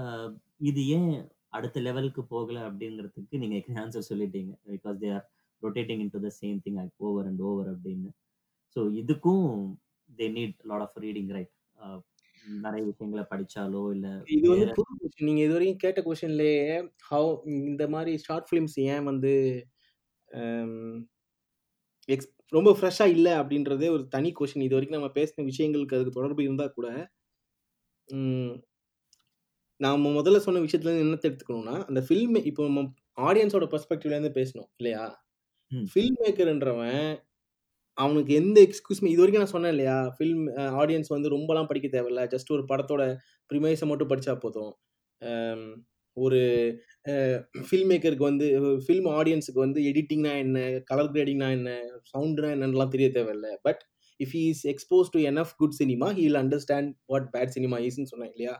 uh, 0.00 0.28
இது 0.56 0.82
ஏன் 0.96 1.10
அடுத்த 1.48 1.80
லெவலுக்கு 1.80 2.22
போகல 2.24 2.58
அப்படிங்கிறதுக்கு 2.68 3.40
நீங்க 3.42 3.56
ஆன்சர் 3.82 4.08
சொல்லிட்டீங்க. 4.10 4.52
Because 4.74 4.96
they 5.02 5.08
are 5.16 5.26
rotating 5.62 6.02
into 6.14 6.20
the 6.26 6.30
same 6.40 6.58
thing 6.64 6.78
over 6.96 7.26
and 7.26 7.42
over 7.50 7.68
அப்படின்னு. 7.74 8.10
ஸோ 8.76 8.80
இதுக்கும் 9.02 9.48
they 10.18 10.26
need 10.38 10.56
lot 10.70 10.84
of 10.86 10.98
reading 11.04 11.30
right 11.36 11.52
நிறைய 12.60 12.82
விஷயங்களை 12.86 13.24
படிச்சாலோ 13.30 13.82
இல்ல 13.92 14.06
இது 14.34 14.46
வந்து 14.46 14.64
வேற 14.64 14.74
புது 14.78 14.98
கொஸ்டின் 15.00 15.28
நீங்க 15.28 15.42
இது 15.42 15.54
வரைக்கும் 15.54 15.82
கேட்ட 15.82 16.00
கொஸ்டின்லயே 16.02 16.58
ஹவு 17.08 17.30
இந்த 17.62 17.84
மாதிரி 17.92 18.12
ஷார்ட் 18.24 18.48
ஃபிலிம்ஸ் 18.48 18.76
ஏன் 18.86 19.06
வந்து 19.10 19.32
ஹம், 20.28 20.96
ex- 22.08 22.28
ரொம்ப 22.52 22.70
ஃப்ரெஷ்ஷா 22.76 23.06
இல்லை 23.12 23.32
அப்படின்றதே 23.40 23.88
ஒரு 23.92 24.04
தனி 24.10 24.30
கொஸ்டின் 24.34 24.64
இது 24.64 24.76
வரைக்கும் 24.76 24.98
நம்ம 24.98 25.12
பேசின 25.14 25.44
விஷயங்களுக்கு 25.48 25.96
அதுக்கு 25.96 26.18
தொடர்பு 26.18 26.42
இருந்தா 26.44 26.66
கூட 26.70 26.88
ம், 28.08 28.54
நாம 29.80 30.10
முதல்ல 30.16 30.40
சொன்ன 30.42 30.62
விஷயத்துல 30.62 30.90
இருந்து 30.90 31.06
என்ன 31.06 31.20
எடுத்துக்கணும்னா 31.22 31.76
அந்த 31.86 32.00
ஃபில்ம் 32.06 32.38
இப்போ 32.50 32.62
நம்ம 32.66 32.82
ஆடியன்ஸோட 33.22 33.66
பெர்ஸ்பெக்டிவ்ல 33.72 34.16
இருந்து 34.16 34.36
பேசணும் 34.36 34.68
இல்லையா? 34.78 35.04
ம். 35.72 35.86
ஃபில்ம் 35.90 36.18
மேக்கர்ன்றவன் 36.20 37.00
அவனுக்கு 37.98 38.32
எந்த 38.40 38.58
எக்ஸ்கியூஸ்மே 38.66 39.10
இது 39.12 39.22
வரைக்கும் 39.22 39.42
நான் 39.44 39.54
சொன்னேன் 39.54 39.74
இல்லையா? 39.74 39.96
ஃபில்ம் 40.16 40.44
ஆடியன்ஸ் 40.80 41.10
வந்து 41.14 41.28
ரொம்பலாம் 41.36 41.68
படிக்க 41.70 41.88
தேவையில்ல. 41.88 42.22
ஜஸ்ட் 42.34 42.52
ஒரு 42.56 42.62
படத்தோட 42.70 43.02
ப்ரிமைஸை 43.50 43.86
மட்டும் 43.90 44.10
படித்தா 44.12 44.34
போதும். 44.44 44.72
ஒரு 46.16 46.40
ஃபில்ம் 47.68 47.90
மேக்கருக்கு 47.92 48.30
வந்து 48.30 48.46
ஃபில்ம் 48.84 49.08
ஆடியன்ஸுக்கு 49.18 49.60
வந்து 49.66 49.80
எடிட்டிங்னா 49.90 50.32
என்ன? 50.44 50.58
கலர் 50.90 51.12
கிரேடிங்னா 51.14 51.48
என்ன? 51.58 51.70
சவுண்டுனா 52.12 52.50
என்னன்னுலாம் 52.56 52.92
தெரிய 52.94 53.08
தேவையில்ல. 53.16 53.48
But 53.66 53.82
if 54.20 54.34
he 54.36 54.42
is 54.52 54.64
expose 54.72 55.12
to 55.14 55.20
enough 55.30 55.54
good 55.60 55.76
cinema 55.80 56.08
he 56.18 56.22
will 56.26 56.40
understand 56.42 56.90
what 57.12 57.28
bad 57.34 57.54
cinema 57.56 57.78
ஈஸ்ன்னு 57.86 58.12
சொன்னேன் 58.12 58.32
இல்லையா? 58.34 58.54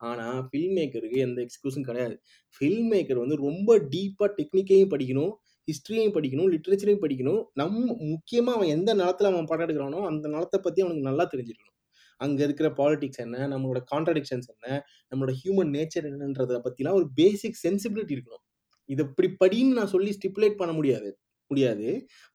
ஆனால் 0.00 0.38
ஃபில்ம் 0.50 0.76
மேக்கருக்கு 0.78 1.18
எந்த 1.26 1.38
எக்ஸ்கியூஸும் 1.46 1.88
கிடையாது. 1.88 2.14
ஃபில்ம் 2.56 2.88
மேக்கர் 2.92 3.22
வந்து 3.22 3.36
ரொம்ப 3.46 3.70
டீப்பாக 3.94 4.30
டெக்னிக்கையும் 4.38 4.92
படிக்கணும். 4.94 5.32
ஹிஸ்ட்ரியையும் 5.70 6.14
படிக்கணும் 6.16 6.50
லிட்ரேச்சரையும் 6.54 7.02
படிக்கணும். 7.04 7.42
நம்ம 7.60 7.96
முக்கியமாக 8.12 8.56
அவன் 8.58 8.72
எந்த 8.76 8.90
நிலத்தில் 8.94 9.30
அவன் 9.32 9.50
படம் 9.52 9.66
எடுக்கிறானோ 9.66 10.00
அந்த 10.10 10.24
நிலத்தை 10.34 10.58
பற்றி 10.60 10.82
அவனுக்கு 10.84 11.08
நல்லா 11.10 11.26
தெரிஞ்சிருக்கணும். 11.34 11.76
அங்கே 12.20 12.42
இருக்கிற 12.46 12.68
பாலிடிக்ஸ் 12.80 13.22
என்ன 13.24 13.46
நம்மளோட 13.52 13.80
கான்ட்ரடிக்ஷன்ஸ் 13.92 14.48
என்ன 14.54 14.66
நம்மளோட 15.10 15.32
ஹியூமன் 15.42 15.70
நேச்சர் 15.76 16.08
என்னன்றத 16.10 16.58
பற்றிலாம் 16.66 16.98
ஒரு 17.00 17.08
பேசிக் 17.20 17.62
சென்சிபிலிட்டி 17.66 18.14
இருக்கணும். 18.16 18.44
இதை 18.88 19.02
இப்படி 19.08 19.28
படின்னு 19.42 19.78
நான் 19.78 19.92
சொல்லி 19.94 20.10
ஸ்டிப்புலேட் 20.18 20.60
பண்ண 20.60 20.72
முடியாது 20.78 21.10
முடியாது. 21.50 21.88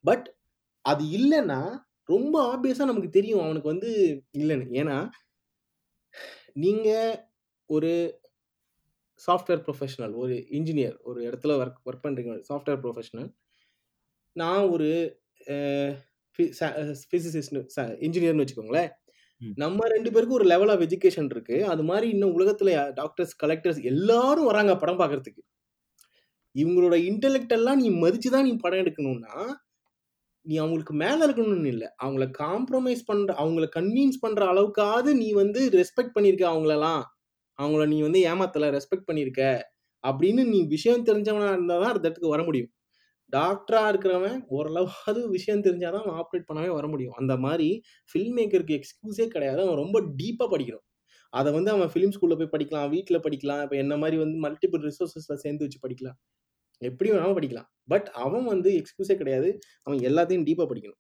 பட் 0.04 0.26
அது 0.86 1.04
இல்லைன்னா 1.18 1.60
ரொம்ப 2.10 2.36
ஆப்வியஸாக 2.52 2.90
நமக்கு 2.92 3.10
தெரியும் 3.10 3.44
அவனுக்கு 3.46 3.72
வந்து 3.74 3.92
இல்லைன்னு. 4.38 4.68
ஏன்னா 4.82 4.98
நீங்கள் 6.64 7.16
ஒரு 7.70 7.92
சாஃப்ட்வேர் 9.20 9.64
ப்ரொஃபஷனல் 9.66 10.14
ஒரு 10.22 10.36
இன்ஜினியர் 10.58 10.96
ஒரு 11.10 11.20
இடத்துல 11.28 11.56
ஒர்க் 11.62 11.82
ஒர்க் 11.90 12.06
பண்ணுறீங்க 12.06 12.34
சாஃப்ட்வேர் 12.50 12.82
ப்ரொஃபஷனல் 12.84 13.30
நான் 14.36 14.66
ஒரு 14.76 14.90
பிசிசிஸ்ட் 17.12 17.58
இன்ஜினியர்னு 18.06 18.44
வச்சுக்கோங்களேன். 18.44 18.90
நம்ம 19.62 19.88
ரெண்டு 19.94 20.10
பேருக்கும் 20.14 20.40
ஒரு 20.40 20.48
லெவல் 20.52 20.72
ஆஃப் 20.74 20.84
எஜுகேஷன் 20.86 21.30
இருக்கு. 21.34 21.58
அது 21.74 21.84
மாதிரி 21.90 22.08
இன்னும் 22.16 22.36
உலகத்துல 22.38 22.72
டாக்டர்ஸ் 23.00 23.34
கலெக்டர்ஸ் 23.44 23.82
எல்லாரும் 23.92 24.50
வராங்க 24.52 24.74
படம் 24.82 25.00
பார்க்கறதுக்கு 25.02 25.44
இவங்களோட 26.56 26.96
இன்டெலெக்ட் 27.10 27.56
எல்லாம் 27.58 27.80
நீ 27.84 27.88
மதிச்சு 28.04 28.30
தான் 28.36 28.48
நீ 28.48 28.54
படம் 28.64 28.82
எடுக்கணும்னா 28.84 29.36
நீ 30.46 30.56
அவங்களுக்கு 30.64 30.94
மேல 31.04 31.18
இருக்கணும்னு 31.28 31.72
இல்லை. 31.74 31.88
அவங்கள 32.04 32.26
காம்ப்ரமைஸ் 32.44 33.02
பண்ற 33.06 33.30
அவங்கள 33.42 33.66
கன்வின்ஸ் 33.78 34.22
பண்ற 34.24 34.42
அளவுக்காவது 34.54 35.12
நீ 35.22 35.28
வந்து 35.42 35.62
ரெஸ்பெக்ட் 35.80 36.16
பண்ணிருக்க 36.18 36.46
அவங்களெல்லாம் 36.52 37.02
அவங்கள 37.60 37.84
நீ 37.94 37.98
வந்து 38.08 38.20
ஏமாத்தல 38.32 38.70
ரெஸ்பெக்ட் 38.78 39.08
பண்ணியிருக்க 39.10 39.44
அப்படின்னு 40.04 40.42
நீ 40.54 40.60
விஷயம் 40.76 41.06
தெரிஞ்சவனா 41.10 41.50
இருந்தால் 41.56 41.82
தான் 41.84 41.94
அந்த 41.94 42.06
இடத்துக்கு 42.08 42.34
வர 42.36 42.44
முடியும். 42.48 42.72
டாக்டராக 43.34 43.92
இருக்கிறவன் 43.92 44.38
ஓரளவாவது 44.56 45.22
விஷயம் 45.36 45.64
தெரிஞ்சால் 45.68 45.94
தான் 45.96 46.04
அவன் 46.06 46.18
ஆப்ரேட் 46.22 46.48
பண்ணாவே 46.50 46.72
வர 46.80 46.86
முடியும். 46.88 47.16
அந்த 47.22 47.34
மாதிரி 47.46 47.70
ஃபில்ம் 48.12 48.36
மேக்கருக்கு 48.40 48.78
எக்ஸ்கியூஸே 48.80 49.28
கிடையாது. 49.36 49.60
அவன் 49.66 49.82
ரொம்ப 49.84 50.00
டீப்பாக 50.20 50.50
படிக்கணும் 50.54 50.86
அதை 51.34 51.50
வந்து 51.58 51.72
அவன் 51.76 51.90
ஃபிலிம் 51.94 52.14
ஸ்கூலில் 52.16 52.40
போய் 52.42 52.54
படிக்கலாம் 52.56 52.90
வீட்டில் 52.96 53.24
படிக்கலாம் 53.26 53.62
இப்போ 53.66 53.76
என்ன 53.84 53.94
மாதிரி 54.04 54.18
வந்து 54.24 54.38
மல்டிபிள் 54.46 54.84
ரிசோர்ஸஸில் 54.90 55.42
சேர்ந்து 55.46 55.66
வச்சு 55.66 55.80
படிக்கலாம். 55.86 56.18
எப்படி 56.82 57.10
வேணாலும் 57.12 57.38
படிக்கலாம். 57.40 57.68
பட் 57.94 58.08
அவன் 58.26 58.46
வந்து 58.54 58.70
எக்ஸ்கியூஸே 58.82 59.16
கிடையாது. 59.22 59.50
அவன் 59.88 60.00
எல்லாத்தையும் 60.10 60.46
டீப்பாக 60.50 60.68
படிக்கணும். 60.72 61.00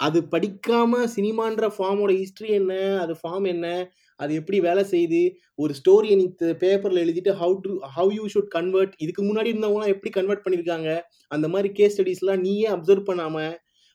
அது 0.00 0.18
படிக்காம 0.30 1.02
சினிமான்ற 1.14 1.64
ஃபார்மோட 1.74 2.12
ஹிஸ்ட்ரி 2.18 2.48
என்ன? 2.50 2.72
அது 2.98 3.14
ஃபார்ம் 3.20 3.46
என்ன? 3.48 3.66
அது 4.20 4.32
எப்படி 4.34 4.58
வேலை 4.60 4.82
செய்யுது? 4.84 5.20
ஒரு 5.54 5.72
ஸ்டோரியை 5.74 6.16
நீ 6.16 6.26
பேப்பர்ல 6.62 7.02
எழுதிட்டு 7.04 7.32
how 7.32 7.54
to 7.62 7.72
how 7.96 8.12
you 8.12 8.24
should 8.34 8.50
convert 8.56 8.94
இதுக்கு 8.98 9.22
முன்னாடி 9.22 9.50
இருந்தவங்களாம் 9.52 9.92
எப்படி 9.94 10.10
கன்வெர்ட் 10.10 10.44
பண்ணியிருக்காங்க 10.44 10.88
அந்த 11.30 11.48
மாதிரி 11.48 11.70
கேஸ் 11.72 11.94
ஸ்டடிஸ்லாம் 11.96 12.42
நீயே 12.46 12.68
அப்சர்வ் 12.68 13.08
பண்ணாம 13.10 13.36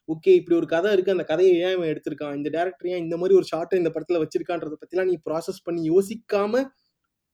ஓகே 0.08 0.32
இப்படி 0.38 0.56
ஒரு 0.56 0.66
கதை 0.66 0.90
இருக்கு 0.92 1.14
அந்த 1.14 1.24
கதையை 1.24 1.54
ஏன் 1.64 1.74
இவன் 1.76 1.90
எடுத்திருக்கான்? 1.92 2.36
இந்த 2.38 2.48
டேரக்டர் 2.56 2.88
ஏன் 2.92 3.02
இந்த 3.02 3.16
மாதிரி 3.16 3.34
ஒரு 3.34 3.46
ஷார்ட்டை 3.52 3.78
இந்த 3.82 3.90
படத்துல 3.94 4.20
வச்சிருக்கான்றத 4.22 4.76
பத்திலாம் 4.82 5.10
நீ 5.10 5.16
ப்ராசஸ் 5.28 5.64
பண்ணி 5.64 5.82
யோசிக்காம 5.90 6.62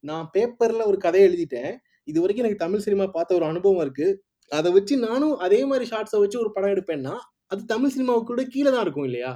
நான் 0.04 0.26
பேப்பர்ல 0.34 0.82
ஒரு 0.86 0.98
கதையை 0.98 1.26
எழுதிட்டேன். 1.28 1.72
இது 2.08 2.18
வரைக்கும் 2.20 2.44
எனக்கு 2.44 2.64
தமிழ் 2.64 2.84
சினிமா 2.86 3.06
பார்த்த 3.08 3.34
ஒரு 3.34 3.44
அனுபவம் 3.44 3.82
இருக்கு. 3.84 4.08
அதை 4.52 4.70
வச்சு 4.72 4.94
நானும் 4.98 5.36
அதே 5.38 5.60
மாதிரி 5.64 5.84
ஷார்ட்ஸை 5.90 6.18
வச்சு 6.20 6.38
ஒரு 6.40 6.50
படம் 6.52 6.72
எடுப்பேன்னா 6.74 7.14
அது 7.50 7.62
தமிழ் 7.72 7.94
சினிமாவுக்கு 7.94 8.30
கூட 8.32 8.42
கீழே 8.54 8.70
தான் 8.74 8.84
இருக்கும் 8.86 9.08
இல்லையா? 9.08 9.32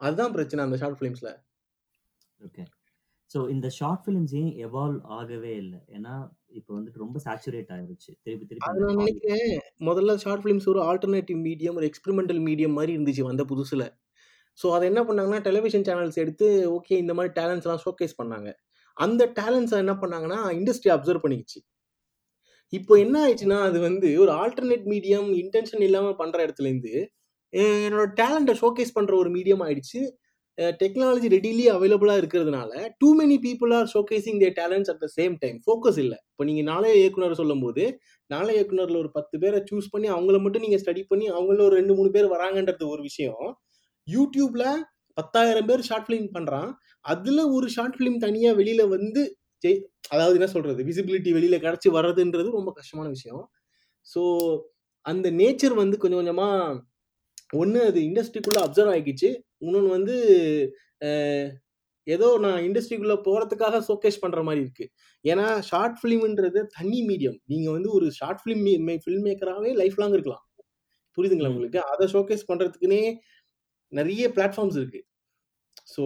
அதுதான் 0.00 0.34
பிரச்சனை 0.36 0.64
அந்த 0.66 0.76
ஷார்ட் 0.82 0.98
ஃபிலிம்ஸ்ல 0.98 1.30
ஓகே. 2.40 2.64
ஸோ 3.30 3.38
இந்த 3.54 3.68
ஷார்ட் 3.78 4.02
ஃபிலிம்ஸ் 4.04 4.34
ஏன் 4.40 4.52
எவால்வ் 4.66 5.00
ஆகவே 5.16 5.52
இல்லை? 5.62 5.80
ஏன்னா 5.96 6.12
இப்போ 6.58 6.70
வந்துட்டு 6.76 7.02
ரொம்ப 7.04 7.18
சேச்சுரேட் 7.26 7.72
ஆயிருச்சு. 7.76 8.10
திருப்பி 8.24 8.44
திருப்பி 8.50 8.84
நான் 8.84 9.00
நினைக்கிறேன் 9.02 9.50
முதல்ல 9.88 10.14
ஷார்ட் 10.24 10.42
ஃபிலிம்ஸ் 10.44 10.68
ஒரு 10.72 10.80
ஆல்டர்னேட்டிவ் 10.90 11.40
மீடியம் 11.48 11.78
ஒரு 11.80 11.88
எக்ஸ்பெரிமெண்டல் 11.90 12.40
மீடியம் 12.48 12.76
மாதிரி 12.78 12.94
இருந்துச்சு 12.96 13.24
வந்த 13.30 13.44
புதுசுல. 13.52 13.84
ஸோ 14.58 14.68
அதை 14.76 14.84
என்ன 14.92 15.00
பண்ணாங்கன்னா 15.08 15.40
டெலிவிஷன் 15.48 15.86
சேனல்ஸ் 15.88 16.22
எடுத்து 16.24 16.46
ஓகே 16.76 16.94
இந்த 17.04 17.12
மாதிரி 17.18 17.32
டேலண்ட்ஸ் 17.40 17.66
எல்லாம் 17.68 17.82
ஷோகேஸ் 17.86 18.18
பண்ணாங்க. 18.20 18.48
அந்த 18.96 19.22
டேலண்ட்ஸை 19.40 19.78
என்ன 19.84 19.94
பண்ணாங்கன்னா 20.02 20.38
இண்டஸ்ட்ரி 20.58 20.90
அப்சர்வ் 20.94 21.24
பண்ணிக்கிச்சு. 21.24 21.60
இப்போ 22.72 22.94
என்ன 22.98 23.16
ஆயிடுச்சுன்னா 23.24 23.58
அது 23.68 23.78
வந்து 23.80 24.08
ஒரு 24.22 24.32
ஆல்டர்னேட் 24.42 24.86
மீடியம் 24.92 25.28
இன்டென்ஷன் 25.42 25.84
இல்லாம 25.86 26.08
பண்ற 26.14 26.38
இடத்துல 26.46 26.68
இருந்து 26.70 26.94
அஹ் 27.52 27.84
என்னோட 27.86 28.06
டேலண்ட்டை 28.20 28.54
ஷோகேஸ் 28.62 28.96
பண்ற 28.96 29.12
ஒரு 29.16 29.30
மீடியம் 29.36 29.62
ஆயிடுச்சு. 29.66 30.00
டெக்னாலஜி 30.80 31.28
ரெடிலி 31.34 31.64
அவைலபிளாக 31.74 32.20
இருக்கிறதுனால 32.22 32.70
too 33.00 33.08
many 33.18 33.36
people 33.44 33.72
are 33.78 33.88
showcasing 33.94 34.40
their 34.42 34.48
talents 34.60 34.90
at 34.92 35.02
the 35.04 35.08
same 35.18 35.34
time 35.42 35.58
focus 35.66 35.98
இல்லை. 36.04 36.18
இப்போ 36.32 36.44
நீங்கள் 36.48 36.68
நாளைய 36.70 36.94
இயக்குனர் 37.02 37.38
சொல்லும் 37.40 37.62
போது 37.64 37.84
நாளைய 38.30 38.58
இயக்குனரில் 38.58 39.00
ஒரு 39.02 39.10
பத்து 39.10 39.36
பேரை 39.42 39.60
சூஸ் 39.70 39.92
பண்ணி 39.92 40.08
அவங்கள 40.16 40.38
மட்டும் 40.44 40.64
நீங்கள் 40.66 40.82
ஸ்டடி 40.84 41.02
பண்ணி 41.08 41.26
அவங்கள 41.30 41.60
ஒரு 41.68 41.76
ரெண்டு 41.80 41.94
மூணு 41.98 42.10
பேர் 42.16 42.28
வராங்கன்றது 42.34 42.86
ஒரு 42.94 43.02
விஷயம். 43.02 43.46
யூடியூப்ல 44.06 44.64
பத்தாயிரம் 45.18 45.68
பேர் 45.68 45.86
ஷார்ட் 45.88 46.06
ஃபிலிம் 46.08 46.28
பண்ணுறான் 46.36 46.68
அதில் 47.04 47.42
ஒரு 47.56 47.68
ஷார்ட் 47.76 47.96
ஃபிலிம் 47.98 48.18
தனியாக 48.26 48.58
வெளியில் 48.60 48.92
வந்து 48.96 49.22
ஜெய் 49.64 49.78
அதாவது 50.08 50.34
என்ன 50.34 50.46
சொல்றது? 50.46 50.80
விசிபிலிட்டி 50.84 51.30
வெளியில 51.32 51.56
கிடைச்சி 51.58 51.88
வர்றதுன்றது 51.90 52.50
ரொம்ப 52.50 52.72
கஷ்டமான 52.72 53.08
விஷயம். 53.08 53.42
ஸோ 54.06 54.22
அந்த 55.06 55.30
நேச்சர் 55.30 55.74
வந்து 55.74 55.96
கொஞ்சம் 55.98 56.20
கொஞ்சமா 56.20 56.48
ஒன்று 57.54 57.80
அது 57.84 58.00
இண்டஸ்ட்ரிக்குள்ள 58.00 58.58
அப்சர்வ் 58.64 58.92
ஆகிக்கிச்சு. 58.94 59.28
இன்னொன்று 59.58 59.90
வந்து 59.90 60.16
ஏதோ 62.06 62.38
நான் 62.38 62.60
இண்டஸ்ட்ரிக்குள்ள 62.62 63.14
போறதுக்காக 63.24 63.80
ஷோகேஸ் 63.88 64.20
பண்ற 64.20 64.42
மாதிரி 64.42 64.60
இருக்கு. 64.60 64.84
ஏன்னா 65.24 65.46
ஷார்ட் 65.60 65.96
ஃபிலிம்ன்றது 66.02 66.60
தனி 66.66 67.00
மீடியம் 67.08 67.38
நீங்க 67.44 67.68
வந்து 67.70 67.90
ஒரு 67.90 68.06
ஷார்ட் 68.10 68.40
ஃபிலிம் 68.44 68.64
ஃபில்ம் 69.04 69.26
மேக்கராகவே 69.28 69.72
லைஃப் 69.74 69.98
லாங் 70.00 70.12
இருக்கலாம். 70.12 70.44
புரியுதுங்களா 71.18 71.48
ம். 71.48 71.54
உங்களுக்கு? 71.54 71.80
அதை 71.82 72.06
ஷோகேஸ் 72.06 72.48
பண்றதுக்குன்னே 72.48 73.02
நிறைய 73.92 74.24
பிளாட்ஃபார்ம்ஸ் 74.28 74.76
இருக்கு. 74.76 75.00
ஸோ 75.96 76.04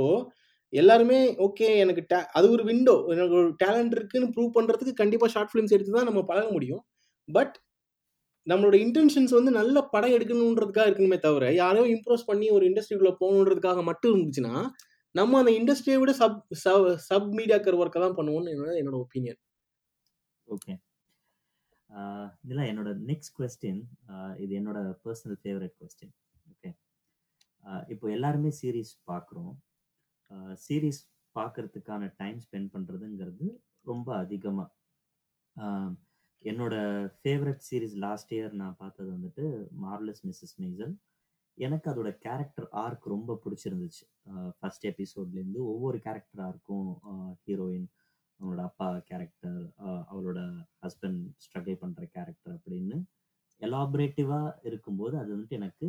எல்லாருமே 0.73 1.19
ஓகே 1.47 1.69
எனக்கு 1.79 2.03
டே 2.11 2.19
அது 2.39 2.47
ஒரு 2.51 2.63
விண்டோ 2.71 2.95
எனக்கு 3.15 3.35
ஒரு 3.41 3.51
டேலண்ட் 3.65 3.95
இருக்குன்னு 3.99 4.29
ப்ரூவ் 4.37 4.57
பண்ணுறதுக்கு 4.57 4.95
கண்டிப்பாக 5.03 5.31
ஷார்ட் 5.35 5.51
ஃபிலிம்ஸ் 5.53 5.75
எடுத்து 5.77 5.93
தான் 5.93 6.09
நம்ம 6.11 6.23
பழக 6.31 6.47
முடியும். 6.51 6.83
பட் 7.29 7.55
நம்மளோட 8.47 8.77
இன்டென்ஷன்ஸ் 8.85 9.35
வந்து 9.39 9.51
நல்ல 9.51 9.77
படம் 9.91 10.15
எடுக்கணுன்றதுக்காக 10.17 10.89
இருக்கணுமே 10.89 11.19
தவிர 11.19 11.53
யாரையும் 11.55 11.91
இம்ப்ரெஸ் 11.97 12.29
பண்ணி 12.31 12.47
ஒரு 12.51 12.65
இண்டஸ்ட்ரிக்குள்ளே 12.71 13.15
போகணுன்றதுக்காக 13.21 13.83
மட்டும் 13.83 14.13
இருந்துச்சுன்னா 14.13 14.55
நம்ம 15.15 15.39
அந்த 15.39 15.53
இண்டஸ்ட்ரியை 15.53 15.99
விட 16.01 16.13
சப் 16.13 16.39
சப் 17.09 17.29
மீடியாக்கர் 17.39 17.79
ஒர்க்கை 17.83 18.01
தான் 18.01 18.17
பண்ணுவோம்னு 18.19 18.53
என்னோட 18.55 18.73
என்னோட 18.81 18.97
ஒப்பீனியன் 18.97 19.41
ஓகே 20.49 20.73
இதெல்லாம் 22.45 22.69
என்னோட 22.71 22.91
நெக்ஸ்ட் 23.11 23.35
கொஸ்டின் 23.39 23.81
இது 24.37 24.53
என்னோட 24.61 24.79
பர்சனல் 25.05 25.39
ஃபேவரட் 25.43 25.75
கொஸ்டின் 25.81 26.15
ஓகே 26.53 26.71
இப்போ 27.89 28.07
எல்லாருமே 28.11 28.51
சீரீஸ் 28.61 28.93
பார்க்குறோம். 29.11 29.53
சீரீஸ் 30.57 31.01
பார்க்கறதுக்கான 31.37 32.09
டைம் 32.17 32.39
ஸ்பெண்ட் 32.39 32.73
பண்ணுறதுங்கிறது 32.73 33.47
ரொம்ப 33.85 34.09
அதிகமாக 34.17 34.71
என்னோட 36.45 36.75
ஃபேவரட் 37.19 37.65
சீரீஸ் 37.69 37.97
லாஸ்ட் 37.97 38.33
இயர் 38.33 38.55
நான் 38.55 38.79
பார்த்தது 38.79 39.11
வந்துட்டு 39.11 39.45
மார்லஸ் 39.85 40.23
மிஸ்ஸஸ் 40.27 40.57
மெய்சல் 40.61 40.95
எனக்கு 41.59 41.87
அதோட 41.91 42.11
கேரக்டர் 42.19 42.67
ஆர்க் 42.73 43.07
ரொம்ப 43.07 43.39
பிடிச்சிருந்துச்சு. 43.45 44.05
ஃபர்ஸ்ட் 44.59 44.87
எபிசோட்லேருந்து 44.87 45.61
ஒவ்வொரு 45.65 45.99
கேரக்டர் 45.99 46.43
ஆர்க்கும் 46.43 46.89
ஹீரோயின் 47.45 47.89
அவங்களோட 48.41 48.63
அப்பா 48.63 48.89
கேரக்டர் 49.01 49.59
அவளோட 50.11 50.41
ஹஸ்பண்ட் 50.85 51.21
ஸ்ட்ரகிள் 51.37 51.81
பண்ணுற 51.83 52.05
கேரக்டர் 52.17 52.55
அப்படின்னு 52.57 52.97
எலாபரேட்டிவாக 53.61 54.55
இருக்கும்போது 54.65 55.15
அது 55.19 55.31
வந்துட்டு 55.35 55.53
எனக்கு 55.53 55.89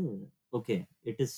okay 0.54 0.76
it 1.02 1.22
is 1.22 1.38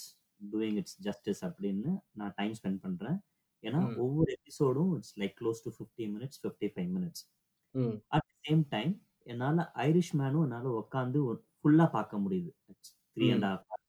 doing 0.53 0.77
its 0.81 0.97
justice 1.07 1.41
அப்படின்னு 1.47 1.91
நான் 2.19 2.35
டைம் 2.39 2.53
ஸ்பெண்ட் 2.59 2.81
பண்ணுறேன் 2.85 3.17
ஏன்னா. 3.63 3.79
ஒவ்வொரு 4.03 4.29
எபிசோடும் 4.37 4.91
it's 4.97 5.15
like 5.21 5.35
close 5.41 5.63
to 5.65 5.71
fifty 5.77 6.05
minutes 6.15 6.39
fifty 6.43 6.67
five 6.73 6.89
minutes 6.97 7.23
at 8.15 8.29
same 8.47 8.63
time 8.75 8.93
என்னால் 9.27 9.61
ஐரிஷ் 9.87 10.13
மேனும் 10.21 10.43
என்னால் 10.47 10.69
உட்காந்து 10.81 11.19
ஃபுல்லாக 11.59 11.89
பார்க்க 11.95 12.23
முடியுது. 12.25 12.51
Three 13.15 13.27
and. 13.35 13.47
Half 13.49 13.81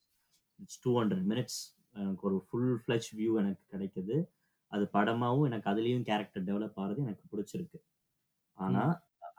it's 0.59 0.81
two 0.85 0.93
hundred 1.01 1.27
minutes 1.33 1.59
எனக்கு 2.01 2.25
ஒரு 2.29 2.39
ஃபுல் 2.47 2.73
ஃப்ளஷ் 2.83 3.11
வியூ 3.19 3.33
எனக்கு 3.43 3.65
கிடைக்குது. 3.73 4.17
அது 4.73 4.85
படமாவும் 4.95 5.47
எனக்கு 5.49 5.69
அதுலேயும் 5.73 6.07
கேரக்டர் 6.09 6.47
டெவலப் 6.49 6.79
ஆகிறது 6.81 7.05
எனக்கு 7.07 7.25
பிடிச்சிருக்கு. 7.33 7.79
ஆனால் 8.59 8.95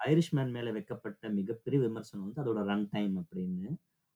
ஐரிஷ் 0.09 0.33
மேன் 0.37 0.53
மேலே 0.55 0.71
வைக்கப்பட்ட 0.77 1.29
மிகப்பெரிய 1.39 1.79
விமர்சனம் 1.87 2.25
வந்து 2.25 2.41
அதோட 2.43 2.59
ரன் 2.71 2.87
டைம் 2.95 3.15
அப்படின்னு. 3.21 3.69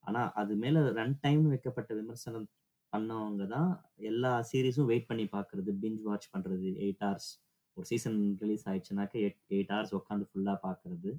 ஆனால் 0.06 0.30
அது 0.42 0.54
மேலே 0.64 0.80
ரன் 1.00 1.18
டைம் 1.26 1.44
வைக்கப்பட்ட 1.54 1.92
விமர்சனம் 2.02 2.46
பண்ணவங்க 2.94 3.44
தான் 3.56 3.70
எல்லா 4.10 4.32
சீரீஸும் 4.50 4.90
வெயிட் 4.92 5.10
பண்ணி 5.10 5.26
பார்க்கறது 5.36 5.72
பிஞ்ச் 5.84 6.02
வாட்ச் 6.10 6.32
பண்ணுறது 6.34 6.70
எயிட் 6.86 7.04
ஹவர்ஸ் 7.06 7.30
ஒரு 7.78 7.86
சீசன் 7.92 8.18
ரிலீஸ் 8.44 8.66
ஆயிடுச்சுனாக்க 8.70 9.14
எயிட் 9.24 9.40
எயிட் 9.56 9.74
ஹவர்ஸ் 9.74 9.94
உட்காந்து 10.00 10.26
ஃபுல்லாக 10.30 10.58
பார்க்கறது 10.68 11.12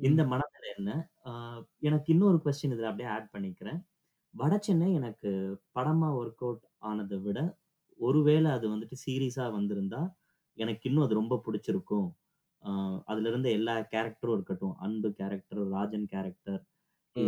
இந்த 0.00 0.22
மனநிலை 0.32 0.68
என்ன? 0.78 0.90
எனக்கு 1.88 2.08
இன்னொரு 2.14 2.38
கொஸ்டின் 2.44 2.74
இதில் 2.76 2.90
அப்படியே 2.90 3.08
ஆட் 3.16 3.28
பண்ணிக்கிறேன். 3.34 3.80
வட 4.34 4.54
சென்னை 4.66 4.88
எனக்கு 5.00 5.30
படமா 5.76 6.08
ஒர்க் 6.20 6.42
அவுட் 6.46 6.64
ஆனதை 6.90 7.18
விட 7.26 7.38
ஒருவேளை 8.00 8.48
அது 8.56 8.66
வந்துட்டு 8.74 8.96
சீரியஸா 9.04 9.44
வந்திருந்தா 9.58 10.00
எனக்கு 10.58 10.84
இன்னும் 10.88 11.04
அது 11.06 11.20
ரொம்ப 11.20 11.36
பிடிச்சிருக்கும். 11.46 12.08
அதுல 13.10 13.28
இருந்த 13.32 13.48
எல்லா 13.58 13.74
கேரக்டரும் 13.94 14.36
இருக்கட்டும். 14.38 14.74
அன்பு 14.86 15.08
கேரக்டர் 15.20 15.62
ராஜன் 15.76 16.06
கேரக்டர். 16.14 16.60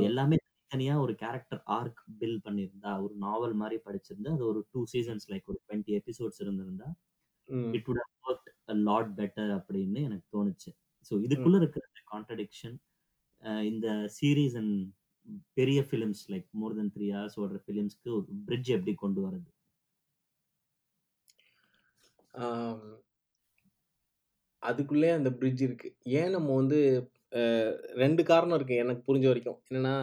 எல்லாமே 0.09 0.36
தனித்தனியா 0.66 0.94
ஒரு 1.01 1.14
கேரக்டர் 1.14 1.60
ஆர்க் 1.64 2.01
பில் 2.18 2.40
பண்ணியிருந்தா 2.44 2.93
ஒரு 3.02 3.14
நாவல் 3.14 3.55
மாதிரி 3.55 3.76
படிச்சிருந்தா 3.84 4.32
அது 4.32 4.44
ஒரு 4.47 4.60
டூ 4.70 4.80
சீசன்ஸ் 4.93 5.26
லைக் 5.28 5.47
ஒரு 5.47 5.59
டுவெண்ட்டி 5.66 5.93
எபிசோட்ஸ் 5.98 6.40
இருந்திருந்தா 6.44 6.88
ம். 7.48 7.72
It 7.72 7.88
worked 8.26 8.48
a 8.68 8.76
lot 8.88 9.09
better 9.18 9.47
அப்படின்னு 9.56 10.01
எனக்கு 10.02 10.26
தோணுச்சு. 10.34 10.70
ஸோ 11.10 11.14
இதுக்குள்ள 11.26 11.56
இருக்கிற 11.56 11.84
கான்ட்ரடிக்ஷன் 12.12 12.76
இந்த 13.62 13.86
சீரீஸ் 14.16 14.56
அண்ட் 14.56 14.76
பெரிய 15.52 15.80
films 15.88 16.22
like 16.28 16.47
more 16.60 16.74
then 16.74 16.93
three 16.97 17.06
hours 17.16 17.38
ஓடுற 17.43 17.59
ஃபிலிம்ஸ்க்கு 17.64 18.10
ஒரு 18.16 18.26
பிரிட்ஜ் 18.47 18.70
எப்படி 18.76 18.94
கொண்டு 18.94 19.20
வரது 19.26 19.51
ஆம். 22.34 22.84
அதுக்குள்ளே 24.62 25.10
அந்த 25.10 25.30
பிரிட்ஜ் 25.32 25.62
இருக்கு. 25.62 25.88
ஏன் 26.18 26.30
நம்ம 26.30 26.55
வந்து 26.55 26.78
ரெண்டு 28.02 28.22
காரணம் 28.24 28.56
இருக்கு 28.56 28.76
எனக்கு 28.76 29.02
புரிஞ்ச 29.09 29.26
வரைக்கும். 29.26 29.59
என்னன்னா 29.68 29.94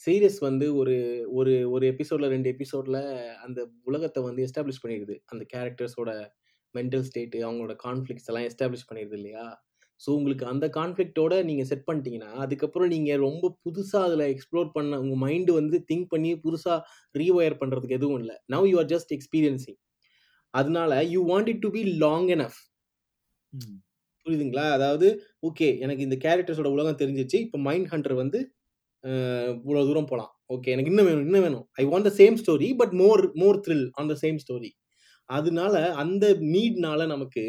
சீரியஸ் 0.00 0.38
வந்து 0.40 0.66
ஒரு 0.74 0.94
ஒரு 1.38 1.54
ஒரு 1.70 1.84
எபிசோட்ல 1.92 2.28
ரெண்டு 2.28 2.48
எபிசோட்ல 2.54 2.98
அந்த 3.44 3.60
உலகத்தை 3.84 4.20
வந்து 4.22 4.44
எஸ்டாப்ளிஷ் 4.46 4.82
பண்ணிடுது 4.84 5.16
அந்த 5.26 5.42
கேரக்டர்ஸோட 5.54 6.10
மென்டல் 6.74 7.04
ஸ்டேட்டு 7.08 7.38
அவங்களோட 7.46 7.74
கான்ஃப்ளிக்ஸ் 7.86 8.28
எல்லாம் 8.30 8.46
எஸ்டாப்ளிஷ் 8.50 8.88
பண்ணிடுது 8.90 9.16
இல்லையா? 9.20 9.44
ஸோ 10.00 10.08
உங்களுக்கு 10.18 10.44
அந்த 10.46 10.66
கான்ஃப்ளிக்டோட 10.76 11.34
நீங்கள் 11.44 11.68
செட் 11.70 11.86
பண்ணிட்டீங்கன்னா 11.88 12.30
அதுக்கப்புறம் 12.44 12.90
நீங்கள் 12.94 13.22
ரொம்ப 13.26 13.46
புதுசாக 13.64 14.06
அதில் 14.08 14.24
எக்ஸ்ப்ளோர் 14.34 14.70
பண்ண 14.76 15.00
உங்கள் 15.00 15.22
மைண்டு 15.24 15.52
வந்து 15.52 15.78
திங்க் 15.90 16.08
பண்ணி 16.08 16.30
புதுசாக 16.44 16.78
ரீவயர் 17.14 17.60
பண்ணுறதுக்கு 17.62 17.98
எதுவும் 18.00 18.20
இல்லை. 18.22 18.36
Now 18.54 18.68
you 18.72 18.78
are 18.78 18.90
just 18.94 19.12
experiencing. 19.18 19.78
அதனால 20.54 21.02
you 21.14 21.20
want 21.32 21.50
it 21.54 21.62
to 21.66 21.70
be 21.76 21.82
long 22.04 22.28
enough. 22.36 22.60
புரியுதுங்களா? 24.26 24.64
அதாவது 24.76 25.06
ஓகே 25.48 25.68
எனக்கு 25.84 26.06
இந்த 26.08 26.16
கேரக்டர்ஸோட 26.24 26.70
உலகம் 26.76 27.00
தெரிஞ்சிச்சு. 27.02 27.38
இப்போ 27.46 27.58
மைண்ட் 27.68 27.90
ஹண்டர் 27.92 28.16
வந்து 28.22 28.40
இவ்வளோ 29.04 29.82
தூரம் 29.88 30.10
போகலாம் 30.10 30.32
ஓகே 30.54 30.72
எனக்கு 30.74 30.90
இன்னும் 30.92 31.08
வேணும் 31.08 31.26
இன்னும் 31.28 31.44
வேணும். 31.46 31.64
I 31.80 31.84
want 31.90 32.06
the 32.08 32.12
same 32.20 32.36
story 32.42 32.68
but 32.80 32.94
more 33.02 33.22
more 33.42 33.58
thrill 33.66 33.86
on 34.00 34.10
the 34.12 34.16
same 34.24 34.38
story 34.44 34.70
அதனால 35.30 35.74
அந்த 36.02 36.24
நீட்னால 36.54 37.00
நமக்கு 37.06 37.44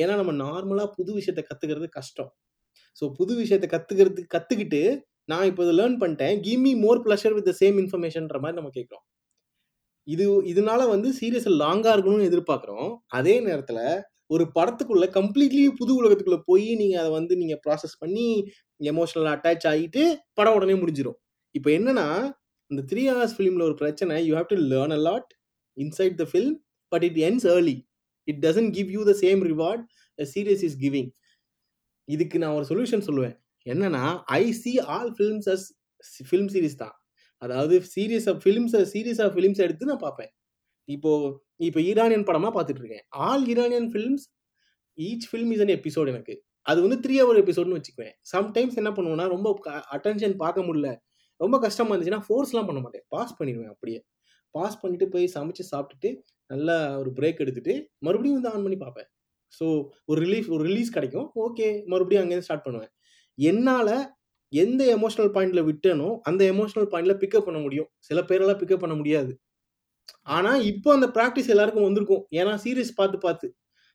ஏன்னா 0.00 0.14
நம்ம 0.20 0.32
நார்மலாக 0.44 0.88
புது 0.96 1.10
விஷயத்த 1.18 1.42
கற்றுக்கிறது 1.50 1.88
கஷ்டம். 1.98 2.30
ஸோ 2.98 3.04
புது 3.18 3.32
விஷயத்த 3.42 3.66
கற்றுக்கிறது 3.74 4.22
கற்றுக்கிட்டு 4.34 4.82
நான் 5.32 5.46
இப்போ 5.50 5.62
இதை 5.66 5.74
லேர்ன் 5.80 5.98
பண்ணிட்டேன். 6.02 6.36
Give 6.46 6.62
me 6.66 6.72
more 6.84 7.02
pleasure 7.06 7.36
with 7.38 7.48
the 7.50 7.54
same 7.62 7.76
இன்ஃபர்மேஷன்ற 7.82 8.38
மாதிரி 8.44 8.58
நம்ம 8.60 8.72
கேட்குறோம். 8.78 9.04
இது 10.08 10.24
இதனால 10.52 10.80
வந்து 10.94 11.08
சீரியஸ் 11.20 11.48
லாங்காக 11.62 11.94
இருக்கணும்னு 11.96 12.28
எதிர்பார்க்குறோம். 12.30 12.88
அதே 13.18 13.34
நேரத்தில் 13.48 13.82
ஒரு 14.30 14.44
படத்துக்குள்ள 14.56 15.06
கம்ப்ளீட்லி 15.18 15.62
புது 15.80 15.92
உலகத்துக்குள்ள 16.00 16.38
போய் 16.50 16.66
நீங்க 16.80 16.96
அதை 17.02 17.10
வந்து 17.18 17.34
நீங்க 17.40 17.54
ப்ராசஸ் 17.64 17.96
பண்ணி 18.02 18.26
எமோஷனல் 18.92 19.30
அட்டாச் 19.34 19.66
ஆகிட்டு 19.72 20.02
படம் 20.38 20.56
உடனே 20.58 20.76
முடிஞ்சிடும் 20.82 21.18
இப்போ 21.54 21.70
என்னன்னா 21.78 22.06
இந்த 22.70 22.82
த்ரீ 22.90 23.04
ஹவர்ஸ் 23.10 23.36
ஃபிலிமில் 23.36 23.66
ஒரு 23.68 23.76
பிரச்சனை 23.82 24.16
you 24.28 24.34
have 24.38 24.50
to 24.52 24.58
learn 24.72 24.94
a 24.98 25.00
lot 25.08 25.30
inside 25.76 26.16
the 26.22 26.26
film 26.32 26.56
but 26.92 27.04
it 27.08 27.18
ends 27.28 27.46
early 27.54 27.76
it 28.28 28.40
doesn't 28.46 28.72
give 28.78 28.90
you 28.96 29.02
the 29.10 29.14
same 29.24 29.42
reward 29.52 29.84
series 30.18 30.64
is 30.68 30.78
giving 30.84 31.10
இதுக்கு 32.08 32.36
நான் 32.42 32.56
ஒரு 32.58 32.66
சொல்யூஷன் 32.70 33.06
சொல்லுவேன். 33.08 33.36
என்னன்னா 33.66 34.04
I 34.40 34.44
see 34.62 34.72
all 34.94 35.10
films 35.16 35.48
as 35.54 35.66
film 36.28 36.50
series 36.54 36.80
தான். 36.82 36.94
அதாவது 37.42 37.74
series 37.94 38.26
of 38.32 38.40
films 38.44 38.74
series 38.94 39.20
of 39.24 39.34
films 39.36 39.62
எடுத்து 39.66 39.90
நான் 39.90 40.04
பார்ப்பேன். 40.06 40.32
இப்போது 40.88 41.28
இப்போ 41.60 41.80
ஈரானியன் 41.90 42.26
படமாக 42.28 42.52
பார்த்துட்டு 42.56 42.82
இருக்கேன் 42.82 43.04
all 43.28 43.44
Iranian 43.52 43.88
films 43.92 44.24
each 44.98 45.26
film 45.30 45.50
is 45.54 45.62
an 45.64 45.74
episode 45.78 46.10
எனக்கு. 46.12 46.34
அது 46.66 46.78
வந்து 46.84 46.98
த்ரீ 47.04 47.14
ஹவர் 47.20 47.40
எபிசோட்னு 47.42 47.76
வச்சுக்குவேன். 47.78 48.14
சம்டைம்ஸ் 48.32 48.78
என்ன 48.80 48.90
பண்ணுவேன்னா 48.96 49.26
ரொம்ப 49.34 49.48
அட்டென்ஷன் 49.96 50.34
பார்க்க 50.44 50.66
முடியல. 50.68 50.88
ரொம்ப 51.40 51.56
கஷ்டமாக 51.64 51.92
இருந்துச்சுன்னா 51.94 52.24
ஃபோர்ஸ்லாம் 52.26 52.68
பண்ண 52.70 52.80
மாட்டேன். 52.84 53.04
பாஸ் 53.14 53.36
பண்ணிடுவேன் 53.38 53.72
அப்படியே. 53.74 54.00
பாஸ் 54.54 54.80
பண்ணிட்டு 54.82 55.06
போய் 55.14 55.26
சமைச்சு 55.36 55.64
சாப்பிட்டுட்டு 55.72 56.10
நல்லா 56.50 56.76
ஒரு 57.02 57.10
பிரேக் 57.18 57.42
எடுத்துட்டு 57.44 57.74
மறுபடியும் 58.06 58.38
வந்து 58.38 58.50
ஆன் 58.54 58.64
பண்ணி 58.66 58.78
பார்ப்பேன். 58.84 59.08
ஸோ 59.60 59.66
ஒரு 60.10 60.18
ரிலீஃப் 60.24 60.48
ஒரு 60.54 60.62
ரிலீஸ் 60.68 60.90
கிடைக்கும். 60.96 61.26
ஓகே 61.44 61.68
மறுபடியும் 61.92 62.22
அங்கேருந்து 62.24 62.48
ஸ்டார்ட் 62.48 62.66
பண்ணுவேன். 62.66 62.92
என்னால் 63.38 63.94
எந்த 64.52 64.82
எமோஷனல் 64.96 65.32
பாயிண்டில் 65.34 65.66
விட்டேனோ 65.70 66.08
அந்த 66.28 66.42
எமோஷனல் 66.52 66.88
பாயிண்டில் 66.92 67.20
பிக்கப் 67.22 67.46
பண்ண 67.48 67.58
முடியும். 67.66 67.88
சில 68.08 68.20
பேரெல்லாம் 68.30 68.60
பிக்கப் 68.62 68.82
பண்ண 68.84 68.94
முடியாது. 68.94 69.32
ஆனா 70.36 70.52
இப்போ 70.72 70.88
அந்த 70.96 71.06
ப்ராக்டிஸ் 71.16 71.52
எல்லாருக்கும் 71.54 71.86
வந்திருக்கும். 71.88 72.22
ஏன்னா 72.40 72.52
சீரியஸ் 72.64 72.98
பார்த்து 73.00 73.18
பார்த்து. 73.26 73.48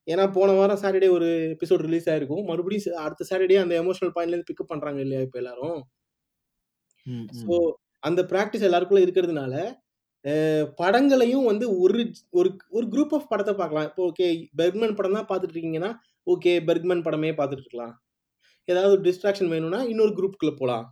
ஏன்னா 0.08 0.24
போன 0.38 0.50
வாரம் 0.60 0.82
சாட்டர்டே 0.82 1.10
ஒரு 1.18 1.28
எபிசோட் 1.56 1.86
ரிலீஸ் 1.88 2.10
ஆயிருக்கும். 2.12 2.44
மறுபடியும் 2.50 3.00
அடுத்த 3.06 3.26
சாட்டர்டே 3.30 3.58
அந்த 3.64 3.76
எமோஷனல் 3.84 4.14
பாயிண்ட்ல 4.16 4.36
இருந்து 4.36 4.50
பிக்கப் 4.52 4.72
பண்றாங்க 4.74 5.00
இல்லையா 5.06 5.22
இப்போ 5.28 5.40
எல்லாரும்? 5.42 5.80
ஸோ 7.42 7.56
அந்த 8.08 8.22
ப்ராக்டிஸ் 8.32 8.68
எல்லாருக்குள்ள 8.70 9.02
இருக்கிறதுனால 9.06 9.54
படங்களையும் 10.80 11.48
வந்து 11.50 11.66
ஒரு 11.84 12.04
ஒரு 12.40 12.50
ஒரு 12.78 12.86
குரூப் 12.94 13.14
ஆஃப் 13.18 13.30
படத்தை 13.32 13.54
பார்க்கலாம். 13.60 13.88
இப்போ 13.90 14.02
ஓகே 14.10 14.28
பெர்க்மன் 14.60 14.96
படம் 15.00 15.18
தான் 15.18 15.28
பார்த்துட்டு 15.30 15.56
இருக்கீங்கன்னா 15.56 15.92
ஓகே 16.28 16.54
பெர்க்மன் 16.70 17.04
படமே 17.08 17.32
பார்த்துட்டு 17.40 17.64
இருக்கலாம். 17.66 17.94
ஏதாவது 18.68 18.96
டிஸ்ட்ராக்ஷன் 19.08 19.52
வேணும்னா 19.54 19.80
இன்னொரு 19.92 20.14
குரூப்புக்குள்ள 20.20 20.54
போகலாம் 20.62 20.86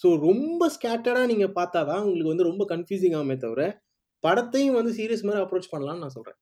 ஸோ 0.00 0.08
ரொம்ப 0.26 0.62
ஸ்கேட்டர்டாக 0.74 1.30
நீங்கள் 1.32 1.54
பார்த்தா 1.58 1.80
தான் 1.90 2.02
உங்களுக்கு 2.06 2.32
வந்து 2.32 2.48
ரொம்ப 2.50 2.64
கன்ஃபியூசிங் 2.72 3.16
ஆகுமே 3.18 3.36
தவிர 3.44 3.62
படத்தையும் 4.26 4.78
வந்து 4.78 4.92
சீரியஸ் 4.98 5.26
மாதிரி 5.26 5.44
அப்ரோச் 5.44 5.72
பண்ணலாம்னு 5.72 6.04
நான் 6.04 6.16
சொல்கிறேன் 6.16 6.40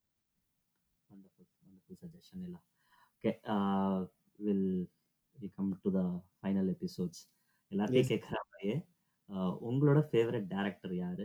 எல்லாம் 2.42 2.64
okay 3.14 3.32
will 4.38 4.66
we 5.36 5.48
come 5.54 5.70
to 5.82 5.90
the 5.92 6.02
final 6.36 6.70
episodes 6.74 7.22
எல்லாத்தையும் 7.72 8.10
கேட்குற 8.12 8.40
மாதிரியே 8.44 8.76
உங்களோட 9.64 10.00
ஃபேவரட் 10.08 10.46
டேரக்டர் 10.50 10.94
யாரு? 10.96 11.24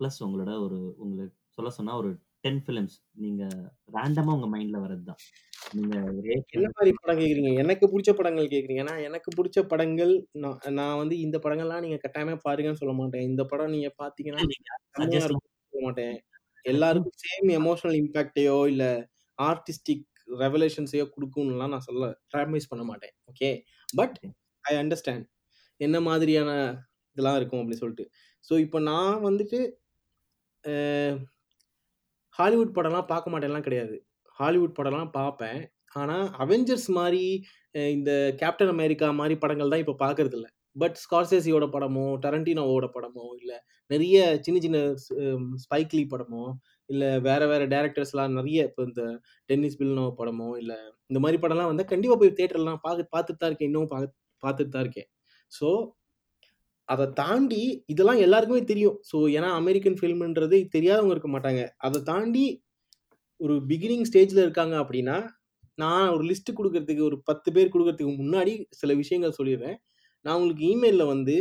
ப்ளஸ் 0.00 0.18
உங்களோட 0.24 0.52
ஒரு 0.64 0.78
உங்களுக்கு 1.02 1.36
சொல்ல 1.56 1.70
சொன்னால் 1.76 2.00
ஒரு 2.00 2.10
டென் 2.44 2.60
ஃபிலிம்ஸ் 2.64 2.96
நீங்கள் 3.22 3.54
ரேண்டமாக 3.94 4.36
உங்கள் 4.36 4.52
மைண்டில் 4.54 4.82
வர்றது 4.84 5.04
தான் 5.04 5.20
ஒரே 6.18 6.34
என்ன 6.56 6.66
மாதிரி 6.76 6.90
படம் 6.98 7.18
கேட்குறீங்க 7.20 7.50
எனக்கு 7.62 7.84
பிடிச்ச 7.92 8.10
படங்கள் 8.18 8.52
கேட்குறீங்க 8.52 8.82
ஏன்னா 8.84 8.94
எனக்கு 9.08 9.30
பிடிச்ச 9.38 9.58
படங்கள் 9.72 10.12
நான் 10.42 10.58
நான் 10.78 10.98
வந்து 11.00 11.14
இந்த 11.26 11.36
படங்கள்லாம் 11.44 11.84
நீங்கள் 11.84 12.02
கட்டாயமே 12.04 12.34
பாருங்கன்னு 12.46 12.80
சொல்ல 12.82 12.94
மாட்டேன். 13.00 13.24
இந்த 13.30 13.42
படம் 13.52 13.74
நீங்கள் 13.74 13.96
பார்த்தீங்கன்னா 14.02 14.42
செம்மையா 14.96 15.24
இருக்கும்னு 15.26 15.54
சொல்ல 15.72 15.82
மாட்டேன். 15.86 16.16
எல்லாருக்கும் 16.64 17.16
சேம் 17.24 17.50
எமோஷனல் 17.60 17.98
இம்பாக்டையோ 18.02 18.58
இல்லை 18.72 18.90
ஆர்டிஸ்டிக் 19.38 20.06
ரெவலேஷன்ஸையோ 20.44 21.04
கொடுக்கும்லாம் 21.14 21.74
நான் 21.74 21.86
சொல்ல 21.88 22.04
ப்ராமிஸ் 22.34 22.70
பண்ண 22.70 22.84
மாட்டேன். 22.90 23.14
ஓகே 23.32 23.50
பட் 23.88 24.16
ஐ 24.64 24.74
அண்டர்ஸ்டாண்ட் 24.82 25.26
என்ன 25.80 25.96
மாதிரியான 26.08 26.50
இதெல்லாம் 27.16 27.38
இருக்கும் 27.40 27.60
அப்படின்னு 27.60 27.82
சொல்லிட்டு. 27.84 28.06
ஸோ 28.48 28.54
இப்போ 28.64 28.78
நான் 28.90 29.18
வந்துட்டு 29.28 29.58
ஹாலிவுட் 32.38 32.76
படம்லாம் 32.78 33.10
பார்க்க 33.12 33.32
மாட்டேன்லாம் 33.32 33.66
கிடையாது. 33.66 33.96
ஹாலிவுட் 34.40 34.76
படம்லாம் 34.78 35.14
பார்ப்பேன். 35.20 35.60
ஆனால் 36.00 36.26
அவெஞ்சர்ஸ் 36.44 36.88
மாதிரி 36.98 37.24
இந்த 37.96 38.10
கேப்டன் 38.40 38.72
அமெரிக்கா 38.74 39.06
மாதிரி 39.20 39.34
படங்கள் 39.42 39.72
தான் 39.72 39.82
இப்போ 39.84 39.96
பார்க்கறது 40.04 40.36
இல்லை 40.38 40.50
பட் 40.82 40.96
ஸ்கார்சேசியோட 41.02 41.66
படமோ 41.74 42.06
டரண்டினோவோட 42.24 42.86
படமோ 42.96 43.26
இல்லை 43.40 43.58
நிறைய 43.90 44.16
சின்ன 44.44 44.58
சின்ன 44.64 44.78
ஸ்பைக்லி 45.64 46.02
படமோ 46.12 46.42
இல்லை 46.88 47.08
வேற 47.28 47.42
வேற 47.52 47.62
டேரக்டர்ஸ்லாம் 47.74 48.36
நிறைய 48.38 48.66
இப்போ 48.68 48.82
இந்த 48.88 49.02
டென்னிஸ் 49.50 49.78
பில்னோ 49.80 50.04
படமோ 50.20 50.48
இல்லை 50.62 50.78
இந்த 51.10 51.20
மாதிரி 51.24 51.38
படம்லாம் 51.44 51.70
வந்து 51.72 51.84
கண்டிப்பாக 51.92 52.18
போய் 52.22 52.38
தேட்டர்லாம் 52.40 52.82
பார்க்க 52.86 53.14
பார்த்துட்டு 53.14 53.40
தான் 53.42 53.50
இருக்கேன். 53.50 53.70
இன்னும் 53.70 53.92
பார்த்து 53.94 54.14
பார்த்துட்டு 54.42 54.74
தான் 54.74 54.84
இருக்கேன். 54.86 55.08
ஸோ 55.52 55.68
அதை 56.88 57.06
தாண்டி 57.20 57.62
இதெல்லாம் 57.92 58.20
எல்லாருக்குமே 58.26 58.62
தெரியும். 58.72 58.96
ஸோ 59.10 59.16
ஏன்னா 59.36 59.48
அமெரிக்கன் 59.60 59.98
ஃபில்ம்ன்றது 60.00 60.58
தெரியாதவங்க 60.74 61.14
இருக்க 61.16 61.30
மாட்டாங்க. 61.36 61.62
அதை 61.86 61.98
தாண்டி 62.10 62.44
ஒரு 63.40 63.54
பிகினிங் 63.68 64.06
ஸ்டேஜில் 64.10 64.42
இருக்காங்க 64.42 64.74
அப்படின்னா 64.76 65.16
நான் 65.78 66.08
ஒரு 66.08 66.24
லிஸ்ட் 66.24 66.56
கொடுக்கறதுக்கு 66.56 67.02
ஒரு 67.02 67.22
பத்து 67.22 67.52
பேர் 67.52 67.72
கொடுக்கறதுக்கு 67.72 68.14
முன்னாடி 68.16 68.52
சில 68.70 68.94
விஷயங்கள் 68.94 69.38
சொல்லிடுறேன். 69.38 69.76
நான் 70.24 70.36
உங்களுக்கு 70.36 70.64
இமெயிலில் 70.66 71.06
வந்து 71.06 71.36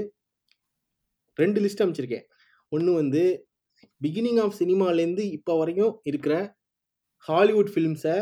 ரெண்டு 1.38 1.62
லிஸ்ட் 1.62 1.84
அமைச்சிருக்கேன் 1.86 2.26
ஒன்று 2.72 2.94
வந்து 2.94 3.24
பிகினிங் 4.02 4.40
ஆஃப் 4.42 4.58
சினிமாலேருந்து 4.60 5.24
இப்போ 5.32 5.58
வரைக்கும் 5.58 5.94
இருக்கிற 6.04 6.56
ஹாலிவுட் 7.28 7.72
ஃபிலிம்ஸை 7.74 8.18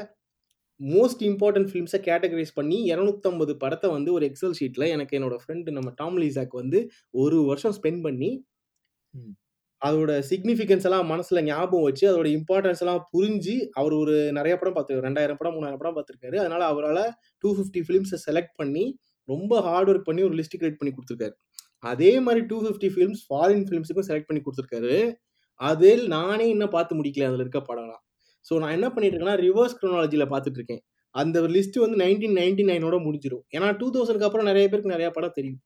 மோஸ்ட் 0.80 1.22
இம்பார்ட்டன்ட் 1.22 1.70
ஃபிலிம்ஸை 1.72 2.00
கேட்டகரைஸ் 2.00 2.54
பண்ணி 2.54 2.78
இரநூத்தம்பது 2.92 3.54
படத்தை 3.58 3.90
வந்து 3.90 4.12
ஒரு 4.14 4.26
எக்ஸல் 4.26 4.58
ஷீட்டில் 4.60 4.92
எனக்கு 4.92 5.18
என்னோட 5.20 5.36
ஃப்ரெண்டு 5.44 5.72
நம்ம 5.72 5.94
டாம்லிசாக் 6.02 6.50
வந்து 6.52 6.80
ஒரு 7.14 7.38
வருஷம் 7.44 7.76
ஸ்பெண்ட் 7.82 8.02
பண்ணி 8.02 8.32
அதோட 9.84 10.12
சிக்னிஃபிகன்ஸ் 10.32 10.86
எல்லாம் 10.88 11.08
மனசில் 11.12 11.46
ஞாபகம் 11.50 11.86
வச்சு 11.88 12.06
அதோட 12.12 12.28
இம்பார்ட்டன்ஸ் 12.38 12.82
எல்லாம் 12.84 13.02
புரிஞ்சு 13.14 13.56
அவர் 13.80 13.94
ஒரு 14.02 14.16
நிறைய 14.38 14.54
படம் 14.60 14.76
பார்த்துருக்காரு. 14.76 15.08
ரெண்டாயிரம் 15.10 15.40
படம் 15.40 15.56
மூணாயிரம் 15.56 15.82
படம் 15.82 15.96
பார்த்துருக்காரு. 15.98 16.38
அதனால 16.44 16.62
அவரால் 16.74 17.04
டூ 17.44 17.50
ஃபிஃப்டி 17.58 17.82
ஃபிலிம்ஸை 17.88 18.20
செலக்ட் 18.28 18.56
பண்ணி 18.62 18.86
ரொம்ப 19.30 19.60
ஹார்ட் 19.68 19.90
ஒர்க் 19.92 20.08
பண்ணி 20.10 20.24
ஒரு 20.30 20.36
லிஸ்ட் 20.40 20.58
கிரியேட் 20.62 20.80
பண்ணி 20.80 20.94
கொடுத்துருக்காரு. 20.96 21.36
அதே 21.92 22.12
மாதிரி 22.26 22.42
டூ 22.52 22.58
ஃபிஃப்டி 22.66 22.90
ஃபிலிம்ஸ் 22.94 23.22
ஃபாரின் 23.28 23.66
ஃபிலிம்ஸுக்கும் 23.68 24.08
செலக்ட் 24.10 24.30
பண்ணி 24.30 24.42
கொடுத்துருக்காரு. 24.46 24.96
அதில் 25.60 26.04
நானே 26.16 26.46
இன்னும் 26.54 26.74
பார்த்து 26.76 26.98
முடிக்கல 27.00 27.28
அதில் 27.30 27.44
இருக்க 27.46 27.60
படம்லாம். 27.70 28.02
ஸோ 28.46 28.54
நான் 28.62 28.76
என்ன 28.78 28.88
பண்ணிட்டு 28.94 29.16
இருக்கேன்னா 29.16 29.38
ரிவர்ஸ் 29.48 29.76
க்ரோனாலஜியில் 29.82 30.32
பார்த்துட்டு 30.34 30.60
இருக்கேன். 30.60 30.82
அந்த 31.16 31.38
லிஸ்ட் 31.56 31.78
வந்து 31.84 31.98
நைன்டீன் 32.04 32.36
நைன்டி 32.40 32.64
நைனோட 32.70 32.96
முடிஞ்சிடும் 33.08 33.44
ஏன்னா 33.56 33.68
டூ 33.82 33.88
தௌசண்ட்க்கு 33.96 34.28
அப்புறம் 34.28 34.50
நிறைய 34.52 34.66
பேருக்கு 34.72 34.96
நிறைய 34.96 35.10
படம் 35.18 35.36
தெரியும். 35.38 35.60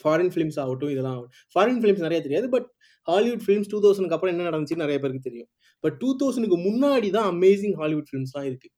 ஃபாரின் 0.00 0.32
ஃபிலிம்ஸ் 0.34 0.58
ஆகட்டும் 0.62 0.92
இதெல்லாம் 0.94 1.16
ஆகட்டும். 1.16 1.34
ஃபாரின் 1.54 1.80
ஃபிலிம்ஸ் 1.82 2.04
நிறைய 2.06 2.20
தெரியாது 2.26 2.46
பட் 2.54 2.68
ஹாலிவுட் 3.08 3.42
ஃபிலிம்ஸ் 3.44 3.70
டூ 3.72 3.78
தௌசண்ட்க்கு 3.84 4.16
அப்புறம் 4.16 4.32
என்ன 4.34 4.46
நடந்துச்சுன்னு 4.48 4.84
நிறைய 4.86 4.98
பேருக்கு 5.02 5.28
தெரியும். 5.28 5.48
பட் 5.84 5.96
டூ 6.02 6.10
தௌசண்ட்க்கு 6.22 6.58
முன்னாடி 6.68 7.08
தான் 7.16 7.28
அமேசிங் 7.34 7.76
ஹாலிவுட் 7.80 8.08
ஃபிலிம்ஸ்லாம் 8.10 8.48
இருக்கு. 8.50 8.68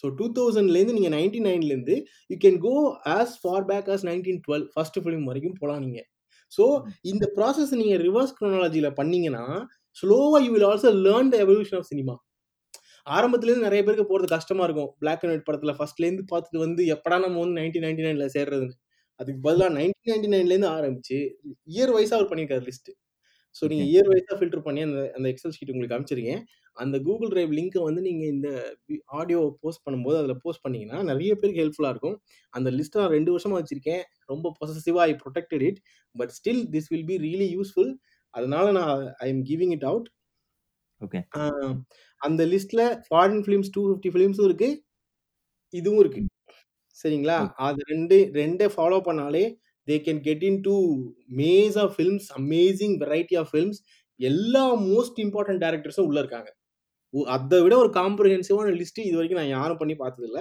ஸோ 0.00 0.06
டூ 0.18 0.26
தௌசண்ட்லேருந்து 0.38 0.96
நீங்கள் 0.98 1.14
ninety 1.16 1.40
நைன்லேருந்து 1.46 1.96
you 2.32 2.36
can 2.44 2.58
go 2.66 2.74
as 3.16 3.34
far 3.42 3.64
back 3.70 3.88
as 3.94 4.04
nineteen 4.10 4.40
twelve 4.46 4.66
first 4.74 4.98
film 5.04 5.26
வரைக்கும் 5.30 5.56
போகலாம் 5.60 5.82
நீங்கள் 5.86 6.06
ஸோ 6.52 6.64
இந்த 7.12 7.24
ப்ராசஸ் 7.36 7.72
நீங்கள் 7.80 8.00
ரிவர்ஸ் 8.06 8.34
க்ரோனாலஜியில் 8.38 8.90
பண்ணீங்கன்னா 9.00 9.44
ஸ்லோவாக 9.96 10.40
you 10.44 10.50
will 10.54 10.68
also 10.70 10.90
learn 11.06 11.30
the 11.34 11.38
evolution 11.44 11.78
of 11.80 11.90
cinema 11.92 12.14
ஆரம்பத்துலேருந்து 13.06 13.66
நிறைய 13.68 13.82
பேருக்கு 13.84 14.10
போகிறது 14.10 14.28
கஷ்டமாக 14.36 14.66
இருக்கும். 14.68 14.90
பிளாக் 15.00 15.22
அண்ட் 15.24 15.32
ஒயிட் 15.32 15.46
படத்தில் 15.46 15.76
ஃபர்ஸ்ட்லேருந்து 15.78 16.24
பார்த்துட்டு 16.32 16.58
வந்து 16.64 16.82
எப்படா 16.94 17.16
நம்ம 17.24 17.38
வந்து 17.44 17.56
நைன்டீன் 17.60 17.84
நைன்டி 17.86 18.04
நைனில் 18.06 18.32
சேர்றதுன்னு. 18.36 18.76
அதுக்கு 19.20 19.40
பதிலாக 19.46 19.70
நைன்டீன் 19.78 20.12
நைன்டி 20.12 20.30
நைன்லேருந்து 20.34 20.70
ஆரம்பிச்சு 20.76 21.18
இயர் 21.74 21.92
வைஸாக 21.96 22.18
அவர் 22.18 22.30
பண்ணியிருக்காரு 22.30 22.64
லிஸ்ட்டு 22.68 22.94
ஸோ 23.56 23.62
நீங்கள் 23.70 23.86
ஓகே. 23.86 23.92
இயர் 23.94 24.08
வைஸாக 24.12 24.36
ஃபில்டர் 24.40 24.64
பண்ணி 24.66 24.80
அந்த 24.86 25.00
அந்த 25.16 25.26
எக்ஸல் 25.32 25.54
ஷீட் 25.56 25.72
உங்களுக்கு 25.72 25.94
அனுப்பிச்சிருக்கேன். 25.96 26.42
அந்த 26.76 26.96
கூகுள் 27.06 27.30
டிரைவ் 27.32 27.50
லிங்க்கை 27.58 27.80
வந்து 27.88 28.02
நீங்கள் 28.08 28.30
இந்த 28.34 28.48
ஆடியோ 29.20 29.40
போஸ்ட் 29.62 29.84
பண்ணும்போது 29.86 30.16
அதில் 30.20 30.40
போஸ்ட் 30.44 30.64
பண்ணீங்கன்னா 30.64 30.98
நிறைய 31.10 31.32
பேருக்கு 31.40 31.62
ஹெல்ப்ஃபுல்லாக 31.64 31.94
இருக்கும். 31.94 32.16
அந்த 32.52 32.68
லிஸ்ட்டை 32.78 33.00
நான் 33.02 33.14
ரெண்டு 33.16 33.32
வருஷமாக 33.34 33.58
வச்சுருக்கேன். 33.60 34.02
ரொம்ப 34.32 34.52
பொசசிவாக 34.60 35.04
I 35.10 35.14
protected 35.24 35.64
it 35.68 35.80
but 36.14 36.32
still 36.38 36.62
this 36.74 36.90
will 36.94 37.08
be 37.10 37.18
really 37.26 37.48
useful 37.56 37.92
அதனால 38.34 38.66
நான் 38.78 38.92
I 39.24 39.28
am 39.34 39.44
giving 39.50 39.74
it 39.76 39.86
out 39.90 40.08
okay. 41.00 41.20
அந்த 42.20 42.42
லிஸ்ட்டில் 42.52 42.84
ஃபாரின் 43.08 43.42
ஃபிலிம்ஸ் 43.46 43.72
டூ 43.76 43.82
ஃபிஃப்டி 43.88 44.10
ஃபிலிம்ஸும் 44.14 44.48
இருக்குது 44.50 44.78
இதுவும் 45.74 46.00
இருக்குது 46.02 46.28
சரிங்களா? 46.96 47.36
அது 47.66 47.80
ரெண்டு 47.92 48.16
ரெண்டே 48.38 48.66
ஃபாலோ 48.74 48.98
பண்ணாலே 49.06 49.44
they 49.88 49.96
can 50.06 50.20
get 50.28 50.44
into 50.68 50.74
maze 51.40 51.76
of 51.82 51.92
films 51.96 52.28
amazing 52.40 52.96
variety 53.04 53.36
of 53.42 53.50
films 53.52 53.80
எல்லா 54.20 54.64
மோஸ்ட் 54.88 55.18
இம்பார்ட்டன்ட் 55.24 55.62
டேரக்டர்ஸும் 55.64 56.08
உள்ளே 56.10 56.20
இருக்காங்க. 56.22 56.50
அதை 57.34 57.58
விட 57.64 57.74
ஒரு 57.82 57.90
காம்ப்ரிஹென்சிவான 58.00 58.74
லிஸ்ட்டு 58.80 59.06
இது 59.08 59.16
வரைக்கும் 59.18 59.40
நான் 59.40 59.54
யாரும் 59.58 59.80
பண்ணி 59.80 59.94
பார்த்ததில்ல. 60.02 60.40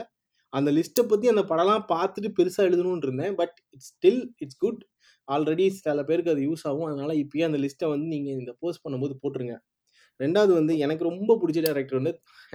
அந்த 0.53 0.69
லிஸ்ட்டை 0.77 1.03
பற்றி 1.11 1.27
அந்த 1.31 1.43
படம்லாம் 1.49 1.83
பார்த்துட்டு 1.91 2.29
பெருசாக 2.37 2.67
எழுதணும்னு 2.69 3.05
இருந்தேன். 3.07 3.35
But 3.39 3.55
it's 3.73 3.91
still 3.93 4.21
it's 4.43 4.59
good 4.63 4.81
already 5.27 5.65
சில 5.79 6.03
பேருக்கு 6.09 6.33
அது 6.33 6.41
யூஸ் 6.47 6.63
ஆகும். 6.69 6.87
அதனால் 6.89 7.19
இப்பயே 7.23 7.43
அந்த 7.49 7.59
லிஸ்ட்டை 7.63 7.89
வந்து 7.93 8.07
நீங்கள் 8.13 8.37
இந்த 8.41 8.51
போஸ்ட் 8.61 8.83
பண்ணும்போது 8.85 9.15
போட்டுருங்க. 9.23 9.55
ரெண்டாவது 10.19 10.53
வந்து 10.59 10.73
எனக்கு 10.85 11.03
ரொம்ப 11.09 11.37
பிடிச்ச 11.41 11.59
டேரக்டர் 11.67 11.99
வந்து 11.99 12.13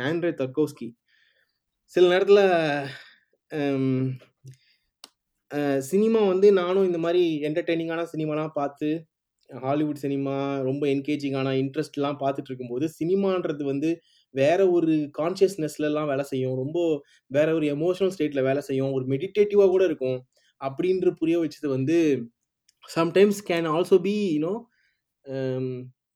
ஆண்ட்ரே 0.09 0.33
தர்கோஸ்கி 0.41 0.89
சில 1.93 2.05
நேரத்தில் 2.13 2.43
சினிமா 5.91 6.21
வந்து 6.27 6.49
நானும் 6.53 6.85
இந்த 6.85 6.99
மாதிரி 6.99 7.23
என்டர்டெய்னிங்கான 7.49 8.03
சினிமாலாம் 8.13 8.55
பார்த்து 8.55 8.89
ஹாலிவுட் 9.51 10.01
சினிமா 10.05 10.37
ரொம்ப 10.63 10.85
என்கேஜிங்கான 10.87 11.51
இன்ட்ரெஸ்ட்லாம் 11.63 12.19
பார்த்துட்டு 12.23 12.51
இருக்கும்போது 12.51 12.87
சினிமான்றது 13.01 13.65
வந்து 13.65 13.91
வேற 14.35 14.61
ஒரு 14.71 14.95
கான்ஷியஸ்னஸ்லலாம் 15.19 16.09
வேலை 16.09 16.25
செய்யும். 16.25 16.57
ரொம்ப 16.57 16.79
வேற 17.31 17.49
ஒரு 17.55 17.67
எமோஷனல் 17.77 18.15
ஸ்டேட்டில் 18.17 18.47
வேலை 18.49 18.63
செய்யும். 18.63 18.93
ஒரு 18.93 19.05
மெடிடேட்டிவாக 19.07 19.71
கூட 19.71 19.85
இருக்கும். 19.85 20.19
அப்படின்ற 20.61 21.11
புரிய 21.21 21.37
வச்சது 21.41 21.69
வந்து 21.69 21.97
sometimes 22.89 23.41
can 23.51 23.69
also 23.75 23.99
be 24.01 24.15
you know 24.35 24.55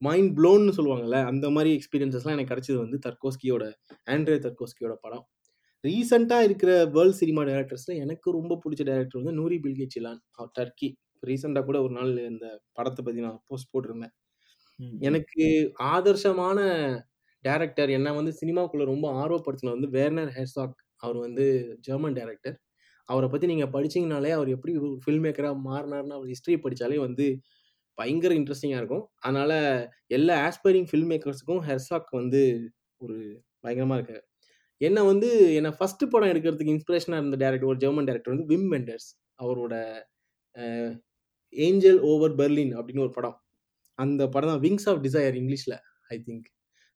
mind 0.01 0.31
ப்ளோன்னு 0.37 0.75
சொல்லுவாங்கல்ல 0.77 1.17
அந்த 1.25 1.47
மாதிரி 1.49 1.71
எக்ஸ்பீரியன்சஸ்லாம் 1.77 2.35
எனக்கு 2.37 2.53
கிடச்சது 2.53 2.77
வந்து 2.77 2.97
தர்கோஸ்கியோட 3.07 3.63
ஆண்ட்ரே 4.07 4.37
தர்கோஸ்கியோட 4.45 4.93
படம். 5.01 5.25
ரீசெண்டாக 5.83 6.47
இருக்கிற 6.47 6.71
வேர்ல்ட் 6.95 7.19
சினிமா 7.19 7.41
டைரக்டர்ஸில் 7.49 7.99
எனக்கு 8.03 8.27
ரொம்ப 8.37 8.57
பிடிச்ச 8.63 8.81
டைரக்டர் 8.89 9.19
வந்து 9.21 9.37
நூரி 9.39 9.57
பில்கி 9.63 9.85
சிலான் 9.95 10.19
டர்க்கி. 10.57 10.89
ரீசெண்டாக 11.23 11.65
கூட 11.69 11.77
ஒரு 11.85 11.93
நாள் 11.99 12.11
இந்த 12.31 12.45
படத்தை 12.77 13.01
பற்றி 13.05 13.21
நான் 13.25 13.39
போஸ்ட் 13.49 13.71
போட்டிருந்தேன். 13.73 14.13
எனக்கு 15.07 15.43
ஆதர்சமான 15.93 16.59
டேரக்டர் 17.45 17.91
என்ன 17.97 18.09
வந்து 18.19 18.31
சினிமாக்குள்ளே 18.41 18.85
ரொம்ப 18.91 19.07
ஆர்வப்படுத்தின 19.21 19.73
வந்து 19.75 19.89
வேர்னர் 19.97 20.31
ஹெர்சாக் 20.37 20.77
அவர் 21.05 21.17
வந்து 21.25 21.45
ஜெர்மன் 21.87 22.17
டேரக்டர் 22.19 22.57
அவரை 23.09 23.27
பற்றி 23.29 23.45
நீங்கள் 23.51 23.73
படிச்சீங்கனாலே 23.75 24.31
அவர் 24.37 24.49
எப்படி 24.55 24.73
ஒரு 24.81 24.89
ஃபில்ம் 25.03 25.25
மேக்கராக 25.25 25.57
மாறினார்னு 25.69 26.17
அவர் 26.17 26.31
ஹிஸ்ட்ரி 26.33 26.55
படித்தாலே 26.65 26.99
வந்து 27.07 27.25
பயங்கர 27.97 28.33
இன்ட்ரெஸ்டிங்காக 28.39 28.81
இருக்கும். 28.81 29.05
அதனால் 29.25 29.57
எல்லா 30.17 30.35
ஆஸ்பைரிங் 30.47 30.89
ஃபில்ம் 30.91 31.11
மேக்கர்ஸுக்கும் 31.13 31.63
ஹெர்சாக் 31.69 32.11
வந்து 32.21 32.41
ஒரு 33.01 33.17
பயங்கரமாக 33.63 33.99
இருக்காரு. 33.99 34.23
என்ன 34.81 34.99
வந்து 35.09 35.29
என்னை 35.57 35.71
ஃபர்ஸ்ட் 35.77 36.03
படம் 36.13 36.31
எடுக்கிறதுக்கு 36.31 36.73
இன்ஸ்பிரேஷனாக 36.75 37.21
இருந்த 37.21 37.37
டேரக்டர் 37.43 37.71
ஒரு 37.71 37.79
ஜெர்மன் 37.83 38.07
டேரக்டர் 38.09 38.33
வந்து 38.33 38.47
விம் 38.51 38.69
வெண்டர்ஸ் 38.73 39.09
அவரோட 39.43 39.73
ஏஞ்சல் 41.53 41.99
ஓவர் 42.11 42.33
பெர்லின் 42.39 42.73
அப்படின்னு 42.79 43.05
ஒரு 43.05 43.13
படம். 43.17 43.37
அந்த 43.99 44.21
படம் 44.33 44.51
தான் 44.51 44.63
விங்ஸ் 44.65 44.87
ஆஃப் 44.91 45.01
டிசையர் 45.05 45.37
இங்கிலீஷில் 45.41 45.77
ஐ 46.13 46.17
திங்க் 46.27 46.47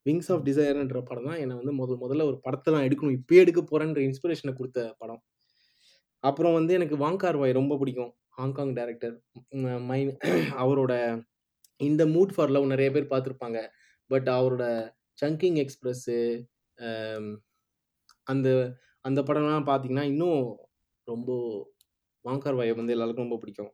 விங்ஸ் 0.05 0.29
ஆஃப் 0.33 0.43
டிசையர்ன்ற 0.47 0.99
படம் 1.09 1.27
தான் 1.29 1.39
என்னை 1.43 1.55
வந்து 1.59 1.73
முதல் 1.81 2.01
முதல்ல 2.03 2.25
ஒரு 2.31 2.37
படத்தை 2.45 2.69
நான் 2.73 2.87
எடுக்கணும் 2.87 3.17
இப்பயே 3.19 3.43
எடுக்க 3.43 3.61
போகிறேன்ற 3.61 4.01
இன்ஸ்பிரேஷனை 4.07 4.53
கொடுத்த 4.59 4.79
படம். 5.01 5.21
அப்புறம் 6.23 6.55
வந்து 6.57 6.71
எனக்கு 6.77 6.97
வாங்கார் 7.05 7.39
வாய் 7.41 7.59
ரொம்ப 7.59 7.73
பிடிக்கும். 7.81 8.11
ஹாங்காங் 8.39 8.73
டேரக்டர் 8.77 9.15
மை 9.89 9.99
அவரோட 10.63 10.93
இந்த 11.79 12.03
மூட் 12.15 12.33
ஃபார் 12.35 12.53
லவ் 12.55 12.71
நிறைய 12.73 12.89
பேர் 12.95 13.11
பார்த்துருப்பாங்க. 13.13 13.59
பட் 14.09 14.29
அவரோட 14.37 14.65
சங்கிங் 15.19 15.57
எக்ஸ்பிரஸ்ஸு 15.63 16.17
அந்த 18.27 18.49
அந்த 19.05 19.19
படம்லாம் 19.21 19.69
பார்த்தீங்கன்னா 19.69 20.05
இன்னும் 20.11 20.41
ரொம்ப 21.07 21.31
வாங்கர் 22.25 22.57
வாயை 22.59 22.73
வந்து 22.73 22.93
எல்லாருக்கும் 22.95 23.25
ரொம்ப 23.27 23.37
பிடிக்கும். 23.41 23.71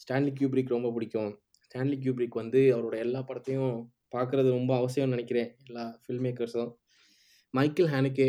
ஸ்டான்லி 0.00 0.32
கியூப்ரிக் 0.38 0.74
ரொம்ப 0.76 0.88
பிடிக்கும். 0.92 1.30
ஸ்டான்லி 1.66 1.96
கியூப்ரிக் 2.02 2.40
வந்து 2.42 2.60
அவரோட 2.74 2.96
எல்லா 3.04 3.20
படத்தையும் 3.28 3.76
பார்க்குறது 4.14 4.48
ரொம்ப 4.50 4.72
அவசியம்னு 4.80 5.14
நினைக்கிறேன். 5.16 5.48
எல்லா 5.66 5.84
ஃபில்ம் 6.02 6.26
மேக்கர்ஸும் 6.26 6.70
மைக்கேல் 7.54 7.90
ஹேனுக்கே 7.94 8.28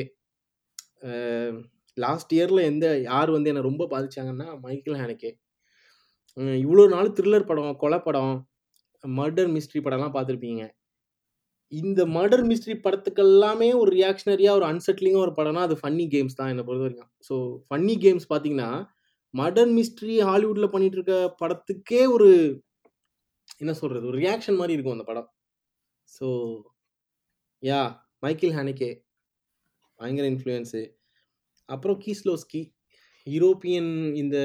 லாஸ்ட் 1.97 2.33
இயரில் 2.37 2.67
எந்த 2.71 2.85
யார் 3.01 3.29
வந்து 3.35 3.49
என்னை 3.51 3.63
ரொம்ப 3.69 3.83
பாதித்தாங்கன்னா 3.93 4.47
மைக்கேல் 4.65 4.99
ஹேனுக்கே. 5.01 5.31
இவ்வளோ 6.63 6.83
நாள் 6.95 7.15
த்ரில்லர் 7.17 7.49
படம் 7.49 7.77
கொலை 7.83 7.99
படம் 7.99 8.33
மர்டர் 9.03 9.49
மிஸ்ட்ரி 9.55 9.79
படம்லாம் 9.85 10.15
பார்த்துருப்பீங்க 10.15 10.63
இந்த 11.71 12.01
மர்டர் 12.15 12.43
மிஸ்ட்ரி 12.49 12.75
படத்துக்கு 12.83 13.21
எல்லாமே 13.23 13.69
ஒரு 13.73 13.89
ரியாக்ஷனரியாக 13.95 14.57
ஒரு 14.59 14.65
அன்செட்லிங்காக 14.65 15.25
ஒரு 15.25 15.33
படம்னா 15.39 15.63
அது 15.67 15.75
ஃபன்னி 15.81 16.05
கேம்ஸ் 16.13 16.37
தான் 16.39 16.51
என்னை 16.51 16.63
பொறுத்த 16.63 16.85
வரைக்கும். 16.85 17.11
ஸோ 17.29 17.35
ஃபன்னி 17.67 17.95
கேம்ஸ் 18.05 18.27
பார்த்தீங்கன்னா 18.29 18.69
மர்டர் 19.33 19.71
மிஸ்ட்ரி 19.77 20.15
ஹாலிவுட்டில் 20.29 20.73
பண்ணிட்டு 20.73 20.97
இருக்க 20.99 21.15
படத்துக்கே 21.41 22.01
ஒரு 22.15 22.29
என்ன 23.59 23.73
சொல்கிறது 23.81 24.09
ஒரு 24.11 24.17
ரியாக்ஷன் 24.23 24.59
மாதிரி 24.59 24.75
இருக்கும் 24.75 24.95
அந்த 24.97 25.07
படம். 25.09 25.27
ஸோ 26.09 26.27
யா 27.63 27.81
மைக்கேல் 28.23 28.55
ஹானிகே 28.57 28.89
பயங்கர 29.99 30.25
இன்ஃப்ளூயன்ஸு 30.33 30.81
அப்புறம் 31.69 31.97
கீஸ்லோஸ்கி 32.05 32.61
யூரோப்பியன் 33.27 33.91
இந்த 34.15 34.37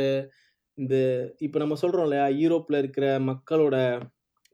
இந்த 0.78 0.94
இப்போ 1.38 1.58
நம்ம 1.58 1.74
சொல்கிறோம் 1.74 2.06
இல்லையா 2.06 2.26
யூரோப்பில் 2.42 2.80
இருக்கிற 2.82 3.06
மக்களோட 3.30 3.76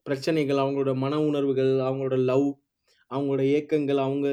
பிரச்சனைகள் 0.08 0.62
அவங்களோட 0.62 0.92
மன 0.96 1.14
உணர்வுகள் 1.20 1.72
அவங்களோட 1.86 2.16
லவ் 2.24 2.48
அவங்களோட 3.10 3.42
ஏக்கங்கள் 3.56 4.00
அவங்க 4.02 4.26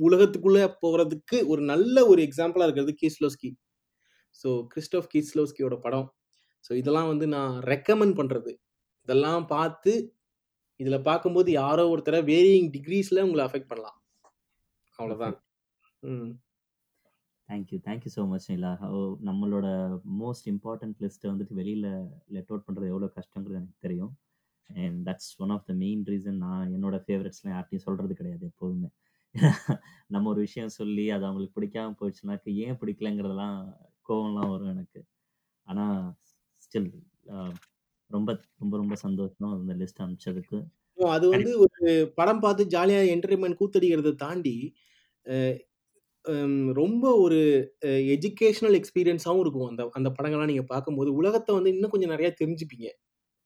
உலகத்துக்குள்ளே 0.00 0.64
போகிறதுக்கு 0.82 1.36
ஒரு 1.46 1.62
நல்ல 1.62 2.06
ஒரு 2.06 2.20
எக்ஸாம்பிளாக 2.22 2.66
இருக்கிறது 2.66 2.94
கீஸ்லோஸ்கி 3.02 3.50
ஸோ 4.34 4.48
கிறிஸ்டோஃப் 4.72 5.10
கீஸ்லோஸ்கியோட 5.14 5.76
படம். 5.80 6.08
ஸோ 6.64 6.72
இதெல்லாம் 6.72 7.08
வந்து 7.08 7.26
நான் 7.26 7.54
ரெக்கமெண்ட் 7.64 8.18
பண்ணுறது 8.18 8.50
இதெல்லாம் 9.08 9.46
பார்த்து 9.46 9.92
இதில் 10.80 11.06
பார்க்கும்போது 11.08 11.50
யாரோ 11.52 11.82
ஒருத்தரை 11.92 12.20
வேரியிங் 12.24 12.70
டிகிரீஸில் 12.76 13.24
உங்களை 13.24 13.42
அஃபெக்ட் 13.46 13.70
பண்ணலாம். 13.72 13.96
அவ்வளோதான் 14.98 15.36
ம். 16.02 16.30
Thank you 17.48 17.78
thank you 17.86 18.10
so 18.16 18.22
much 18.28 18.48
Nila 18.50 18.72
நம்மளோட 19.28 19.66
மோஸ்ட் 20.20 20.48
இம்பார்ட்டன்ட் 20.52 21.00
லிஸ்ட்டை 21.04 21.30
வந்துட்டு 21.30 21.54
வெளியில் 21.54 21.88
லெட் 22.28 22.50
அவுட் 22.50 22.66
பண்ணுறது 22.66 22.92
எவ்வளோ 22.92 23.08
கஷ்டங்கிறது 23.16 23.58
எனக்கு 23.60 23.78
தெரியும். 23.80 24.12
And 24.84 24.98
that's 25.08 25.30
one 25.44 25.52
of 25.56 25.66
the 25.68 25.74
main 25.82 26.02
reason 26.12 26.38
நான் 26.46 26.72
என்னோட 26.76 26.96
ஃபேவரட்ஸ்லாம் 27.06 27.54
யார்ட்டையும் 27.56 27.86
சொல்கிறது 27.86 28.14
கிடையாது 28.20 28.44
எப்போதுமே. 28.50 28.90
நம்ம 30.14 30.28
ஒரு 30.32 30.40
விஷயம் 30.46 30.76
சொல்லி 30.78 31.04
அது 31.16 31.24
அவங்களுக்கு 31.28 31.56
பிடிக்காம 31.58 31.94
போயிடுச்சுனாக்க 32.00 32.54
ஏன் 32.64 32.78
பிடிக்கலங்கிறதெல்லாம் 32.80 33.58
கோவம்லாம் 34.08 34.52
வரும் 34.54 34.72
எனக்கு. 34.74 35.00
ஆனால் 35.66 36.00
ஸ்டில் 36.66 36.90
ரொம்ப 38.10 38.30
ரொம்ப 38.62 38.74
ரொம்ப 38.82 38.94
சந்தோஷம் 39.04 39.52
அந்த 39.56 39.74
லிஸ்ட் 39.80 40.02
அனுப்பிச்சதுக்கு. 40.04 40.58
அது 40.98 41.26
வந்து 41.34 41.50
ஒரு 41.64 41.80
படம் 42.18 42.42
பார்த்து 42.44 42.62
ஜாலியாக 42.74 43.12
என்டர்டைன்மெண்ட் 43.14 43.60
கூத்தடிக்கிறத 43.60 44.12
தாண்டி 44.24 44.56
ரொம்ப 46.80 47.04
ஒரு 47.24 47.38
எஜுகேஷனல் 48.14 48.76
எக்ஸ்பீரியன்ஸாகவும் 48.78 49.42
இருக்கும் 49.44 49.68
அந்த 49.70 49.82
அந்த 49.98 50.08
படங்கள்லாம் 50.16 50.50
நீங்கள் 50.52 50.70
பார்க்கும்போது. 50.72 51.10
உலகத்தை 51.20 51.52
வந்து 51.58 51.72
இன்னும் 51.74 51.92
கொஞ்சம் 51.94 52.12
நிறையா 52.14 52.30
தெரிஞ்சுப்பீங்க. 52.40 52.88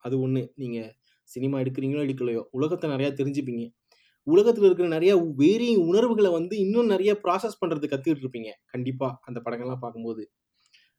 அது 0.05 0.15
ஒன்று 0.25 0.43
நீங்கள் 0.63 0.91
சினிமா 1.29 1.57
எடுக்கிறீங்களோ 1.63 2.05
எடுக்கலையோ 2.07 2.43
உலகத்தை 2.59 2.87
நிறையா 2.95 3.11
தெரிஞ்சுப்பீங்க. 3.21 3.65
உலகத்தில் 4.27 4.67
இருக்கிற 4.67 4.89
நிறைய 4.89 5.13
வேறிய 5.41 5.75
உணர்வுகளை 5.89 6.31
வந்து 6.39 6.55
இன்னும் 6.65 6.91
நிறைய 6.95 7.13
ப்ராசஸ் 7.25 7.61
பண்ணுறது 7.61 7.87
கற்றுக்கிட்டு 7.93 8.25
இருப்பீங்க 8.25 8.51
கண்டிப்பாக 8.73 9.19
அந்த 9.29 9.39
படங்கள்லாம் 9.47 9.83
பார்க்கும்போது. 9.85 10.23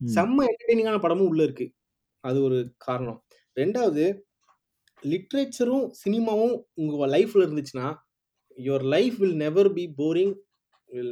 செம்ம 0.02 0.45
என்டர்டெய்னிங்கான 0.52 0.99
படமும் 1.06 1.30
உள்ளே 1.31 1.43
இருக்குது 1.47 1.73
அது 2.23 2.38
ஒரு 2.47 2.57
காரணம். 2.77 3.19
ரெண்டாவது 3.57 4.03
லிட்ரேச்சரும் 5.03 5.85
சினிமாவும் 6.02 6.56
உங்கள் 6.73 7.11
லைஃப்பில் 7.15 7.45
இருந்துச்சுன்னா 7.45 7.88
your 8.57 8.85
life 8.95 9.18
will 9.22 9.38
never 9.43 9.69
be 9.73 9.85
boring 9.99 10.34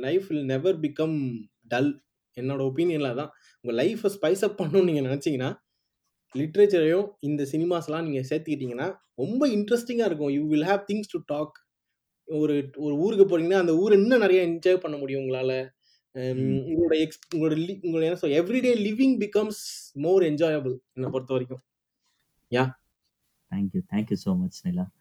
life 0.06 0.28
will 0.30 0.46
never 0.46 0.78
become 0.80 1.18
dull 1.68 1.92
என்னோட 2.38 2.62
ஒப்பீனியனில் 2.70 3.18
தான் 3.20 3.32
உங்கள் 3.64 3.78
லைஃப்பை 3.82 4.10
ஸ்பைஸ் 4.16 4.44
அப் 4.48 4.58
பண்ணணும்னு 4.60 4.88
நீங்கள் 4.90 5.08
நினச்சிங்கன்னா 5.10 5.50
லிட்ரேச்சரையும் 6.34 7.10
இந்த 7.20 7.44
சினிமாஸ்லாம் 7.52 8.10
நீங்கள் 8.10 8.26
சேர்த்துக்கிட்டிங்கன்னா 8.30 8.96
ரொம்ப 9.16 9.48
இன்ட்ரெஸ்டிங்காக 9.48 10.06
இருக்கும் 10.06 10.30
you 10.30 10.48
will 10.48 10.62
have 10.62 10.84
things 10.94 11.12
to 11.12 11.20
talk 11.26 11.62
ஒரு 12.26 12.70
ஒரு 12.76 12.98
ஊருக்கு 12.98 13.26
போறீங்கன்னா, 13.26 13.54
அந்த 13.54 13.74
ஊர 13.74 13.94
இன்னும் 13.94 14.22
நெறைய 14.22 14.48
என்ஜாய் 14.48 14.78
பண்ண 14.78 14.98
முடியும் 14.98 15.22
உங்களால. 15.22 15.70
ம். 16.12 16.20
உங்களோட 16.20 17.00
எக்ஸ் 17.00 17.20
உங்களோட 17.36 17.78
உங்களோட 17.82 18.04
என்ன 18.04 18.16
சொல்ல 18.16 18.44
everyday 18.44 18.76
living 18.80 19.18
becomes 19.18 19.62
more 19.94 20.24
enjoyable 20.24 20.78
என்ன 20.94 21.10
பொறுத்தவரைக்கும். 21.10 21.62
Yeah. 22.52 22.82
Thank 23.56 23.68
you. 23.74 23.82
Thank 23.94 24.10
you 24.10 24.14
so 24.14 24.36
much, 24.36 24.68
Nila. 24.68 24.92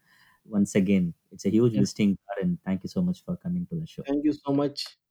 Once 0.51 0.73
again, 0.73 1.11
it's 1.31 1.47
a 1.47 1.51
huge 1.51 1.71
Yeah. 1.71 1.81
visiting 1.81 2.13
card, 2.25 2.41
and 2.41 2.57
thank 2.65 2.81
you 2.81 2.85
so 2.85 3.03
much 3.03 3.21
for 3.25 3.35
coming 3.47 3.65
to 3.67 3.77
the 3.77 3.83
show. 3.85 4.05
Thank 4.05 4.23
you 4.23 4.29
so 4.29 4.55
much. 4.55 5.02